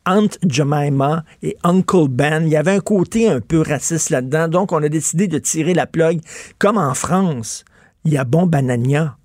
Aunt 0.05 0.29
Jemima 0.47 1.23
et 1.43 1.57
Uncle 1.63 2.07
Ben. 2.09 2.43
Il 2.45 2.49
y 2.49 2.55
avait 2.55 2.71
un 2.71 2.79
côté 2.79 3.27
un 3.29 3.41
peu 3.41 3.61
raciste 3.61 4.09
là-dedans, 4.09 4.47
donc 4.47 4.71
on 4.71 4.81
a 4.83 4.89
décidé 4.89 5.27
de 5.27 5.39
tirer 5.39 5.73
la 5.73 5.87
plug. 5.87 6.19
Comme 6.59 6.77
en 6.77 6.93
France, 6.93 7.65
il 8.03 8.13
y 8.13 8.17
a 8.17 8.23
Bon 8.23 8.45
Banania. 8.45 9.17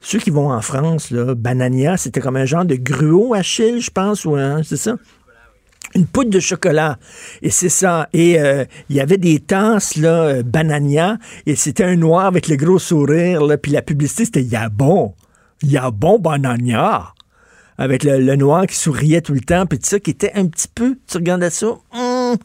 Ceux 0.00 0.18
qui 0.18 0.30
vont 0.30 0.50
en 0.50 0.62
France, 0.62 1.10
là, 1.10 1.34
Banania, 1.34 1.98
c'était 1.98 2.20
comme 2.20 2.36
un 2.36 2.46
genre 2.46 2.64
de 2.64 2.76
gruau 2.76 3.34
Achille, 3.34 3.80
je 3.80 3.90
pense, 3.90 4.24
ou 4.24 4.36
c'est 4.62 4.78
ça? 4.78 4.96
Une 5.94 6.06
poudre 6.06 6.30
de 6.30 6.40
chocolat. 6.40 6.98
Et 7.42 7.50
c'est 7.50 7.68
ça. 7.68 8.08
Et 8.12 8.40
euh, 8.40 8.64
il 8.88 8.96
y 8.96 9.00
avait 9.00 9.18
des 9.18 9.40
tasses, 9.40 9.96
là, 9.96 10.22
euh, 10.22 10.42
Banania, 10.42 11.18
et 11.44 11.56
c'était 11.56 11.84
un 11.84 11.96
noir 11.96 12.26
avec 12.26 12.48
le 12.48 12.56
gros 12.56 12.78
sourire, 12.78 13.44
là, 13.44 13.58
puis 13.58 13.72
la 13.72 13.82
publicité, 13.82 14.24
c'était 14.24 14.42
«Y'a 14.44 14.68
bon, 14.68 15.14
y'a 15.62 15.90
bon 15.90 16.18
Banania» 16.18 17.12
avec 17.80 18.04
le, 18.04 18.36
noir 18.36 18.66
qui 18.66 18.76
souriait 18.76 19.22
tout 19.22 19.32
le 19.32 19.40
temps, 19.40 19.64
puis 19.64 19.78
tout 19.78 19.86
ça, 19.86 19.98
qui 19.98 20.10
était 20.10 20.32
un 20.34 20.46
petit 20.46 20.68
peu, 20.68 20.98
tu 21.10 21.16
regardais 21.16 21.48
ça, 21.48 21.78
un 21.94 22.36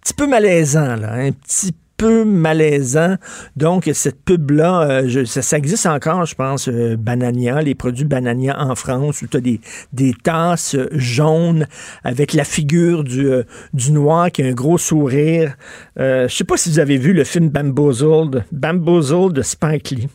petit 0.00 0.14
peu 0.14 0.28
malaisant, 0.28 0.94
là, 0.94 1.14
un 1.14 1.32
petit 1.32 1.74
peu 1.96 2.24
malaisant. 2.24 3.16
Donc, 3.56 3.90
cette 3.92 4.22
pub-là, 4.24 5.02
euh, 5.02 5.24
ça, 5.26 5.58
existe 5.58 5.86
encore, 5.86 6.26
je 6.26 6.36
pense, 6.36 6.68
euh, 6.68 6.96
Banania, 6.96 7.60
les 7.60 7.74
produits 7.74 8.04
Banania 8.04 8.56
en 8.62 8.76
France, 8.76 9.20
où 9.20 9.26
tu 9.26 9.36
as 9.36 9.40
des, 9.40 9.60
des 9.92 10.14
tasses 10.22 10.76
jaunes 10.92 11.66
avec 12.04 12.32
la 12.32 12.44
figure 12.44 13.02
du, 13.02 13.26
euh, 13.26 13.42
du 13.72 13.90
noir 13.90 14.30
qui 14.30 14.44
a 14.44 14.46
un 14.46 14.52
gros 14.52 14.78
sourire. 14.78 15.56
je 15.96 16.28
sais 16.28 16.44
pas 16.44 16.56
si 16.56 16.70
vous 16.70 16.78
avez 16.78 16.98
vu 16.98 17.12
le 17.12 17.24
film 17.24 17.48
Bamboozled, 17.48 18.44
Bamboozled 18.52 19.32
de 19.32 19.42
Spike 19.42 19.90
Lee. 19.90 20.08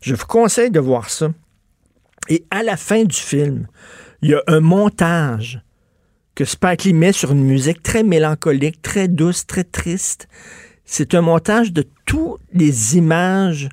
Je 0.00 0.14
vous 0.14 0.26
conseille 0.26 0.70
de 0.70 0.80
voir 0.80 1.10
ça. 1.10 1.28
Et 2.28 2.44
à 2.50 2.62
la 2.62 2.76
fin 2.76 3.04
du 3.04 3.16
film, 3.16 3.66
il 4.22 4.30
y 4.30 4.34
a 4.34 4.42
un 4.46 4.60
montage 4.60 5.60
que 6.34 6.44
Spike 6.44 6.84
Lee 6.84 6.94
met 6.94 7.12
sur 7.12 7.32
une 7.32 7.44
musique 7.44 7.82
très 7.82 8.02
mélancolique, 8.02 8.82
très 8.82 9.08
douce, 9.08 9.46
très 9.46 9.64
triste. 9.64 10.28
C'est 10.84 11.14
un 11.14 11.20
montage 11.20 11.72
de 11.72 11.84
toutes 12.06 12.40
les 12.52 12.96
images 12.96 13.68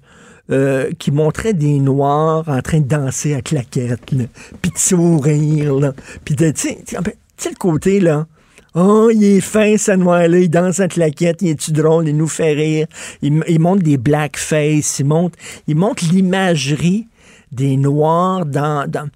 euh, 0.51 0.91
qui 0.99 1.11
montraient 1.11 1.53
des 1.53 1.79
Noirs 1.79 2.47
en 2.47 2.61
train 2.61 2.79
de 2.81 2.87
danser 2.87 3.33
à 3.33 3.41
claquettes, 3.41 4.05
puis 4.05 4.71
de 4.71 4.77
sourire, 4.77 5.93
puis 6.23 6.35
de, 6.35 6.51
tu 6.51 6.75
sais, 7.37 7.49
le 7.49 7.55
côté, 7.55 7.99
là, 7.99 8.27
Oh, 8.73 9.09
il 9.13 9.21
est 9.21 9.41
fin, 9.41 9.75
ce 9.75 9.91
noir-là, 9.91 10.39
il 10.39 10.49
danse 10.49 10.79
à 10.79 10.87
claquette, 10.87 11.41
il 11.41 11.49
est-tu 11.49 11.73
drôle, 11.73 12.07
il 12.07 12.15
nous 12.15 12.29
fait 12.29 12.53
rire. 12.53 12.87
Il, 13.21 13.43
il 13.49 13.59
montre 13.59 13.83
des 13.83 13.97
blackface, 13.97 14.99
il 14.99 15.07
montre, 15.07 15.37
il 15.67 15.75
montre 15.75 16.05
l'imagerie 16.09 17.07
des 17.51 17.77
Noirs 17.77 18.45
dans, 18.45 18.89
dans 18.89 19.09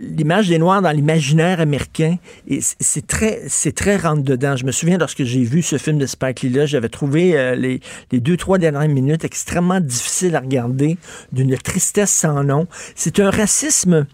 l'image 0.00 0.48
des 0.48 0.58
Noirs 0.58 0.82
dans 0.82 0.90
l'imaginaire 0.90 1.60
américain. 1.60 2.16
Et 2.48 2.60
c'est 2.60 3.06
très, 3.06 3.42
c'est 3.48 3.74
très 3.74 3.96
rentre 3.96 4.22
dedans. 4.22 4.56
Je 4.56 4.64
me 4.64 4.72
souviens 4.72 4.98
lorsque 4.98 5.24
j'ai 5.24 5.42
vu 5.42 5.62
ce 5.62 5.78
film 5.78 5.98
de 5.98 6.06
Spike 6.06 6.42
Lee 6.42 6.50
là, 6.50 6.66
j'avais 6.66 6.88
trouvé 6.88 7.36
euh, 7.36 7.54
les, 7.54 7.80
les 8.10 8.20
deux 8.20 8.36
trois 8.36 8.58
dernières 8.58 8.88
minutes 8.88 9.24
extrêmement 9.24 9.80
difficiles 9.80 10.36
à 10.36 10.40
regarder, 10.40 10.96
d'une 11.32 11.56
tristesse 11.56 12.10
sans 12.10 12.42
nom. 12.42 12.66
C'est 12.94 13.20
un 13.20 13.30
racisme. 13.30 14.06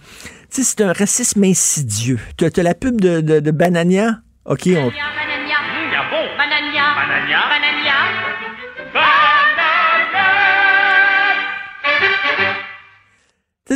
Tu 0.53 0.63
sais, 0.63 0.75
c'est 0.77 0.81
un 0.83 0.93
racisme 0.93 1.45
insidieux. 1.45 2.19
Tu 2.37 2.45
as, 2.45 2.63
la 2.63 2.75
pub 2.75 3.01
de, 3.01 3.21
de, 3.21 3.39
de 3.39 3.51
Banania? 3.53 4.21
OK, 4.47 4.63
on... 4.67 4.73
Banania, 4.73 4.91
Banania, 5.15 6.01
Banania, 6.11 6.27
Banania, 6.37 6.85
Banania. 6.97 7.50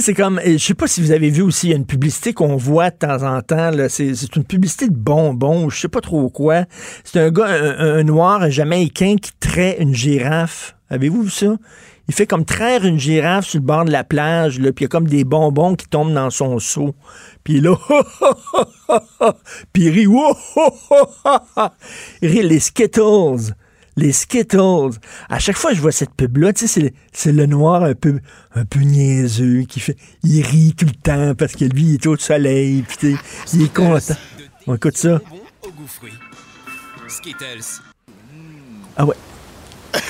C'est 0.01 0.15
comme, 0.15 0.41
je 0.45 0.59
sais 0.59 0.75
pas 0.75 0.89
si 0.89 1.01
vous 1.01 1.13
avez 1.13 1.31
vu 1.31 1.43
aussi, 1.43 1.69
il 1.69 1.71
y 1.71 1.73
a 1.73 1.77
une 1.77 1.87
publicité 1.87 2.33
qu'on 2.33 2.57
voit 2.57 2.91
de 2.91 2.97
temps 2.97 3.23
en 3.23 3.43
temps. 3.43 3.71
C'est 3.89 4.37
une 4.37 4.45
publicité 4.45 4.89
de 4.89 4.95
bonbons, 4.95 5.71
je 5.71 5.83
sais 5.83 5.89
pas 5.89 6.01
trop 6.01 6.29
quoi. 6.31 6.65
C'est 7.05 7.21
un 7.21 7.31
gars, 7.31 7.47
un, 7.47 7.99
un, 7.99 8.03
noir, 8.03 8.43
un 8.43 8.51
jamaïcain 8.51 9.15
qui 9.23 9.31
traite 9.39 9.77
une 9.79 9.95
girafe. 9.95 10.75
Avez-vous 10.91 11.23
vu 11.23 11.31
ça? 11.31 11.55
Il 12.09 12.15
fait 12.15 12.27
comme 12.27 12.45
traire 12.45 12.85
une 12.85 12.99
girafe 12.99 13.47
sur 13.47 13.61
le 13.61 13.65
bord 13.65 13.85
de 13.85 13.93
la 13.93 14.03
plage, 14.03 14.59
là, 14.59 14.73
puis 14.73 14.83
il 14.83 14.87
y 14.87 14.87
a 14.87 14.89
comme 14.89 15.07
des 15.07 15.23
bonbons 15.23 15.77
qui 15.77 15.87
tombent 15.87 16.13
dans 16.13 16.31
son 16.31 16.59
seau. 16.59 16.95
Puis 17.45 17.61
là, 17.61 17.77
puis 19.73 19.85
il 19.85 19.91
rit, 19.91 20.09
il 22.21 22.29
rit 22.29 22.43
les 22.43 22.61
Skittles 22.61 23.55
les 23.97 24.13
Skittles. 24.13 24.99
À 25.29 25.39
chaque 25.39 25.57
fois 25.57 25.71
que 25.71 25.77
je 25.77 25.83
vois 25.83 25.93
cette 25.93 26.15
pub-là, 26.15 26.53
tu 26.53 26.67
sais, 26.67 26.93
c'est 27.13 27.33
le 27.33 27.47
noir 27.47 27.83
un 27.83 27.95
peu, 27.95 28.21
un 28.55 28.65
peu 28.65 28.81
niaiseux 28.81 29.63
qui 29.63 29.81
fait, 29.81 29.97
il 30.23 30.43
rit 30.43 30.75
tout 30.77 30.87
le 30.87 30.93
temps 30.93 31.35
parce 31.35 31.55
que 31.55 31.65
lui, 31.65 31.83
il 31.83 31.95
est 31.95 32.07
au 32.07 32.17
soleil, 32.17 32.83
puis 32.83 33.17
il 33.53 33.63
est 33.63 33.73
content. 33.73 34.15
On 34.67 34.75
écoute 34.75 34.97
ça. 34.97 35.21
Skittles. 37.09 37.83
Ah 38.97 39.05
ouais. 39.05 39.17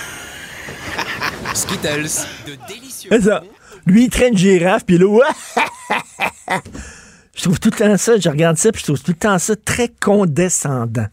Skittles. 1.55 2.27
De 2.47 2.57
délicieux. 2.69 3.11
Ça. 3.21 3.43
Lui, 3.87 4.05
il 4.05 4.11
traîne 4.11 4.37
girafe, 4.37 4.85
puis 4.87 4.99
là, 4.99 5.07
je 7.37 7.43
trouve 7.43 7.61
tout 7.61 7.71
le 7.71 7.77
temps 7.77 7.97
ça, 7.97 8.19
je 8.19 8.29
regarde 8.29 8.57
ça, 8.57 8.73
puis 8.73 8.81
je 8.81 8.87
trouve 8.87 9.03
tout 9.03 9.11
le 9.11 9.17
temps 9.17 9.39
ça 9.39 9.55
très 9.57 9.89
condescendant. 9.89 11.07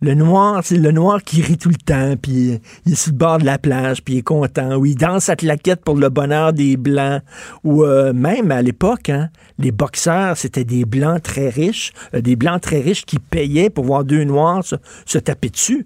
Le 0.00 0.14
noir, 0.14 0.60
c'est 0.62 0.76
le 0.76 0.92
noir 0.92 1.24
qui 1.24 1.42
rit 1.42 1.58
tout 1.58 1.70
le 1.70 1.74
temps, 1.74 2.14
puis 2.16 2.60
il 2.86 2.92
est 2.92 2.94
sur 2.94 3.10
le 3.10 3.18
bord 3.18 3.38
de 3.38 3.44
la 3.44 3.58
plage, 3.58 4.04
puis 4.04 4.14
il 4.14 4.18
est 4.18 4.22
content, 4.22 4.76
ou 4.76 4.86
il 4.86 4.94
danse 4.94 5.28
à 5.28 5.34
claquette 5.34 5.80
pour 5.80 5.96
le 5.96 6.08
bonheur 6.08 6.52
des 6.52 6.76
Blancs, 6.76 7.20
ou 7.64 7.82
euh, 7.82 8.12
même 8.12 8.52
à 8.52 8.62
l'époque, 8.62 9.08
hein, 9.08 9.28
les 9.58 9.72
boxeurs, 9.72 10.36
c'était 10.36 10.64
des 10.64 10.84
Blancs 10.84 11.20
très 11.20 11.48
riches, 11.48 11.92
euh, 12.14 12.20
des 12.20 12.36
Blancs 12.36 12.60
très 12.60 12.78
riches 12.78 13.04
qui 13.06 13.18
payaient 13.18 13.70
pour 13.70 13.86
voir 13.86 14.04
deux 14.04 14.22
Noirs 14.22 14.62
se, 14.64 15.18
taper 15.18 15.48
dessus. 15.48 15.84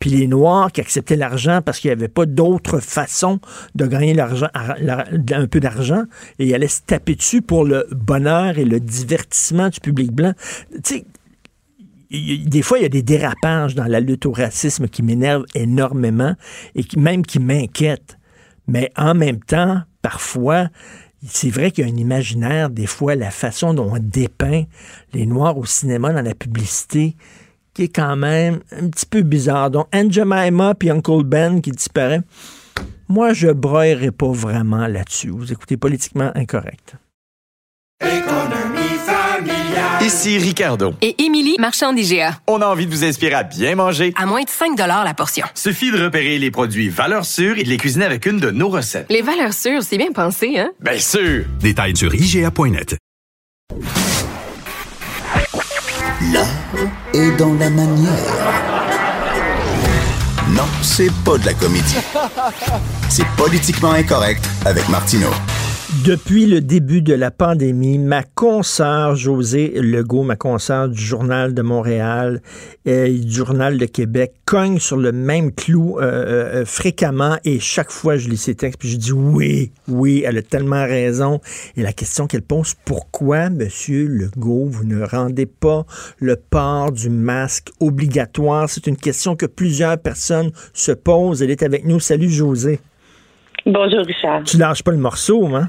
puis 0.00 0.10
les 0.10 0.26
Noirs 0.26 0.70
qui 0.70 0.82
acceptaient 0.82 1.16
l'argent 1.16 1.62
parce 1.64 1.78
qu'il 1.78 1.88
n'y 1.88 1.96
avait 1.96 2.08
pas 2.08 2.26
d'autre 2.26 2.78
façon 2.80 3.40
de 3.74 3.86
gagner 3.86 4.20
un 4.20 5.46
peu 5.46 5.60
d'argent, 5.60 6.02
et 6.38 6.44
ils 6.44 6.54
allaient 6.54 6.68
se 6.68 6.82
taper 6.86 7.14
dessus 7.14 7.40
pour 7.40 7.64
le 7.64 7.86
bonheur 7.90 8.58
et 8.58 8.66
le 8.66 8.80
divertissement 8.80 9.70
du 9.70 9.80
public 9.80 10.12
blanc. 10.12 10.34
Tu 10.84 10.96
sais, 10.96 11.06
des 12.10 12.62
fois, 12.62 12.78
il 12.78 12.82
y 12.82 12.86
a 12.86 12.90
des 12.90 13.02
dérapages 13.02 13.74
dans 13.74 13.86
la 13.86 14.00
lutte 14.00 14.26
au 14.26 14.32
racisme 14.32 14.88
qui 14.88 15.02
m'énervent 15.02 15.46
énormément 15.54 16.34
et 16.74 16.84
qui, 16.84 16.98
même 16.98 17.24
qui 17.24 17.38
m'inquiètent. 17.38 18.18
Mais 18.68 18.90
en 18.96 19.14
même 19.14 19.40
temps, 19.40 19.80
parfois, 20.02 20.68
c'est 21.26 21.50
vrai 21.50 21.70
qu'il 21.70 21.86
y 21.86 21.90
a 21.90 21.92
un 21.92 21.96
imaginaire, 21.96 22.70
des 22.70 22.86
fois, 22.86 23.14
la 23.14 23.30
façon 23.30 23.74
dont 23.74 23.92
on 23.94 23.98
dépeint 23.98 24.64
les 25.12 25.26
Noirs 25.26 25.58
au 25.58 25.64
cinéma, 25.64 26.12
dans 26.12 26.22
la 26.22 26.34
publicité, 26.34 27.16
qui 27.74 27.84
est 27.84 27.94
quand 27.94 28.16
même 28.16 28.60
un 28.72 28.88
petit 28.88 29.06
peu 29.06 29.22
bizarre. 29.22 29.70
Donc, 29.70 29.86
Aunt 29.94 30.10
Jemima 30.10 30.74
puis 30.74 30.90
Uncle 30.90 31.24
Ben 31.24 31.60
qui 31.60 31.70
disparaît. 31.70 32.22
Moi, 33.08 33.32
je 33.32 33.48
broyerai 33.48 34.10
pas 34.10 34.32
vraiment 34.32 34.86
là-dessus. 34.86 35.30
Vous 35.30 35.52
écoutez 35.52 35.76
politiquement 35.76 36.32
incorrect. 36.34 36.96
Ici 40.06 40.38
Ricardo. 40.38 40.94
Et 41.02 41.20
Émilie, 41.24 41.56
marchand 41.58 41.92
d'IGA. 41.92 42.38
On 42.46 42.62
a 42.62 42.66
envie 42.66 42.86
de 42.86 42.92
vous 42.92 43.02
inspirer 43.02 43.34
à 43.34 43.42
bien 43.42 43.74
manger. 43.74 44.14
À 44.16 44.24
moins 44.24 44.44
de 44.44 44.48
5 44.48 44.78
la 44.78 45.14
portion. 45.14 45.44
Suffit 45.52 45.90
de 45.90 46.00
repérer 46.00 46.38
les 46.38 46.52
produits 46.52 46.88
valeurs 46.88 47.24
sûres 47.24 47.58
et 47.58 47.64
de 47.64 47.68
les 47.68 47.76
cuisiner 47.76 48.04
avec 48.04 48.24
une 48.24 48.38
de 48.38 48.52
nos 48.52 48.68
recettes. 48.68 49.06
Les 49.10 49.20
valeurs 49.20 49.52
sûres, 49.52 49.82
c'est 49.82 49.98
bien 49.98 50.12
pensé, 50.12 50.60
hein? 50.60 50.70
Bien 50.78 51.00
sûr! 51.00 51.46
Détails 51.58 51.96
sur 51.96 52.14
IGA.net. 52.14 52.96
L'art 56.32 56.46
est 57.12 57.36
dans 57.36 57.54
la 57.54 57.68
manière. 57.68 58.12
Non, 60.50 60.68
c'est 60.82 61.10
pas 61.24 61.36
de 61.36 61.46
la 61.46 61.54
comédie. 61.54 61.96
C'est 63.08 63.26
politiquement 63.36 63.90
incorrect 63.90 64.48
avec 64.66 64.88
Martineau. 64.88 65.32
Depuis 66.06 66.46
le 66.46 66.60
début 66.60 67.02
de 67.02 67.14
la 67.14 67.32
pandémie, 67.32 67.98
ma 67.98 68.22
consoeur 68.22 69.16
José 69.16 69.72
Legault, 69.74 70.22
ma 70.22 70.36
consoeur 70.36 70.88
du 70.88 71.02
Journal 71.02 71.52
de 71.52 71.62
Montréal 71.62 72.42
et 72.84 73.10
du 73.10 73.32
Journal 73.32 73.76
de 73.76 73.86
Québec, 73.86 74.34
cogne 74.44 74.78
sur 74.78 74.98
le 74.98 75.10
même 75.10 75.52
clou 75.52 75.98
euh, 75.98 76.60
euh, 76.60 76.64
fréquemment 76.64 77.38
et 77.44 77.58
chaque 77.58 77.90
fois 77.90 78.18
je 78.18 78.28
lis 78.28 78.36
ses 78.36 78.54
textes 78.54 78.78
puis 78.78 78.88
je 78.88 78.98
dis 78.98 79.10
oui, 79.10 79.72
oui, 79.88 80.22
elle 80.24 80.38
a 80.38 80.42
tellement 80.42 80.84
raison. 80.84 81.40
Et 81.76 81.82
la 81.82 81.92
question 81.92 82.28
qu'elle 82.28 82.42
pose, 82.42 82.74
pourquoi, 82.84 83.50
Monsieur 83.50 84.06
Legault, 84.06 84.66
vous 84.66 84.84
ne 84.84 85.04
rendez 85.04 85.46
pas 85.46 85.86
le 86.20 86.36
port 86.36 86.92
du 86.92 87.10
masque 87.10 87.70
obligatoire? 87.80 88.70
C'est 88.70 88.86
une 88.86 88.96
question 88.96 89.34
que 89.34 89.46
plusieurs 89.46 89.98
personnes 89.98 90.52
se 90.72 90.92
posent. 90.92 91.42
Elle 91.42 91.50
est 91.50 91.64
avec 91.64 91.84
nous. 91.84 91.98
Salut 91.98 92.30
José. 92.30 92.78
Bonjour 93.66 94.06
Richard. 94.06 94.44
Tu 94.44 94.56
lâches 94.56 94.84
pas 94.84 94.92
le 94.92 94.98
morceau, 94.98 95.46
hein? 95.46 95.68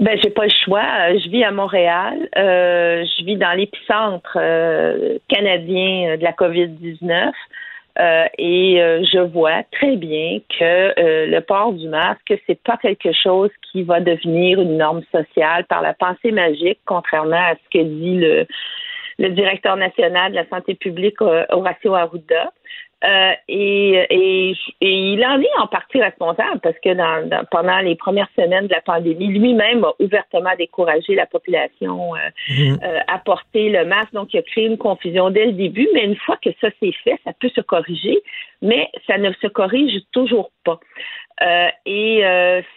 Ben, 0.00 0.18
j'ai 0.22 0.30
pas 0.30 0.44
le 0.44 0.52
choix. 0.64 0.80
Euh, 0.80 1.18
je 1.22 1.28
vis 1.28 1.44
à 1.44 1.50
Montréal. 1.50 2.26
Euh, 2.38 3.04
je 3.04 3.22
vis 3.22 3.36
dans 3.36 3.52
l'épicentre 3.52 4.38
euh, 4.40 5.18
canadien 5.28 6.16
de 6.16 6.22
la 6.22 6.32
COVID-19. 6.32 7.32
et 8.38 8.76
je 9.12 9.18
vois 9.18 9.62
très 9.72 9.96
bien 9.96 10.40
que 10.58 10.94
le 11.26 11.40
port 11.40 11.74
du 11.74 11.86
masque, 11.88 12.32
c'est 12.46 12.62
pas 12.62 12.78
quelque 12.78 13.12
chose 13.12 13.50
qui 13.70 13.82
va 13.82 14.00
devenir 14.00 14.58
une 14.58 14.78
norme 14.78 15.02
sociale 15.12 15.64
par 15.66 15.82
la 15.82 15.92
pensée 15.92 16.32
magique, 16.32 16.80
contrairement 16.86 17.36
à 17.36 17.56
ce 17.56 17.78
que 17.78 17.84
dit 17.84 18.16
le, 18.16 18.46
le 19.18 19.28
directeur 19.28 19.76
national 19.76 20.32
de 20.32 20.36
la 20.36 20.48
santé 20.48 20.74
publique, 20.74 21.20
Horacio 21.20 21.94
Arruda. 21.94 22.52
Euh, 23.02 23.32
et, 23.48 24.06
et, 24.10 24.54
il 24.82 25.24
en 25.24 25.40
est 25.40 25.58
en 25.58 25.66
partie 25.66 26.02
responsable 26.02 26.60
parce 26.60 26.78
que 26.84 26.92
dans, 26.92 27.46
pendant 27.50 27.78
les 27.78 27.94
premières 27.94 28.28
semaines 28.36 28.66
de 28.66 28.74
la 28.74 28.82
pandémie, 28.82 29.28
lui-même 29.28 29.84
a 29.84 29.92
ouvertement 30.00 30.50
découragé 30.58 31.14
la 31.14 31.24
population 31.24 32.14
euh, 32.14 32.18
mhm. 32.50 32.78
euh, 32.82 32.98
à 33.08 33.18
porter 33.18 33.70
le 33.70 33.86
masque. 33.86 34.12
Donc, 34.12 34.34
il 34.34 34.38
a 34.38 34.42
créé 34.42 34.66
une 34.66 34.76
confusion 34.76 35.30
dès 35.30 35.46
le 35.46 35.52
début. 35.52 35.88
Mais 35.94 36.04
une 36.04 36.16
fois 36.16 36.36
que 36.44 36.50
ça 36.60 36.68
s'est 36.78 36.92
fait, 37.02 37.18
ça 37.24 37.32
peut 37.40 37.48
se 37.48 37.62
corriger, 37.62 38.18
mais 38.60 38.88
ça 39.06 39.16
ne 39.16 39.32
se 39.32 39.46
corrige 39.46 40.02
toujours 40.12 40.50
pas. 40.64 40.78
et 41.86 42.22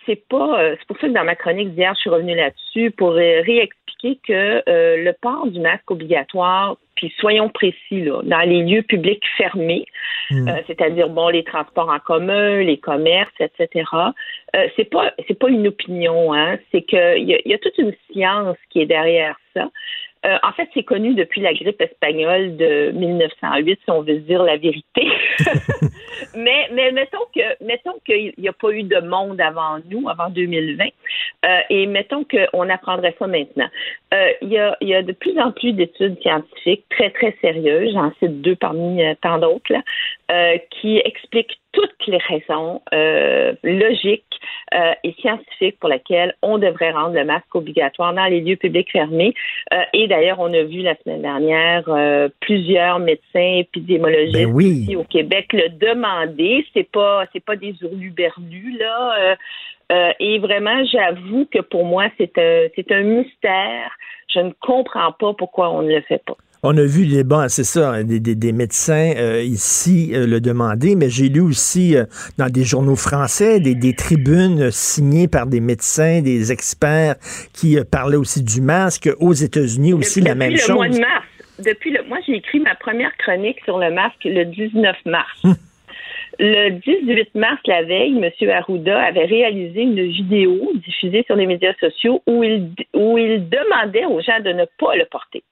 c'est 0.05 0.27
pas, 0.29 0.75
c'est 0.77 0.87
pour 0.87 0.97
ça 0.99 1.07
que 1.07 1.13
dans 1.13 1.25
ma 1.25 1.35
chronique 1.35 1.75
d'hier, 1.75 1.93
je 1.95 2.01
suis 2.01 2.09
revenue 2.09 2.35
là-dessus 2.35 2.91
pour 2.91 3.11
réexpliquer 3.11 3.82
que 4.27 4.63
le 4.67 5.11
port 5.21 5.47
du 5.47 5.59
masque 5.59 5.89
obligatoire 5.89 6.77
puis 6.95 7.13
soyons 7.19 7.49
précis, 7.49 8.01
là, 8.01 8.21
dans 8.23 8.41
les 8.41 8.63
lieux 8.63 8.83
publics 8.83 9.23
fermés, 9.37 9.85
hmm. 10.29 10.47
euh, 10.47 10.61
c'est-à-dire 10.67 11.09
bon 11.09 11.29
les 11.29 11.43
transports 11.43 11.89
en 11.89 11.99
commun, 11.99 12.61
les 12.61 12.77
commerces, 12.77 13.33
etc. 13.39 13.85
Euh, 14.55 14.67
c'est 14.75 14.89
pas 14.89 15.13
c'est 15.27 15.37
pas 15.37 15.49
une 15.49 15.67
opinion, 15.67 16.33
hein, 16.33 16.57
c'est 16.71 16.83
que 16.83 17.17
il 17.17 17.27
y, 17.27 17.53
a 17.53 17.57
toute 17.57 17.77
une 17.77 17.93
science 18.11 18.57
qui 18.69 18.81
est 18.81 18.85
derrière 18.85 19.35
ça. 19.53 19.69
Euh, 20.25 20.37
en 20.43 20.51
fait, 20.53 20.69
c'est 20.73 20.83
connu 20.83 21.15
depuis 21.15 21.41
la 21.41 21.53
grippe 21.53 21.81
espagnole 21.81 22.55
de 22.55 22.91
1908, 22.91 23.79
si 23.83 23.91
on 23.91 24.01
veut 24.01 24.19
dire 24.19 24.43
la 24.43 24.57
vérité. 24.57 25.07
mais, 26.35 26.69
mais 26.71 26.91
mettons 26.91 27.25
que 27.35 27.63
mettons 27.63 27.95
qu'il 28.05 28.33
n'y 28.37 28.47
a 28.47 28.53
pas 28.53 28.71
eu 28.71 28.83
de 28.83 28.99
monde 28.99 29.41
avant 29.41 29.79
nous, 29.89 30.07
avant 30.07 30.29
2020, 30.29 30.85
euh, 31.45 31.59
et 31.69 31.85
mettons 31.87 32.23
qu'on 32.23 32.69
apprendrait 32.69 33.15
ça 33.19 33.27
maintenant. 33.27 33.69
Euh, 34.13 34.29
il, 34.41 34.49
y 34.49 34.57
a, 34.57 34.77
il 34.79 34.87
y 34.89 34.95
a 34.95 35.03
de 35.03 35.11
plus 35.11 35.37
en 35.39 35.51
plus 35.51 35.73
d'études 35.73 36.19
scientifiques 36.21 36.85
très, 36.89 37.09
très 37.09 37.35
sérieuses, 37.41 37.93
j'en 37.93 38.11
cite 38.19 38.41
deux 38.41 38.55
parmi 38.55 39.01
tant 39.21 39.39
d'autres, 39.39 39.73
qui 40.69 41.01
expliquent 41.03 41.59
toutes 41.73 42.07
les 42.07 42.17
raisons 42.17 42.81
logiques 43.63 44.39
et 45.03 45.13
scientifiques 45.19 45.79
pour 45.79 45.89
lesquelles 45.89 46.35
on 46.41 46.57
devrait 46.57 46.91
rendre 46.91 47.15
le 47.15 47.25
masque 47.25 47.53
obligatoire 47.53 48.13
dans 48.13 48.25
les 48.25 48.41
lieux 48.41 48.55
publics 48.55 48.91
fermés 48.91 49.33
et 49.93 50.07
D'ailleurs, 50.13 50.39
on 50.39 50.53
a 50.53 50.61
vu 50.61 50.83
la 50.83 50.95
semaine 50.97 51.23
dernière 51.23 51.85
euh, 51.87 52.29
plusieurs 52.39 52.99
médecins 52.99 53.57
épidémologistes 53.57 54.33
ben 54.33 54.59
ici 54.61 54.95
au 54.95 55.03
Québec 55.03 55.47
le 55.53 55.69
demander. 55.69 56.63
C'est 56.71 56.87
pas 56.87 57.25
c'est 57.33 57.43
pas 57.43 57.55
des 57.55 57.73
hurluberlus 57.81 58.77
là. 58.77 59.15
Euh, 59.17 59.35
euh, 59.91 60.11
et 60.19 60.37
vraiment, 60.37 60.85
j'avoue 60.85 61.47
que 61.51 61.61
pour 61.61 61.83
moi, 61.83 62.09
c'est 62.19 62.37
un 62.37 62.67
c'est 62.75 62.91
un 62.91 63.01
mystère. 63.01 63.91
Je 64.27 64.39
ne 64.39 64.51
comprends 64.59 65.11
pas 65.13 65.33
pourquoi 65.33 65.71
on 65.71 65.81
ne 65.81 65.95
le 65.95 66.01
fait 66.01 66.23
pas. 66.23 66.37
On 66.65 66.77
a 66.77 66.85
vu 66.85 67.03
les 67.03 67.25
bons, 67.25 67.49
c'est 67.49 67.65
ça, 67.65 68.01
des, 68.03 68.53
médecins 68.53 69.11
euh, 69.17 69.43
ici 69.43 70.11
euh, 70.13 70.25
le 70.25 70.39
demander, 70.39 70.95
mais 70.95 71.09
j'ai 71.09 71.27
lu 71.27 71.41
aussi 71.41 71.97
euh, 71.97 72.05
dans 72.37 72.47
des 72.47 72.63
journaux 72.63 72.95
français 72.95 73.59
des, 73.59 73.93
tribunes 73.93 74.71
signées 74.71 75.27
par 75.27 75.45
des 75.45 75.59
médecins, 75.59 76.21
des 76.21 76.53
experts 76.53 77.15
qui 77.53 77.77
parlaient 77.91 78.15
aussi 78.15 78.41
du 78.41 78.61
masque. 78.61 79.09
Aux 79.19 79.33
États-Unis 79.33 79.91
aussi 79.91 80.21
la 80.21 80.35
même 80.35 80.55
chose. 80.55 80.75
Mois 80.75 80.87
de 80.87 80.99
mars, 80.99 81.25
depuis 81.59 81.91
le 81.91 82.01
moi 82.07 82.19
j'ai 82.25 82.35
écrit 82.35 82.61
ma 82.61 82.75
première 82.75 83.11
chronique 83.17 83.57
sur 83.65 83.77
le 83.77 83.91
masque 83.91 84.23
le 84.23 84.45
19 84.45 84.95
mars. 85.05 85.43
Hum. 85.43 85.55
Le 86.39 86.69
18 86.79 87.35
mars, 87.35 87.59
la 87.67 87.83
veille, 87.83 88.17
M. 88.17 88.49
Arruda 88.49 89.01
avait 89.01 89.25
réalisé 89.25 89.81
une 89.81 90.01
vidéo 90.01 90.71
diffusée 90.85 91.23
sur 91.27 91.35
les 91.35 91.45
médias 91.45 91.73
sociaux 91.81 92.23
où 92.25 92.41
il, 92.41 92.69
où 92.93 93.17
il 93.17 93.49
demandait 93.49 94.05
aux 94.05 94.21
gens 94.21 94.39
de 94.39 94.53
ne 94.53 94.65
pas 94.79 94.95
le 94.95 95.05
porter. 95.11 95.43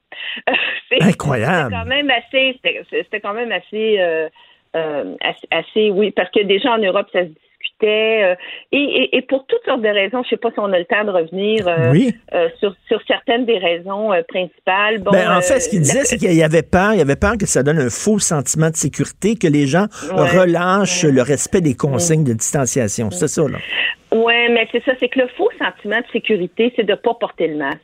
Incroyable. 1.02 1.74
C'était 1.74 1.84
quand 1.84 1.90
même 1.90 2.10
assez, 2.10 2.60
c'était 2.90 3.20
quand 3.20 3.34
même 3.34 3.52
assez, 3.52 4.00
euh, 4.00 4.30
euh, 4.76 5.16
assez, 5.52 5.90
oui, 5.92 6.12
parce 6.12 6.30
que 6.32 6.44
déjà 6.44 6.72
en 6.72 6.78
Europe, 6.78 7.08
ça 7.12 7.24
se 7.24 7.30
discutait. 7.30 8.24
Euh, 8.24 8.36
et, 8.72 9.18
et, 9.18 9.22
pour 9.24 9.46
toutes 9.48 9.64
sortes 9.66 9.82
de 9.82 9.90
raisons, 9.90 10.22
je 10.24 10.28
ne 10.28 10.30
sais 10.30 10.38
pas 10.38 10.52
si 10.52 10.60
on 10.60 10.72
a 10.72 10.80
le 10.80 10.86
temps 10.86 11.04
de 11.04 11.12
revenir 11.12 11.66
sur, 12.60 12.76
sur, 12.88 13.02
certaines 13.08 13.46
des 13.46 13.58
raisons 13.58 14.12
principales. 14.28 15.00
Bon, 15.00 15.12
ben, 15.12 15.38
en 15.38 15.42
fait, 15.42 15.60
ce 15.60 15.70
qu'il 15.70 15.82
disait, 15.82 16.04
c'est 16.04 16.18
qu'il 16.18 16.34
y 16.34 16.44
avait 16.44 16.64
peur, 16.64 16.94
il 16.94 17.00
y 17.00 17.02
avait 17.02 17.16
peur 17.16 17.38
que 17.40 17.46
ça 17.46 17.64
donne 17.64 17.80
un 17.80 17.90
faux 17.90 18.20
sentiment 18.20 18.70
de 18.70 18.76
sécurité, 18.76 19.36
que 19.36 19.48
les 19.48 19.68
gens 19.68 19.88
relâchent 20.12 21.04
le 21.04 21.22
respect 21.22 21.62
des 21.62 21.76
consignes 21.76 22.24
de 22.24 22.34
distanciation. 22.34 23.12
C'est 23.12 23.28
ça, 23.28 23.44
là. 23.44 23.58
Oui, 24.14 24.50
mais 24.52 24.68
c'est 24.72 24.84
ça, 24.84 24.92
c'est 25.00 25.08
que 25.08 25.20
le 25.20 25.28
faux 25.38 25.50
sentiment 25.58 26.00
de 26.00 26.08
sécurité, 26.12 26.74
c'est 26.76 26.84
de 26.84 26.92
ne 26.92 26.98
pas 26.98 27.14
porter 27.14 27.48
le 27.48 27.58
masque. 27.58 27.80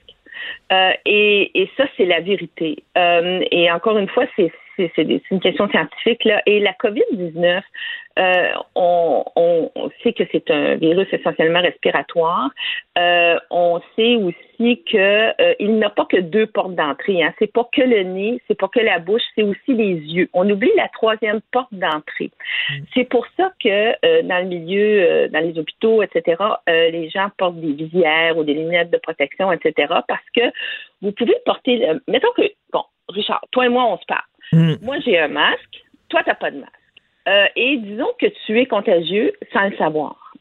Euh, 0.72 0.92
et, 1.06 1.62
et, 1.62 1.70
ça, 1.78 1.86
c'est 1.96 2.06
la 2.06 2.20
vérité. 2.20 2.84
Euh, 2.98 3.44
et 3.52 3.72
encore 3.72 3.98
une 3.98 4.10
fois, 4.10 4.26
c'est 4.36 4.52
une 4.78 5.40
question 5.40 5.70
scientifique. 5.70 6.24
Là. 6.26 6.42
Et 6.46 6.60
la 6.60 6.74
COVID-19, 6.74 7.62
euh, 8.18 8.52
on, 8.74 9.24
on, 9.36 9.92
sait 10.02 10.14
que 10.14 10.24
c'est 10.32 10.50
un 10.50 10.76
virus 10.76 11.08
essentiellement 11.12 11.62
respiratoire. 11.62 12.50
Euh, 12.98 13.38
on 13.52 13.80
sait 13.96 14.16
aussi 14.16 14.84
que 14.92 15.42
euh, 15.42 15.54
il 15.60 15.78
n'a 15.78 15.90
pas 15.92 16.06
que 16.06 16.18
deux 16.18 16.48
portes 16.48 16.74
d'entrée. 16.74 17.22
Hein. 17.22 17.34
C'est 17.38 17.52
pas 17.52 17.68
que 17.72 17.82
le 17.82 18.04
nez, 18.04 18.42
c'est 18.48 18.58
pas 18.58 18.70
que 18.70 18.80
la 18.80 18.98
bouche, 19.00 19.22
c'est 19.36 19.44
aussi 19.44 19.74
les 19.74 19.94
yeux. 19.94 20.30
On 20.34 20.50
oublie 20.50 20.72
la 20.76 20.88
troisième 20.90 21.42
porte 21.52 21.74
d'entrée. 21.74 22.32
Mm. 22.72 22.76
C'est 22.96 23.04
pour 23.04 23.26
ça 23.38 23.52
que 23.64 24.22
dans 24.24 24.40
le 24.40 24.50
milieu, 24.50 25.30
dans 25.30 25.40
les 25.40 25.58
hôpitaux, 25.60 26.02
etc., 26.02 26.44
les 26.68 27.10
gens 27.10 27.30
portent 27.38 27.62
des 27.62 27.74
visières 27.74 28.38
ou 28.38 28.44
des 28.44 28.56
lunettes 28.56 28.90
de 28.90 28.98
protection, 28.98 29.52
etc. 29.52 29.94
Parce 30.08 30.26
que 30.36 30.42
vous 31.02 31.12
pouvez 31.12 31.36
porter. 31.46 31.88
mettons 32.08 32.32
que 32.36 32.44
bon, 32.74 32.84
Richard, 33.10 33.46
toi 33.52 33.66
et 33.66 33.70
moi, 33.70 33.86
on 33.86 33.98
se 33.98 34.06
parle. 34.06 34.22
Mm. 34.52 34.74
Moi, 34.82 34.98
j'ai 35.06 35.20
un 35.20 35.28
masque. 35.28 35.84
Toi, 36.10 36.22
t'as 36.26 36.36
pas 36.36 36.52
de 36.52 36.60
masque. 36.60 36.74
Euh, 37.28 37.46
et 37.56 37.78
disons 37.78 38.10
que 38.20 38.28
tu 38.46 38.60
es 38.60 38.66
contagieux 38.66 39.34
sans 39.52 39.70
le 39.70 39.76
savoir. 39.76 40.34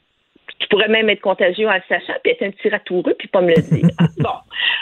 Tu 0.61 0.69
pourrais 0.69 0.89
même 0.89 1.11
être 1.11 1.20
contagieux 1.20 1.69
en 1.69 1.74
le 1.74 1.83
sachant, 1.89 2.15
puis 2.23 2.33
être 2.33 2.43
un 2.43 2.51
petit 2.51 2.69
ratoureux, 2.69 3.15
puis 3.19 3.28
pas 3.28 3.41
me 3.41 3.55
le 3.55 3.62
dire. 3.62 3.91
Ah, 3.99 4.07
bon. 4.19 4.31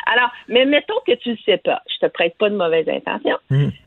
Alors, 0.06 0.30
mais 0.48 0.64
mettons 0.66 1.00
que 1.06 1.12
tu 1.14 1.30
le 1.30 1.38
sais 1.44 1.56
pas. 1.58 1.82
Je 1.88 2.06
te 2.06 2.12
prête 2.12 2.36
pas 2.36 2.50
de 2.50 2.56
mauvaise 2.56 2.88
intention. 2.88 3.38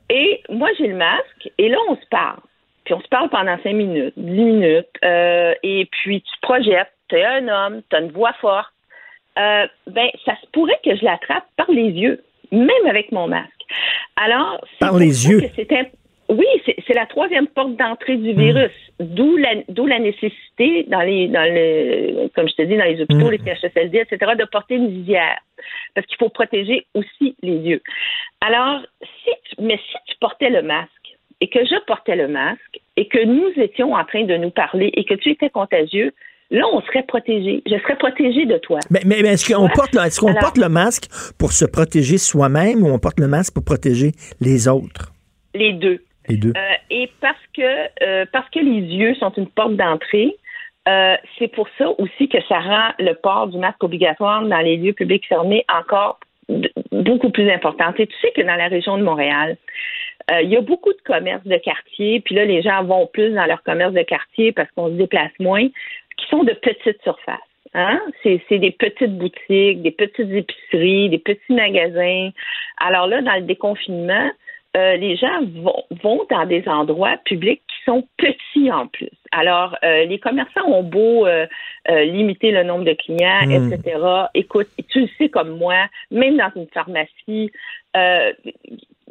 Et 0.10 0.42
moi, 0.50 0.70
j'ai 0.78 0.88
le 0.88 0.96
masque, 0.96 1.50
et 1.58 1.70
là, 1.70 1.78
on 1.90 1.96
se 1.96 2.06
parle. 2.10 2.40
Puis 2.86 2.94
on 2.94 3.02
se 3.02 3.08
parle 3.10 3.30
pendant 3.30 3.58
cinq 3.64 3.74
minutes, 3.74 4.14
dix 4.16 4.44
minutes, 4.44 4.88
euh, 5.04 5.54
et 5.62 5.88
puis 5.92 6.22
tu 6.22 6.32
te 6.38 6.42
projettes. 6.42 6.92
Tu 7.10 7.16
es 7.18 7.26
un 7.26 7.48
homme, 7.48 7.82
tu 7.90 7.96
as 7.96 8.00
une 8.00 8.12
voix 8.12 8.34
forte. 8.40 8.72
Euh, 9.38 9.68
ben, 9.88 10.08
ça 10.26 10.36
se 10.42 10.48
pourrait 10.52 10.80
que 10.84 10.96
je 10.96 11.04
l'attrape 11.04 11.46
par 11.58 11.70
les 11.70 11.90
yeux, 11.90 12.24
même 12.52 12.70
avec 12.88 13.12
mon 13.12 13.28
masque. 13.28 13.52
Alors, 14.16 14.60
Par 14.80 14.98
les 14.98 15.28
yeux? 15.30 15.42
que 15.42 15.74
Oui, 16.30 16.46
c'est 16.66 16.94
la 16.94 17.06
troisième 17.06 17.48
porte 17.48 17.76
d'entrée 17.78 18.18
du 18.18 18.34
virus, 18.34 18.72
d'où 19.00 19.38
la, 19.38 19.56
d'où 19.70 19.86
la 19.86 20.00
nécessité 20.00 20.84
dans 20.88 21.00
les, 21.02 21.28
dans 21.30 21.44
le, 21.44 22.28
comme 22.36 22.50
je 22.50 22.56
te 22.56 22.62
dis, 22.64 22.76
dans 22.76 22.84
les 22.84 23.00
hôpitaux, 23.02 23.30
les 23.30 23.38
CHSLD, 23.38 24.00
etc., 24.00 24.34
de 24.38 24.44
porter 24.46 24.76
une 24.76 24.90
visière, 24.90 25.38
parce 25.96 26.06
qu'il 26.08 26.18
faut 26.18 26.28
protéger 26.30 26.86
aussi 26.96 27.36
les 27.42 27.58
yeux. 27.60 27.82
Alors, 28.42 28.82
si 29.02 29.32
tu- 29.46 29.62
mais 29.62 29.78
si 29.78 29.96
tu 30.08 30.16
portais 30.20 30.50
le 30.50 30.64
masque 30.64 30.90
et 31.40 31.48
que 31.48 31.64
je 31.64 31.80
portais 31.86 32.16
le 32.18 32.28
masque 32.28 32.80
et 32.98 33.08
que 33.08 33.24
nous 33.24 33.52
étions 33.56 33.94
en 33.94 34.04
train 34.04 34.24
de 34.26 34.36
nous 34.36 34.50
parler 34.52 34.90
et 34.96 35.06
que 35.06 35.14
tu 35.14 35.30
étais 35.30 35.50
contagieux, 35.50 36.14
là, 36.52 36.64
on 36.74 36.82
serait 36.82 37.04
protégé. 37.04 37.62
Je 37.66 37.78
serais 37.80 37.96
protégé 37.98 38.46
de 38.46 38.58
toi. 38.58 38.80
Mais, 38.90 39.02
mais- 39.06 39.22
mais 39.22 39.30
est-ce 39.34 39.52
qu'on 39.54 39.68
porte, 39.70 39.92
qu'on 40.20 40.28
Alors- 40.28 40.40
porte 40.40 40.58
le 40.58 40.70
masque 40.70 41.06
pour 41.38 41.52
se 41.52 41.66
protéger 41.66 42.18
soi-même 42.18 42.84
ou 42.84 42.88
on 42.90 43.00
porte 43.00 43.20
le 43.20 43.28
masque 43.28 43.54
pour 43.54 43.64
protéger 43.64 44.12
les 44.42 44.68
autres? 44.68 45.12
Les 45.54 45.74
deux. 45.74 46.00
Les 46.30 46.38
deux. 46.38 46.54
Euh, 46.58 46.74
et 46.90 47.10
parce 47.22 47.38
que 47.56 47.62
euh, 48.04 48.26
parce 48.34 48.50
que 48.50 48.60
les 48.60 48.82
yeux 48.82 49.16
sont 49.16 49.32
une 49.38 49.48
porte 49.48 49.76
d'entrée, 49.76 50.36
euh, 50.90 51.16
c'est 51.40 51.48
pour 51.50 51.68
ça 51.78 51.90
aussi 51.98 52.28
que 52.30 52.38
ça 52.50 52.60
rend 52.60 52.90
le 53.00 53.14
port 53.14 53.48
du 53.48 53.58
masque 53.58 53.84
obligatoire 53.84 54.42
dans 54.46 54.60
les 54.60 54.78
lieux 54.78 54.94
publics 54.94 55.26
fermés 55.28 55.66
encore 55.74 56.20
beaucoup 56.92 57.30
plus 57.30 57.50
important. 57.52 57.94
Et 57.98 58.08
tu 58.08 58.16
sais 58.22 58.32
que 58.36 58.42
dans 58.42 58.56
la 58.56 58.68
région 58.68 58.98
de 58.98 59.04
Montréal, 59.04 59.58
euh, 60.32 60.42
il 60.42 60.50
y 60.50 60.58
a 60.58 60.62
beaucoup 60.62 60.92
de 60.94 61.00
commerces 61.06 61.46
de 61.46 61.58
quartier, 61.58 62.20
puis 62.22 62.36
là, 62.36 62.46
les 62.46 62.62
gens 62.62 62.84
vont 62.84 63.08
plus 63.08 63.34
dans 63.34 63.46
leurs 63.46 63.64
commerces 63.64 63.94
de 63.94 64.02
quartier 64.04 64.52
parce 64.52 64.70
qu'on 64.72 64.88
se 64.90 64.94
déplace 64.94 65.32
moins, 65.40 65.68
qui 66.18 66.28
sont 66.28 66.44
de 66.44 66.54
petites 66.54 67.02
surfaces. 67.04 67.40
Hein? 67.74 68.00
C'est, 68.24 68.42
c'est 68.50 68.60
des 68.60 68.72
petites 68.72 69.18
boutiques, 69.18 69.82
des 69.82 69.92
petites 69.92 70.32
épiceries, 70.32 71.10
des 71.10 71.20
petits 71.20 71.54
magasins. 71.54 72.30
Alors 72.78 73.08
là, 73.08 73.22
dans 73.22 73.36
le 73.36 73.42
déconfinement, 73.42 74.32
euh, 74.76 74.96
les 74.98 75.16
gens 75.16 75.42
vont, 75.64 75.84
vont 76.04 76.26
dans 76.30 76.46
des 76.46 76.68
endroits 76.68 77.18
publics 77.26 77.62
qui 77.68 77.84
sont 77.86 78.08
petits 78.18 78.72
en 78.72 78.88
plus. 78.88 79.10
Alors, 79.32 79.76
euh, 79.84 80.06
les 80.06 80.20
commerçants 80.20 80.66
ont 80.68 80.84
beau 80.84 81.26
euh, 81.26 81.46
euh, 81.90 82.04
limiter 82.06 82.52
le 82.52 82.64
nombre 82.64 82.84
de 82.86 82.94
clients, 82.94 83.46
Mm. 83.46 83.74
etc. 83.74 84.00
Écoute, 84.34 84.68
tu 84.90 85.02
le 85.02 85.10
sais 85.18 85.30
comme 85.30 85.58
moi, 85.58 85.88
même 86.12 86.38
dans 86.38 86.52
une 86.56 86.68
pharmacie, 86.68 87.52
euh, 87.96 88.34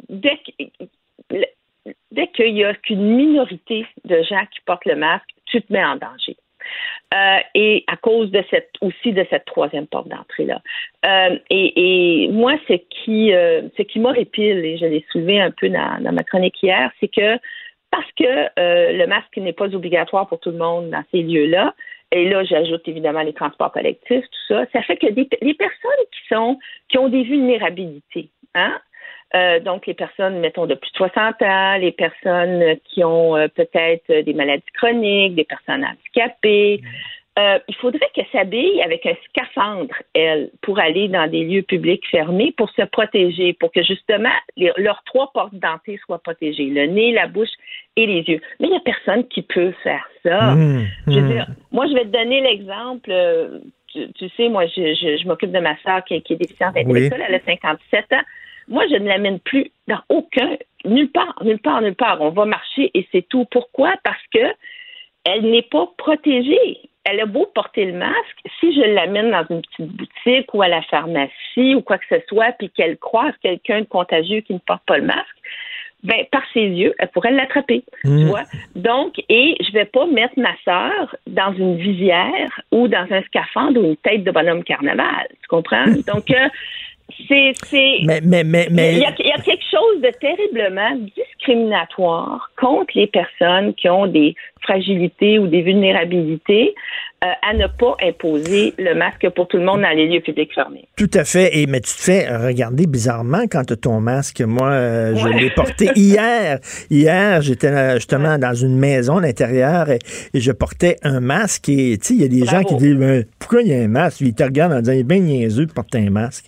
dès 0.09 0.37
que- 0.37 1.35
dès 2.11 2.27
qu'il 2.27 2.55
y 2.57 2.63
a 2.63 2.73
qu'une 2.73 3.15
minorité 3.15 3.85
de 4.05 4.21
gens 4.23 4.45
qui 4.51 4.59
portent 4.65 4.85
le 4.85 4.95
masque, 4.95 5.29
tu 5.45 5.61
te 5.61 5.71
mets 5.71 5.83
en 5.83 5.95
danger. 5.95 6.35
Euh, 7.13 7.37
et 7.55 7.85
à 7.87 7.95
cause 7.95 8.31
de 8.31 8.43
cette 8.49 8.71
aussi 8.81 9.13
de 9.13 9.25
cette 9.29 9.45
troisième 9.45 9.87
porte 9.87 10.09
d'entrée 10.09 10.43
là. 10.43 10.61
Euh, 11.05 11.37
et, 11.49 12.25
et 12.25 12.27
moi, 12.27 12.55
ce 12.67 12.73
qui 12.73 13.33
euh, 13.33 13.61
ce 13.77 13.83
qui 13.83 13.99
m'horripile 13.99 14.57
et 14.65 14.77
je 14.77 14.85
l'ai 14.85 15.05
soulevé 15.09 15.39
un 15.39 15.51
peu 15.51 15.69
dans, 15.69 16.01
ma 16.01 16.23
chronique 16.23 16.61
hier, 16.61 16.91
c'est 16.99 17.07
que 17.07 17.37
parce 17.91 18.11
que 18.17 18.25
euh, 18.59 18.91
le 18.91 19.07
masque 19.07 19.37
n'est 19.37 19.53
pas 19.53 19.73
obligatoire 19.73 20.27
pour 20.27 20.41
tout 20.41 20.51
le 20.51 20.57
monde 20.57 20.89
dans 20.89 21.03
ces 21.11 21.21
lieux-là, 21.23 21.73
et 22.11 22.27
là 22.27 22.43
j'ajoute 22.43 22.85
évidemment 22.89 23.21
les 23.21 23.31
transports 23.31 23.71
collectifs, 23.71 24.25
tout 24.25 24.53
ça, 24.53 24.65
ça 24.73 24.81
fait 24.81 24.97
que 24.97 25.09
des, 25.09 25.29
les 25.41 25.53
personnes 25.53 26.05
qui 26.11 26.27
sont 26.27 26.59
qui 26.89 26.97
ont 26.97 27.07
des 27.07 27.23
vulnérabilités, 27.23 28.31
hein, 28.53 28.77
euh, 29.35 29.59
donc, 29.59 29.85
les 29.87 29.93
personnes, 29.93 30.39
mettons, 30.39 30.65
de 30.65 30.75
plus 30.75 30.91
de 30.91 30.97
60 30.97 31.41
ans, 31.41 31.77
les 31.77 31.91
personnes 31.91 32.77
qui 32.85 33.03
ont 33.03 33.35
euh, 33.35 33.47
peut-être 33.49 34.23
des 34.23 34.33
maladies 34.33 34.63
chroniques, 34.73 35.35
des 35.35 35.43
personnes 35.43 35.83
handicapées, 35.83 36.81
euh, 37.37 37.59
il 37.67 37.75
faudrait 37.75 38.09
qu'elles 38.15 38.25
s'habillent 38.31 38.81
avec 38.81 39.05
un 39.05 39.13
scaphandre, 39.29 39.93
elles, 40.15 40.49
pour 40.61 40.79
aller 40.79 41.07
dans 41.07 41.29
des 41.29 41.43
lieux 41.43 41.61
publics 41.61 42.03
fermés, 42.09 42.51
pour 42.57 42.69
se 42.71 42.81
protéger, 42.83 43.53
pour 43.53 43.71
que 43.71 43.83
justement 43.83 44.31
les- 44.55 44.71
leurs 44.77 45.03
trois 45.03 45.29
portes 45.33 45.53
d'entrée 45.53 45.99
soient 46.03 46.17
protégées, 46.17 46.65
le 46.65 46.87
nez, 46.87 47.11
la 47.11 47.27
bouche 47.27 47.51
et 47.95 48.07
les 48.07 48.21
yeux. 48.21 48.41
Mais 48.59 48.67
il 48.67 48.71
n'y 48.71 48.77
a 48.77 48.79
personne 48.79 49.27
qui 49.27 49.43
peut 49.43 49.71
faire 49.83 50.07
ça. 50.23 50.55
Mmh, 50.55 50.87
Je 51.07 51.11
veux 51.13 51.21
mmh. 51.21 51.31
dire, 51.31 51.47
moi, 51.71 51.85
je 51.87 51.93
vais 51.93 52.05
te 52.05 52.17
donner 52.17 52.41
l'exemple. 52.41 53.11
Tu, 53.93 54.11
tu 54.13 54.29
sais, 54.29 54.49
moi, 54.49 54.65
je, 54.65 54.95
je, 54.95 55.17
je 55.21 55.27
m'occupe 55.27 55.51
de 55.51 55.59
ma 55.59 55.77
soeur 55.81 56.03
qui, 56.05 56.19
qui 56.23 56.33
est 56.33 56.37
déficiente 56.37 56.73
Oui. 56.75 56.81
intellectuelle. 56.81 57.25
Elle 57.27 57.35
a 57.35 57.39
57 57.45 58.13
ans. 58.13 58.21
Moi, 58.67 58.83
je 58.89 58.95
ne 58.95 59.07
l'amène 59.07 59.39
plus 59.39 59.71
dans 59.87 59.99
aucun, 60.09 60.57
nulle 60.85 61.11
part, 61.11 61.35
nulle 61.43 61.59
part, 61.59 61.81
nulle 61.81 61.95
part. 61.95 62.21
On 62.21 62.29
va 62.29 62.45
marcher 62.45 62.91
et 62.93 63.07
c'est 63.11 63.27
tout. 63.27 63.45
Pourquoi? 63.51 63.93
Parce 64.03 64.21
que 64.33 64.39
elle 65.25 65.49
n'est 65.49 65.61
pas 65.63 65.87
protégée. 65.97 66.77
Elle 67.09 67.21
a 67.21 67.25
beau 67.25 67.45
porter 67.55 67.85
le 67.85 67.93
masque, 67.93 68.37
si 68.59 68.73
je 68.75 68.81
l'amène 68.81 69.31
dans 69.31 69.45
une 69.49 69.61
petite 69.61 69.87
boutique 69.95 70.53
ou 70.53 70.61
à 70.61 70.67
la 70.67 70.81
pharmacie 70.83 71.73
ou 71.75 71.81
quoi 71.81 71.97
que 71.97 72.05
ce 72.09 72.19
soit, 72.27 72.51
puis 72.59 72.69
qu'elle 72.69 72.97
croise 72.97 73.33
quelqu'un 73.41 73.79
de 73.81 73.85
contagieux 73.85 74.41
qui 74.41 74.53
ne 74.53 74.59
porte 74.59 74.83
pas 74.85 74.97
le 74.97 75.05
masque, 75.05 75.37
ben, 76.03 76.25
par 76.31 76.43
ses 76.53 76.65
yeux, 76.67 76.93
elle 76.99 77.07
pourrait 77.07 77.31
l'attraper. 77.31 77.83
Tu 78.01 78.09
Mm. 78.09 78.27
vois? 78.27 78.43
Donc, 78.75 79.15
et 79.29 79.55
je 79.65 79.71
vais 79.71 79.85
pas 79.85 80.05
mettre 80.05 80.37
ma 80.37 80.53
sœur 80.65 81.15
dans 81.27 81.53
une 81.53 81.77
visière 81.77 82.61
ou 82.71 82.87
dans 82.89 83.07
un 83.09 83.21
scaphandre 83.23 83.79
ou 83.81 83.85
une 83.85 83.97
tête 83.97 84.23
de 84.25 84.31
bonhomme 84.31 84.63
carnaval. 84.65 85.27
Tu 85.41 85.47
comprends? 85.47 85.85
Donc, 86.07 86.29
euh, 86.31 86.47
c'est, 87.27 87.53
Mais, 88.03 88.19
mais, 88.23 88.43
mais, 88.43 88.67
mais- 88.71 88.93
il, 88.93 88.99
y 88.99 89.05
a, 89.05 89.13
il 89.19 89.27
y 89.27 89.31
a 89.31 89.41
quelque 89.41 89.63
chose 89.71 90.01
de 90.01 90.11
terriblement 90.19 90.97
discriminatoire 91.15 92.51
contre 92.59 92.91
les 92.95 93.07
personnes 93.07 93.73
qui 93.75 93.89
ont 93.89 94.07
des 94.07 94.35
fragilités 94.61 95.39
ou 95.39 95.47
des 95.47 95.61
vulnérabilités 95.61 96.75
euh, 97.23 97.27
à 97.49 97.53
ne 97.53 97.67
pas 97.67 97.95
imposer 98.05 98.73
le 98.77 98.93
masque 98.93 99.27
pour 99.29 99.47
tout 99.47 99.57
le 99.57 99.63
monde 99.63 99.81
dans 99.81 99.89
les 99.95 100.07
lieux 100.07 100.19
publics 100.19 100.53
fermés. 100.53 100.85
Tout 100.97 101.09
à 101.13 101.23
fait. 101.23 101.57
Et, 101.57 101.65
mais 101.65 101.79
tu 101.79 101.93
te 101.95 102.01
fais 102.01 102.27
regarder 102.35 102.85
bizarrement 102.85 103.43
quand 103.49 103.63
tu 103.65 103.73
as 103.73 103.77
ton 103.77 103.99
masque. 104.01 104.41
Moi, 104.41 104.69
euh, 104.69 105.15
je 105.15 105.23
Ouais. 105.27 105.39
l'ai 105.39 105.49
porté 105.51 105.89
hier. 105.95 106.59
Hier, 106.91 107.41
j'étais 107.41 107.67
euh, 107.67 107.95
justement 107.95 108.37
dans 108.37 108.53
une 108.53 108.77
maison 108.77 109.17
à 109.17 109.21
l'intérieur 109.21 109.89
et, 109.89 109.99
et 110.33 110.39
je 110.39 110.51
portais 110.51 110.97
un 111.03 111.19
masque. 111.21 111.69
Et 111.69 111.97
tu 111.97 112.07
sais, 112.07 112.13
il 112.15 112.21
y 112.21 112.25
a 112.25 112.27
des 112.27 112.45
gens 112.45 112.63
qui 112.63 112.75
disent 112.75 112.95
Ben, 112.95 113.25
Pourquoi 113.39 113.61
il 113.61 113.69
y 113.69 113.73
a 113.73 113.77
un 113.81 113.87
masque? 113.87 114.21
Ils 114.21 114.35
te 114.35 114.43
regardent 114.43 114.73
en 114.73 114.79
disant 114.79 114.91
Il 114.93 114.99
est 114.99 115.03
bien 115.03 115.19
niaiseux 115.19 115.65
de 115.65 115.71
porter 115.73 115.99
un 115.99 116.09
masque. 116.09 116.45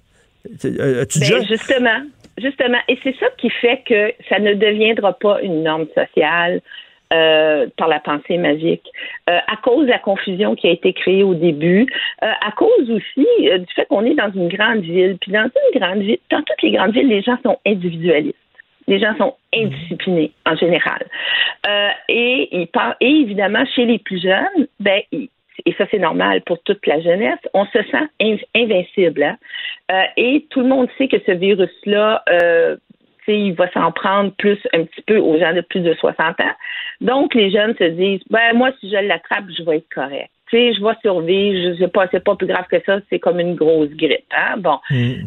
Euh, 0.65 1.01
As-tu 1.01 1.19
Ben. 1.19 1.45
Justement, 1.47 2.01
justement. 2.37 2.77
Et 2.87 2.97
c'est 3.03 3.15
ça 3.17 3.27
qui 3.37 3.49
fait 3.49 3.81
que 3.87 4.13
ça 4.29 4.39
ne 4.39 4.53
deviendra 4.53 5.13
pas 5.13 5.41
une 5.41 5.63
norme 5.63 5.87
sociale. 5.95 6.61
euh, 7.11 7.65
par 7.75 7.87
la 7.87 7.99
pensée 7.99 8.37
magique, 8.37 8.85
Euh, 9.31 9.39
à 9.47 9.55
cause 9.63 9.85
de 9.87 9.89
la 9.89 9.97
confusion 9.97 10.53
qui 10.55 10.67
a 10.67 10.71
été 10.71 10.93
créée 10.93 11.23
au 11.23 11.33
début, 11.33 11.87
euh, 12.23 12.27
à 12.47 12.51
cause 12.51 12.87
aussi 12.87 13.25
du 13.41 13.73
fait 13.75 13.87
qu'on 13.87 14.05
est 14.05 14.13
dans 14.13 14.31
une 14.31 14.47
grande 14.47 14.81
ville, 14.81 15.17
puis 15.19 15.31
dans 15.31 15.49
une 15.73 15.79
grande 15.79 16.01
ville, 16.03 16.19
dans 16.29 16.43
toutes 16.43 16.61
les 16.61 16.69
grandes 16.69 16.93
villes, 16.93 17.07
les 17.07 17.23
gens 17.23 17.37
sont 17.43 17.57
individualistes. 17.65 18.35
Les 18.87 18.99
gens 18.99 19.17
sont 19.17 19.33
indisciplinés 19.55 20.31
en 20.45 20.55
général. 20.55 21.03
Et, 22.09 22.49
ils 22.51 22.67
par- 22.67 22.95
et 23.01 23.09
évidemment, 23.09 23.65
chez 23.75 23.85
les 23.85 23.97
plus 23.97 24.21
jeunes, 24.21 24.67
ben, 24.79 25.01
ils- 25.11 25.29
et 25.65 25.73
ça 25.73 25.85
c'est 25.91 25.99
normal 25.99 26.41
pour 26.41 26.61
toute 26.63 26.85
la 26.87 26.99
jeunesse, 27.01 27.39
on 27.53 27.65
se 27.65 27.81
sent 27.83 28.07
in- 28.21 28.37
invincible. 28.55 29.23
hein. 29.23 29.37
Euh, 29.91 30.03
et 30.17 30.45
tout 30.49 30.61
le 30.61 30.67
monde 30.67 30.87
sait 30.97 31.07
que 31.07 31.17
ce 31.25 31.31
virus-là, 31.31 32.23
euh, 32.29 32.77
il 33.27 33.53
va 33.53 33.69
s'en 33.71 33.91
prendre 33.91 34.31
plus 34.37 34.57
un 34.73 34.85
petit 34.85 35.01
peu 35.03 35.17
aux 35.17 35.37
gens 35.37 35.53
de 35.53 35.61
plus 35.61 35.81
de 35.81 35.93
60 35.93 36.39
ans. 36.39 36.55
Donc, 36.99 37.35
les 37.35 37.51
jeunes 37.51 37.75
se 37.77 37.83
disent, 37.83 38.21
ben 38.31 38.53
moi, 38.55 38.71
si 38.79 38.89
je 38.89 38.95
l'attrape, 38.95 39.45
je 39.55 39.61
vais 39.63 39.77
être 39.77 39.89
correct. 39.93 40.29
Tu 40.49 40.57
sais, 40.57 40.73
je 40.73 40.83
vais 40.83 40.93
survivre, 41.03 41.73
je 41.75 41.77
sais 41.77 41.87
pas, 41.89 42.07
c'est 42.09 42.23
pas 42.23 42.35
plus 42.35 42.47
grave 42.47 42.65
que 42.71 42.81
ça, 42.87 42.99
c'est 43.09 43.19
comme 43.19 43.39
une 43.39 43.53
grosse 43.53 43.91
grippe. 43.91 44.25
Hein? 44.35 44.55
Bon. 44.57 44.79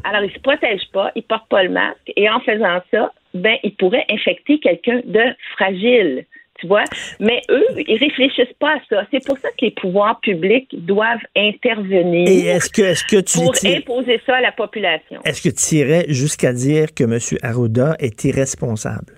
Alors, 0.02 0.24
ils 0.24 0.32
se 0.32 0.40
protègent 0.40 0.90
pas, 0.92 1.12
ils 1.14 1.22
portent 1.22 1.48
pas 1.48 1.62
le 1.62 1.68
masque, 1.70 2.12
et 2.16 2.28
en 2.28 2.40
faisant 2.40 2.80
ça, 2.90 3.12
ben, 3.34 3.56
ils 3.62 3.76
pourraient 3.76 4.04
infecter 4.10 4.58
quelqu'un 4.58 5.00
de 5.04 5.22
fragile. 5.52 6.24
Tu 6.62 6.68
vois? 6.68 6.84
Mais 7.18 7.42
eux, 7.50 7.66
ils 7.76 7.98
réfléchissent 7.98 8.56
pas 8.60 8.74
à 8.76 8.80
ça. 8.88 9.04
C'est 9.10 9.24
pour 9.26 9.36
ça 9.38 9.48
que 9.50 9.64
les 9.64 9.72
pouvoirs 9.72 10.20
publics 10.20 10.68
doivent 10.86 11.26
intervenir 11.36 12.28
Et 12.28 12.46
est-ce 12.46 12.70
que, 12.70 12.82
est-ce 12.82 13.04
que 13.04 13.20
tu 13.20 13.38
pour 13.38 13.52
imposer 13.68 14.20
ça 14.24 14.36
à 14.36 14.40
la 14.40 14.52
population. 14.52 15.20
est-ce 15.24 15.42
que 15.42 15.48
tu 15.48 15.74
irais 15.76 16.04
jusqu'à 16.08 16.52
dire 16.52 16.94
que 16.94 17.02
M. 17.02 17.18
Arruda 17.42 17.96
est 17.98 18.22
irresponsable? 18.24 19.14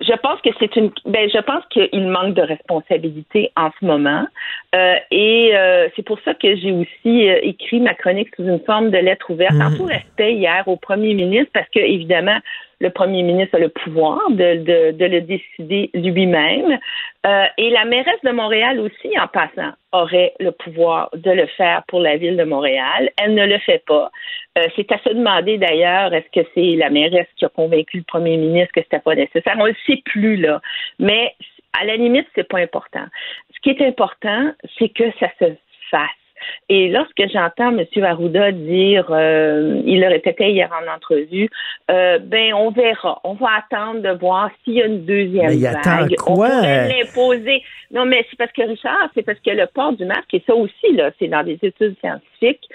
Je 0.00 0.12
pense 0.24 0.40
que 0.40 0.50
c'est 0.58 0.74
une. 0.74 0.90
Ben, 1.06 1.30
je 1.32 1.40
pense 1.40 1.62
qu'il 1.70 2.08
manque 2.08 2.34
de 2.34 2.42
responsabilité 2.42 3.52
en 3.56 3.70
ce 3.78 3.86
moment, 3.86 4.26
Euh, 4.74 4.96
et 5.12 5.52
euh, 5.54 5.86
c'est 5.94 6.02
pour 6.04 6.18
ça 6.24 6.34
que 6.34 6.56
j'ai 6.56 6.72
aussi 6.72 7.28
euh, 7.28 7.38
écrit 7.44 7.78
ma 7.78 7.94
chronique 7.94 8.34
sous 8.34 8.42
une 8.42 8.58
forme 8.66 8.90
de 8.90 8.98
lettre 8.98 9.30
ouverte, 9.30 9.54
en 9.54 9.70
Mhm. 9.70 9.76
tout 9.76 9.84
respect 9.84 10.34
hier 10.34 10.64
au 10.66 10.74
premier 10.74 11.14
ministre, 11.14 11.50
parce 11.54 11.68
que 11.68 11.78
évidemment 11.78 12.38
le 12.84 12.90
premier 12.90 13.22
ministre 13.22 13.56
a 13.56 13.58
le 13.58 13.70
pouvoir 13.70 14.20
de, 14.30 14.48
de, 14.68 14.90
de 14.92 15.06
le 15.06 15.20
décider 15.22 15.90
lui-même. 15.94 16.78
Euh, 17.26 17.46
et 17.56 17.70
la 17.70 17.86
mairesse 17.86 18.22
de 18.22 18.30
Montréal 18.30 18.78
aussi, 18.78 19.10
en 19.18 19.26
passant, 19.26 19.72
aurait 19.92 20.34
le 20.38 20.50
pouvoir 20.50 21.08
de 21.14 21.30
le 21.30 21.46
faire 21.46 21.82
pour 21.88 22.00
la 22.00 22.18
ville 22.18 22.36
de 22.36 22.44
Montréal. 22.44 23.10
Elle 23.16 23.34
ne 23.34 23.46
le 23.46 23.58
fait 23.58 23.82
pas. 23.86 24.10
Euh, 24.58 24.66
c'est 24.76 24.92
à 24.92 24.98
se 24.98 25.08
demander 25.08 25.56
d'ailleurs, 25.56 26.12
est-ce 26.12 26.30
que 26.38 26.46
c'est 26.54 26.76
la 26.76 26.90
mairesse 26.90 27.26
qui 27.36 27.46
a 27.46 27.48
convaincu 27.48 27.96
le 27.98 28.04
premier 28.04 28.36
ministre 28.36 28.72
que 28.74 28.82
c'était 28.82 28.98
pas 28.98 29.14
nécessaire? 29.14 29.56
On 29.58 29.64
ne 29.64 29.70
le 29.70 29.76
sait 29.86 30.02
plus, 30.04 30.36
là. 30.36 30.60
Mais 30.98 31.34
à 31.80 31.86
la 31.86 31.96
limite, 31.96 32.26
c'est 32.34 32.48
pas 32.48 32.58
important. 32.58 33.06
Ce 33.54 33.60
qui 33.62 33.70
est 33.70 33.80
important, 33.80 34.52
c'est 34.78 34.90
que 34.90 35.10
ça 35.18 35.28
se 35.38 35.46
fasse. 35.90 36.23
Et 36.68 36.88
lorsque 36.88 37.22
j'entends 37.32 37.76
M. 37.76 37.84
Arruda 38.02 38.52
dire, 38.52 39.06
euh, 39.10 39.80
il 39.84 40.00
le 40.00 40.08
répétait 40.08 40.50
hier 40.50 40.70
en 40.72 40.94
entrevue, 40.94 41.48
euh, 41.90 42.18
ben 42.18 42.54
on 42.54 42.70
verra. 42.70 43.20
On 43.24 43.34
va 43.34 43.48
attendre 43.58 44.00
de 44.00 44.10
voir 44.18 44.50
s'il 44.62 44.74
y 44.74 44.82
a 44.82 44.86
une 44.86 45.04
deuxième 45.04 45.48
Mais 45.48 45.56
il 45.56 45.62
vague. 45.62 45.76
attend 45.76 46.06
On 46.26 46.34
pourrait 46.34 46.88
l'imposer. 46.88 47.62
Non, 47.90 48.04
mais 48.04 48.26
c'est 48.30 48.36
parce 48.36 48.52
que 48.52 48.62
Richard, 48.62 49.10
c'est 49.14 49.22
parce 49.22 49.38
que 49.40 49.50
le 49.50 49.66
port 49.66 49.92
du 49.92 50.04
masque, 50.04 50.32
et 50.32 50.42
ça 50.46 50.54
aussi, 50.54 50.92
là, 50.92 51.10
c'est 51.18 51.28
dans 51.28 51.44
des 51.44 51.58
études 51.62 51.96
scientifiques, 52.00 52.68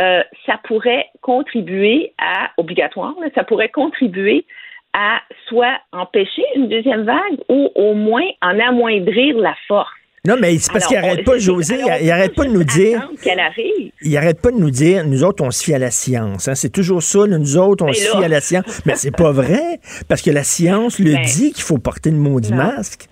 euh, 0.00 0.22
ça 0.46 0.58
pourrait 0.64 1.06
contribuer 1.20 2.14
à 2.18 2.50
obligatoire, 2.56 3.14
là, 3.20 3.28
ça 3.34 3.44
pourrait 3.44 3.68
contribuer 3.68 4.46
à 4.94 5.20
soit 5.46 5.78
empêcher 5.92 6.44
une 6.54 6.68
deuxième 6.68 7.04
vague 7.04 7.38
ou 7.48 7.70
au 7.74 7.94
moins 7.94 8.26
en 8.42 8.58
amoindrir 8.58 9.36
la 9.38 9.54
force. 9.66 9.90
Non, 10.26 10.36
mais 10.40 10.56
c'est 10.58 10.72
parce 10.72 10.86
qu'il 10.86 10.96
Alors, 10.96 11.10
arrête 11.10 11.20
on- 11.26 11.30
pas, 11.32 11.38
José, 11.38 11.82
alors, 11.82 11.98
il 12.00 12.08
arrête 12.08 12.34
pas 12.36 12.44
de 12.44 12.50
nous 12.50 12.62
dire. 12.62 12.98
attendre 13.02 13.18
qu'elle 13.20 13.40
arrive. 13.40 13.90
Il 14.02 14.16
arrête 14.16 14.40
pas 14.40 14.52
de 14.52 14.56
nous 14.56 14.70
dire, 14.70 15.04
nous 15.04 15.24
autres, 15.24 15.42
on 15.44 15.50
se 15.50 15.64
fie 15.64 15.74
à 15.74 15.80
la 15.80 15.90
science. 15.90 16.46
hein. 16.46 16.54
C'est 16.54 16.70
toujours 16.70 17.02
ça, 17.02 17.26
nous 17.26 17.56
autres, 17.56 17.82
on 17.82 17.88
Mais 17.88 17.94
se 17.94 18.04
là- 18.12 18.18
fie 18.20 18.24
à 18.24 18.28
la 18.28 18.40
science. 18.40 18.82
Mais 18.86 18.94
c'est 18.94 19.10
pas 19.16 19.32
vrai, 19.32 19.80
parce 20.08 20.22
que 20.22 20.30
la 20.30 20.44
science 20.44 21.00
le 21.00 21.14
Ben, 21.14 21.22
dit 21.22 21.50
qu'il 21.52 21.64
faut 21.64 21.78
porter 21.78 22.10
le 22.12 22.18
non. 22.18 22.38
masque. 22.56 23.06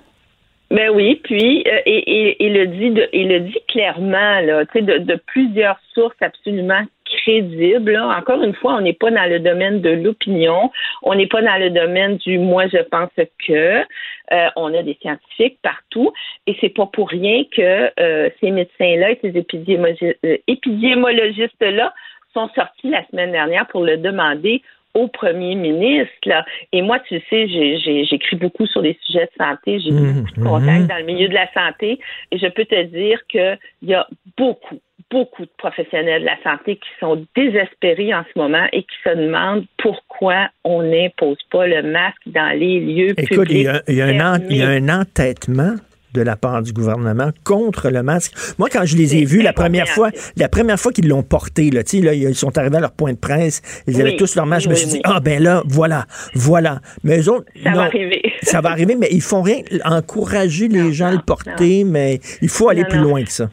Ben 0.70 0.88
oui, 0.94 1.20
puis 1.24 1.64
euh, 1.66 1.80
et, 1.84 1.98
et, 1.98 2.46
et 2.46 2.48
le 2.48 2.68
dit 2.68 2.90
de, 2.90 3.08
et 3.12 3.24
le 3.24 3.40
dit 3.40 3.58
clairement 3.66 4.38
là, 4.42 4.64
tu 4.66 4.78
sais 4.78 4.84
de, 4.84 4.98
de 4.98 5.20
plusieurs 5.26 5.80
sources 5.92 6.14
absolument 6.20 6.82
crédibles. 7.16 7.92
là. 7.92 8.16
Encore 8.18 8.42
une 8.42 8.54
fois, 8.54 8.74
on 8.74 8.80
n'est 8.80 8.92
pas 8.92 9.10
dans 9.10 9.28
le 9.28 9.40
domaine 9.40 9.80
de 9.80 9.90
l'opinion, 9.90 10.70
on 11.02 11.14
n'est 11.14 11.26
pas 11.26 11.42
dans 11.42 11.58
le 11.58 11.70
domaine 11.70 12.16
du 12.16 12.38
moi 12.38 12.66
je 12.68 12.78
pense 12.78 13.10
que. 13.46 13.84
Euh, 14.32 14.48
on 14.54 14.72
a 14.74 14.82
des 14.84 14.96
scientifiques 15.02 15.58
partout 15.60 16.12
et 16.46 16.56
c'est 16.60 16.68
pas 16.68 16.86
pour 16.86 17.08
rien 17.08 17.42
que 17.50 17.90
euh, 17.98 18.30
ces 18.40 18.52
médecins-là 18.52 19.10
et 19.10 19.18
ces 19.22 19.36
euh, 19.36 20.36
épidémologistes-là 20.46 21.92
sont 22.32 22.48
sortis 22.54 22.90
la 22.90 23.04
semaine 23.08 23.32
dernière 23.32 23.66
pour 23.66 23.84
le 23.84 23.96
demander 23.96 24.62
au 24.94 25.08
premier 25.08 25.56
ministre. 25.56 26.12
Là. 26.26 26.44
Et 26.72 26.82
moi, 26.82 27.00
tu 27.00 27.20
sais, 27.28 27.48
j'écris 27.48 28.36
beaucoup 28.36 28.66
sur 28.66 28.82
les 28.82 28.96
sujets 29.02 29.26
de 29.26 29.44
santé. 29.44 29.80
J'ai 29.80 29.90
beaucoup 29.90 30.30
de 30.36 30.44
contacts 30.44 30.80
mhm. 30.80 30.86
dans 30.86 30.98
le 30.98 31.04
milieu 31.04 31.28
de 31.28 31.34
la 31.34 31.52
santé. 31.52 31.98
Et 32.30 32.38
je 32.38 32.46
peux 32.46 32.64
te 32.64 32.82
dire 32.84 33.20
qu'il 33.26 33.58
y 33.82 33.94
a 33.94 34.06
beaucoup, 34.36 34.80
beaucoup 35.10 35.42
de 35.42 35.50
professionnels 35.58 36.22
de 36.22 36.26
la 36.26 36.36
santé 36.42 36.76
qui 36.76 36.88
sont 37.00 37.26
désespérés 37.36 38.14
en 38.14 38.22
ce 38.32 38.38
moment 38.38 38.66
et 38.72 38.82
qui 38.82 38.96
se 39.04 39.14
demandent 39.16 39.64
pourquoi 39.78 40.48
on 40.64 40.82
n'impose 40.82 41.38
pas 41.50 41.66
le 41.66 41.82
masque 41.82 42.20
dans 42.26 42.56
les 42.58 42.80
lieux 42.80 43.14
Écoute, 43.18 43.28
il 43.30 43.36
publics. 43.36 43.64
y, 43.64 43.68
a, 43.68 43.82
il 43.88 43.94
y 43.96 44.02
a 44.02 44.06
un 44.06 44.34
en- 44.36 44.42
il 44.48 44.56
y 44.56 44.62
a 44.62 44.68
un 44.68 44.88
entêtement 44.88 45.74
de 46.12 46.22
la 46.22 46.34
part 46.36 46.60
du 46.62 46.72
gouvernement 46.72 47.30
contre 47.44 47.88
le 47.88 48.02
masque. 48.02 48.32
Moi, 48.58 48.68
quand 48.68 48.84
je 48.84 48.96
les 48.96 49.16
ai 49.16 49.24
vus 49.24 49.42
la 49.42 49.52
première 49.52 49.86
fois, 49.88 50.10
la 50.36 50.48
première 50.48 50.78
fois 50.78 50.90
qu'ils 50.92 51.06
l'ont 51.06 51.22
porté, 51.22 51.70
là, 51.70 51.84
tu 51.84 51.98
sais, 51.98 52.04
là, 52.04 52.14
ils 52.14 52.34
sont 52.34 52.58
arrivés 52.58 52.78
à 52.78 52.80
leur 52.80 52.90
point 52.90 53.12
de 53.12 53.18
presse, 53.18 53.62
ils 53.86 53.94
Oui, 53.94 54.00
avaient 54.00 54.16
tous 54.16 54.34
leur 54.34 54.44
masque, 54.44 54.64
je 54.64 54.70
me 54.70 54.74
suis 54.74 54.88
dit, 54.88 54.94
oui. 54.96 55.00
ah 55.04 55.20
ben 55.20 55.40
là, 55.40 55.62
voilà, 55.66 56.06
voilà. 56.34 56.80
Mais 57.04 57.20
eux 57.20 57.28
autres, 57.30 57.46
Ça 57.62 57.70
va 57.70 57.82
arriver. 57.82 58.22
ça 58.42 58.60
va 58.60 58.70
arriver, 58.70 58.96
mais 58.96 59.06
ils 59.12 59.22
font 59.22 59.42
rien, 59.42 59.58
encourager 59.84 60.66
les 60.66 60.92
gens 60.92 61.06
à 61.06 61.12
le 61.12 61.18
porter, 61.24 61.84
mais 61.84 62.18
il 62.42 62.48
faut 62.48 62.68
aller 62.68 62.82
Non, 62.82 62.88
plus 62.88 62.98
loin 62.98 63.22
que 63.22 63.30
ça. 63.30 63.48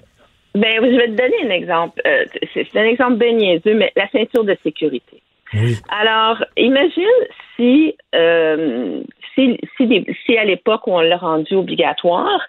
Ben, 0.58 0.76
je 0.82 0.96
vais 0.98 1.08
te 1.08 1.12
donner 1.22 1.38
un 1.46 1.50
exemple. 1.50 2.02
Euh, 2.06 2.26
c'est 2.54 2.76
un 2.76 2.86
exemple 2.86 3.16
bien 3.18 3.34
niaiseux, 3.34 3.76
mais 3.76 3.92
la 3.96 4.08
ceinture 4.10 4.44
de 4.44 4.56
sécurité. 4.64 5.22
Alors, 5.90 6.44
imagine 6.58 7.04
si, 7.56 7.96
euh, 8.16 9.02
si, 9.34 9.58
si, 9.78 9.88
des- 9.88 10.06
si 10.26 10.38
à 10.38 10.44
l'époque 10.44 10.86
où 10.88 10.92
on 10.94 11.00
l'a 11.02 11.18
rendu 11.18 11.54
obligatoire 11.56 12.42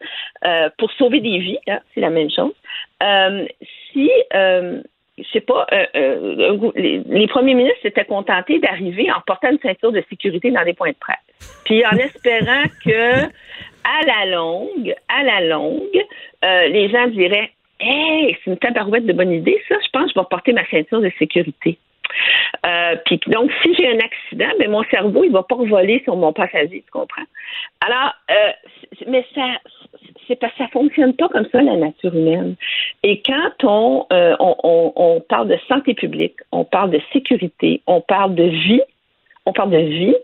euh, 0.45 0.69
pour 0.79 0.91
sauver 0.93 1.21
des 1.21 1.39
vies, 1.39 1.59
hein, 1.69 1.79
c'est 1.95 2.01
la 2.01 2.11
même 2.11 2.31
chose. 2.31 2.53
Si, 3.93 4.11
je 4.33 5.25
sais 5.33 5.41
pas, 5.41 5.67
euh, 5.73 5.87
euh, 5.97 6.71
les, 6.77 7.01
les 7.07 7.27
premiers 7.29 7.55
ministres 7.55 7.81
s'étaient 7.83 8.05
contentés 8.05 8.59
d'arriver 8.59 9.11
en 9.11 9.21
portant 9.27 9.51
une 9.51 9.59
ceinture 9.61 9.93
de 9.93 10.03
sécurité 10.09 10.51
dans 10.51 10.65
des 10.65 10.75
points 10.75 10.91
de 10.91 10.97
presse, 11.01 11.61
puis 11.65 11.85
en 11.87 11.97
espérant 11.97 12.65
que 12.85 13.25
à 13.85 14.05
la 14.07 14.27
longue, 14.37 14.95
à 15.09 15.23
la 15.25 15.41
longue, 15.47 16.05
euh, 16.45 16.69
les 16.69 16.89
gens 16.91 17.07
diraient 17.09 17.51
Hey, 17.81 18.37
c'est 18.45 18.51
une 18.51 18.59
tabarouette 18.59 19.07
de 19.07 19.13
bonne 19.13 19.33
idée, 19.33 19.61
ça. 19.69 19.77
Je 19.85 19.91
pense 19.91 20.07
que 20.07 20.13
je 20.15 20.21
vais 20.21 20.27
porter 20.29 20.53
ma 20.53 20.67
ceinture 20.67 21.01
de 21.01 21.11
sécurité. 21.19 21.79
Euh, 22.67 22.97
puis 23.05 23.21
donc, 23.29 23.51
si 23.63 23.75
j'ai 23.75 23.89
un 23.89 23.99
accident, 23.99 24.49
ben 24.59 24.71
mon 24.71 24.83
cerveau, 24.85 25.25
il 25.25 25.31
va 25.31 25.43
pas 25.43 25.57
voler 25.57 26.01
sur 26.05 26.17
mon 26.17 26.33
passager, 26.33 26.83
tu 26.85 26.91
comprends? 26.91 27.23
Alors, 27.81 28.15
euh, 28.31 28.53
mais 29.07 29.25
ça, 29.35 29.47
c'est 30.27 30.37
pas, 30.37 30.51
ça 30.57 30.67
fonctionne 30.69 31.15
pas 31.15 31.29
comme 31.29 31.47
ça 31.53 31.63
la 31.63 31.77
nature 31.77 32.15
humaine. 32.15 32.57
Et 33.03 33.23
quand 33.23 33.53
on, 33.65 34.07
euh, 34.13 34.35
on, 34.41 34.57
on, 34.65 34.93
on 34.97 35.21
parle 35.21 35.49
de 35.49 35.59
santé 35.69 35.95
publique, 35.95 36.37
on 36.51 36.65
parle 36.65 36.91
de 36.91 37.01
sécurité, 37.13 37.83
on 37.87 38.01
parle 38.01 38.35
de 38.35 38.45
vie, 38.45 38.83
on 39.49 39.53
parle 39.53 39.71
de 39.71 39.79
vie, 39.79 40.17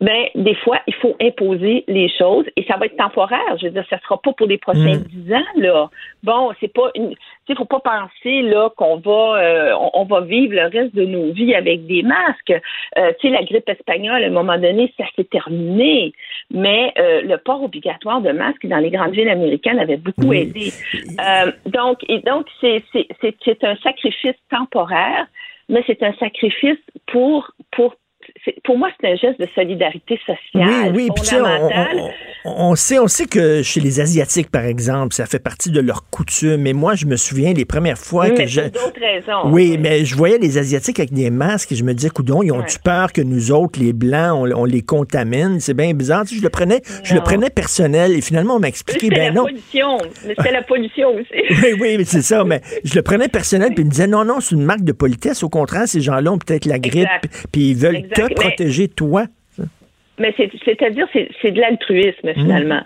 ben 0.00 0.26
des 0.34 0.54
fois 0.54 0.78
il 0.86 0.94
faut 0.94 1.16
imposer 1.20 1.84
les 1.88 2.08
choses 2.18 2.46
et 2.56 2.62
ça 2.68 2.76
va 2.76 2.86
être 2.86 2.96
temporaire. 2.96 3.56
Je 3.60 3.66
veux 3.66 3.72
dire, 3.72 3.84
ça 3.90 3.98
sera 4.04 4.16
pas 4.20 4.32
pour 4.32 4.46
les 4.46 4.58
prochains 4.58 4.98
Mm. 4.98 5.02
dix 5.12 5.34
ans 5.34 5.52
là. 5.56 5.90
Bon, 6.22 6.52
c'est 6.60 6.72
pas 6.72 6.90
une, 6.94 7.10
tu 7.10 7.16
sais, 7.46 7.54
faut 7.56 7.64
pas 7.64 7.80
penser 7.80 8.42
là 8.42 8.70
qu'on 8.76 8.96
va, 8.98 9.20
euh, 9.42 9.74
on, 9.80 9.90
on 10.00 10.04
va 10.04 10.20
vivre 10.20 10.54
le 10.54 10.66
reste 10.76 10.94
de 10.94 11.04
nos 11.04 11.32
vies 11.32 11.54
avec 11.54 11.86
des 11.86 12.02
masques. 12.02 12.54
Euh, 12.96 13.12
tu 13.18 13.28
sais, 13.28 13.34
la 13.34 13.42
grippe 13.42 13.68
espagnole, 13.68 14.22
à 14.22 14.26
un 14.26 14.30
moment 14.30 14.58
donné, 14.58 14.92
ça 14.96 15.04
s'est 15.16 15.24
terminé. 15.24 16.12
Mais 16.52 16.92
euh, 16.98 17.20
le 17.22 17.36
port 17.38 17.62
obligatoire 17.62 18.20
de 18.20 18.30
masques 18.30 18.66
dans 18.66 18.78
les 18.78 18.90
grandes 18.90 19.12
villes 19.12 19.28
américaines 19.28 19.78
avait 19.80 19.96
beaucoup 19.96 20.28
Oui. 20.28 20.38
aidé. 20.42 20.72
Donc, 21.66 21.98
et 22.08 22.20
donc 22.20 22.46
c'est 22.60 22.82
c'est 22.92 23.06
c'est 23.20 23.34
c'est 23.44 23.64
un 23.64 23.76
sacrifice 23.76 24.36
temporaire, 24.50 25.26
mais 25.68 25.82
c'est 25.86 26.02
un 26.02 26.12
sacrifice 26.14 26.78
pour 27.06 27.50
pour 27.72 27.94
pour 28.64 28.78
moi, 28.78 28.90
c'est 29.00 29.08
un 29.10 29.16
geste 29.16 29.40
de 29.40 29.46
solidarité 29.54 30.18
Oui, 30.28 30.36
sociale 30.52 30.92
oui, 30.94 31.08
on, 31.10 31.16
fondamentale. 31.16 31.96
on- 31.96 32.10
on 32.56 32.74
sait, 32.74 32.98
on 32.98 33.08
sait 33.08 33.26
que 33.26 33.62
chez 33.62 33.80
les 33.80 34.00
Asiatiques, 34.00 34.50
par 34.50 34.64
exemple, 34.64 35.14
ça 35.14 35.26
fait 35.26 35.38
partie 35.38 35.70
de 35.70 35.80
leur 35.80 36.08
coutume. 36.10 36.56
Mais 36.62 36.72
moi, 36.72 36.94
je 36.94 37.06
me 37.06 37.16
souviens 37.16 37.52
les 37.52 37.64
premières 37.64 37.98
fois 37.98 38.24
Oui, 38.26 38.34
que 38.34 38.38
mais 38.38 38.46
je. 38.46 38.60
pour 38.62 38.70
d'autres 38.86 39.00
raisons. 39.00 39.50
Oui, 39.52 39.76
mais 39.78 40.04
je 40.04 40.16
voyais 40.16 40.38
les 40.38 40.58
Asiatiques 40.58 40.98
avec 41.00 41.12
des 41.12 41.30
masques 41.30 41.72
et 41.72 41.74
je 41.76 41.84
me 41.84 41.92
disais, 41.94 42.10
coudon, 42.10 42.42
ils 42.42 42.52
ont-tu 42.52 42.76
Ouais. 42.76 42.82
peur 42.84 43.12
que 43.12 43.20
nous 43.20 43.50
autres, 43.52 43.80
les 43.80 43.92
Blancs, 43.92 44.32
on, 44.34 44.60
on 44.60 44.64
les 44.64 44.82
contamine? 44.82 45.60
C'est 45.60 45.74
bien 45.74 45.92
bizarre. 45.94 46.24
Tu 46.24 46.34
sais, 46.34 46.38
je 46.38 46.42
le 46.42 46.50
prenais, 46.50 46.82
je 47.04 47.14
le 47.14 47.20
prenais 47.20 47.50
personnel 47.50 48.12
et 48.12 48.20
finalement, 48.20 48.56
on 48.56 48.60
m'a 48.60 48.68
expliqué, 48.68 49.06
C'était 49.06 49.16
ben 49.16 49.24
la 49.26 49.32
non. 49.32 49.42
pollution. 49.44 49.98
Mais 50.26 50.34
c'était 50.36 50.52
la 50.52 50.62
pollution 50.62 51.08
aussi. 51.14 51.26
Oui, 51.62 51.74
oui, 51.80 51.94
mais 51.98 52.04
c'est 52.04 52.22
ça. 52.22 52.44
Mais 52.44 52.60
je 52.84 52.94
le 52.94 53.02
prenais 53.02 53.28
personnel, 53.28 53.70
puis 53.74 53.82
il 53.82 53.86
me 53.86 53.90
disait 53.90 54.06
non, 54.06 54.24
non, 54.24 54.40
c'est 54.40 54.54
une 54.54 54.64
marque 54.64 54.84
de 54.84 54.92
politesse. 54.92 55.42
Au 55.42 55.48
contraire, 55.48 55.86
ces 55.88 56.00
gens-là 56.00 56.32
ont 56.32 56.38
peut-être 56.38 56.64
la 56.66 56.78
grippe, 56.78 57.08
puis 57.52 57.70
ils 57.70 57.76
veulent 57.76 57.96
Exact, 57.96 58.14
te 58.14 58.22
mais- 58.22 58.34
protéger, 58.34 58.88
toi. 58.88 59.24
Mais 60.18 60.34
c'est- 60.36 60.50
c'est-à-dire, 60.64 61.06
c'est 61.12 61.28
c'est 61.40 61.50
de 61.52 61.60
l'altruisme, 61.60 62.32
finalement. 62.34 62.80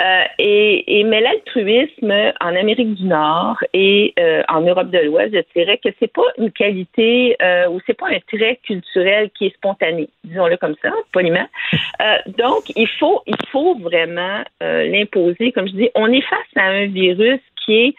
Euh, 0.00 0.22
et, 0.38 0.98
et 1.00 1.04
Mais 1.04 1.20
l'altruisme 1.20 2.12
en 2.40 2.54
Amérique 2.56 2.94
du 2.94 3.04
Nord 3.04 3.58
et 3.72 4.14
euh, 4.18 4.42
en 4.48 4.60
Europe 4.60 4.90
de 4.90 4.98
l'Ouest, 4.98 5.34
je 5.34 5.60
dirais 5.60 5.78
que 5.82 5.88
c'est 5.98 6.12
pas 6.12 6.22
une 6.38 6.50
qualité 6.52 7.36
euh, 7.42 7.68
ou 7.68 7.80
c'est 7.86 7.94
pas 7.96 8.08
un 8.08 8.18
trait 8.32 8.58
culturel 8.64 9.30
qui 9.36 9.46
est 9.46 9.54
spontané, 9.54 10.08
disons-le 10.24 10.56
comme 10.56 10.76
ça, 10.82 10.90
poliment. 11.12 11.46
Euh, 12.02 12.18
donc, 12.36 12.64
il 12.76 12.88
faut, 12.98 13.22
il 13.26 13.36
faut 13.50 13.74
vraiment 13.78 14.42
euh, 14.62 14.84
l'imposer. 14.86 15.50
Comme 15.52 15.66
je 15.66 15.72
dis, 15.72 15.88
on 15.94 16.12
est 16.12 16.20
face 16.20 16.52
à 16.56 16.64
un 16.66 16.86
virus 16.86 17.40
qui 17.64 17.74
est 17.86 17.94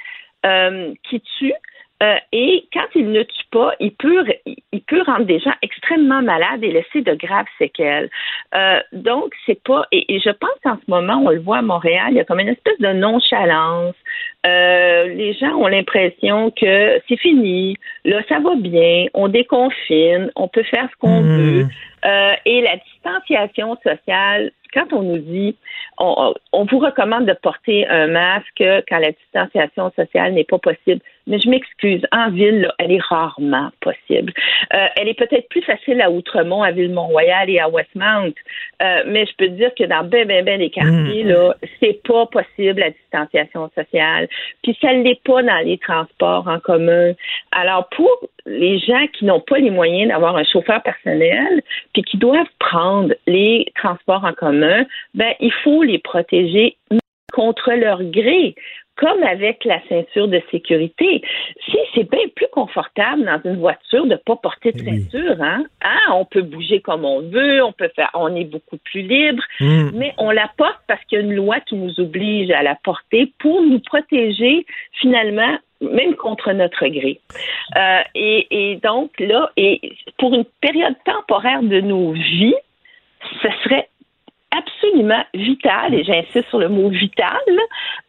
euh, 0.45 0.93
qui 1.09 1.19
tue. 1.39 1.53
Euh, 2.03 2.15
et 2.31 2.67
quand 2.71 2.85
il 2.93 3.11
ne 3.11 3.23
tue 3.23 3.45
pas, 3.51 3.71
il 3.79 3.91
peut, 3.91 4.23
il 4.45 4.81
peut 4.81 5.01
rendre 5.01 5.25
des 5.25 5.39
gens 5.39 5.53
extrêmement 5.63 6.21
malades 6.21 6.63
et 6.63 6.71
laisser 6.71 7.01
de 7.01 7.13
graves 7.15 7.47
séquelles. 7.57 8.09
Euh, 8.53 8.79
donc, 8.93 9.33
c'est 9.45 9.61
pas. 9.63 9.85
Et, 9.91 10.13
et 10.15 10.19
je 10.19 10.29
pense 10.29 10.51
qu'en 10.63 10.75
ce 10.75 10.89
moment, 10.91 11.23
on 11.25 11.29
le 11.29 11.39
voit 11.39 11.57
à 11.57 11.61
Montréal, 11.63 12.09
il 12.11 12.17
y 12.17 12.19
a 12.19 12.23
comme 12.23 12.39
une 12.39 12.49
espèce 12.49 12.79
de 12.79 12.93
nonchalance. 12.93 13.95
Euh, 14.45 15.07
les 15.07 15.33
gens 15.33 15.55
ont 15.55 15.67
l'impression 15.67 16.51
que 16.51 17.01
c'est 17.09 17.17
fini, 17.17 17.75
là, 18.05 18.21
ça 18.29 18.39
va 18.39 18.51
bien, 18.55 19.07
on 19.13 19.27
déconfine, 19.27 20.31
on 20.35 20.47
peut 20.47 20.63
faire 20.63 20.87
ce 20.91 20.95
qu'on 20.99 21.21
Mhm. 21.21 21.37
veut. 21.37 21.65
Euh, 22.05 22.33
et 22.45 22.61
la 22.61 22.77
distanciation 22.77 23.75
sociale, 23.83 24.51
quand 24.73 24.93
on 24.93 25.01
nous 25.01 25.17
dit, 25.17 25.55
on, 25.97 26.33
on 26.53 26.65
vous 26.65 26.77
recommande 26.79 27.25
de 27.25 27.33
porter 27.33 27.87
un 27.87 28.07
masque 28.07 28.63
quand 28.87 28.99
la 28.99 29.11
distanciation 29.11 29.91
sociale 29.95 30.33
n'est 30.33 30.43
pas 30.43 30.59
possible, 30.59 31.01
mais 31.27 31.39
je 31.39 31.49
m'excuse, 31.49 32.01
en 32.11 32.31
ville, 32.31 32.61
là, 32.61 32.73
elle 32.79 32.91
est 32.91 33.01
rarement 33.01 33.69
possible. 33.81 34.33
Euh, 34.73 34.87
elle 34.95 35.07
est 35.07 35.17
peut-être 35.17 35.47
plus 35.49 35.61
facile 35.61 36.01
à 36.01 36.09
Outremont, 36.09 36.63
à 36.63 36.71
Ville-Mont-Royal 36.71 37.49
et 37.49 37.59
à 37.59 37.69
Westmount, 37.69 38.33
euh, 38.81 39.03
mais 39.07 39.25
je 39.25 39.35
peux 39.37 39.47
te 39.47 39.53
dire 39.53 39.71
que 39.77 39.83
dans 39.83 40.03
ben, 40.03 40.27
ben, 40.27 40.43
ben 40.43 40.59
des 40.59 40.69
quartiers, 40.69 41.23
Mm. 41.23 41.27
là, 41.27 41.55
c'est 41.79 42.01
pas 42.03 42.25
possible 42.25 42.79
la 42.79 42.91
distanciation 42.91 43.69
sociale. 43.75 44.27
Puis 44.63 44.77
ça 44.81 44.93
l'est 44.93 45.21
pas 45.23 45.43
dans 45.43 45.65
les 45.65 45.77
transports 45.77 46.47
en 46.47 46.59
commun. 46.59 47.13
Alors, 47.51 47.87
pour 47.89 48.29
les 48.45 48.79
gens 48.79 49.05
qui 49.13 49.25
n'ont 49.25 49.41
pas 49.41 49.57
les 49.57 49.71
moyens 49.71 50.09
d'avoir 50.09 50.37
un 50.37 50.43
chauffeur 50.43 50.81
personnel, 50.81 51.61
puis 51.93 52.03
qui 52.03 52.17
doivent 52.17 52.45
prendre 52.59 53.13
les 53.25 53.65
transports 53.75 54.23
en 54.23 54.33
commun, 54.33 54.85
ben, 55.13 55.33
il 55.39 55.51
faut 55.63 55.83
les 55.83 55.99
protéger 55.99 56.77
contre 57.33 57.71
leur 57.73 58.03
gré 58.03 58.55
comme 58.97 59.23
avec 59.23 59.63
la 59.65 59.79
ceinture 59.87 60.27
de 60.27 60.41
sécurité. 60.51 61.21
Si 61.65 61.77
c'est 61.93 62.09
bien 62.09 62.27
plus 62.35 62.47
confortable 62.51 63.25
dans 63.25 63.39
une 63.49 63.59
voiture 63.59 64.05
de 64.05 64.15
pas 64.15 64.35
porter 64.35 64.71
de 64.71 64.79
ceinture, 64.79 65.35
hein? 65.41 65.63
Hein, 65.81 66.13
On 66.13 66.25
peut 66.25 66.41
bouger 66.41 66.81
comme 66.81 67.05
on 67.05 67.21
veut, 67.21 67.63
on 67.63 67.71
peut 67.71 67.89
faire, 67.95 68.09
on 68.13 68.35
est 68.35 68.45
beaucoup 68.45 68.77
plus 68.77 69.01
libre, 69.01 69.43
Mm. 69.59 69.89
mais 69.93 70.13
on 70.17 70.31
la 70.31 70.49
porte 70.57 70.79
parce 70.87 71.03
qu'il 71.05 71.19
y 71.19 71.21
a 71.21 71.23
une 71.23 71.35
loi 71.35 71.59
qui 71.61 71.75
nous 71.75 71.99
oblige 71.99 72.51
à 72.51 72.63
la 72.63 72.75
porter 72.75 73.31
pour 73.39 73.61
nous 73.61 73.79
protéger 73.79 74.65
finalement 74.93 75.57
même 75.81 76.15
contre 76.15 76.51
notre 76.53 76.87
gré. 76.87 77.19
Euh, 77.75 78.01
et, 78.15 78.47
et 78.49 78.75
donc 78.77 79.11
là, 79.19 79.51
et 79.57 79.79
pour 80.17 80.33
une 80.33 80.45
période 80.61 80.95
temporaire 81.05 81.61
de 81.61 81.81
nos 81.81 82.13
vies, 82.13 82.55
ce 83.41 83.47
serait 83.63 83.87
absolument 84.55 85.23
vital, 85.33 85.93
et 85.93 86.03
j'insiste 86.03 86.47
sur 86.49 86.59
le 86.59 86.69
mot 86.69 86.89
vital, 86.89 87.27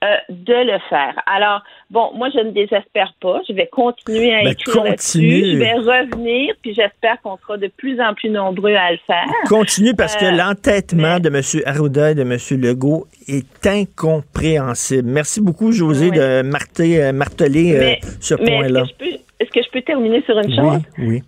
euh, 0.05 0.07
de 0.29 0.55
le 0.73 0.79
faire. 0.89 1.15
Alors, 1.27 1.63
bon, 1.91 2.11
moi, 2.15 2.29
je 2.33 2.39
ne 2.41 2.51
désespère 2.53 3.13
pas. 3.21 3.41
Je 3.49 3.53
vais 3.53 3.67
continuer 3.67 4.33
à 4.35 4.43
Ben, 4.45 4.53
écrire 4.53 4.85
là-dessus. 4.85 5.45
Je 5.53 5.57
vais 5.59 5.73
revenir, 5.75 6.55
puis 6.63 6.75
j'espère 6.75 7.21
qu'on 7.23 7.37
sera 7.39 7.57
de 7.57 7.67
plus 7.77 8.01
en 8.01 8.15
plus 8.15 8.31
nombreux 8.31 8.75
à 8.75 8.93
le 8.93 8.99
faire. 9.07 9.27
Continue 9.49 9.95
parce 9.97 10.17
que 10.17 10.27
Euh, 10.27 10.31
l'entêtement 10.31 11.19
de 11.19 11.29
M. 11.29 11.41
Arruda 11.67 12.13
et 12.13 12.15
de 12.15 12.23
M. 12.23 12.37
Legault 12.61 13.07
est 13.27 13.67
incompréhensible. 13.67 15.09
Merci 15.09 15.41
beaucoup, 15.41 15.73
José, 15.73 16.11
de 16.11 16.43
marter- 16.43 17.03
euh, 17.03 17.13
marteler 17.13 17.75
euh, 17.75 17.95
ce 18.21 18.35
point-là. 18.35 18.83
Est-ce 18.83 18.93
que, 18.93 19.05
je 19.05 19.11
peux- 19.11 19.21
est-ce 19.41 19.51
que 19.51 19.63
je 19.63 19.71
peux 19.71 19.83
terminer 19.83 20.23
sur 20.23 20.39
une 20.39 20.47
Oui, 20.47 20.57
chose? 20.57 20.83
oui. 20.99 21.23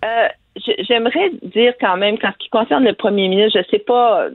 J'aimerais 0.55 1.31
dire 1.41 1.73
quand 1.79 1.97
même, 1.97 2.17
qu'en 2.17 2.31
ce 2.31 2.37
qui 2.37 2.49
concerne 2.49 2.83
le 2.83 2.93
premier 2.93 3.29
ministre, 3.29 3.53
je 3.53 3.59
ne 3.59 3.71
sais 3.71 3.83
pas 3.83 4.23
euh, 4.23 4.29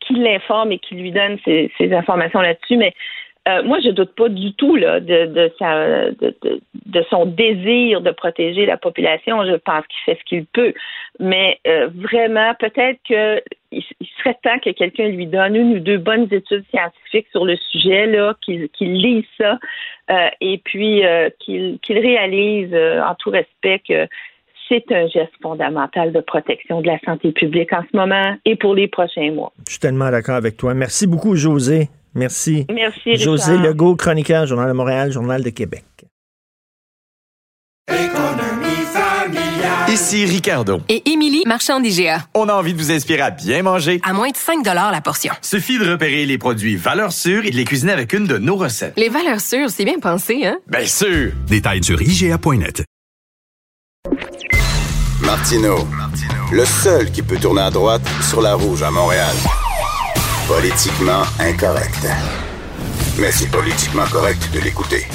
qui 0.00 0.14
l'informe 0.14 0.72
et 0.72 0.78
qui 0.78 0.94
lui 0.94 1.10
donne 1.10 1.38
ces, 1.44 1.70
informations 1.92 2.40
là-dessus, 2.40 2.76
mais 2.76 2.94
euh, 3.48 3.62
moi, 3.64 3.80
je 3.80 3.90
doute 3.90 4.14
pas 4.14 4.28
du 4.28 4.54
tout 4.54 4.76
là, 4.76 5.00
de, 5.00 5.50
sa, 5.58 6.10
de, 6.10 7.02
son 7.10 7.26
désir 7.26 8.00
de 8.00 8.12
protéger 8.12 8.66
la 8.66 8.76
population. 8.76 9.44
Je 9.44 9.56
pense 9.56 9.84
qu'il 9.88 9.98
fait 10.04 10.18
ce 10.20 10.24
qu'il 10.24 10.46
peut. 10.46 10.72
Mais 11.18 11.58
euh, 11.66 11.88
vraiment, 11.92 12.54
peut-être 12.54 13.00
que 13.08 13.42
il, 13.72 13.82
serait 14.18 14.36
temps 14.42 14.58
que 14.58 14.70
quelqu'un 14.70 15.08
lui 15.08 15.26
donne 15.26 15.56
une 15.56 15.76
ou 15.76 15.78
deux 15.80 15.98
bonnes 15.98 16.28
études 16.30 16.64
scientifiques 16.70 17.26
sur 17.30 17.44
le 17.44 17.56
sujet, 17.56 18.06
là, 18.06 18.34
qu'il 18.42 18.68
qu'il 18.68 18.94
lise 18.94 19.24
ça, 19.38 19.58
euh, 20.10 20.28
et 20.40 20.58
puis 20.58 21.04
euh, 21.04 21.30
qu'il 21.38 21.78
qu'il 21.80 21.98
réalise 21.98 22.72
euh, 22.72 23.02
en 23.02 23.14
tout 23.14 23.30
respect 23.30 23.80
que 23.86 24.06
c'est 24.72 24.94
un 24.94 25.06
geste 25.06 25.32
fondamental 25.42 26.12
de 26.12 26.20
protection 26.20 26.80
de 26.80 26.86
la 26.86 26.98
santé 27.04 27.32
publique 27.32 27.72
en 27.72 27.82
ce 27.90 27.96
moment 27.96 28.36
et 28.44 28.56
pour 28.56 28.74
les 28.74 28.88
prochains 28.88 29.30
mois. 29.32 29.52
Je 29.66 29.72
suis 29.72 29.80
tellement 29.80 30.10
d'accord 30.10 30.36
avec 30.36 30.56
toi. 30.56 30.72
Merci 30.72 31.06
beaucoup, 31.06 31.36
José. 31.36 31.90
Merci. 32.14 32.66
Merci, 32.72 33.10
Richard. 33.10 33.24
José 33.24 33.58
Legault, 33.58 33.96
chroniqueur, 33.96 34.46
Journal 34.46 34.68
de 34.68 34.72
Montréal, 34.72 35.12
Journal 35.12 35.42
de 35.42 35.50
Québec. 35.50 35.84
Ici 39.88 40.24
Ricardo. 40.24 40.80
Et 40.88 41.02
Émilie, 41.10 41.42
marchand 41.46 41.78
d'IGA. 41.78 42.20
On 42.34 42.48
a 42.48 42.54
envie 42.54 42.72
de 42.72 42.78
vous 42.78 42.90
inspirer 42.90 43.20
à 43.20 43.30
bien 43.30 43.62
manger. 43.62 44.00
À 44.02 44.14
moins 44.14 44.30
de 44.30 44.36
5 44.36 44.64
la 44.64 45.00
portion. 45.02 45.34
Suffit 45.42 45.78
de 45.78 45.90
repérer 45.90 46.24
les 46.24 46.38
produits 46.38 46.76
valeurs 46.76 47.12
sûres 47.12 47.44
et 47.44 47.50
de 47.50 47.56
les 47.56 47.64
cuisiner 47.64 47.92
avec 47.92 48.14
une 48.14 48.26
de 48.26 48.38
nos 48.38 48.56
recettes. 48.56 48.94
Les 48.96 49.10
valeurs 49.10 49.40
sûres, 49.40 49.68
c'est 49.68 49.84
bien 49.84 49.98
pensé, 49.98 50.46
hein? 50.46 50.58
Bien 50.66 50.86
sûr! 50.86 51.32
Détails 51.46 51.84
sur 51.84 52.00
IGA.net. 52.00 52.84
Martino, 55.32 55.76
le 56.52 56.62
seul 56.66 57.10
qui 57.10 57.22
peut 57.22 57.38
tourner 57.38 57.62
à 57.62 57.70
droite 57.70 58.02
sur 58.20 58.42
la 58.42 58.52
rouge 58.52 58.82
à 58.82 58.90
Montréal. 58.90 59.34
Politiquement 60.46 61.22
incorrect. 61.40 62.06
Mais 63.18 63.30
c'est 63.30 63.50
politiquement 63.50 64.04
correct 64.12 64.50
de 64.52 64.60
l'écouter. 64.60 65.06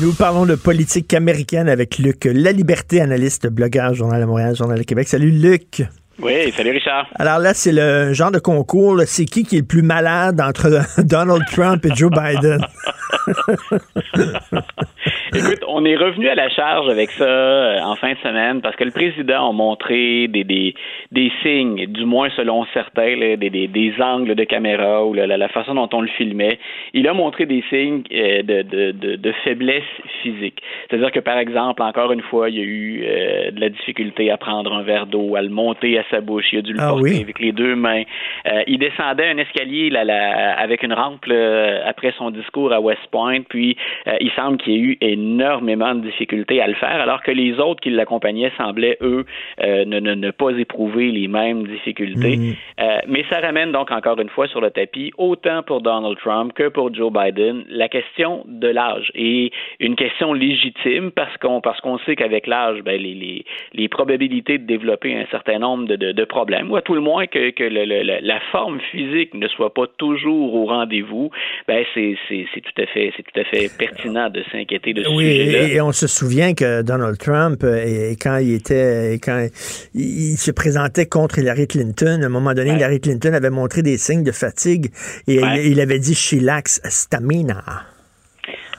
Nous 0.00 0.14
parlons 0.14 0.46
de 0.46 0.54
politique 0.54 1.12
américaine 1.12 1.68
avec 1.68 1.98
Luc 1.98 2.24
La 2.24 2.52
Liberté, 2.52 3.02
analyste, 3.02 3.46
blogueur, 3.48 3.92
Journal 3.92 4.22
de 4.22 4.24
Montréal, 4.24 4.56
Journal 4.56 4.78
de 4.78 4.84
Québec. 4.84 5.06
Salut 5.06 5.32
Luc. 5.32 5.82
Oui, 6.22 6.50
salut 6.56 6.70
Richard. 6.70 7.06
Alors 7.16 7.38
là, 7.38 7.52
c'est 7.52 7.72
le 7.72 8.14
genre 8.14 8.30
de 8.30 8.38
concours. 8.38 9.02
C'est 9.04 9.26
qui 9.26 9.44
qui 9.44 9.56
est 9.56 9.60
le 9.60 9.66
plus 9.66 9.82
malade 9.82 10.40
entre 10.40 10.80
Donald 11.02 11.44
Trump 11.52 11.84
et 11.84 11.94
Joe 11.94 12.10
Biden? 12.10 12.64
Écoute, 15.34 15.64
on 15.66 15.84
est 15.84 15.96
revenu 15.96 16.28
à 16.28 16.34
la 16.34 16.48
charge 16.48 16.88
avec 16.88 17.10
ça 17.10 17.24
euh, 17.24 17.80
en 17.80 17.96
fin 17.96 18.12
de 18.12 18.18
semaine 18.18 18.60
parce 18.60 18.76
que 18.76 18.84
le 18.84 18.90
président 18.90 19.50
a 19.50 19.52
montré 19.52 20.28
des, 20.28 20.44
des, 20.44 20.74
des 21.12 21.30
signes, 21.42 21.86
du 21.86 22.04
moins 22.04 22.28
selon 22.36 22.64
certains, 22.72 23.16
là, 23.16 23.36
des, 23.36 23.50
des, 23.50 23.68
des 23.68 23.92
angles 24.00 24.34
de 24.34 24.44
caméra 24.44 25.04
ou 25.04 25.14
la, 25.14 25.48
façon 25.48 25.74
dont 25.74 25.88
on 25.92 26.00
le 26.00 26.08
filmait. 26.08 26.58
Il 26.94 27.06
a 27.08 27.14
montré 27.14 27.46
des 27.46 27.62
signes 27.70 28.02
euh, 28.12 28.42
de, 28.42 28.62
de, 28.62 28.90
de, 28.92 29.16
de 29.16 29.32
faiblesse 29.44 29.82
physique. 30.22 30.60
C'est-à-dire 30.88 31.12
que, 31.12 31.20
par 31.20 31.38
exemple, 31.38 31.82
encore 31.82 32.12
une 32.12 32.22
fois, 32.22 32.50
il 32.50 32.56
y 32.56 32.60
a 32.60 32.64
eu 32.64 33.04
euh, 33.04 33.50
de 33.50 33.60
la 33.60 33.68
difficulté 33.68 34.30
à 34.30 34.36
prendre 34.36 34.72
un 34.72 34.82
verre 34.82 35.06
d'eau, 35.06 35.36
à 35.36 35.42
le 35.42 35.48
monter 35.48 35.98
à 35.98 36.04
sa 36.10 36.20
bouche. 36.20 36.46
Il 36.52 36.58
a 36.58 36.62
dû 36.62 36.72
le 36.72 36.78
Ah 36.80 36.88
porter 36.90 37.02
oui? 37.02 37.20
avec 37.22 37.38
les 37.38 37.52
deux 37.52 37.76
mains. 37.76 38.02
Euh, 38.46 38.62
il 38.66 38.78
descendait 38.78 39.28
un 39.28 39.38
escalier 39.38 39.90
là, 39.90 40.04
là, 40.04 40.54
avec 40.58 40.82
une 40.82 40.92
rampe 40.92 41.24
là, 41.26 41.82
après 41.86 42.12
son 42.16 42.30
discours 42.30 42.72
à 42.72 42.80
West 42.80 43.00
Point, 43.10 43.17
puis 43.48 43.76
euh, 44.06 44.16
il 44.20 44.30
semble 44.32 44.58
qu'il 44.58 44.72
y 44.72 44.76
ait 44.76 44.80
eu 44.80 44.98
énormément 45.00 45.94
de 45.94 46.00
difficultés 46.00 46.60
à 46.60 46.66
le 46.66 46.74
faire, 46.74 47.00
alors 47.00 47.22
que 47.22 47.30
les 47.30 47.58
autres 47.58 47.80
qui 47.80 47.90
l'accompagnaient 47.90 48.52
semblaient, 48.56 48.98
eux, 49.00 49.24
euh, 49.62 49.84
ne, 49.84 50.00
ne, 50.00 50.14
ne 50.14 50.30
pas 50.30 50.50
éprouver 50.50 51.10
les 51.10 51.28
mêmes 51.28 51.66
difficultés. 51.66 52.36
Mm. 52.36 52.54
Euh, 52.80 52.98
mais 53.08 53.24
ça 53.30 53.40
ramène 53.40 53.72
donc 53.72 53.90
encore 53.90 54.20
une 54.20 54.28
fois 54.28 54.46
sur 54.48 54.60
le 54.60 54.70
tapis, 54.70 55.12
autant 55.18 55.62
pour 55.62 55.80
Donald 55.80 56.16
Trump 56.18 56.52
que 56.54 56.68
pour 56.68 56.94
Joe 56.94 57.12
Biden, 57.12 57.64
la 57.68 57.88
question 57.88 58.44
de 58.46 58.68
l'âge. 58.68 59.10
Et 59.14 59.50
une 59.80 59.96
question 59.96 60.32
légitime 60.32 61.10
parce 61.10 61.36
qu'on 61.38 61.60
parce 61.60 61.80
qu'on 61.80 61.98
sait 61.98 62.16
qu'avec 62.16 62.46
l'âge, 62.46 62.82
ben, 62.82 63.00
les, 63.00 63.14
les, 63.14 63.44
les 63.74 63.88
probabilités 63.88 64.58
de 64.58 64.66
développer 64.66 65.14
un 65.14 65.26
certain 65.30 65.58
nombre 65.58 65.86
de, 65.86 65.96
de, 65.96 66.12
de 66.12 66.24
problèmes, 66.24 66.70
ou 66.70 66.76
à 66.76 66.82
tout 66.82 66.94
le 66.94 67.00
moins 67.00 67.26
que, 67.26 67.50
que 67.50 67.64
le- 67.64 67.84
le- 67.84 68.02
le- 68.02 68.18
la 68.22 68.40
forme 68.52 68.80
physique 68.80 69.34
ne 69.34 69.48
soit 69.48 69.72
pas 69.74 69.86
toujours 69.98 70.54
au 70.54 70.66
rendez-vous, 70.66 71.30
ben 71.66 71.84
c'est 71.94 72.16
tout 72.62 72.82
à 72.82 72.86
fait 72.86 73.07
c'est 73.16 73.22
tout 73.22 73.40
à 73.40 73.44
fait 73.44 73.70
pertinent 73.76 74.30
de 74.30 74.42
s'inquiéter 74.50 74.92
de 74.94 75.02
ce 75.04 75.08
Oui, 75.08 75.24
sujet-là. 75.24 75.68
et, 75.68 75.72
et 75.76 75.80
on 75.80 75.92
se 75.92 76.06
souvient 76.06 76.54
que 76.54 76.82
Donald 76.82 77.18
Trump, 77.18 77.62
euh, 77.64 77.84
et, 77.84 78.12
et 78.12 78.16
quand 78.16 78.38
il 78.38 78.54
était, 78.54 79.14
et 79.14 79.18
quand 79.18 79.46
il, 79.94 80.32
il 80.32 80.36
se 80.36 80.50
présentait 80.50 81.06
contre 81.06 81.38
Hillary 81.38 81.66
Clinton, 81.66 82.20
à 82.22 82.26
un 82.26 82.28
moment 82.28 82.54
donné, 82.54 82.70
Hillary 82.74 83.00
Clinton 83.00 83.32
avait 83.32 83.50
montré 83.50 83.82
des 83.82 83.98
signes 83.98 84.24
de 84.24 84.32
fatigue 84.32 84.90
et 85.26 85.38
Ouais. 85.42 85.64
il, 85.66 85.72
il 85.72 85.80
avait 85.80 85.98
dit 85.98 86.14
she 86.14 86.34
lacks 86.40 86.80
stamina. 86.84 87.62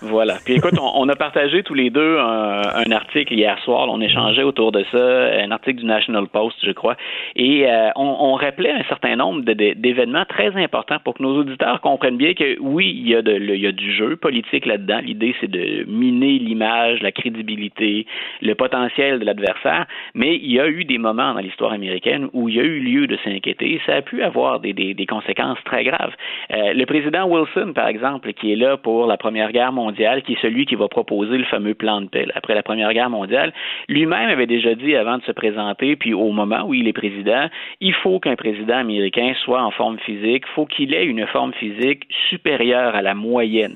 Voilà. 0.01 0.37
Puis 0.45 0.55
écoute, 0.55 0.75
on, 0.79 0.91
on 0.95 1.09
a 1.09 1.15
partagé 1.15 1.63
tous 1.63 1.73
les 1.73 1.89
deux 1.89 2.17
un, 2.19 2.61
un 2.61 2.91
article 2.91 3.33
hier 3.33 3.57
soir. 3.63 3.87
on 3.89 4.01
échangeait 4.01 4.43
autour 4.43 4.71
de 4.71 4.85
ça, 4.91 4.97
un 5.43 5.51
article 5.51 5.79
du 5.79 5.85
National 5.85 6.27
Post, 6.27 6.57
je 6.63 6.71
crois. 6.71 6.95
Et 7.35 7.67
euh, 7.67 7.89
on, 7.95 8.15
on 8.19 8.33
rappelait 8.33 8.71
un 8.71 8.83
certain 8.83 9.15
nombre 9.15 9.41
d'événements 9.43 10.25
très 10.25 10.55
importants 10.55 10.97
pour 11.03 11.15
que 11.15 11.23
nos 11.23 11.37
auditeurs 11.37 11.81
comprennent 11.81 12.17
bien 12.17 12.33
que 12.33 12.57
oui, 12.59 12.95
il 12.97 13.09
y 13.09 13.15
a, 13.15 13.21
de, 13.21 13.33
il 13.33 13.59
y 13.59 13.67
a 13.67 13.71
du 13.71 13.93
jeu 13.93 14.15
politique 14.15 14.65
là-dedans. 14.65 14.99
L'idée, 15.03 15.35
c'est 15.41 15.49
de 15.51 15.85
miner 15.87 16.39
l'image, 16.39 17.01
la 17.01 17.11
crédibilité, 17.11 18.05
le 18.41 18.53
potentiel 18.55 19.19
de 19.19 19.25
l'adversaire. 19.25 19.85
Mais 20.13 20.35
il 20.35 20.51
y 20.51 20.59
a 20.59 20.67
eu 20.67 20.85
des 20.85 20.97
moments 20.97 21.33
dans 21.33 21.39
l'histoire 21.41 21.73
américaine 21.73 22.29
où 22.33 22.49
il 22.49 22.55
y 22.55 22.59
a 22.59 22.63
eu 22.63 22.79
lieu 22.79 23.07
de 23.07 23.17
s'inquiéter. 23.23 23.81
Ça 23.85 23.95
a 23.95 24.01
pu 24.01 24.23
avoir 24.23 24.59
des, 24.59 24.73
des, 24.73 24.93
des 24.93 25.05
conséquences 25.05 25.59
très 25.65 25.83
graves. 25.83 26.13
Euh, 26.53 26.73
le 26.73 26.85
président 26.85 27.25
Wilson, 27.27 27.73
par 27.73 27.87
exemple, 27.87 28.31
qui 28.33 28.53
est 28.53 28.55
là 28.55 28.77
pour 28.77 29.05
la 29.05 29.17
Première 29.17 29.51
Guerre 29.51 29.71
mondiale, 29.71 29.88
qui 29.93 30.33
est 30.33 30.41
celui 30.41 30.65
qui 30.65 30.75
va 30.75 30.87
proposer 30.87 31.37
le 31.37 31.45
fameux 31.45 31.73
plan 31.73 32.01
de 32.01 32.07
paix 32.07 32.25
après 32.35 32.55
la 32.55 32.63
Première 32.63 32.93
Guerre 32.93 33.09
mondiale, 33.09 33.53
lui-même 33.87 34.29
avait 34.29 34.47
déjà 34.47 34.75
dit 34.75 34.95
avant 34.95 35.17
de 35.17 35.23
se 35.23 35.31
présenter, 35.31 35.95
puis 35.95 36.13
au 36.13 36.31
moment 36.31 36.63
où 36.65 36.73
il 36.73 36.87
est 36.87 36.93
président, 36.93 37.47
il 37.81 37.93
faut 37.93 38.19
qu'un 38.19 38.35
président 38.35 38.77
américain 38.77 39.33
soit 39.43 39.61
en 39.61 39.71
forme 39.71 39.97
physique, 39.99 40.43
faut 40.55 40.65
qu'il 40.65 40.93
ait 40.93 41.05
une 41.05 41.25
forme 41.27 41.53
physique 41.53 42.03
supérieure 42.29 42.95
à 42.95 43.01
la 43.01 43.13
moyenne. 43.13 43.75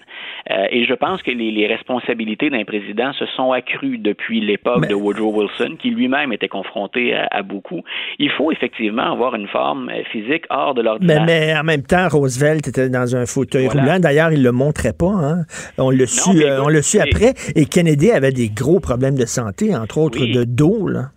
Euh, 0.51 0.65
et 0.71 0.85
je 0.85 0.93
pense 0.93 1.21
que 1.21 1.31
les, 1.31 1.51
les 1.51 1.67
responsabilités 1.67 2.49
d'un 2.49 2.63
président 2.65 3.13
se 3.13 3.25
sont 3.27 3.51
accrues 3.51 3.97
depuis 3.97 4.41
l'époque 4.41 4.87
de 4.87 4.93
Woodrow 4.95 5.31
Wilson, 5.33 5.75
qui 5.79 5.89
lui-même 5.89 6.33
était 6.33 6.47
confronté 6.49 7.13
à, 7.15 7.27
à 7.31 7.41
beaucoup. 7.41 7.81
Il 8.19 8.29
faut 8.31 8.51
effectivement 8.51 9.11
avoir 9.13 9.35
une 9.35 9.47
forme 9.47 9.89
euh, 9.89 10.03
physique 10.11 10.45
hors 10.49 10.73
de 10.73 10.81
Mais, 10.81 10.85
l'ordinaire. 10.89 11.23
mais 11.25 11.55
en 11.57 11.63
même 11.63 11.83
temps, 11.83 12.07
Roosevelt 12.09 12.67
était 12.67 12.89
dans 12.89 13.15
un 13.15 13.25
fauteuil 13.25 13.65
Voilà. 13.65 13.81
roulant. 13.83 13.99
D'ailleurs, 13.99 14.31
il 14.31 14.43
le 14.43 14.51
montrait 14.51 14.93
pas. 14.93 15.11
Hein? 15.13 15.43
On 15.77 15.89
l'a 15.89 16.02
su, 16.05 16.43
euh, 16.43 16.61
on 16.63 16.67
l'a 16.69 16.81
su 16.81 16.99
après. 16.99 17.33
Et 17.55 17.65
Kennedy 17.65 18.11
avait 18.11 18.31
des 18.31 18.49
gros 18.49 18.79
problèmes 18.79 19.15
de 19.15 19.25
santé, 19.25 19.75
entre 19.75 19.97
autres 19.97 20.19
Oui. 20.21 20.33
de 20.33 20.43
dos, 20.43 20.87
là. 20.87 21.11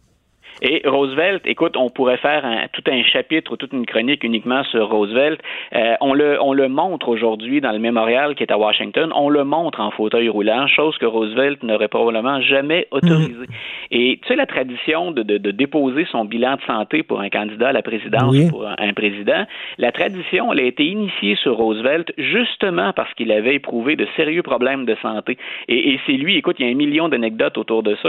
Et 0.62 0.82
Roosevelt, 0.86 1.42
écoute, 1.46 1.76
on 1.76 1.90
pourrait 1.90 2.16
faire 2.16 2.44
un- 2.44 2.66
tout 2.72 2.82
un 2.90 3.02
chapitre 3.04 3.52
ou 3.52 3.56
toute 3.56 3.72
une 3.72 3.84
chronique 3.86 4.24
uniquement 4.24 4.64
sur 4.64 4.88
Roosevelt. 4.88 5.40
Euh, 5.74 5.94
on, 6.00 6.14
le, 6.14 6.38
on 6.42 6.52
le 6.52 6.68
montre 6.68 7.08
aujourd'hui 7.08 7.60
dans 7.60 7.72
le 7.72 7.78
mémorial 7.78 8.34
qui 8.34 8.42
est 8.42 8.50
à 8.50 8.58
Washington. 8.58 9.12
On 9.14 9.28
le 9.28 9.44
montre 9.44 9.80
en 9.80 9.90
fauteuil 9.90 10.28
roulant, 10.28 10.66
chose 10.66 10.96
que 10.98 11.06
Roosevelt 11.06 11.62
n'aurait 11.62 11.88
probablement 11.88 12.40
jamais 12.40 12.86
autorisée. 12.90 13.46
Et 13.90 14.18
tu 14.22 14.28
sais, 14.28 14.36
la 14.36 14.46
tradition 14.46 15.10
de, 15.10 15.22
de, 15.22 15.38
de 15.38 15.50
déposer 15.50 16.06
son 16.10 16.24
bilan 16.24 16.56
de 16.56 16.62
santé 16.62 17.02
pour 17.02 17.20
un 17.20 17.28
candidat 17.28 17.68
à 17.68 17.72
la 17.72 17.82
présidence, 17.82 18.30
Oui. 18.32 18.48
pour 18.50 18.66
un, 18.66 18.74
un 18.78 18.92
président, 18.94 19.44
la 19.78 19.92
tradition, 19.92 20.52
elle 20.52 20.60
a 20.60 20.64
été 20.64 20.84
initiée 20.84 21.36
sur 21.36 21.56
Roosevelt 21.56 22.12
justement 22.16 22.92
parce 22.94 23.12
qu'il 23.14 23.30
avait 23.30 23.54
éprouvé 23.56 23.96
de 23.96 24.06
sérieux 24.16 24.42
problèmes 24.42 24.84
de 24.86 24.96
santé. 25.02 25.36
Et, 25.68 25.92
et 25.92 26.00
c'est 26.06 26.12
lui, 26.12 26.36
écoute, 26.36 26.56
il 26.58 26.66
y 26.66 26.68
a 26.68 26.72
un 26.72 26.76
million 26.76 27.08
d'anecdotes 27.08 27.58
autour 27.58 27.82
de 27.82 27.94
ça. 28.02 28.08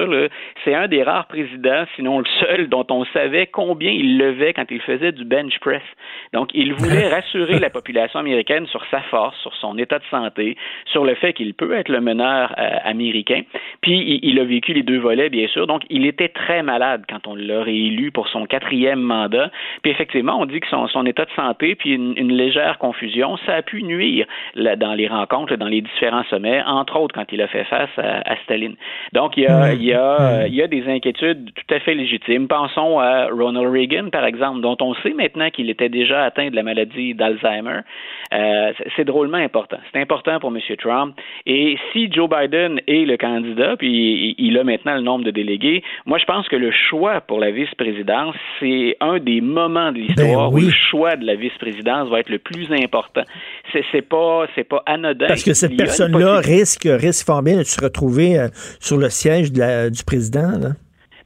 C'est 0.63 0.73
un 0.73 0.87
des 0.87 1.03
rares 1.03 1.27
présidents, 1.27 1.83
sinon 1.95 2.19
le 2.19 2.25
seul, 2.39 2.67
dont 2.69 2.85
on 2.89 3.05
savait 3.05 3.47
combien 3.47 3.91
il 3.91 4.17
levait 4.17 4.53
quand 4.53 4.65
il 4.69 4.81
faisait 4.81 5.11
du 5.11 5.25
bench 5.25 5.59
press. 5.59 5.81
Donc, 6.33 6.49
il 6.53 6.73
voulait 6.73 7.07
rassurer 7.13 7.59
la 7.59 7.69
population 7.69 8.19
américaine 8.19 8.67
sur 8.67 8.83
sa 8.91 9.01
force, 9.01 9.37
sur 9.41 9.55
son 9.55 9.77
état 9.77 9.99
de 9.99 10.05
santé, 10.09 10.57
sur 10.85 11.05
le 11.05 11.15
fait 11.15 11.33
qu'il 11.33 11.53
peut 11.53 11.73
être 11.73 11.89
le 11.89 12.01
meneur 12.01 12.53
euh, 12.57 12.69
américain. 12.83 13.41
Puis, 13.81 13.99
il, 13.99 14.19
il 14.23 14.39
a 14.39 14.43
vécu 14.43 14.73
les 14.73 14.83
deux 14.83 14.99
volets, 14.99 15.29
bien 15.29 15.47
sûr. 15.47 15.67
Donc, 15.67 15.83
il 15.89 16.05
était 16.05 16.29
très 16.29 16.63
malade 16.63 17.03
quand 17.09 17.27
on 17.27 17.35
l'a 17.35 17.63
réélu 17.63 18.11
pour 18.11 18.27
son 18.27 18.45
quatrième 18.45 18.99
mandat. 18.99 19.51
Puis, 19.81 19.91
effectivement, 19.91 20.39
on 20.39 20.45
dit 20.45 20.59
que 20.59 20.67
son, 20.67 20.87
son 20.87 21.05
état 21.05 21.25
de 21.25 21.31
santé, 21.35 21.75
puis 21.75 21.91
une, 21.91 22.13
une 22.17 22.31
légère 22.31 22.77
confusion, 22.77 23.37
ça 23.45 23.55
a 23.55 23.61
pu 23.61 23.83
nuire 23.83 24.25
là, 24.55 24.75
dans 24.75 24.93
les 24.93 25.07
rencontres, 25.07 25.55
dans 25.55 25.67
les 25.67 25.81
différents 25.81 26.23
sommets, 26.29 26.61
entre 26.65 26.99
autres 26.99 27.15
quand 27.15 27.31
il 27.31 27.41
a 27.41 27.47
fait 27.47 27.63
face 27.65 27.89
à, 27.97 28.21
à 28.29 28.35
Staline. 28.43 28.75
Donc, 29.13 29.37
il 29.37 29.43
y 29.43 29.47
a, 29.47 29.73
il 29.73 29.83
y 29.83 29.93
a, 29.93 30.21
euh, 30.21 30.47
il 30.47 30.55
y 30.55 30.61
a 30.61 30.67
des 30.67 30.87
inquiétudes 30.87 31.51
tout 31.53 31.73
à 31.73 31.79
fait 31.79 31.93
légitimes. 31.93 32.26
Pensons 32.49 32.99
à 32.99 33.27
Ronald 33.27 33.67
Reagan, 33.71 34.09
par 34.11 34.25
exemple, 34.25 34.61
dont 34.61 34.77
on 34.81 34.93
sait 34.95 35.13
maintenant 35.13 35.49
qu'il 35.49 35.69
était 35.69 35.89
déjà 35.89 36.23
atteint 36.25 36.49
de 36.49 36.55
la 36.55 36.63
maladie 36.63 37.13
d'Alzheimer. 37.13 37.79
Euh, 38.33 38.71
c'est- 38.95 39.05
drôlement 39.05 39.37
important. 39.37 39.77
C'est 39.93 40.01
important 40.01 40.37
pour 40.39 40.49
M. 40.53 40.59
Trump. 40.77 41.15
Et 41.45 41.77
si 41.93 42.11
Joe 42.11 42.29
Biden 42.29 42.81
est 42.87 43.05
le 43.05 43.15
candidat, 43.15 43.75
puis 43.77 44.35
il- 44.37 44.57
a 44.57 44.63
maintenant 44.65 44.95
le 44.95 45.01
nombre 45.01 45.23
de 45.23 45.31
délégués, 45.31 45.81
moi, 46.05 46.17
je 46.17 46.25
pense 46.25 46.47
que 46.49 46.55
le 46.57 46.71
choix 46.89 47.21
pour 47.21 47.39
la 47.39 47.51
vice-présidence, 47.51 48.35
c'est 48.59 48.97
un 48.99 49.19
des 49.19 49.39
moments 49.39 49.91
de 49.93 49.99
l'histoire 49.99 50.51
où 50.51 50.57
le 50.67 50.73
choix 50.91 51.15
de 51.15 51.25
la 51.25 51.35
vice-présidence 51.35 52.09
va 52.09 52.19
être 52.19 52.29
le 52.29 52.39
plus 52.39 52.69
important. 52.71 53.21
C'est 53.71 53.83
c'est 53.91 54.01
pas, 54.01 54.45
c'est 54.55 54.65
pas 54.65 54.83
anodin. 54.85 55.27
Parce 55.27 55.43
que 55.43 55.53
cette 55.53 55.77
personne-là 55.77 56.39
risque, 56.39 56.87
risque 56.89 57.25
fort 57.25 57.41
bien 57.43 57.57
de 57.59 57.63
se 57.63 57.79
retrouver 57.81 58.37
euh, 58.37 58.47
sur 58.81 58.97
le 58.97 59.09
siège 59.09 59.53
de 59.53 59.59
la- 59.59 59.89
du 59.89 60.03
président. 60.03 60.51
Là. 60.59 60.69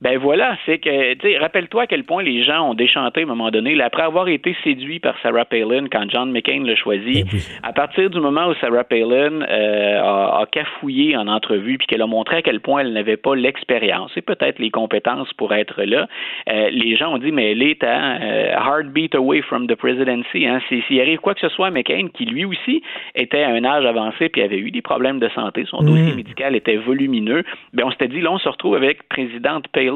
Ben 0.02 0.18
voilà, 0.18 0.58
c'est 0.66 0.80
que, 0.80 1.14
tu 1.14 1.20
sais, 1.32 1.38
rappelle-toi 1.38 1.84
à 1.84 1.88
quel 1.88 2.04
point 2.06 2.24
les 2.24 2.44
gens 2.44 2.72
ont 2.72 2.74
déchanté 2.74 3.20
à 3.20 3.24
un 3.24 3.28
moment 3.28 3.52
donné, 3.52 3.76
là, 3.76 3.86
après 3.86 4.02
avoir 4.02 4.28
été 4.30 4.56
séduits 4.64 5.00
par 5.00 5.14
Sarah 5.22 5.46
Palin 5.46 5.86
quand 5.92 6.10
John 6.10 6.32
McCain 6.32 6.64
l'a 6.66 6.76
choisi. 6.76 7.24
À 7.62 7.72
partir 7.72 8.10
du 8.10 8.20
moment 8.20 8.48
où 8.48 8.56
Sarah 8.56 8.84
Palin 8.84 9.42
euh, 9.44 10.00
a, 10.02 10.40
a 10.42 10.46
cafouillé 10.52 11.16
en 11.16 11.28
entrevue 11.28 11.78
puis 11.78 11.86
qu'elle 11.86 12.02
a 12.02 12.08
montré 12.08 12.38
à 12.38 12.42
quel 12.42 12.62
point 12.62 12.82
elle 12.82 12.94
n'avait 12.94 13.16
pas 13.16 13.36
l'expérience 13.36 14.12
et 14.18 14.22
peut-être 14.24 14.58
les 14.58 14.72
compétences 14.72 15.32
pour 15.34 15.54
être 15.54 15.84
là, 15.84 16.08
euh, 16.52 16.70
les 16.72 16.96
gens 16.96 17.14
ont 17.14 17.18
dit 17.20 17.32
mais 17.32 17.52
elle 17.52 17.62
est 17.62 17.84
à 17.84 18.16
euh, 18.24 18.54
heartbeat 18.54 19.14
away 19.14 19.44
from 19.44 19.68
the 19.68 19.76
presidency. 19.76 20.48
Hein. 20.48 20.62
Si- 20.68 20.82
S'il 20.88 21.00
arrive 21.00 21.20
quoi 21.20 21.36
que 21.36 21.42
ce 21.42 21.50
soit 21.50 21.68
à 21.68 21.72
McCain, 21.72 22.08
qui 22.12 22.26
lui 22.26 22.44
aussi 22.46 22.82
était 23.14 23.44
à 23.44 23.50
un 23.50 23.64
âge 23.64 23.86
avancé 23.86 24.30
puis 24.30 24.42
avait 24.42 24.58
eu 24.58 24.72
des 24.72 24.82
problèmes 24.82 25.20
de 25.20 25.30
santé, 25.30 25.64
son 25.70 25.84
dossier 25.84 26.16
médical 26.16 26.56
était 26.56 26.78
volumineux, 26.78 27.44
ben 27.74 27.84
on 27.86 27.92
s'était 27.92 28.08
dit 28.08 28.22
là 28.22 28.32
on 28.32 28.40
se 28.40 28.50
retrouve 28.50 28.74
avec 28.76 29.08
présidente 29.10 29.68
Palin 29.68 29.91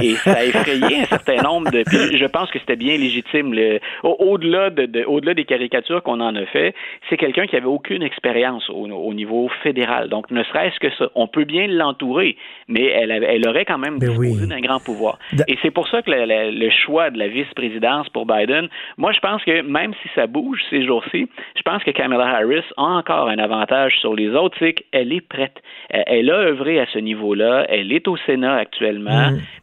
et, 0.00 0.06
et 0.10 0.14
ça 0.16 0.32
a 0.34 0.44
effrayé 0.44 1.00
un 1.00 1.04
certain 1.04 1.42
nombre 1.42 1.70
de. 1.70 1.82
Puis 1.84 2.16
je 2.16 2.26
pense 2.26 2.50
que 2.50 2.58
c'était 2.58 2.76
bien 2.76 2.96
légitime. 2.96 3.52
Le, 3.54 3.80
au-delà 4.02 4.70
de, 4.70 4.86
de- 4.86 5.04
au-delà 5.04 5.34
des 5.34 5.44
caricatures 5.44 6.02
qu'on 6.02 6.20
en 6.20 6.34
a 6.36 6.44
fait, 6.46 6.74
c'est 7.08 7.16
quelqu'un 7.16 7.46
qui 7.46 7.56
avait 7.56 7.66
aucune 7.66 8.02
expérience 8.02 8.68
au, 8.70 8.86
au 8.90 9.14
niveau 9.14 9.48
fédéral. 9.62 10.08
Donc 10.08 10.30
ne 10.30 10.42
serait-ce 10.44 10.78
que 10.80 10.90
ça, 10.98 11.08
on 11.14 11.26
peut 11.26 11.44
bien 11.44 11.66
l'entourer, 11.66 12.36
mais 12.68 12.84
elle, 12.86 13.48
aurait 13.48 13.64
quand 13.64 13.78
même 13.78 13.98
disposé 13.98 14.46
d'un 14.46 14.60
grand 14.60 14.80
pouvoir. 14.82 15.18
Et 15.48 15.56
c'est 15.62 15.70
pour 15.70 15.88
ça 15.88 16.02
que 16.02 16.10
la- 16.10 16.26
la- 16.26 16.50
le 16.50 16.70
choix 16.70 17.10
de 17.10 17.18
la 17.18 17.28
vice-présidence 17.28 18.08
pour 18.10 18.26
Biden, 18.26 18.68
moi 18.96 19.12
je 19.12 19.20
pense 19.20 19.42
que 19.44 19.62
même 19.62 19.92
si 20.02 20.08
ça 20.14 20.26
bouge 20.26 20.60
ces 20.70 20.84
jours-ci, 20.84 21.28
je 21.56 21.62
pense 21.62 21.82
que 21.84 21.90
Kamala 21.90 22.26
Harris 22.36 22.64
a 22.76 22.82
encore 22.82 23.28
un 23.28 23.38
avantage 23.38 23.96
sur 24.00 24.14
les 24.14 24.30
autres, 24.30 24.56
c'est 24.58 24.74
qu'elle 24.74 25.12
est 25.12 25.26
prête. 25.26 25.56
Elle- 25.90 26.04
Elle 26.06 26.30
a 26.30 26.34
œuvré 26.36 26.78
à 26.80 26.86
ce 26.92 26.98
niveau-là, 26.98 27.66
elle 27.68 27.92
est 27.92 28.06
au 28.08 28.16
Sénat 28.26 28.54
actuellement, 28.56 29.10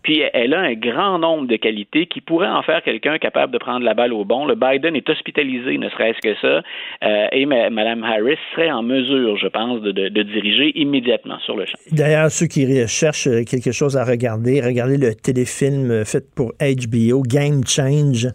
puis 0.03 0.21
elle 0.34 0.53
a 0.53 0.59
un 0.61 0.73
grand 0.73 1.19
nombre 1.19 1.47
de 1.47 1.55
qualités 1.55 2.05
qui 2.07 2.21
pourraient 2.21 2.47
en 2.47 2.61
faire 2.63 2.81
quelqu'un 2.84 3.17
capable 3.17 3.51
de 3.53 3.57
prendre 3.57 3.84
la 3.85 3.93
balle 3.93 4.13
au 4.13 4.26
bon. 4.26 4.45
Le 4.45 4.55
Biden 4.55 4.95
est 4.95 5.09
hospitalisé, 5.09 5.77
ne 5.77 5.89
serait-ce 5.89 6.19
que 6.21 6.35
ça, 6.41 6.61
euh, 7.03 7.27
et 7.31 7.45
Mme 7.45 8.03
Harris 8.03 8.38
serait 8.55 8.71
en 8.71 8.81
mesure, 8.84 9.38
je 9.38 9.47
pense, 9.47 9.81
de, 9.81 9.91
de- 9.91 10.09
de 10.09 10.23
diriger 10.23 10.71
immédiatement 10.80 11.39
sur 11.39 11.55
le 11.57 11.65
champ. 11.65 11.77
D'ailleurs, 11.91 12.31
ceux 12.31 12.47
qui 12.47 12.65
cherchent 12.88 13.27
euh, 13.27 13.43
quelque 13.43 13.71
chose 13.71 13.97
à 13.97 14.03
regarder, 14.05 14.61
regardez 14.61 14.97
le 14.97 15.13
téléfilm 15.15 15.91
euh, 15.91 16.05
fait 16.05 16.23
pour 16.34 16.53
HBO, 16.59 17.21
Game 17.23 17.61
Change, 17.65 18.27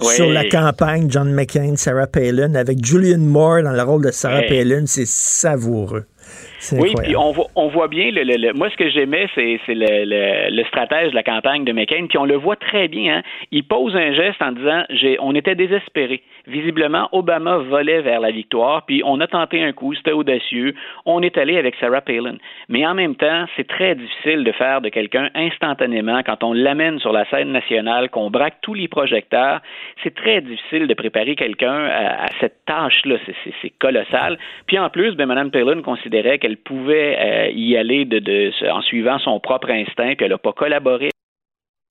Oui. 0.00 0.06
sur 0.14 0.28
la 0.28 0.44
campagne 0.48 1.06
John 1.10 1.32
McCain, 1.32 1.76
Sarah 1.76 2.06
Palin, 2.06 2.54
avec 2.54 2.84
Julian 2.84 3.18
Moore 3.18 3.62
dans 3.62 3.72
le 3.72 3.82
rôle 3.82 4.04
de 4.04 4.10
Sarah. 4.10 4.42
Palin. 4.42 4.84
C'est 4.86 5.06
savoureux. 5.06 6.04
Oui, 6.80 6.92
puis 7.02 7.16
on 7.16 7.32
voit, 7.32 7.46
on 7.56 7.68
voit 7.68 7.88
bien, 7.88 8.10
le, 8.12 8.22
le- 8.22 8.36
le- 8.36 8.52
moi 8.52 8.70
ce 8.70 8.76
que 8.76 8.88
j'aimais, 8.88 9.26
c'est, 9.34 9.58
c'est 9.66 9.74
le, 9.74 10.04
le- 10.04 10.54
le 10.56 10.64
stratège 10.66 11.10
de 11.10 11.14
la 11.16 11.24
campagne 11.24 11.64
de 11.64 11.72
McCain, 11.72 12.06
puis 12.08 12.18
on 12.18 12.24
le 12.24 12.36
voit 12.36 12.54
très 12.56 12.86
bien. 12.88 13.16
Hein? 13.18 13.22
Il 13.50 13.64
pose 13.64 13.96
un 13.96 14.12
geste 14.12 14.40
en 14.40 14.52
disant, 14.52 14.84
j'ai, 14.90 15.16
on 15.20 15.34
était 15.34 15.56
désespérés. 15.56 16.22
Visiblement, 16.46 17.08
Obama 17.12 17.58
volait 17.58 18.00
vers 18.00 18.20
la 18.20 18.32
victoire, 18.32 18.84
puis 18.84 19.02
on 19.04 19.20
a 19.20 19.26
tenté 19.26 19.62
un 19.62 19.72
coup, 19.72 19.94
c'était 19.94 20.12
audacieux. 20.12 20.74
On 21.06 21.22
est 21.22 21.38
allé 21.38 21.56
avec 21.56 21.76
Sarah 21.76 22.00
Palin. 22.00 22.36
Mais 22.68 22.84
en 22.86 22.94
même 22.94 23.14
temps, 23.14 23.46
c'est 23.56 23.68
très 23.68 23.94
difficile 23.94 24.42
de 24.42 24.52
faire 24.52 24.80
de 24.80 24.88
quelqu'un 24.88 25.30
instantanément 25.34 26.22
quand 26.24 26.42
on 26.42 26.52
l'amène 26.52 26.98
sur 26.98 27.12
la 27.12 27.24
scène 27.26 27.52
nationale, 27.52 28.10
qu'on 28.10 28.30
braque 28.30 28.58
tous 28.60 28.74
les 28.74 28.88
projecteurs. 28.88 29.60
C'est 30.02 30.14
très 30.14 30.40
difficile 30.40 30.88
de 30.88 30.94
préparer 30.94 31.36
quelqu'un 31.36 31.86
à, 31.86 32.26
cette 32.40 32.64
tâche-là. 32.66 33.16
C'est, 33.60 33.70
colossal. 33.78 34.38
Puis 34.66 34.78
en 34.78 34.90
plus, 34.90 35.14
ben, 35.14 35.26
Mme 35.26 35.50
Palin 35.50 35.82
considérait 35.82 36.38
qu'elle 36.38 36.56
pouvait 36.56 37.16
euh, 37.18 37.50
y 37.54 37.76
aller 37.76 38.04
de- 38.04 38.50
en 38.70 38.82
suivant 38.82 39.18
son 39.18 39.38
propre 39.40 39.70
instinct, 39.70 40.14
puis 40.16 40.24
elle 40.24 40.32
n'a 40.32 40.38
pas 40.38 40.52
collaboré 40.52 41.11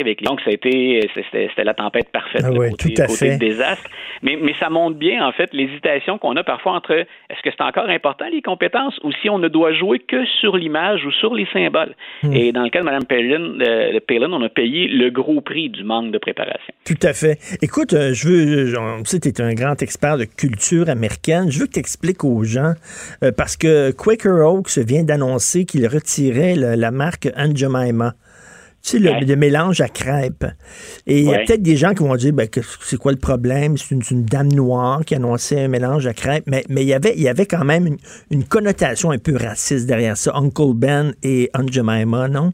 avec. 0.02 0.22
Donc, 0.24 0.42
ça 0.42 0.50
a 0.50 0.54
été- 0.54 1.10
c'était 1.16 1.48
c'était 1.50 1.64
la 1.64 1.74
tempête 1.74 2.10
parfaite, 2.12 2.42
Ah 2.46 2.52
ouais, 2.52 2.72
côté, 2.72 2.94
tout 2.94 3.02
à 3.02 3.06
côté 3.08 3.32
fait. 3.32 3.38
désastre. 3.38 3.90
Mais, 4.22 4.38
mais 4.42 4.54
ça 4.60 4.70
montre 4.70 4.98
bien, 4.98 5.26
en 5.26 5.32
fait, 5.32 5.50
l'hésitation 5.54 6.18
qu'on 6.18 6.36
a 6.36 6.44
parfois 6.44 6.74
entre 6.74 6.92
est-ce 6.92 7.42
que 7.44 7.50
c'est 7.56 7.64
encore 7.64 7.90
important, 7.90 8.26
les 8.32 8.42
compétences, 8.42 9.00
ou 9.04 9.12
si 9.22 9.30
on 9.30 9.40
ne 9.40 9.48
doit 9.48 9.74
jouer 9.74 10.00
que 10.00 10.26
sur 10.40 10.58
l'image 10.58 11.06
ou 11.06 11.12
sur 11.12 11.34
les 11.34 11.48
symboles. 11.54 11.96
Hmm. 12.24 12.34
Et 12.34 12.52
dans 12.52 12.64
le 12.64 12.70
cas 12.70 12.80
de 12.82 12.86
Mme 12.86 13.06
Palin, 13.06 13.60
euh, 13.62 14.00
Palin, 14.08 14.32
on 14.34 14.44
a 14.44 14.50
payé 14.50 14.88
le 14.88 15.10
gros 15.10 15.42
prix 15.42 15.70
du 15.70 15.84
manque 15.84 16.12
de 16.12 16.18
préparation. 16.18 16.74
Tout 16.86 17.00
à 17.04 17.14
fait. 17.14 17.38
Écoute, 17.62 17.94
euh, 17.94 18.14
je 18.14 18.28
veux, 18.28 18.78
on 18.80 19.04
sait 19.06 19.20
que 19.20 19.30
tu 19.30 19.42
es 19.42 19.42
un 19.42 19.54
grand 19.54 19.82
expert 19.82 20.18
de 20.18 20.26
culture 20.26 20.90
américaine. 20.90 21.50
Je 21.50 21.60
veux 21.60 21.66
que 21.68 21.74
tu 21.74 21.80
expliques 21.80 22.24
aux 22.24 22.44
gens, 22.44 22.74
euh, 23.24 23.32
parce 23.36 23.58
que 23.58 23.92
Quaker 23.92 24.46
Oaks 24.46 24.78
vient 24.78 25.04
d'annoncer 25.04 25.66
qu'il 25.66 25.88
retirait 25.88 26.56
la 26.56 26.92
marque 26.92 27.28
Aunt 27.38 27.56
Jemima. 27.56 28.14
Tu 28.84 28.90
sais, 28.92 29.00
le, 29.00 29.12
le 29.26 29.36
mélange 29.36 29.80
à 29.82 29.90
crêpes. 29.90 30.46
Et 31.06 31.20
il 31.20 31.26
y 31.26 31.34
a 31.34 31.40
peut-être 31.46 31.62
des 31.62 31.78
gens 31.78 31.94
qui 31.94 32.04
vont 32.04 32.16
dire, 32.16 32.34
ben, 32.34 32.48
que- 32.48 32.62
c'est 32.84 32.98
quoi 32.98 33.12
le 33.12 33.20
problème? 33.20 33.78
C'est 33.78 33.92
une, 34.12 34.26
dame 34.26 34.52
noire 34.52 35.06
qui 35.06 35.14
annonçait 35.14 35.62
un 35.62 35.68
mélange 35.68 36.08
à 36.08 36.14
crêpes. 36.14 36.46
Mais, 36.48 36.64
mais 36.68 36.82
il, 36.82 36.88
y 36.88 36.94
avait, 36.94 37.14
il 37.16 37.22
y 37.22 37.30
avait 37.30 37.46
quand 37.46 37.64
même 37.64 37.86
une, 37.86 37.98
une 38.32 38.44
connotation 38.44 39.12
un 39.12 39.20
peu 39.20 39.36
raciste 39.38 39.86
derrière 39.86 40.18
ça. 40.18 40.32
Uncle 40.36 40.74
Ben 40.74 41.14
et 41.22 41.50
Aunt 41.54 41.68
Jemima, 41.72 42.28
non? 42.28 42.54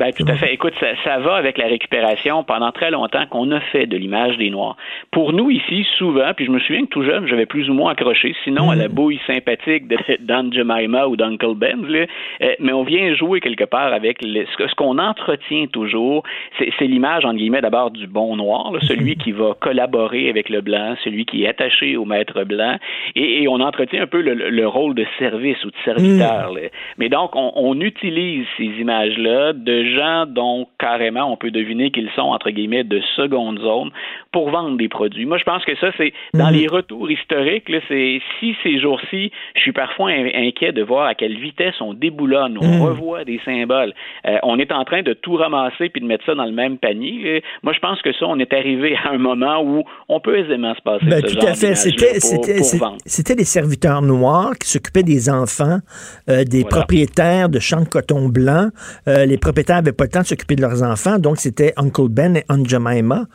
Ben, 0.00 0.14
tout 0.14 0.24
à 0.28 0.34
fait. 0.34 0.54
Écoute, 0.54 0.72
ça, 0.80 0.86
ça 1.04 1.18
va 1.18 1.34
avec 1.34 1.58
la 1.58 1.66
récupération 1.66 2.42
pendant 2.42 2.72
très 2.72 2.90
longtemps 2.90 3.26
qu'on 3.26 3.50
a 3.50 3.60
fait 3.60 3.84
de 3.84 3.98
l'image 3.98 4.38
des 4.38 4.48
Noirs. 4.48 4.78
Pour 5.10 5.34
nous 5.34 5.50
ici, 5.50 5.86
souvent, 5.98 6.32
puis 6.34 6.46
je 6.46 6.50
me 6.50 6.58
souviens 6.58 6.86
que 6.86 6.88
tout 6.88 7.02
jeune, 7.02 7.26
j'avais 7.26 7.44
plus 7.44 7.68
ou 7.68 7.74
moins 7.74 7.92
accroché, 7.92 8.34
sinon 8.42 8.70
à 8.70 8.76
la 8.76 8.88
bouille 8.88 9.20
sympathique 9.26 9.88
d'Aunt 10.20 10.50
Jemima 10.52 11.06
ou 11.06 11.16
d'Uncle 11.16 11.54
Ben, 11.54 11.84
là, 11.86 12.06
euh, 12.40 12.54
mais 12.60 12.72
on 12.72 12.82
vient 12.82 13.14
jouer 13.14 13.40
quelque 13.40 13.64
part 13.64 13.92
avec 13.92 14.22
ce, 14.22 14.74
qu'on 14.74 14.96
entretient 14.96 15.66
toujours, 15.66 16.22
c'est 16.58 16.70
c'est 16.78 16.86
l'image, 16.86 17.26
entre 17.26 17.36
guillemets, 17.36 17.60
d'abord 17.60 17.90
du 17.90 18.06
bon 18.06 18.36
noir, 18.36 18.72
là, 18.72 18.78
celui 18.80 19.16
qui 19.16 19.32
va 19.32 19.52
collaborer 19.60 20.30
avec 20.30 20.48
le 20.48 20.62
blanc, 20.62 20.94
celui 21.04 21.26
qui 21.26 21.44
est 21.44 21.48
attaché 21.48 21.98
au 21.98 22.06
maître 22.06 22.44
blanc, 22.44 22.78
et, 23.16 23.42
et 23.42 23.48
on 23.48 23.60
entretient 23.60 24.04
un 24.04 24.06
peu 24.06 24.22
le, 24.22 24.32
le 24.32 24.66
rôle 24.66 24.94
de 24.94 25.04
service 25.18 25.62
ou 25.62 25.70
de 25.70 25.76
serviteur. 25.84 26.54
là. 26.54 26.60
Mais 26.96 27.10
donc, 27.10 27.36
on, 27.36 27.52
on 27.54 27.78
utilise 27.82 28.46
ces 28.56 28.64
images-là 28.64 29.52
de 29.52 29.89
gens 29.94 30.26
dont 30.26 30.66
carrément 30.78 31.32
on 31.32 31.36
peut 31.36 31.50
deviner 31.50 31.90
qu'ils 31.90 32.10
sont, 32.16 32.22
entre 32.22 32.50
guillemets, 32.50 32.84
de 32.84 33.00
seconde 33.16 33.58
zone 33.60 33.90
pour 34.32 34.50
vendre 34.50 34.76
des 34.76 34.88
produits. 34.88 35.26
Moi, 35.26 35.38
je 35.38 35.44
pense 35.44 35.64
que 35.64 35.76
ça, 35.76 35.88
c'est 35.96 36.12
dans 36.34 36.50
Mhm. 36.50 36.56
les 36.56 36.66
retours 36.66 37.10
historiques, 37.10 37.68
là, 37.68 37.78
c'est 37.88 38.20
si 38.38 38.54
ces 38.62 38.78
jours-ci, 38.80 39.30
je 39.56 39.60
suis 39.60 39.72
parfois 39.72 40.10
in- 40.10 40.30
inquiet 40.34 40.72
de 40.72 40.82
voir 40.82 41.06
à 41.06 41.14
quelle 41.14 41.38
vitesse 41.38 41.74
on 41.80 41.94
déboulonne, 41.94 42.56
on 42.60 42.66
Mhm. 42.66 42.82
revoit 42.82 43.24
des 43.24 43.40
symboles. 43.44 43.92
Euh, 44.26 44.38
on 44.42 44.58
est 44.58 44.72
en 44.72 44.84
train 44.84 45.02
de 45.02 45.12
tout 45.12 45.34
ramasser 45.36 45.88
puis 45.88 46.00
de 46.00 46.06
mettre 46.06 46.24
ça 46.24 46.34
dans 46.34 46.44
le 46.44 46.52
même 46.52 46.78
panier. 46.78 47.42
Moi, 47.62 47.72
je 47.72 47.78
pense 47.80 48.00
que 48.02 48.12
ça, 48.12 48.26
on 48.26 48.38
est 48.38 48.52
arrivé 48.52 48.96
à 49.04 49.10
un 49.10 49.18
moment 49.18 49.62
où 49.62 49.82
on 50.08 50.20
peut 50.20 50.38
aisément 50.38 50.74
se 50.74 50.80
passer 50.82 51.06
Ben, 51.06 51.20
de 51.20 51.26
ce 51.28 51.34
tout 51.34 51.40
genre 51.40 51.50
à 51.50 51.54
fait. 51.54 51.66
d'image-là 51.72 51.74
C'était, 51.76 52.06
pour, 52.20 52.44
c'était, 52.44 52.78
pour 52.78 52.96
c'était 53.06 53.34
des 53.34 53.44
serviteurs 53.44 54.02
noirs 54.02 54.52
qui 54.60 54.68
s'occupaient 54.68 55.02
des 55.02 55.28
enfants, 55.30 55.78
euh, 56.28 56.44
des 56.44 56.60
Voilà. 56.62 56.76
propriétaires 56.76 57.48
de 57.48 57.58
champs 57.58 57.80
de 57.82 57.88
coton 57.88 58.28
blanc. 58.28 58.68
Euh, 59.08 59.24
les 59.26 59.38
propriétaires 59.38 59.79
n'avaient 59.80 59.92
pas 59.92 60.04
le 60.04 60.10
temps 60.10 60.22
de 60.22 60.26
s'occuper 60.26 60.56
de 60.56 60.62
leurs 60.62 60.82
enfants, 60.82 61.18
donc 61.18 61.38
c'était 61.38 61.72
Uncle 61.76 62.08
Ben 62.08 62.36
et 62.36 62.44
Aunt 62.48 62.64
Jemima 62.64 63.26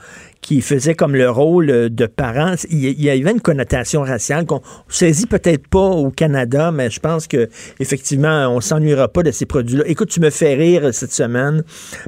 qui 0.46 0.62
faisaient 0.62 0.94
comme 0.94 1.16
le 1.16 1.28
rôle 1.28 1.90
de 1.90 2.06
parents. 2.06 2.54
Il 2.70 3.02
y, 3.02 3.10
avait 3.10 3.32
une 3.32 3.42
connotation 3.42 4.04
raciale 4.04 4.46
qu'on 4.46 4.62
saisit 4.88 5.26
peut-être 5.26 5.68
pas 5.68 5.80
au 5.80 6.12
Canada, 6.12 6.72
mais 6.72 6.92
je 6.92 7.00
pense 7.00 7.26
que 7.26 7.50
effectivement, 7.80 8.48
on 8.50 8.62
s'ennuiera 8.62 9.08
pas 9.08 9.24
de 9.24 9.32
ces 9.32 9.48
produits-là. 9.48 9.86
Écoute, 9.88 10.10
tu 10.10 10.20
me 10.20 10.30
fais 10.30 10.54
rire 10.54 10.94
cette 10.94 11.12
semaine 11.12 11.64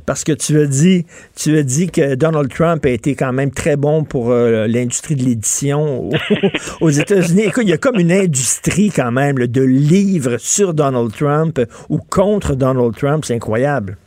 parce 0.06 0.24
que 0.24 0.34
tu 0.34 0.60
as 0.60 0.68
dit, 0.68 1.08
tu 1.36 1.58
as 1.58 1.64
dit 1.64 1.90
que 1.90 2.14
Donald 2.14 2.54
Trump 2.54 2.86
a 2.86 2.90
été 2.90 3.16
quand 3.16 3.34
même 3.34 3.50
très 3.50 3.76
bon 3.76 4.04
pour 4.04 4.30
euh, 4.30 4.68
l'industrie 4.68 5.16
de 5.16 5.24
l'édition 5.24 6.12
aux, 6.80 6.90
États-Unis. 6.92 7.42
Écoute, 7.42 7.64
il 7.64 7.70
y 7.70 7.74
a 7.74 7.80
comme 7.80 8.00
une 8.00 8.12
industrie 8.12 8.92
quand 8.92 9.12
même 9.12 9.38
de 9.38 9.62
livres 9.64 10.38
sur 10.38 10.76
Donald 10.76 11.12
Trump 11.12 11.60
ou 11.90 11.98
contre 11.98 12.54
Donald 12.54 12.96
Trump. 12.96 13.26
C'est 13.26 13.34
incroyable. 13.34 13.98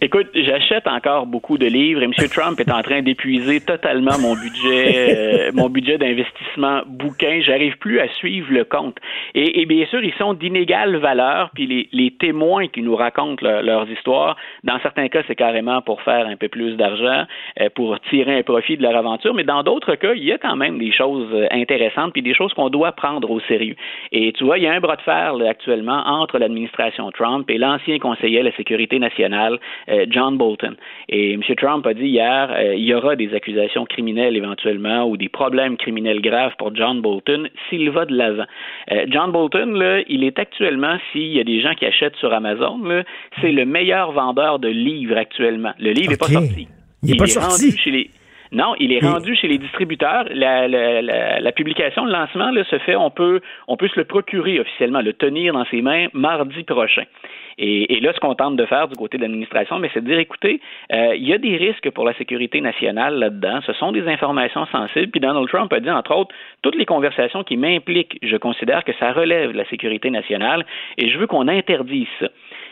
Écoute, 0.00 0.28
j'achète 0.32 0.86
encore 0.86 1.26
beaucoup 1.26 1.58
de 1.58 1.66
livres 1.66 2.02
et 2.02 2.04
M. 2.04 2.12
Trump 2.30 2.60
est 2.60 2.70
en 2.70 2.82
train 2.82 3.02
d'épuiser 3.02 3.60
totalement 3.60 4.16
mon 4.20 4.34
budget, 4.36 5.48
euh, 5.48 5.50
mon 5.52 5.68
budget 5.68 5.98
d'investissement 5.98 6.82
bouquin. 6.86 7.40
J'arrive 7.40 7.76
plus 7.78 7.98
à 7.98 8.06
suivre 8.14 8.46
le 8.52 8.62
compte. 8.62 8.96
Et, 9.34 9.60
et 9.60 9.66
bien 9.66 9.86
sûr, 9.86 10.00
ils 10.04 10.14
sont 10.14 10.34
d'inégale 10.34 10.94
valeur. 10.96 11.50
Puis 11.52 11.66
les, 11.66 11.88
les 11.92 12.12
témoins 12.12 12.68
qui 12.68 12.82
nous 12.82 12.94
racontent 12.94 13.44
leur- 13.44 13.62
leurs 13.62 13.90
histoires, 13.90 14.36
dans 14.62 14.78
certains 14.80 15.08
cas, 15.08 15.22
c'est 15.26 15.34
carrément 15.34 15.82
pour 15.82 16.00
faire 16.02 16.28
un 16.28 16.36
peu 16.36 16.46
plus 16.46 16.76
d'argent, 16.76 17.24
euh, 17.60 17.68
pour 17.74 17.98
tirer 18.08 18.38
un 18.38 18.42
profit 18.44 18.76
de 18.76 18.84
leur 18.84 18.94
aventure. 18.94 19.34
Mais 19.34 19.42
dans 19.42 19.64
d'autres 19.64 19.96
cas, 19.96 20.12
il 20.14 20.22
y 20.22 20.30
a 20.30 20.38
quand 20.38 20.54
même 20.54 20.78
des 20.78 20.92
choses 20.92 21.26
euh, 21.32 21.48
intéressantes 21.50 22.12
puis 22.12 22.22
des 22.22 22.34
choses 22.34 22.54
qu'on 22.54 22.70
doit 22.70 22.92
prendre 22.92 23.28
au 23.28 23.40
sérieux. 23.40 23.74
Et 24.12 24.32
tu 24.32 24.44
vois, 24.44 24.58
il 24.58 24.64
y 24.64 24.68
a 24.68 24.72
un 24.72 24.80
bras 24.80 24.94
de 24.94 25.02
fer 25.02 25.34
là, 25.34 25.50
actuellement 25.50 26.04
entre 26.06 26.38
l'administration 26.38 27.10
Trump 27.10 27.50
et 27.50 27.58
l'ancien 27.58 27.98
conseiller 27.98 28.38
à 28.38 28.42
la 28.44 28.52
sécurité 28.52 29.00
nationale, 29.00 29.58
John 30.08 30.36
Bolton. 30.36 30.76
Et 31.08 31.32
M. 31.32 31.42
Trump 31.56 31.86
a 31.86 31.94
dit 31.94 32.06
hier, 32.06 32.50
euh, 32.52 32.74
il 32.74 32.84
y 32.84 32.94
aura 32.94 33.16
des 33.16 33.34
accusations 33.34 33.84
criminelles 33.84 34.36
éventuellement 34.36 35.08
ou 35.08 35.16
des 35.16 35.28
problèmes 35.28 35.76
criminels 35.76 36.20
graves 36.20 36.52
pour 36.58 36.74
John 36.74 37.00
Bolton 37.00 37.48
s'il 37.68 37.90
va 37.90 38.04
de 38.04 38.14
l'avant. 38.14 38.46
Euh, 38.92 39.06
John 39.08 39.32
Bolton, 39.32 39.72
là, 39.72 40.00
il 40.08 40.24
est 40.24 40.38
actuellement, 40.38 40.96
s'il 41.12 41.32
y 41.32 41.40
a 41.40 41.44
des 41.44 41.60
gens 41.60 41.74
qui 41.74 41.86
achètent 41.86 42.16
sur 42.16 42.32
Amazon, 42.32 42.78
c'est 43.40 43.52
le 43.52 43.64
meilleur 43.64 44.12
vendeur 44.12 44.58
de 44.58 44.68
livres 44.68 45.16
actuellement. 45.16 45.72
Le 45.78 45.92
livre 45.92 46.10
n'est 46.10 46.16
pas 46.16 46.26
sorti. 46.26 46.68
Il 47.02 47.14
est 47.14 47.18
pas 47.18 47.26
sorti. 47.26 47.66
rendu 47.66 47.78
chez 47.78 47.90
les 47.90 48.10
non, 48.52 48.74
il 48.78 48.92
est 48.92 49.04
rendu 49.04 49.34
chez 49.34 49.48
les 49.48 49.58
distributeurs. 49.58 50.24
La, 50.30 50.68
la, 50.68 51.02
la, 51.02 51.40
la 51.40 51.52
publication, 51.52 52.04
le 52.04 52.12
lancement 52.12 52.50
là, 52.50 52.64
se 52.64 52.78
fait, 52.78 52.96
on 52.96 53.10
peut, 53.10 53.40
on 53.66 53.76
peut 53.76 53.88
se 53.88 53.98
le 53.98 54.04
procurer 54.04 54.60
officiellement, 54.60 55.00
le 55.00 55.12
tenir 55.12 55.52
dans 55.52 55.64
ses 55.66 55.82
mains 55.82 56.06
mardi 56.12 56.62
prochain. 56.64 57.04
Et, 57.58 57.96
et 57.96 58.00
là, 58.00 58.12
ce 58.14 58.20
qu'on 58.20 58.34
tente 58.34 58.56
de 58.56 58.64
faire 58.66 58.86
du 58.86 58.96
côté 58.96 59.18
de 59.18 59.22
l'administration, 59.22 59.78
mais 59.80 59.90
c'est 59.92 60.00
de 60.00 60.08
dire, 60.08 60.18
écoutez, 60.18 60.60
euh, 60.92 61.16
il 61.16 61.26
y 61.26 61.32
a 61.32 61.38
des 61.38 61.56
risques 61.56 61.90
pour 61.90 62.04
la 62.04 62.14
sécurité 62.14 62.60
nationale 62.60 63.18
là-dedans. 63.18 63.58
Ce 63.66 63.72
sont 63.72 63.90
des 63.90 64.06
informations 64.06 64.64
sensibles. 64.66 65.10
Puis 65.10 65.20
Donald 65.20 65.48
Trump 65.48 65.72
a 65.72 65.80
dit, 65.80 65.90
entre 65.90 66.14
autres, 66.14 66.34
toutes 66.62 66.76
les 66.76 66.86
conversations 66.86 67.42
qui 67.42 67.56
m'impliquent, 67.56 68.18
je 68.22 68.36
considère 68.36 68.84
que 68.84 68.92
ça 69.00 69.12
relève 69.12 69.52
de 69.52 69.56
la 69.58 69.68
sécurité 69.68 70.10
nationale 70.10 70.64
et 70.96 71.10
je 71.10 71.18
veux 71.18 71.26
qu'on 71.26 71.48
interdise 71.48 72.06
ça. 72.20 72.28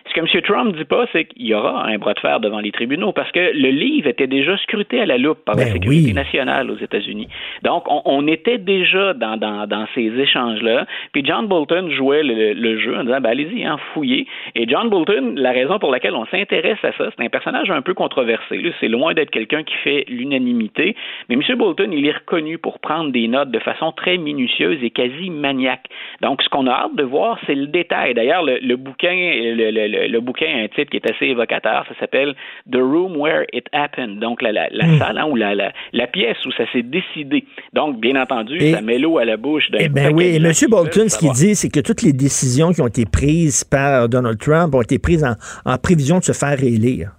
Ce 0.09 0.15
que 0.15 0.21
M. 0.21 0.43
Trump 0.43 0.77
dit 0.77 0.85
pas, 0.85 1.07
c'est 1.13 1.25
qu'il 1.27 1.47
y 1.47 1.55
aura 1.55 1.85
un 1.87 1.99
bras 1.99 2.15
de 2.15 2.21
fer 2.21 2.41
devant 2.41 2.61
les 2.61 2.71
tribunaux 2.73 3.13
parce 3.13 3.31
que 3.33 3.41
le 3.53 3.69
livre 3.71 4.09
était 4.09 4.27
déjà 4.27 4.57
scruté 4.59 5.01
à 5.01 5.07
la 5.07 5.19
loupe 5.19 5.45
par 5.45 5.57
la 5.57 5.65
Ben 5.65 5.73
sécurité 5.73 6.07
oui. 6.09 6.13
nationale 6.15 6.71
aux 6.71 6.77
États-Unis. 6.77 7.29
Donc, 7.63 7.85
on, 7.91 8.03
on 8.05 8.27
était 8.29 8.59
déjà 8.59 9.15
dans, 9.15 9.37
dans, 9.37 9.67
dans 9.67 9.87
ces 9.95 10.07
échanges-là. 10.19 10.87
Puis 11.13 11.23
John 11.25 11.47
Bolton 11.49 11.91
jouait 11.91 12.23
le, 12.23 12.53
le 12.53 12.79
jeu 12.79 12.97
en 12.97 13.05
disant, 13.05 13.21
ben, 13.21 13.31
allez-y, 13.31 13.65
hein, 13.65 13.79
fouillez. 13.93 14.27
Et 14.55 14.67
John 14.69 14.89
Bolton, 14.89 15.35
la 15.37 15.53
raison 15.53 15.79
pour 15.79 15.91
laquelle 15.91 16.15
on 16.15 16.25
s'intéresse 16.27 16.79
à 16.85 16.93
ça, 16.93 17.11
c'est 17.17 17.25
un 17.25 17.29
personnage 17.29 17.71
un 17.71 17.83
peu 17.83 17.93
controversé. 17.95 18.63
C'est 18.81 18.89
loin 18.89 19.13
d'être 19.13 19.31
quelqu'un 19.31 19.65
qui 19.65 19.75
fait 19.85 20.05
l'unanimité. 20.09 20.95
Mais 21.29 21.35
M. 21.35 21.43
Bolton, 21.59 21.91
il 21.93 22.07
est 22.07 22.13
reconnu 22.13 22.59
pour 22.59 22.79
prendre 22.79 23.11
des 23.11 23.29
notes 23.29 23.51
de 23.51 23.59
façon 23.59 23.93
très 23.93 24.19
minutieuse 24.19 24.79
et 24.83 24.91
quasi 24.91 25.31
maniaque. 25.31 25.87
Donc, 26.23 26.43
ce 26.43 26.49
qu'on 26.49 26.67
a 26.69 26.73
hâte 26.73 26.97
de 26.97 27.03
voir, 27.03 27.39
c'est 27.47 27.55
le 27.55 27.67
détail. 27.67 28.15
D'ailleurs, 28.15 28.43
le, 28.45 28.59
le 28.63 28.77
bouquin, 28.77 29.15
le, 29.15 29.71
le- 29.71 29.96
le- 30.03 30.07
le 30.09 30.21
bouquin 30.21 30.47
a 30.47 30.63
un 30.65 30.69
titre 30.69 30.91
qui 30.91 30.97
est 30.99 31.11
assez 31.11 31.27
évocateur. 31.27 31.85
Ça 31.89 31.95
s'appelle 32.01 32.35
The 32.71 32.77
Room 32.77 33.17
Where 33.17 33.45
It 33.53 33.67
Happened. 33.73 34.19
Donc, 34.21 34.43
la, 34.43 34.53
la, 34.53 34.69
la 34.71 34.87
Hmm. 34.87 34.99
salle 34.99 35.19
hein, 35.19 35.27
ou 35.31 35.37
la, 35.37 35.55
la, 35.55 35.73
la 35.93 36.07
pièce 36.07 36.45
où 36.47 36.53
ça 36.53 36.65
s'est 36.73 36.83
décidé. 36.83 37.45
Donc, 37.73 38.01
bien 38.01 38.21
entendu, 38.21 38.57
Et- 38.61 38.73
ça 38.73 38.81
met 38.81 38.99
l'eau 38.99 39.19
à 39.19 39.25
la 39.25 39.37
bouche 39.37 39.71
d'un 39.71 39.79
Eh 39.81 39.89
bien 39.89 40.11
oui, 40.11 40.25
et 40.27 40.37
M. 40.37 40.53
Bolton, 40.69 41.09
ce 41.09 41.19
qu'il 41.19 41.33
dit, 41.33 41.55
c'est 41.55 41.69
que 41.69 41.81
toutes 41.81 42.03
les 42.03 42.13
décisions 42.13 42.73
qui 42.73 42.81
ont 42.83 42.87
été 42.89 43.05
prises 43.05 43.65
par 43.65 44.09
Donald 44.09 44.39
Trump 44.39 44.75
ont 44.75 44.83
été 44.83 44.99
prises 44.99 45.25
en, 45.25 45.35
en 45.65 45.77
prévision 45.79 46.19
de 46.19 46.25
se 46.25 46.33
faire 46.33 46.59
réélire. 46.59 47.13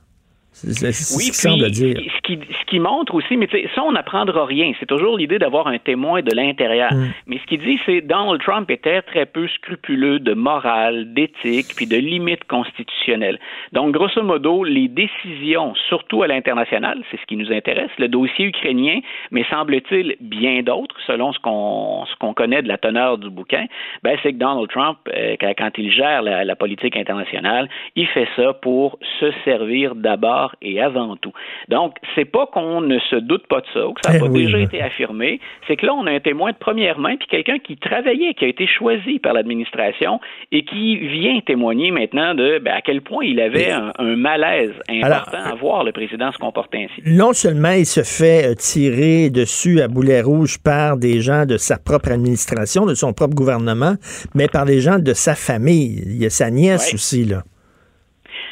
C'est 0.57 0.91
ce 0.91 1.69
dire. 1.69 1.97
Ce 2.15 2.21
qui, 2.21 2.39
ce 2.39 2.65
qui 2.65 2.79
montre 2.79 3.13
aussi, 3.13 3.37
mais 3.37 3.47
ça, 3.75 3.83
on 3.83 3.91
n'apprendra 3.91 4.45
rien. 4.45 4.71
C'est 4.79 4.87
toujours 4.87 5.17
l'idée 5.17 5.37
d'avoir 5.37 5.67
un 5.67 5.77
témoin 5.77 6.21
de 6.21 6.35
l'intérieur. 6.35 6.91
Mm. 6.91 7.07
Mais 7.27 7.37
ce 7.37 7.43
qu'il 7.45 7.59
dit, 7.59 7.79
c'est 7.85 8.01
Donald 8.01 8.41
Trump 8.41 8.69
était 8.71 9.01
très 9.03 9.25
peu 9.27 9.47
scrupuleux 9.47 10.19
de 10.19 10.33
morale, 10.33 11.13
d'éthique, 11.13 11.67
puis 11.75 11.85
de 11.85 11.97
limites 11.97 12.45
constitutionnelles. 12.45 13.39
Donc, 13.71 13.91
grosso 13.91 14.21
modo, 14.23 14.63
les 14.63 14.87
décisions, 14.87 15.75
surtout 15.89 16.23
à 16.23 16.27
l'international, 16.27 17.03
c'est 17.11 17.19
ce 17.19 17.25
qui 17.27 17.37
nous 17.37 17.51
intéresse, 17.51 17.91
le 17.99 18.07
dossier 18.07 18.45
ukrainien, 18.45 18.99
mais 19.31 19.45
semble-t-il 19.49 20.15
bien 20.21 20.63
d'autres, 20.63 20.95
selon 21.05 21.33
ce 21.33 21.39
qu'on 21.39 22.33
connaît 22.33 22.63
de 22.63 22.67
la 22.67 22.77
teneur 22.77 23.17
du 23.17 23.29
bouquin, 23.29 23.65
ben, 24.03 24.17
c'est 24.23 24.33
que 24.33 24.37
Donald 24.37 24.69
Trump, 24.69 24.97
euh, 25.15 25.35
quand, 25.39 25.53
quand 25.57 25.71
il 25.77 25.91
gère 25.91 26.23
la, 26.23 26.43
la 26.43 26.55
politique 26.55 26.97
internationale, 26.97 27.69
il 27.95 28.07
fait 28.07 28.27
ça 28.35 28.53
pour 28.53 28.97
se 29.19 29.31
servir 29.45 29.95
d'abord 29.95 30.46
et 30.61 30.81
avant 30.81 31.15
tout. 31.17 31.31
Donc, 31.69 31.95
c'est 32.15 32.25
pas 32.25 32.47
qu'on 32.47 32.81
ne 32.81 32.99
se 32.99 33.15
doute 33.17 33.47
pas 33.47 33.61
de 33.61 33.65
ça, 33.73 33.87
ou 33.87 33.93
que 33.93 34.01
ça 34.03 34.11
n'a 34.11 34.17
Eh 34.17 34.19
pas 34.19 34.27
oui, 34.27 34.45
déjà 34.45 34.59
été 34.59 34.81
affirmé, 34.81 35.39
c'est 35.67 35.75
que 35.75 35.85
là, 35.85 35.93
on 35.93 36.05
a 36.07 36.11
un 36.11 36.19
témoin 36.19 36.51
de 36.51 36.57
première 36.57 36.99
main, 36.99 37.15
puis 37.17 37.27
quelqu'un 37.27 37.59
qui 37.59 37.77
travaillait, 37.77 38.33
qui 38.33 38.45
a 38.45 38.47
été 38.47 38.67
choisi 38.67 39.19
par 39.19 39.33
l'administration 39.33 40.19
et 40.51 40.63
qui 40.63 40.97
vient 40.97 41.39
témoigner 41.45 41.91
maintenant 41.91 42.33
de 42.35 42.59
ben, 42.59 42.73
à 42.73 42.81
quel 42.81 43.01
point 43.01 43.25
il 43.25 43.39
avait 43.39 43.71
un, 43.71 43.91
un 43.99 44.15
malaise 44.15 44.73
important 44.89 45.37
à 45.43 45.55
voir 45.55 45.83
le 45.83 45.91
président 45.91 46.31
se 46.31 46.37
comporter 46.37 46.85
ainsi. 46.85 47.01
Non 47.05 47.33
seulement 47.33 47.71
il 47.71 47.85
se 47.85 48.01
fait 48.03 48.51
euh, 48.51 48.55
tirer 48.55 49.29
dessus 49.29 49.81
à 49.81 49.87
boulet 49.87 50.21
rouge 50.21 50.57
par 50.63 50.97
des 50.97 51.21
gens 51.21 51.45
de 51.45 51.57
sa 51.57 51.77
propre 51.77 52.11
administration, 52.11 52.85
de 52.85 52.93
son 52.95 53.13
propre 53.13 53.35
gouvernement, 53.35 53.95
mais 54.35 54.47
par 54.47 54.65
des 54.65 54.79
gens 54.79 54.99
de 54.99 55.13
sa 55.13 55.35
famille. 55.35 56.01
Il 56.05 56.21
y 56.21 56.25
a 56.25 56.29
sa 56.29 56.49
nièce 56.49 56.89
Ouais. 56.89 56.95
aussi, 56.95 57.25
là. 57.25 57.43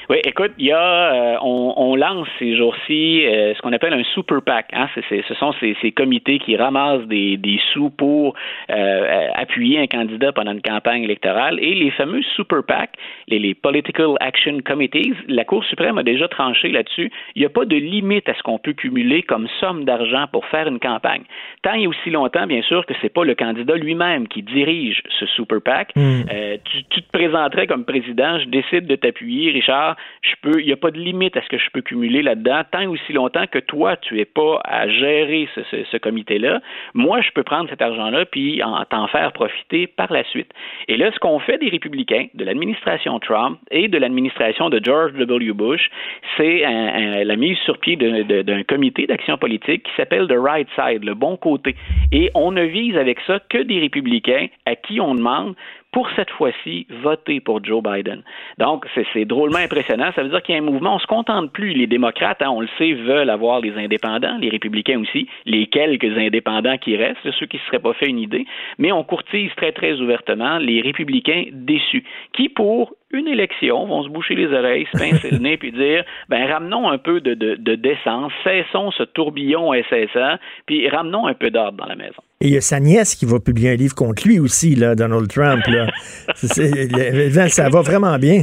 Oui, 0.08 0.18
écoute, 0.24 0.52
il 0.60 0.66
y 0.68 0.72
a, 0.72 0.78
euh, 1.14 1.38
on, 1.42 1.74
on 1.78 1.96
lance 1.96 2.28
ces 2.38 2.56
jours-ci 2.56 3.26
euh, 3.26 3.56
ce 3.56 3.62
qu'on 3.62 3.74
appelle 3.74 3.94
un 3.94 4.04
super 4.14 4.40
PAC. 4.44 4.68
Hein? 4.74 4.88
C'est- 4.94 5.04
c'est- 5.10 5.24
ce 5.28 5.34
sont 5.34 5.52
ces, 5.60 5.76
ces 5.82 5.92
comités 5.92 6.38
qui 6.38 6.56
ramassent 6.56 7.08
des, 7.08 7.38
des 7.38 7.60
sous 7.74 7.90
pour 7.90 8.36
euh, 8.70 9.28
appuyer 9.34 9.80
un 9.80 9.88
candidat 9.88 10.32
pendant 10.32 10.52
une 10.52 10.62
campagne 10.62 11.04
électorale. 11.04 11.58
Et 11.60 11.74
les 11.74 11.90
fameux 11.90 12.22
super 12.36 12.64
PAC, 12.64 12.92
les, 13.28 13.40
les 13.40 13.56
Political 13.56 14.10
Action 14.20 14.60
Committees, 14.64 15.16
la 15.28 15.44
Cour 15.44 15.64
suprême 15.66 15.98
a 15.98 16.04
déjà 16.04 16.28
tranché 16.28 16.70
là-dessus. 16.70 17.12
Il 17.36 17.40
n'y 17.40 17.46
a 17.48 17.50
pas 17.50 17.66
de 17.66 17.76
limite 17.76 18.30
à 18.30 18.36
ce 18.36 18.44
qu'on 18.44 18.60
peut 18.60 18.74
cumuler 18.74 19.24
comme 19.24 19.48
somme 19.60 19.86
d'argent 19.86 20.26
pour 20.32 20.46
faire 20.46 20.68
une 20.68 20.80
campagne. 20.80 21.24
Tant 21.64 21.74
et 21.74 21.88
aussi 21.88 22.12
longtemps, 22.12 22.46
bien 22.46 22.62
sûr, 22.62 22.86
que 22.86 22.94
c'est 23.02 23.10
pas 23.14 23.24
le 23.24 23.34
candidat 23.34 23.76
lui-même 23.76 24.28
qui 24.28 24.44
dirige 24.44 25.02
ce 25.20 25.26
super 25.26 25.62
PAC. 25.64 25.94
Euh, 26.32 26.58
tu, 26.66 26.84
tu 26.92 27.02
te 27.02 27.12
présenterais 27.12 27.66
comme 27.66 27.86
président, 27.86 28.38
je 28.40 28.46
décide 28.46 28.86
de 28.86 28.96
t'appuyer, 28.96 29.50
Richard. 29.52 29.95
Il 30.44 30.66
n'y 30.66 30.72
a 30.72 30.78
pas 30.78 30.92
de 30.92 31.00
limite 31.00 31.36
à 31.38 31.42
ce 31.42 31.48
que 31.48 31.58
je 31.58 31.70
peux 31.72 31.82
cumuler 31.82 32.22
là-dedans, 32.22 32.62
tant 32.72 32.82
et 32.82 32.88
aussi 32.88 33.14
longtemps 33.14 33.46
que 33.48 33.60
toi, 33.60 33.98
tu 33.98 34.16
n'es 34.16 34.26
pas 34.26 34.62
à 34.64 34.88
gérer 34.88 35.48
ce, 35.56 35.98
comité-là. 35.98 36.62
Moi, 36.94 37.22
je 37.22 37.32
peux 37.32 37.44
prendre 37.44 37.70
cet 37.70 37.82
argent-là 37.82 38.26
puis 38.26 38.62
en- 38.62 38.84
t'en 38.86 39.08
faire 39.08 39.32
profiter 39.32 39.88
par 39.88 40.12
la 40.12 40.24
suite. 40.26 40.52
Et 40.88 40.98
là, 40.98 41.12
ce 41.12 41.20
qu'on 41.20 41.40
fait 41.40 41.58
des 41.58 41.70
républicains, 41.70 42.28
de 42.34 42.44
l'administration 42.44 43.20
Trump 43.20 43.60
et 43.72 43.88
de 43.88 43.98
l'administration 43.98 44.70
de 44.70 44.80
George 44.84 45.14
W. 45.14 45.54
Bush, 45.54 45.90
c'est 46.38 46.64
la 47.24 47.36
mise 47.36 47.58
sur 47.60 47.78
pied 47.80 47.96
d'un 47.96 48.64
comité 48.64 49.08
d'action 49.08 49.38
politique 49.38 49.84
qui 49.84 49.92
s'appelle 49.96 50.28
The 50.28 50.38
Right 50.38 50.68
Side, 50.76 51.04
le 51.04 51.14
bon 51.14 51.38
côté. 51.38 51.76
Et 52.12 52.30
on 52.36 52.52
ne 52.52 52.64
vise 52.64 52.98
avec 52.98 53.20
ça 53.22 53.40
que 53.50 53.60
des 53.60 53.80
républicains 53.80 54.48
à 54.66 54.76
qui 54.76 55.00
on 55.00 55.16
demande 55.16 55.56
pour 55.96 56.10
cette 56.18 56.30
fois-ci, 56.32 56.88
voter 56.90 57.40
pour 57.40 57.64
Joe 57.64 57.82
Biden. 57.82 58.22
Donc, 58.58 58.86
c'est 59.14 59.24
drôlement 59.24 59.60
impressionnant. 59.60 59.85
Ça 59.88 60.24
veut 60.24 60.30
dire 60.30 60.42
qu'il 60.42 60.56
y 60.56 60.58
a 60.58 60.62
un 60.62 60.66
mouvement. 60.66 60.96
On 60.96 61.00
se 61.00 61.08
contente 61.08 61.52
plus. 61.52 61.74
Les 61.74 61.88
démocrates, 61.88 62.42
hein, 62.42 62.50
on 62.50 62.62
le 62.62 62.70
sait, 62.78 62.94
veulent 62.94 63.30
avoir 63.30 63.62
les 63.62 63.74
indépendants, 63.78 64.38
les 64.40 64.50
républicains 64.50 65.00
aussi, 65.00 65.28
les 65.46 65.68
quelques 65.68 66.18
indépendants 66.18 66.78
qui 66.78 66.96
restent, 66.96 67.30
ceux 67.40 67.46
qui 67.46 67.58
ne 67.58 67.62
se 67.62 67.68
seraient 67.68 67.80
pas 67.80 67.94
fait 67.94 68.08
une 68.08 68.20
idée. 68.20 68.46
Mais 68.78 68.92
on 68.92 69.04
courtise 69.04 69.52
très, 69.56 69.72
très 69.72 70.00
ouvertement 70.02 70.58
les 70.58 70.82
républicains 70.82 71.46
déçus, 71.52 72.04
qui, 72.34 72.50
pour 72.50 72.94
une 73.12 73.28
élection, 73.28 73.86
vont 73.86 74.04
se 74.04 74.10
boucher 74.10 74.36
les 74.36 74.48
oreilles, 74.48 74.88
se 74.94 75.00
pincer 75.00 75.32
le 75.32 75.38
nez, 75.40 75.58
puis 75.58 75.72
dire, 75.72 76.04
ben 76.30 76.46
ramenons 76.52 76.90
un 76.90 76.98
peu 76.98 77.22
de, 77.22 77.34
de, 77.34 77.56
de 77.56 77.76
décence, 77.76 78.32
cessons 78.44 78.92
ce 78.92 79.04
tourbillon 79.04 79.72
SSA, 79.90 80.40
puis 80.66 80.90
ramenons 80.90 81.28
un 81.28 81.34
peu 81.34 81.50
d'ordre 81.50 81.78
dans 81.78 81.86
la 81.86 81.96
maison. 81.96 82.22
Et 82.42 82.48
il 82.48 82.54
y 82.54 82.58
a 82.58 82.62
sa 82.62 82.80
nièce 82.80 83.16
qui 83.16 83.26
va 83.26 83.40
publier 83.40 83.72
un 83.72 83.76
livre 83.76 83.96
contre 83.96 84.28
lui 84.28 84.40
aussi, 84.40 84.76
là, 84.76 84.96
Donald 84.96 85.28
Trump. 85.30 85.66
Là. 85.68 85.88
ça 86.36 87.70
va 87.70 87.82
vraiment 87.82 88.18
bien. 88.18 88.42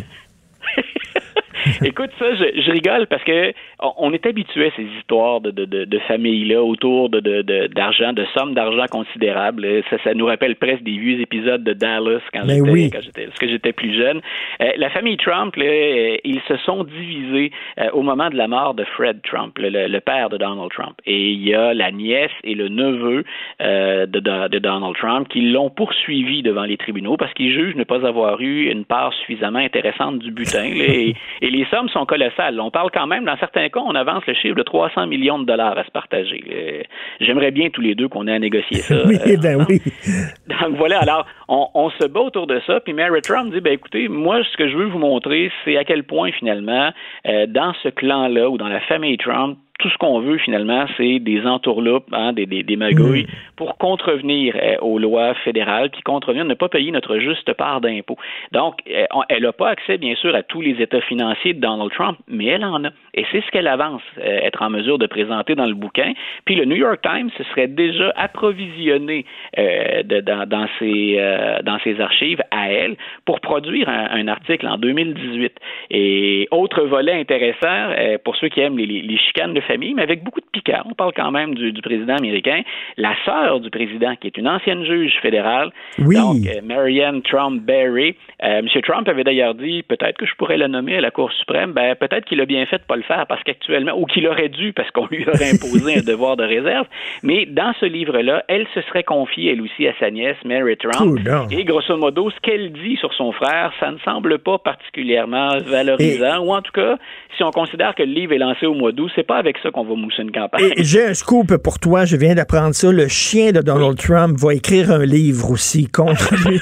Écoute, 1.84 2.10
ça, 2.18 2.34
je, 2.34 2.60
je, 2.60 2.70
rigole 2.70 3.06
parce 3.06 3.22
que 3.24 3.52
on 3.98 4.12
est 4.12 4.24
habitué 4.26 4.66
à 4.66 4.70
ces 4.76 4.86
histoires 4.98 5.40
de, 5.40 5.50
de, 5.50 5.64
de, 5.64 5.84
de 5.84 5.98
familles-là 6.00 6.62
autour 6.62 7.08
de, 7.08 7.20
d'argent, 7.68 8.12
de, 8.12 8.24
sommes 8.34 8.54
d'argent 8.54 8.86
considérables. 8.90 9.66
Ça, 9.90 9.96
ça 10.02 10.14
nous 10.14 10.26
rappelle 10.26 10.56
presque 10.56 10.82
des 10.82 10.96
vieux 10.96 11.20
épisodes 11.20 11.62
de 11.62 11.72
Dallas 11.72 12.20
quand 12.32 12.46
ben 12.46 12.64
j'étais, 13.00 13.28
j'étais, 13.40 13.72
plus 13.72 13.96
jeune. 13.96 14.20
Euh, 14.60 14.70
la 14.76 14.90
famille 14.90 15.16
Trump, 15.16 15.54
là, 15.56 15.64
euh, 15.64 16.16
ils 16.24 16.40
se 16.48 16.56
sont 16.58 16.84
divisés 16.84 17.52
euh, 17.78 17.90
au 17.92 18.02
moment 18.02 18.30
de 18.30 18.36
la 18.36 18.48
mort 18.48 18.74
de 18.74 18.84
Fred 18.84 19.20
Trump, 19.22 19.56
le, 19.58 19.68
le, 19.68 20.00
père 20.00 20.30
de 20.30 20.36
Donald 20.36 20.70
Trump. 20.70 20.96
Et 21.06 21.30
il 21.30 21.42
y 21.46 21.54
a 21.54 21.74
la 21.74 21.90
nièce 21.90 22.30
et 22.44 22.54
le 22.54 22.68
neveu 22.68 23.24
de, 23.60 24.06
de, 24.06 24.58
Donald 24.58 24.96
Trump 24.96 25.28
qui 25.28 25.42
l'ont 25.42 25.70
poursuivi 25.70 26.42
devant 26.42 26.64
les 26.64 26.76
tribunaux 26.76 27.16
parce 27.16 27.32
qu'ils 27.34 27.52
jugent 27.52 27.76
ne 27.76 27.84
pas 27.84 28.06
avoir 28.06 28.40
eu 28.40 28.70
une 28.70 28.84
part 28.84 29.12
suffisamment 29.14 29.58
intéressante 29.58 30.18
du 30.18 30.30
butin. 30.30 30.64
et, 30.64 31.14
et 31.40 31.50
les 31.52 31.66
sommes 31.66 31.88
sont 31.90 32.06
colossales. 32.06 32.58
On 32.60 32.70
parle 32.70 32.90
quand 32.92 33.06
même, 33.06 33.24
dans 33.24 33.36
certains 33.36 33.68
cas, 33.68 33.80
on 33.80 33.94
avance 33.94 34.24
le 34.26 34.34
chiffre 34.34 34.56
de 34.56 34.62
300 34.62 35.06
millions 35.06 35.38
de 35.38 35.44
dollars 35.44 35.76
à 35.76 35.84
se 35.84 35.90
partager. 35.90 36.42
Euh, 36.50 36.82
j'aimerais 37.20 37.50
bien 37.50 37.68
tous 37.70 37.82
les 37.82 37.94
deux 37.94 38.08
qu'on 38.08 38.26
ait 38.26 38.32
à 38.32 38.38
négocier 38.38 38.78
ça. 38.78 38.94
oui, 39.06 39.16
euh, 39.26 39.36
ben 39.36 39.64
oui. 39.68 39.80
Donc 40.48 40.76
voilà, 40.76 41.00
alors 41.00 41.26
on, 41.48 41.90
se 41.90 42.06
bat 42.06 42.20
autour 42.20 42.46
de 42.46 42.60
ça, 42.66 42.80
puis 42.80 42.94
Mary 42.94 43.20
Trump 43.20 43.52
dit, 43.52 43.60
ben 43.60 43.74
écoutez, 43.74 44.08
moi, 44.08 44.42
ce 44.50 44.56
que 44.56 44.68
je 44.68 44.76
veux 44.76 44.86
vous 44.86 44.98
montrer, 44.98 45.50
c'est 45.64 45.76
à 45.76 45.84
quel 45.84 46.04
point, 46.04 46.32
finalement, 46.32 46.90
euh, 47.28 47.46
dans 47.46 47.74
ce 47.82 47.88
clan-là 47.88 48.48
ou 48.48 48.56
dans 48.56 48.68
la 48.68 48.80
famille 48.80 49.18
Trump, 49.18 49.58
tout 49.82 49.90
ce 49.90 49.98
qu'on 49.98 50.20
veut 50.20 50.38
finalement, 50.38 50.86
c'est 50.96 51.18
des 51.18 51.44
entourloupes, 51.44 52.06
hein, 52.12 52.32
des, 52.32 52.46
des, 52.46 52.76
magouilles 52.76 53.24
mm. 53.24 53.56
pour 53.56 53.76
contrevenir 53.78 54.54
euh, 54.54 54.76
aux 54.80 54.98
lois 54.98 55.34
fédérales, 55.44 55.90
puis 55.90 56.02
contrevenir 56.02 56.44
ne 56.44 56.54
pas 56.54 56.68
payer 56.68 56.92
notre 56.92 57.18
juste 57.18 57.52
part 57.54 57.80
d'impôts. 57.80 58.16
Donc, 58.52 58.76
euh, 58.88 59.06
elle 59.28 59.42
n'a 59.42 59.52
pas 59.52 59.70
accès, 59.70 59.98
bien 59.98 60.14
sûr, 60.14 60.34
à 60.36 60.44
tous 60.44 60.60
les 60.60 60.80
états 60.80 61.00
financiers 61.00 61.54
de 61.54 61.60
Donald 61.60 61.90
Trump, 61.90 62.16
mais 62.28 62.46
elle 62.46 62.64
en 62.64 62.84
a. 62.84 62.90
Et 63.14 63.26
c'est 63.32 63.42
ce 63.44 63.50
qu'elle 63.50 63.66
avance, 63.66 64.02
euh, 64.18 64.38
être 64.42 64.62
en 64.62 64.70
mesure 64.70 64.98
de 64.98 65.06
présenter 65.06 65.56
dans 65.56 65.66
le 65.66 65.74
bouquin. 65.74 66.12
Puis 66.44 66.54
le 66.54 66.64
New 66.64 66.76
York 66.76 67.00
Times 67.02 67.30
se 67.36 67.42
serait 67.44 67.66
déjà 67.66 68.12
approvisionné 68.16 69.26
de, 69.56 70.20
dans, 70.20 70.48
dans, 70.48 70.66
ses, 70.78 71.18
dans 71.64 71.78
ses 71.80 72.00
archives 72.00 72.40
à 72.50 72.70
elle 72.70 72.96
pour 73.24 73.40
produire 73.40 73.88
un, 73.88 74.28
article 74.28 74.66
en 74.68 74.78
2018. 74.78 75.52
Et 75.90 76.46
autre 76.52 76.82
volet 76.84 77.12
intéressant, 77.12 77.92
pour 78.24 78.36
ceux 78.36 78.48
qui 78.48 78.60
aiment 78.60 78.78
les, 78.78 78.86
les, 78.86 79.02
les 79.02 79.18
chicanes 79.18 79.54
de 79.54 79.60
famille, 79.72 79.94
mais 79.94 80.02
avec 80.02 80.22
beaucoup 80.22 80.40
de 80.40 80.46
piquants. 80.52 80.82
On 80.84 80.94
parle 80.94 81.12
quand 81.14 81.30
même 81.30 81.54
du, 81.54 81.72
président 81.82 82.16
américain. 82.16 82.62
La 82.96 83.14
sœur 83.24 83.60
du 83.60 83.70
président, 83.70 84.14
qui 84.16 84.26
est 84.26 84.36
une 84.36 84.48
ancienne 84.48 84.84
juge 84.84 85.14
fédérale, 85.20 85.70
oui. 85.98 86.16
donc 86.16 86.46
euh, 86.46 86.60
Marianne 86.62 87.22
Trump 87.22 87.62
Berry. 87.62 88.14
Euh, 88.42 88.58
M. 88.58 88.68
Trump 88.82 89.08
avait 89.08 89.24
d'ailleurs 89.24 89.54
dit 89.54 89.82
peut-être 89.82 90.16
que 90.18 90.26
je 90.26 90.34
pourrais 90.36 90.56
la 90.56 90.68
nommer 90.68 90.96
à 90.96 91.00
la 91.00 91.10
Cour 91.10 91.32
suprême. 91.32 91.72
Ben, 91.72 91.94
peut-être 91.94 92.24
qu'il 92.26 92.40
a 92.40 92.46
bien 92.46 92.66
fait 92.66 92.78
de 92.78 92.84
pas 92.84 92.96
le 92.96 93.02
faire 93.02 93.26
parce 93.26 93.42
qu'actuellement, 93.44 93.92
ou 93.96 94.04
qu'il 94.06 94.26
aurait 94.26 94.48
dû 94.48 94.72
parce 94.72 94.90
qu'on 94.90 95.06
lui 95.10 95.26
aurait 95.26 95.52
imposé 95.54 95.98
un 95.98 96.02
devoir 96.02 96.36
de 96.36 96.44
réserve. 96.44 96.86
Mais 97.22 97.46
dans 97.46 97.72
ce 97.80 97.86
livre-là, 97.86 98.44
elle 98.48 98.66
se 98.74 98.82
serait 98.82 99.04
confiée, 99.04 99.52
elle 99.52 99.62
aussi, 99.62 99.86
à 99.86 99.94
sa 99.98 100.10
nièce, 100.10 100.36
Mary 100.44 100.76
Trump. 100.76 101.18
et 101.50 101.64
grosso 101.64 101.96
modo, 101.96 102.30
ce 102.30 102.40
qu'elle 102.40 102.72
dit 102.72 102.96
sur 102.96 103.12
son 103.14 103.32
frère, 103.32 103.72
ça 103.80 103.90
ne 103.90 103.98
semble 103.98 104.38
pas 104.38 104.58
particulièrement 104.58 105.56
valorisant. 105.64 106.40
Ou 106.44 106.52
en 106.52 106.62
tout 106.62 106.72
cas, 106.72 106.96
si 107.36 107.42
on 107.42 107.50
considère 107.50 107.94
que 107.94 108.02
le 108.02 108.12
livre 108.12 108.32
est 108.32 108.38
lancé 108.38 108.66
au 108.66 108.74
mois 108.74 108.92
d'août, 108.92 109.10
c'est 109.14 109.26
pas 109.26 109.36
avec 109.36 109.58
ça 109.62 109.70
qu'on 109.70 109.84
va 109.84 109.94
mousser 109.94 110.22
une 110.22 110.32
campagne. 110.32 110.72
J'ai 110.78 111.04
un 111.04 111.14
scoop 111.14 111.56
pour 111.58 111.78
toi, 111.78 112.04
je 112.04 112.16
viens 112.16 112.34
d'apprendre 112.34 112.74
ça. 112.74 112.90
Le 112.90 113.08
chien 113.08 113.52
de 113.52 113.60
Donald 113.60 113.96
Trump 113.98 114.38
va 114.38 114.54
écrire 114.54 114.90
un 114.90 115.04
livre 115.04 115.50
aussi 115.50 115.86
contre 115.86 116.34
lui. 116.48 116.60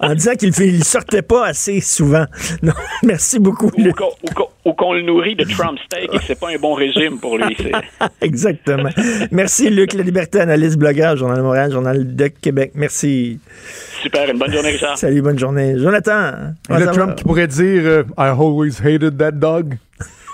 en 0.00 0.14
disant 0.14 0.34
qu'il 0.34 0.48
ne 0.48 0.82
sortait 0.82 1.22
pas 1.22 1.46
assez 1.46 1.80
souvent. 1.80 2.24
Non, 2.62 2.72
merci 3.02 3.38
beaucoup. 3.38 3.70
Ou 4.64 4.72
qu'on 4.72 4.94
le 4.94 5.02
nourrit 5.02 5.34
de 5.34 5.44
Trump 5.44 5.78
steak 5.84 6.08
et 6.14 6.18
que 6.18 6.24
c'est 6.24 6.38
pas 6.38 6.48
un 6.50 6.56
bon 6.56 6.74
régime 6.74 7.18
pour 7.18 7.36
lui. 7.36 7.56
Exactement. 8.22 8.88
Merci, 9.30 9.68
Luc 9.68 9.92
La 9.92 10.02
Liberté, 10.02 10.40
analyste, 10.40 10.78
blogueur, 10.78 11.16
Journal 11.16 11.38
de 11.38 11.42
Montréal, 11.42 11.70
Journal 11.72 12.16
de 12.16 12.28
Québec. 12.28 12.72
Merci. 12.74 13.38
Super, 14.02 14.30
une 14.30 14.38
bonne 14.38 14.52
journée, 14.52 14.70
Richard. 14.70 14.96
Salut, 14.96 15.20
bonne 15.20 15.38
journée. 15.38 15.74
Jonathan. 15.78 16.32
Le 16.70 16.86
Trump 16.86 17.16
qui 17.16 17.24
pourrait 17.24 17.48
dire 17.48 17.82
euh, 17.84 18.02
I 18.16 18.28
always 18.28 18.80
hated 18.82 19.18
that 19.18 19.32
dog. 19.32 19.76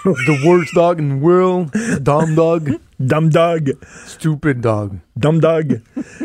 The 0.05 0.47
worst 0.47 0.75
dog 0.75 0.99
in 0.99 1.09
the 1.09 1.23
world. 1.23 1.71
Dumb 2.03 2.35
dog. 2.35 2.79
Dumb 2.99 3.29
dog. 3.29 3.73
Stupid 4.07 4.61
dog. 4.61 4.99
Dumb 5.15 5.41
dog. 5.41 5.83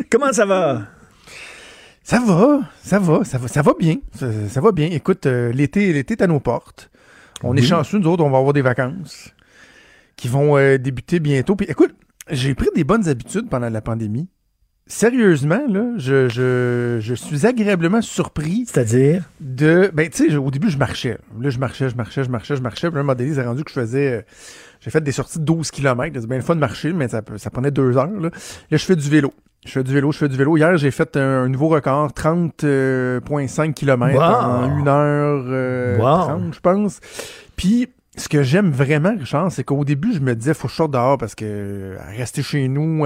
Comment 0.10 0.32
ça 0.32 0.46
va? 0.46 0.88
Ça 2.02 2.20
va, 2.20 2.60
ça 2.82 3.00
va, 3.00 3.24
ça 3.26 3.38
va, 3.38 3.48
ça 3.48 3.62
va 3.62 3.74
bien. 3.78 3.98
Ça, 4.14 4.62
va 4.62 4.72
bien. 4.72 4.88
Écoute, 4.92 5.26
euh, 5.26 5.52
l'été, 5.52 5.92
l'été 5.92 6.14
est 6.14 6.22
à 6.22 6.28
nos 6.28 6.40
portes. 6.40 6.90
On 7.44 7.58
est 7.58 7.64
chanceux, 7.64 7.98
nous 7.98 8.08
autres, 8.10 8.24
on 8.24 8.30
va 8.30 8.38
avoir 8.38 8.54
des 8.54 8.62
vacances 8.62 9.34
qui 10.16 10.28
vont 10.28 10.56
euh, 10.56 10.78
débuter 10.78 11.20
bientôt. 11.20 11.56
Puis 11.56 11.68
écoute, 11.68 11.96
j'ai 12.30 12.56
pris 12.56 12.70
des 12.76 12.84
bonnes 12.84 13.10
habitudes 13.10 13.50
pendant 13.50 13.70
la 13.70 13.82
pandémie. 13.82 14.30
Sérieusement, 14.88 15.64
là, 15.68 15.94
je, 15.98 16.30
je, 16.30 17.00
je 17.02 17.16
suis 17.16 17.48
agréablement 17.48 18.04
surpris. 18.04 18.66
C'est-à-dire? 18.68 19.24
De. 19.40 19.90
Ben, 19.92 20.08
tu 20.10 20.30
sais, 20.30 20.36
au 20.36 20.52
début, 20.52 20.70
je 20.70 20.78
marchais. 20.78 21.18
Là, 21.40 21.50
je 21.50 21.58
marchais, 21.58 21.90
je 21.90 21.96
marchais, 21.96 22.24
je 22.24 22.30
marchais, 22.30 22.56
je 22.56 22.62
marchais. 22.62 22.90
Puis 22.90 22.98
à 22.98 23.00
un 23.00 23.04
moment 23.04 23.16
donné, 23.16 23.34
c'est 23.34 23.44
rendu 23.44 23.64
que 23.64 23.72
je 23.72 23.80
faisais. 23.80 24.14
Euh, 24.14 24.22
j'ai 24.82 24.92
fait 24.92 25.02
des 25.02 25.12
sorties 25.12 25.40
de 25.40 25.44
12 25.44 25.72
km. 25.72 26.20
C'est 26.20 26.28
bien 26.28 26.38
le 26.38 26.44
fun 26.44 26.54
de 26.54 26.60
marcher, 26.60 26.94
mais 26.94 27.08
ça, 27.08 27.24
ça 27.38 27.50
prenait 27.50 27.72
deux 27.72 27.98
heures. 27.98 28.06
Là. 28.06 28.30
là, 28.30 28.78
je 28.78 28.86
fais 28.86 28.96
du 28.96 29.10
vélo. 29.10 29.34
Je 29.66 29.72
fais 29.72 29.84
du 29.84 29.92
vélo, 29.92 30.12
je 30.12 30.20
fais 30.20 30.30
du 30.30 30.38
vélo. 30.38 30.56
Hier, 30.56 30.78
j'ai 30.78 30.92
fait 30.92 31.18
un, 31.18 31.50
nouveau 31.50 31.70
record, 31.70 32.12
30,5 32.12 33.74
km 33.74 34.22
en 34.22 34.86
1 34.86 34.88
heure 34.88 35.46
euh, 35.48 35.98
30, 35.98 36.54
je 36.54 36.60
pense. 36.60 37.00
Puis, 37.56 37.90
ce 38.18 38.30
que 38.30 38.44
j'aime 38.44 38.72
vraiment, 38.72 39.16
Richard, 39.18 39.52
c'est 39.52 39.64
qu'au 39.64 39.84
début, 39.84 40.14
je 40.14 40.20
me 40.20 40.36
disais, 40.36 40.54
faut 40.54 40.68
que 40.68 40.72
je 40.72 40.78
sorte 40.78 40.92
dehors 40.92 41.18
parce 41.18 41.36
que 41.36 41.98
rester 42.18 42.44
chez 42.44 42.68
nous, 42.68 43.06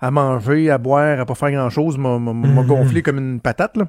à, 0.00 0.10
manger, 0.10 0.70
à 0.70 0.78
boire, 0.78 1.20
à 1.20 1.26
pas 1.26 1.34
faire 1.34 1.50
grand-chose, 1.50 1.98
m'a 1.98 2.18
mm-hmm. 2.18 2.66
gonflé 2.66 3.02
comme 3.02 3.18
une 3.18 3.40
patate. 3.40 3.76
Là. 3.76 3.88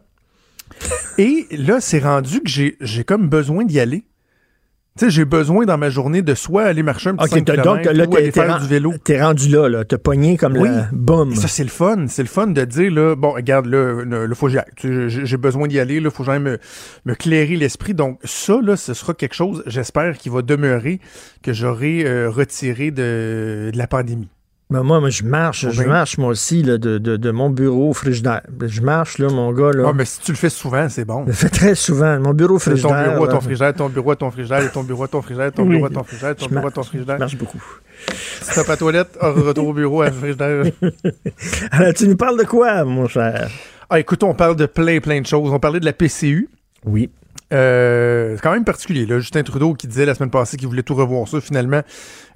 Et 1.18 1.48
là, 1.52 1.80
c'est 1.80 2.00
rendu 2.00 2.42
que 2.42 2.50
j'ai 2.50 3.04
comme 3.04 3.30
besoin 3.30 3.66
d'y 3.66 3.80
aller. 3.80 4.06
Tu 4.98 5.04
sais, 5.04 5.12
j'ai 5.12 5.26
besoin 5.26 5.66
dans 5.66 5.78
ma 5.78 5.90
journée 5.90 6.22
de 6.22 6.34
soit 6.36 6.64
aller 6.64 6.82
marcher 6.82 7.10
un 7.10 7.18
petit 7.18 7.26
okay, 7.26 7.40
5 7.40 7.46
km 7.46 7.64
donc, 7.64 7.84
là, 7.84 8.06
ou 8.06 8.16
aller 8.16 8.32
faire 8.32 8.62
du 8.62 8.68
vélo. 8.68 8.94
T'es 9.04 9.22
rendu 9.22 9.50
là, 9.50 9.68
là. 9.68 9.84
T'as 9.84 9.98
pogné 9.98 10.38
comme 10.38 10.56
oui. 10.56 10.70
le 10.70 10.86
boum. 10.94 11.36
Ça, 11.36 11.50
c'est 11.50 11.66
le 11.66 11.70
fun. 11.70 12.06
C'est 12.08 12.22
le 12.22 12.30
fun 12.30 12.48
de 12.48 12.64
dire, 12.64 12.94
là, 12.94 13.14
bon, 13.14 13.32
regarde, 13.32 13.66
là, 13.66 14.06
le, 14.06 14.36
faut 14.36 14.48
que 14.48 15.10
J'ai 15.10 15.36
besoin 15.36 15.68
d'y 15.68 15.82
aller, 15.82 16.00
là, 16.00 16.10
faut 16.10 16.24
que 16.24 16.32
j'aille 16.32 16.40
me, 16.40 16.60
me 17.04 17.14
clairer 17.14 17.58
l'esprit. 17.58 17.94
Donc, 17.94 18.20
ça, 18.24 18.58
là, 18.64 18.78
ce 18.78 18.94
sera 18.94 19.14
quelque 19.14 19.36
chose, 19.36 19.64
j'espère, 19.66 20.18
qui 20.18 20.30
va 20.30 20.42
demeurer, 20.42 21.02
que 21.44 21.52
j'aurai 21.52 22.06
euh, 22.06 22.30
retiré 22.30 22.92
de, 22.92 23.72
de 23.74 23.78
la 23.78 23.88
pandémie. 23.88 24.30
Ben 24.72 24.82
moi, 24.82 25.00
moi, 25.00 25.12
je 25.12 25.24
marche, 25.24 25.70
je 25.70 25.84
marche 25.84 26.18
moi 26.18 26.30
aussi 26.30 26.64
là, 26.64 26.80
de, 26.80 26.98
de, 26.98 27.18
de, 27.18 27.32
mon 27.32 27.52
bureau 27.52 27.92
au 27.92 27.94
frigidaire. 27.94 28.42
Je 28.66 28.82
marche, 28.82 29.20
là, 29.20 29.30
mon 29.30 29.52
gars. 29.52 29.72
Là. 29.72 29.90
Ah, 29.90 29.94
mais 29.94 30.06
si 30.06 30.20
tu 30.22 30.32
le 30.32 30.38
fais 30.38 30.50
souvent, 30.50 30.90
c'est 30.90 31.06
bon. 31.06 31.22
Je 31.26 31.28
le 31.28 31.34
fais 31.34 31.50
très 31.50 31.76
souvent. 31.76 32.20
Mon 32.20 32.34
bureau 32.34 32.56
au 32.56 32.60
frigidaire. 32.60 32.90
Ton 32.90 33.12
bureau 33.12 33.26
à 33.26 33.28
ton 33.28 33.42
frigidaire, 33.42 33.74
ton 33.76 33.90
bureau 33.90 34.12
à 34.12 34.16
ton 34.16 34.32
frigidaire, 34.32 34.72
ton 34.72 34.84
bureau 34.84 35.04
à 35.04 35.08
ton 35.08 35.22
frigidaire, 35.22 35.52
ton 35.52 35.66
bureau 35.66 35.86
à 35.86 35.90
ton 35.92 36.04
frigidaire, 36.04 36.36
ton 36.36 36.48
bureau 36.48 36.68
à 36.68 36.72
ton 36.72 36.84
frigidaire. 36.84 37.16
Je 37.16 37.20
marche 37.20 37.38
beaucoup. 37.38 37.64
Stop 38.42 38.70
à 38.70 38.78
toilette, 38.78 39.18
retour 39.22 39.68
au 39.68 39.74
bureau 39.74 40.02
à 40.02 40.12
frigidaire. 40.12 40.64
Alors, 41.72 41.94
tu 41.94 42.08
nous 42.08 42.18
parles 42.18 42.40
de 42.40 42.46
quoi, 42.46 42.84
mon 42.86 43.08
cher? 43.08 43.52
Ah, 43.92 44.00
écoute, 44.00 44.24
on 44.24 44.34
parle 44.34 44.56
de 44.56 44.66
plein, 44.66 45.00
plein 45.00 45.22
de 45.22 45.28
choses. 45.28 45.52
On 45.52 45.60
parlait 45.60 45.80
de 45.80 45.86
la 45.86 45.94
PCU. 45.94 46.50
Oui. 46.86 47.12
Euh, 47.54 48.36
c'est 48.36 48.42
quand 48.42 48.52
même 48.52 48.66
particulier. 48.66 49.06
Là. 49.06 49.20
Justin 49.20 49.44
Trudeau 49.44 49.74
qui 49.76 49.88
disait 49.88 50.06
la 50.06 50.16
semaine 50.16 50.32
passée 50.32 50.58
qu'il 50.58 50.68
voulait 50.68 50.84
tout 50.84 50.96
revoir 50.96 51.28
ça, 51.28 51.40
finalement, 51.40 51.82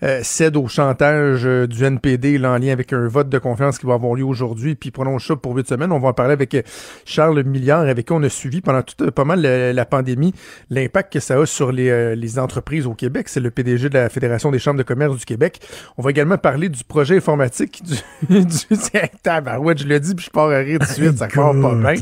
euh, 0.04 0.20
cède 0.24 0.56
au 0.58 0.68
chantage 0.68 1.46
euh, 1.46 1.68
du 1.68 1.84
NPD 1.84 2.38
là, 2.38 2.52
en 2.52 2.58
lien 2.58 2.72
avec 2.72 2.94
un 2.94 3.08
vote 3.08 3.30
de 3.30 3.38
confiance 3.38 3.80
qui 3.80 3.86
va 3.86 3.96
avoir 3.96 4.16
lieu 4.16 4.24
aujourd'hui, 4.24 4.76
puis 4.76 4.92
prolonge 4.92 5.26
ça 5.26 5.36
pour 5.36 5.56
huit 5.56 5.68
semaines. 5.68 5.92
On 5.92 6.00
va 6.00 6.10
en 6.10 6.14
parler 6.14 6.34
avec 6.34 6.54
euh, 6.56 6.62
Charles 7.06 7.44
Milliard, 7.44 7.82
avec 7.82 8.08
qui 8.08 8.14
on 8.14 8.24
a 8.24 8.30
suivi 8.30 8.62
pendant 8.62 8.82
tout, 8.82 9.04
euh, 9.04 9.12
pas 9.12 9.26
mal 9.26 9.42
la, 9.42 9.74
la 9.74 9.86
pandémie 9.86 10.34
l'impact 10.70 11.14
que 11.14 11.20
ça 11.20 11.40
a 11.40 11.46
sur 11.46 11.72
les, 11.72 11.90
euh, 11.90 12.16
les 12.16 12.40
entreprises 12.40 12.86
au 12.86 12.94
Québec. 12.94 13.28
C'est 13.30 13.40
le 13.40 13.52
PDG 13.52 13.90
de 13.90 13.96
la 13.96 14.10
Fédération 14.10 14.52
des 14.52 14.60
chambres 14.60 14.78
de 14.78 14.84
commerce 14.84 15.18
du 15.18 15.26
Québec. 15.26 15.60
On 15.98 16.02
va 16.02 16.12
également 16.12 16.38
parler 16.38 16.70
du 16.70 16.84
projet 16.84 17.18
informatique 17.18 17.82
du, 17.84 18.46
du 18.46 18.78
tabarouette, 19.24 19.80
je 19.80 19.88
le 19.88 20.00
dis, 20.00 20.16
puis 20.16 20.26
je 20.26 20.32
pars 20.32 20.50
à 20.50 20.60
rire 20.60 20.80
tout 20.80 20.88
de 20.88 20.92
suite, 20.92 21.18
ça 21.18 21.28
part 21.28 21.54
pas 21.60 21.76
bien. 21.76 21.96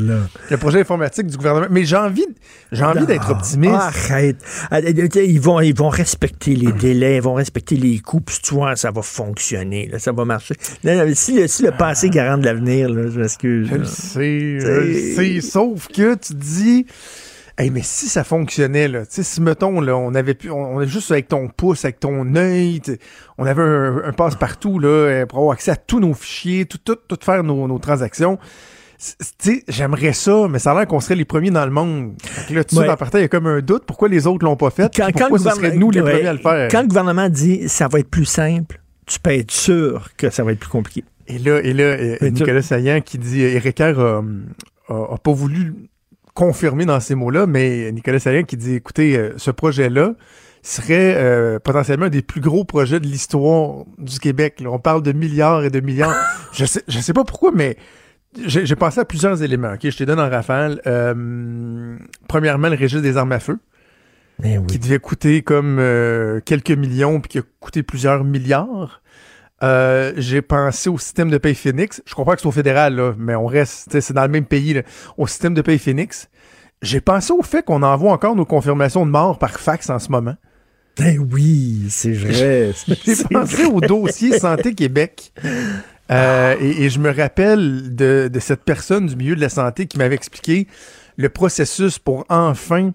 Le 0.49 0.57
projet 0.57 0.81
informatique 0.81 1.27
du 1.27 1.37
gouvernement. 1.37 1.67
Mais 1.69 1.83
j'ai 1.83 1.95
envie, 1.95 2.25
j'ai 2.71 2.83
envie 2.83 3.05
d'être 3.05 3.31
optimiste. 3.31 3.73
Ah, 3.75 3.87
arrête. 3.87 4.37
Ah, 4.71 4.79
Ils 4.81 5.41
vont, 5.41 5.59
ils 5.61 5.75
vont 5.75 5.89
respecter 5.89 6.55
les 6.55 6.71
délais, 6.71 7.17
ils 7.17 7.21
vont 7.21 7.33
respecter 7.33 7.75
les 7.75 7.86
coûts, 7.95 8.21
puis 8.21 8.37
tu 8.41 8.53
vois, 8.53 8.75
ça 8.75 8.91
va 8.91 9.01
fonctionner, 9.01 9.87
là, 9.87 9.99
ça 9.99 10.11
va 10.11 10.25
marcher. 10.25 10.55
Si, 11.13 11.33
le, 11.33 11.47
si 11.47 11.63
le 11.63 11.71
passé 11.71 12.09
garant 12.09 12.37
de 12.37 12.45
l'avenir, 12.45 12.89
je 12.89 13.19
m'excuse. 13.19 13.67
Je 13.69 13.75
le 13.75 13.85
sais, 13.85 14.59
je 14.59 14.67
le 14.67 15.15
sais. 15.15 15.41
Sauf 15.41 15.87
que 15.87 16.13
tu 16.13 16.33
te 16.33 16.33
dis, 16.33 16.85
hey, 17.57 17.69
mais 17.69 17.81
si 17.83 18.07
ça 18.07 18.23
fonctionnait, 18.23 18.87
là, 18.87 19.05
tu 19.05 19.15
sais, 19.15 19.23
si 19.23 19.41
mettons, 19.41 19.81
là, 19.81 19.97
on 19.97 20.13
avait 20.15 20.33
pu, 20.33 20.49
on, 20.49 20.75
on 20.75 20.81
est 20.81 20.87
juste 20.87 21.11
avec 21.11 21.27
ton 21.27 21.47
pouce, 21.47 21.85
avec 21.85 21.99
ton 21.99 22.35
œil, 22.35 22.81
on 23.37 23.45
avait 23.45 23.63
un, 23.63 24.03
un 24.05 24.13
passe-partout, 24.13 24.79
là, 24.79 25.25
pour 25.25 25.39
avoir 25.39 25.53
accès 25.53 25.71
à 25.71 25.75
tous 25.75 25.99
nos 25.99 26.13
fichiers, 26.13 26.65
tout, 26.65 26.79
tout, 26.83 26.97
tout 27.07 27.17
faire 27.21 27.43
nos, 27.43 27.67
nos 27.67 27.79
transactions. 27.79 28.37
C- 28.97 29.15
Tu 29.37 29.53
sais, 29.57 29.63
j'aimerais 29.67 30.13
ça, 30.13 30.47
mais 30.49 30.59
ça 30.59 30.71
a 30.71 30.75
l'air 30.75 30.87
qu'on 30.87 30.99
serait 30.99 31.15
les 31.15 31.25
premiers 31.25 31.51
dans 31.51 31.65
le 31.65 31.71
monde. 31.71 32.13
Là, 32.49 32.63
tu 32.63 32.75
sais, 32.75 32.81
Ouais. 32.81 32.95
partant, 32.95 33.17
il 33.19 33.21
y 33.21 33.25
a 33.25 33.27
comme 33.27 33.47
un 33.47 33.61
doute. 33.61 33.83
Pourquoi 33.85 34.07
les 34.09 34.25
autres 34.27 34.43
l'ont 34.45 34.55
pas 34.55 34.69
fait? 34.71 34.91
Quand, 34.95 35.09
pourquoi 35.11 35.39
ce 35.39 35.49
serait 35.51 35.75
nous 35.75 35.91
les 35.91 36.01
ouais, 36.01 36.11
premiers 36.13 36.27
à 36.27 36.33
le 36.33 36.39
faire? 36.39 36.67
Quand 36.71 36.81
le 36.81 36.87
gouvernement 36.87 37.29
dit 37.29 37.69
ça 37.69 37.87
va 37.87 37.99
être 37.99 38.09
plus 38.09 38.25
simple, 38.25 38.81
tu 39.05 39.19
peux 39.19 39.31
être 39.31 39.51
sûr 39.51 40.09
que 40.17 40.29
ça 40.29 40.43
va 40.43 40.51
être 40.53 40.59
plus 40.59 40.69
compliqué. 40.69 41.03
Et 41.27 41.37
là, 41.39 41.59
et 41.61 41.73
là, 41.73 41.83
euh, 41.83 42.17
Nicolas 42.29 42.61
Saillant 42.61 43.01
qui 43.01 43.17
dit, 43.17 43.41
Éric 43.41 43.75
Kerr 43.75 43.99
a, 43.99 44.21
a- 44.89 45.13
a 45.13 45.17
pas 45.17 45.31
voulu 45.33 45.73
confirmer 46.33 46.85
dans 46.85 46.99
ces 46.99 47.15
mots-là, 47.15 47.47
mais 47.47 47.91
Nicolas 47.91 48.19
Saillant 48.19 48.43
qui 48.43 48.57
dit, 48.57 48.75
écoutez, 48.75 49.17
euh, 49.17 49.33
ce 49.37 49.51
projet-là 49.51 50.13
serait 50.63 51.15
euh, 51.17 51.59
potentiellement 51.59 52.05
un 52.05 52.09
des 52.09 52.21
plus 52.21 52.41
gros 52.41 52.63
projets 52.63 52.99
de 52.99 53.05
l'histoire 53.07 53.85
du 53.97 54.19
Québec. 54.19 54.59
Là, 54.61 54.69
on 54.71 54.79
parle 54.79 55.01
de 55.03 55.11
milliards 55.11 55.63
et 55.63 55.69
de 55.69 55.79
milliards. 55.79 56.15
je 56.53 56.65
sais, 56.65 56.81
je 56.87 56.99
sais 56.99 57.13
pas 57.13 57.23
pourquoi, 57.23 57.51
mais 57.53 57.77
j'ai 58.45 58.75
pensé 58.75 58.99
à 58.99 59.05
plusieurs 59.05 59.41
éléments. 59.43 59.73
Ok, 59.73 59.89
je 59.89 59.97
te 59.97 60.03
donne 60.03 60.19
en 60.19 60.29
rafale. 60.29 60.81
Euh, 60.87 61.97
premièrement, 62.27 62.69
le 62.69 62.75
registre 62.75 63.01
des 63.01 63.17
armes 63.17 63.31
à 63.31 63.39
feu 63.39 63.59
qui 64.67 64.79
devait 64.79 64.99
coûter 64.99 65.41
comme 65.41 65.77
euh, 65.79 66.39
quelques 66.45 66.71
millions 66.71 67.19
puis 67.19 67.29
qui 67.29 67.37
a 67.39 67.41
coûté 67.59 67.83
plusieurs 67.83 68.23
milliards. 68.23 69.01
Euh, 69.63 70.13
j'ai 70.17 70.43
pensé 70.43 70.89
au 70.89 70.99
système 70.99 71.31
de 71.31 71.37
paye 71.39 71.55
Phoenix. 71.55 72.03
Je 72.05 72.13
comprends 72.13 72.35
que 72.35 72.41
c'est 72.41 72.47
au 72.47 72.51
fédéral, 72.51 72.95
là, 72.95 73.13
mais 73.17 73.33
on 73.33 73.47
reste, 73.47 73.99
c'est 73.99 74.13
dans 74.13 74.21
le 74.23 74.27
même 74.29 74.45
pays, 74.45 74.75
là, 74.75 74.83
au 75.17 75.25
système 75.25 75.55
de 75.55 75.61
paye 75.61 75.79
Phoenix. 75.79 76.29
J'ai 76.83 77.01
pensé 77.01 77.33
au 77.33 77.41
fait 77.41 77.65
qu'on 77.65 77.81
envoie 77.81 78.11
encore 78.11 78.35
nos 78.35 78.45
confirmations 78.45 79.05
de 79.05 79.11
mort 79.11 79.39
par 79.39 79.59
fax 79.59 79.89
en 79.89 79.97
ce 79.97 80.11
moment. 80.11 80.35
Ben 80.99 81.17
oui, 81.31 81.87
c'est 81.89 82.11
vrai. 82.11 82.71
J'ai 83.05 83.15
pensé 83.31 83.63
vrai. 83.63 83.65
au 83.65 83.81
dossier 83.81 84.37
Santé 84.37 84.75
Québec. 84.75 85.33
Euh, 86.11 86.55
et, 86.61 86.85
et 86.85 86.89
je 86.89 86.99
me 86.99 87.11
rappelle 87.11 87.95
de, 87.95 88.29
de 88.31 88.39
cette 88.39 88.63
personne 88.63 89.07
du 89.07 89.15
milieu 89.15 89.35
de 89.35 89.41
la 89.41 89.49
santé 89.49 89.87
qui 89.87 89.97
m'avait 89.97 90.15
expliqué 90.15 90.67
le 91.17 91.29
processus 91.29 91.99
pour 91.99 92.25
enfin 92.29 92.91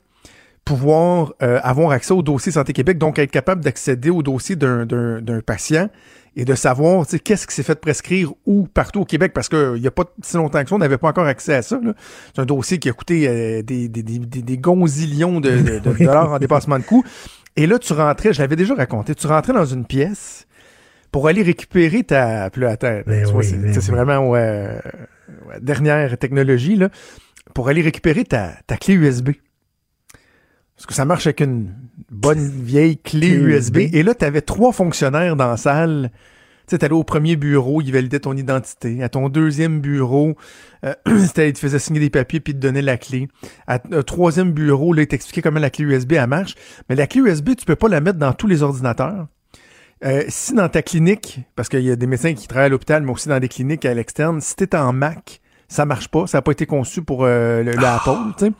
pouvoir 0.65 1.35
euh, 1.43 1.59
avoir 1.63 1.91
accès 1.91 2.13
au 2.13 2.23
dossier 2.23 2.53
Santé 2.53 2.73
Québec, 2.73 2.97
donc 2.97 3.19
être 3.19 3.31
capable 3.33 3.63
d'accéder 3.65 4.11
au 4.11 4.23
dossier 4.23 4.55
d'un- 4.55 4.87
d'un 4.87 5.21
d'un 5.21 5.41
patient 5.41 5.89
et 6.37 6.45
de 6.45 6.55
savoir 6.55 7.05
qu'est-ce 7.25 7.47
qui 7.47 7.55
s'est 7.55 7.63
fait 7.65 7.79
prescrire 7.81 8.33
où 8.47 8.67
partout 8.73 9.01
au 9.01 9.05
Québec, 9.05 9.33
parce 9.35 9.49
qu'il 9.51 9.75
n'y 9.81 9.87
a 9.87 9.91
pas 9.91 10.05
si 10.23 10.37
longtemps 10.37 10.63
que 10.63 10.69
ça, 10.71 10.75
on 10.77 10.79
n'avait 10.79 10.97
pas 10.99 11.09
encore 11.09 11.27
accès 11.27 11.53
à 11.55 11.63
ça. 11.63 11.79
là. 11.83 11.93
C'est 12.35 12.41
un 12.41 12.47
dossier 12.47 12.79
qui 12.79 12.89
a 12.89 12.93
coûté 12.93 13.29
euh, 13.29 13.63
des, 13.63 13.89
des, 13.89 14.03
des, 14.03 14.19
des, 14.19 14.41
des 14.43 14.57
gonzillions 14.59 15.41
de, 15.41 15.51
de- 15.51 15.79
de 15.81 15.93
dollars 15.99 16.33
en 16.33 16.39
dépassement 16.39 16.79
de 16.79 16.85
coûts. 16.85 17.05
Et 17.57 17.67
là, 17.67 17.79
tu 17.79 17.93
rentrais, 17.93 18.33
je 18.33 18.41
l'avais 18.41 18.57
déjà 18.57 18.75
raconté, 18.75 19.15
tu 19.15 19.27
rentrais 19.27 19.53
dans 19.53 19.67
une 19.67 19.85
pièce 19.85 20.47
pour 21.13 21.29
aller 21.29 21.43
récupérer 21.43 22.03
ta... 22.03 22.51
Puis 22.51 22.63
là, 22.63 22.71
attends, 22.71 23.01
Ben 23.07 23.25
oui, 23.35 23.45
c'est 23.45 23.57
ben 23.59 23.71
oui. 23.73 23.81
vraiment 23.91 24.29
ouais, 24.31 24.69
ouais, 25.47 25.61
dernière 25.61 26.19
technologie, 26.19 26.75
là, 26.77 26.89
pour 27.55 27.69
aller 27.69 27.83
récupérer 27.83 28.25
ta, 28.25 28.55
ta 28.67 28.77
clé 28.77 28.95
USB. 28.95 29.31
Parce 30.75 30.87
que 30.87 30.95
ça 30.95 31.05
marche 31.05 31.27
avec 31.27 31.41
une 31.41 31.73
bonne 32.11 32.49
vieille 32.49 32.99
clé 32.99 33.29
USB. 33.29 33.77
Et 33.93 34.03
là, 34.03 34.15
tu 34.15 34.25
avais 34.25 34.41
trois 34.41 34.73
fonctionnaires 34.73 35.37
dans 35.37 35.49
la 35.49 35.57
salle. 35.57 36.11
Tu 36.67 36.71
sais, 36.71 36.79
t'allais 36.79 36.95
au 36.95 37.05
premier 37.05 37.37
bureau, 37.37 37.83
ils 37.83 37.93
validaient 37.93 38.21
ton 38.21 38.37
identité. 38.37 39.03
À 39.03 39.09
ton 39.09 39.29
deuxième 39.29 39.81
bureau, 39.81 40.35
euh, 40.85 40.95
c'était- 41.27 41.51
ils 41.51 41.53
te 41.53 41.59
faisaient 41.59 41.79
signer 41.79 42.01
des 42.01 42.11
papiers 42.11 42.41
puis 42.41 42.53
ils 42.53 42.57
te 42.57 42.61
donnaient 42.61 42.83
la 42.83 42.97
clé. 42.97 43.29
À 43.67 43.81
un 43.93 44.03
troisième 44.03 44.53
bureau, 44.53 44.93
là, 44.93 45.03
ils 45.03 45.07
t'expliquaient 45.09 45.43
comment 45.43 45.61
la 45.61 45.71
clé 45.71 45.85
USB, 45.85 46.13
elle 46.13 46.27
marche. 46.29 46.55
Mais 46.89 46.97
la 46.97 47.07
clé 47.07 47.21
USB, 47.21 47.51
tu 47.57 47.67
peux 47.67 47.77
pas 47.77 47.89
la 47.89 48.01
mettre 48.01 48.19
dans 48.19 48.33
tous 48.33 48.47
les 48.47 48.63
ordinateurs. 48.63 49.27
Euh, 50.05 50.25
si 50.29 50.55
dans 50.55 50.69
ta 50.69 50.83
clinique, 50.83 51.41
parce 51.55 51.69
qu'il 51.69 51.83
y 51.83 51.91
a 51.91 51.97
des 51.97 52.07
médecins 52.07 52.35
qui 52.35 52.49
travaillent 52.49 52.67
à 52.67 52.71
l'hôpital, 52.71 53.03
mais 53.03 53.13
aussi 53.13 53.29
dans 53.29 53.39
des 53.39 53.49
cliniques 53.49 53.85
à 53.85 53.95
l'externe, 53.95 54.41
si 54.41 54.57
t'es 54.57 54.75
en 54.77 54.93
Mac, 54.93 55.43
ça 55.73 55.87
marche 55.87 56.09
pas. 56.09 56.27
Ça 56.27 56.39
n'a 56.39 56.43
pas 56.43 56.53
été 56.53 56.67
conçu 56.67 57.03
pour 57.03 57.25
euh, 57.25 57.63
le, 57.63 57.73
le 57.73 57.85
Apple, 57.85 58.35
tu 58.37 58.47
sais. 58.47 58.53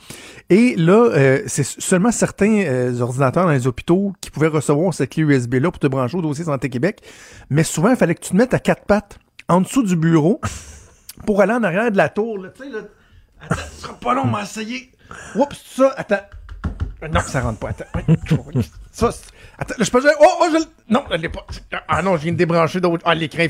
Et 0.49 0.75
là, 0.77 1.11
euh, 1.11 1.43
c'est 1.47 1.65
seulement 1.65 2.11
certains 2.11 2.65
euh, 2.65 3.01
ordinateurs 3.01 3.45
dans 3.45 3.53
les 3.53 3.67
hôpitaux 3.67 4.15
qui 4.21 4.31
pouvaient 4.31 4.49
recevoir 4.49 4.95
cette 4.95 5.11
clé 5.11 5.23
USB-là 5.23 5.71
pour 5.71 5.79
te 5.79 5.87
brancher 5.87 6.17
au 6.17 6.23
dossier 6.23 6.45
Santé 6.45 6.71
Québec. 6.71 7.03
Mais 7.51 7.65
souvent, 7.65 7.91
il 7.91 7.97
fallait 7.97 8.15
que 8.15 8.23
tu 8.23 8.31
te 8.31 8.37
mettes 8.37 8.55
à 8.55 8.59
quatre 8.59 8.87
pattes 8.87 9.19
en 9.49 9.61
dessous 9.61 9.83
du 9.83 9.95
bureau 9.95 10.41
pour 11.27 11.43
aller 11.43 11.53
en 11.53 11.63
arrière 11.63 11.91
de 11.91 11.97
la 11.99 12.09
tour. 12.09 12.39
Là, 12.39 12.49
tu 12.49 12.63
sais, 12.63 12.71
là. 12.71 12.79
Attends, 13.41 13.63
ce 13.75 13.83
sera 13.83 13.95
pas 13.95 14.15
long, 14.15 14.23
on 14.25 14.31
va 14.31 14.43
essayer. 14.45 14.91
Oups, 15.35 15.61
ça, 15.77 15.93
attends. 15.97 16.21
Non, 17.13 17.21
ça 17.27 17.41
rentre 17.41 17.59
pas. 17.59 17.71
Attends. 17.71 17.85
Ça, 18.93 19.11
attends, 19.63 19.75
là, 19.79 19.85
je 19.85 19.91
peux. 19.91 20.01
Oh, 20.21 20.27
oh, 20.43 20.47
je. 20.53 20.59
Non, 20.93 21.03
je 21.11 21.17
l'ai 21.17 21.29
pas. 21.29 21.47
Ah 21.89 22.03
non, 22.03 22.17
je 22.17 22.23
viens 22.23 22.33
de 22.33 22.37
débrancher 22.37 22.81
d'autres. 22.81 23.03
Ah, 23.07 23.15
l'écran. 23.15 23.45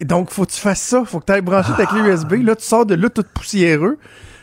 Donc, 0.00 0.30
faut 0.30 0.44
que 0.46 0.52
tu 0.52 0.60
fasses 0.60 0.80
ça. 0.82 1.04
Faut 1.04 1.20
que 1.20 1.26
tu 1.26 1.32
ailles 1.32 1.40
brancher 1.42 1.72
ta 1.76 1.86
clé 1.86 2.00
USB. 2.00 2.34
Là, 2.44 2.54
tu 2.56 2.64
sors 2.64 2.86
de 2.86 2.94
là 2.94 3.08
tout 3.10 3.24
poussiéreux, 3.34 3.98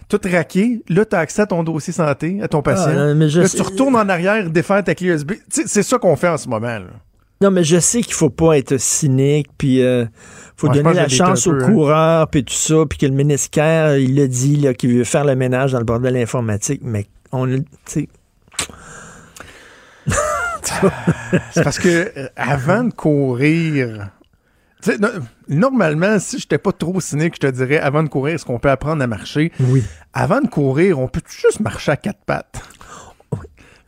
tout 0.10 0.20
raqué. 0.30 0.82
Là, 0.90 1.06
tu 1.06 1.16
as 1.16 1.20
accès 1.20 1.42
à 1.44 1.46
ton 1.46 1.64
dossier 1.64 1.94
santé, 1.94 2.40
à 2.42 2.48
ton 2.48 2.62
patient. 2.62 2.94
Ah, 2.96 3.14
mais 3.14 3.30
je 3.30 3.42
là, 3.42 3.48
sais- 3.48 3.58
tu 3.58 3.64
retournes 3.64 3.96
en 3.96 4.08
arrière, 4.10 4.50
défaire 4.50 4.84
ta 4.84 4.96
clé 4.96 5.08
USB. 5.08 5.34
C'est 5.50 5.84
ça 5.84 5.98
qu'on 5.98 6.16
fait 6.16 6.30
en 6.30 6.38
ce 6.38 6.48
moment. 6.50 6.68
Là. 6.68 6.88
Non, 7.42 7.52
mais 7.52 7.64
je 7.66 7.78
sais 7.80 8.02
qu'il 8.02 8.14
faut 8.14 8.30
pas 8.30 8.58
être 8.58 8.78
cynique, 8.78 9.48
puis 9.58 9.82
euh, 9.82 10.06
faut 10.56 10.70
donner 10.70 10.94
la 10.94 11.10
chance 11.10 11.46
aux 11.46 11.52
peu, 11.52 11.64
hein. 11.64 11.72
coureurs, 11.74 12.28
puis 12.30 12.46
tout 12.46 12.54
ça, 12.54 12.86
puis 12.90 12.98
que 12.98 13.06
le 13.06 13.12
ministère, 13.12 13.98
il 13.98 14.16
l'a 14.16 14.28
dit, 14.28 14.66
qu'il 14.78 14.98
veut 14.98 15.04
faire 15.04 15.26
le 15.26 15.36
ménage 15.36 15.74
dans 15.74 15.80
le 15.80 15.84
bordel 15.84 16.16
informatique, 16.16 16.80
mais 16.86 17.06
on, 17.34 17.44
le- 17.44 17.64
C'est 21.52 21.64
parce 21.64 21.80
que 21.80 22.12
euh, 22.18 22.28
avant 22.36 22.84
de 22.84 22.94
courir, 22.94 24.10
no- 25.00 25.08
normalement, 25.48 26.20
si 26.20 26.40
j'étais 26.40 26.58
pas 26.58 26.72
trop 26.72 27.00
cynique, 27.02 27.36
je 27.36 27.48
te 27.48 27.52
dirais, 27.52 27.80
avant 27.80 28.04
de 28.04 28.10
courir, 28.10 28.36
est-ce 28.36 28.46
qu'on 28.46 28.60
peut 28.60 28.70
apprendre 28.70 29.02
à 29.04 29.08
marcher? 29.08 29.52
Oui. 29.60 29.84
Avant 30.14 30.42
de 30.42 30.48
courir, 30.48 31.00
on 31.00 31.08
peut 31.08 31.22
juste 31.28 31.60
marcher 31.60 31.92
à 31.92 31.98
quatre 31.98 32.24
pattes. 32.26 32.62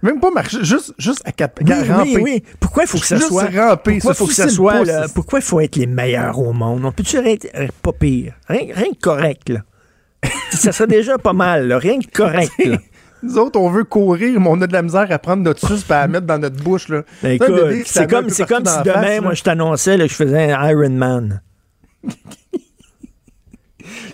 Même 0.02 0.20
pas 0.20 0.30
marcher, 0.30 0.64
juste, 0.64 0.94
juste 1.00 1.22
à 1.26 1.32
quatre 1.32 1.56
pattes. 1.56 1.68
Oui, 1.68 1.88
ramper. 1.90 2.16
oui, 2.18 2.22
oui. 2.24 2.44
Pourquoi 2.60 2.84
il 2.84 2.88
faut 2.88 3.00
que 3.00 3.06
ça 3.08 3.16
Juste 3.16 3.30
soit. 3.30 3.46
ramper, 3.50 3.94
pourquoi 3.94 4.14
faut 4.14 4.28
que 4.28 4.34
ça 4.34 4.50
soit. 4.50 4.84
là, 4.84 5.08
pourquoi 5.14 5.40
il 5.40 5.42
faut 5.42 5.60
être 5.62 5.78
les 5.78 5.88
meilleurs 5.88 6.38
au 6.38 6.54
monde? 6.54 6.86
On 6.86 6.92
peut-tu 6.92 7.18
être 7.18 7.48
pas 7.82 7.92
pire? 7.94 8.34
Rien, 8.48 8.68
rien 8.76 8.92
que 8.94 9.00
correct, 9.02 9.50
là. 9.50 9.62
ça 10.52 10.72
serait 10.72 10.88
déjà 10.88 11.18
pas 11.18 11.34
mal, 11.34 11.68
là. 11.68 11.80
Rien 11.80 12.00
que 12.00 12.12
correct, 12.12 12.52
là. 12.64 12.78
Nous 13.24 13.38
autres, 13.38 13.60
on 13.60 13.70
veut 13.70 13.84
courir, 13.84 14.40
mais 14.40 14.48
on 14.48 14.62
a 14.62 14.68
de 14.68 14.74
la 14.74 14.82
misère 14.82 15.08
à 15.10 15.20
prendre 15.20 15.44
notre 15.44 15.68
suce 15.68 15.86
et 15.90 15.94
à 15.94 16.02
la 16.02 16.08
mettre 16.08 16.28
dans 16.28 16.38
notre 16.38 16.62
bouche. 16.64 16.90
Là. 16.90 17.04
Ben, 17.24 17.40
C'est 17.86 18.10
comme, 18.10 18.30
c'est 18.30 18.46
si 18.48 18.54
demain, 18.54 19.02
face, 19.02 19.22
moi, 19.22 19.34
je 19.34 19.44
t'annonçais 19.44 19.98
que 19.98 20.08
je 20.08 20.14
faisais 20.14 20.52
un 20.52 20.70
Iron 20.70 20.90
Man. 20.90 21.42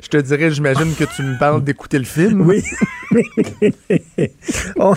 Je 0.01 0.07
te 0.07 0.17
dirais, 0.17 0.51
j'imagine 0.51 0.93
que 0.95 1.03
tu 1.05 1.21
me 1.23 1.37
parles 1.37 1.63
d'écouter 1.63 1.97
le 1.97 2.03
film. 2.05 2.41
Oui. 2.41 2.63
on 4.77 4.93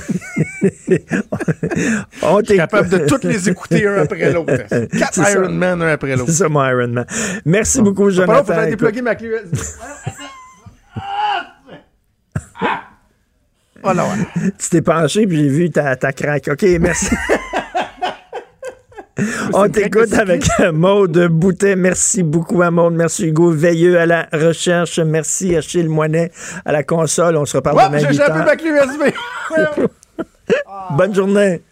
on 2.22 2.40
Je 2.40 2.44
suis 2.46 2.56
capable 2.56 2.88
de 2.88 2.98
toutes 3.06 3.24
les 3.24 3.48
écouter 3.48 3.86
un 3.86 4.02
après 4.02 4.32
l'autre. 4.32 4.52
Quatre 4.98 5.14
ça. 5.14 5.32
Iron 5.32 5.50
Man 5.50 5.82
un 5.82 5.88
après 5.88 6.16
l'autre. 6.16 6.30
C'est 6.30 6.38
ça, 6.38 6.48
mon 6.48 6.64
Iron 6.64 6.88
Man. 6.88 7.06
Merci 7.44 7.82
beaucoup, 7.82 8.04
faut 8.04 8.08
que 8.08 8.14
Jonathan. 8.14 8.66
déploguer 8.66 9.02
ma 9.02 9.14
clé 9.14 9.30
Ouais. 13.84 14.50
tu 14.58 14.68
t'es 14.70 14.82
penché, 14.82 15.26
puis 15.26 15.36
j'ai 15.36 15.48
vu 15.48 15.70
ta, 15.70 15.96
ta 15.96 16.12
craque. 16.12 16.48
OK, 16.52 16.62
merci. 16.80 17.10
On 19.52 19.68
t'écoute 19.68 20.10
de 20.10 20.16
avec 20.16 20.44
Maude 20.72 21.28
Boutet. 21.28 21.76
Merci 21.76 22.22
beaucoup 22.24 22.62
à 22.62 22.70
Maude. 22.72 22.94
Merci 22.94 23.26
Hugo 23.28 23.50
Veilleux 23.50 23.98
à 23.98 24.06
la 24.06 24.26
recherche. 24.32 24.98
Merci 24.98 25.54
Achille 25.54 25.88
Moinet 25.88 26.32
à 26.64 26.72
la 26.72 26.82
console. 26.82 27.36
On 27.36 27.44
se 27.44 27.56
reparle 27.56 27.78
Oh, 27.80 27.86
demain 27.86 27.98
j'ai 27.98 28.08
8 28.08 28.14
échappé 28.14 28.38
heures. 28.38 28.44
ma 28.44 28.56
clé 28.56 28.70
USB. 28.70 29.02
Bonne 30.96 31.14
journée. 31.14 31.62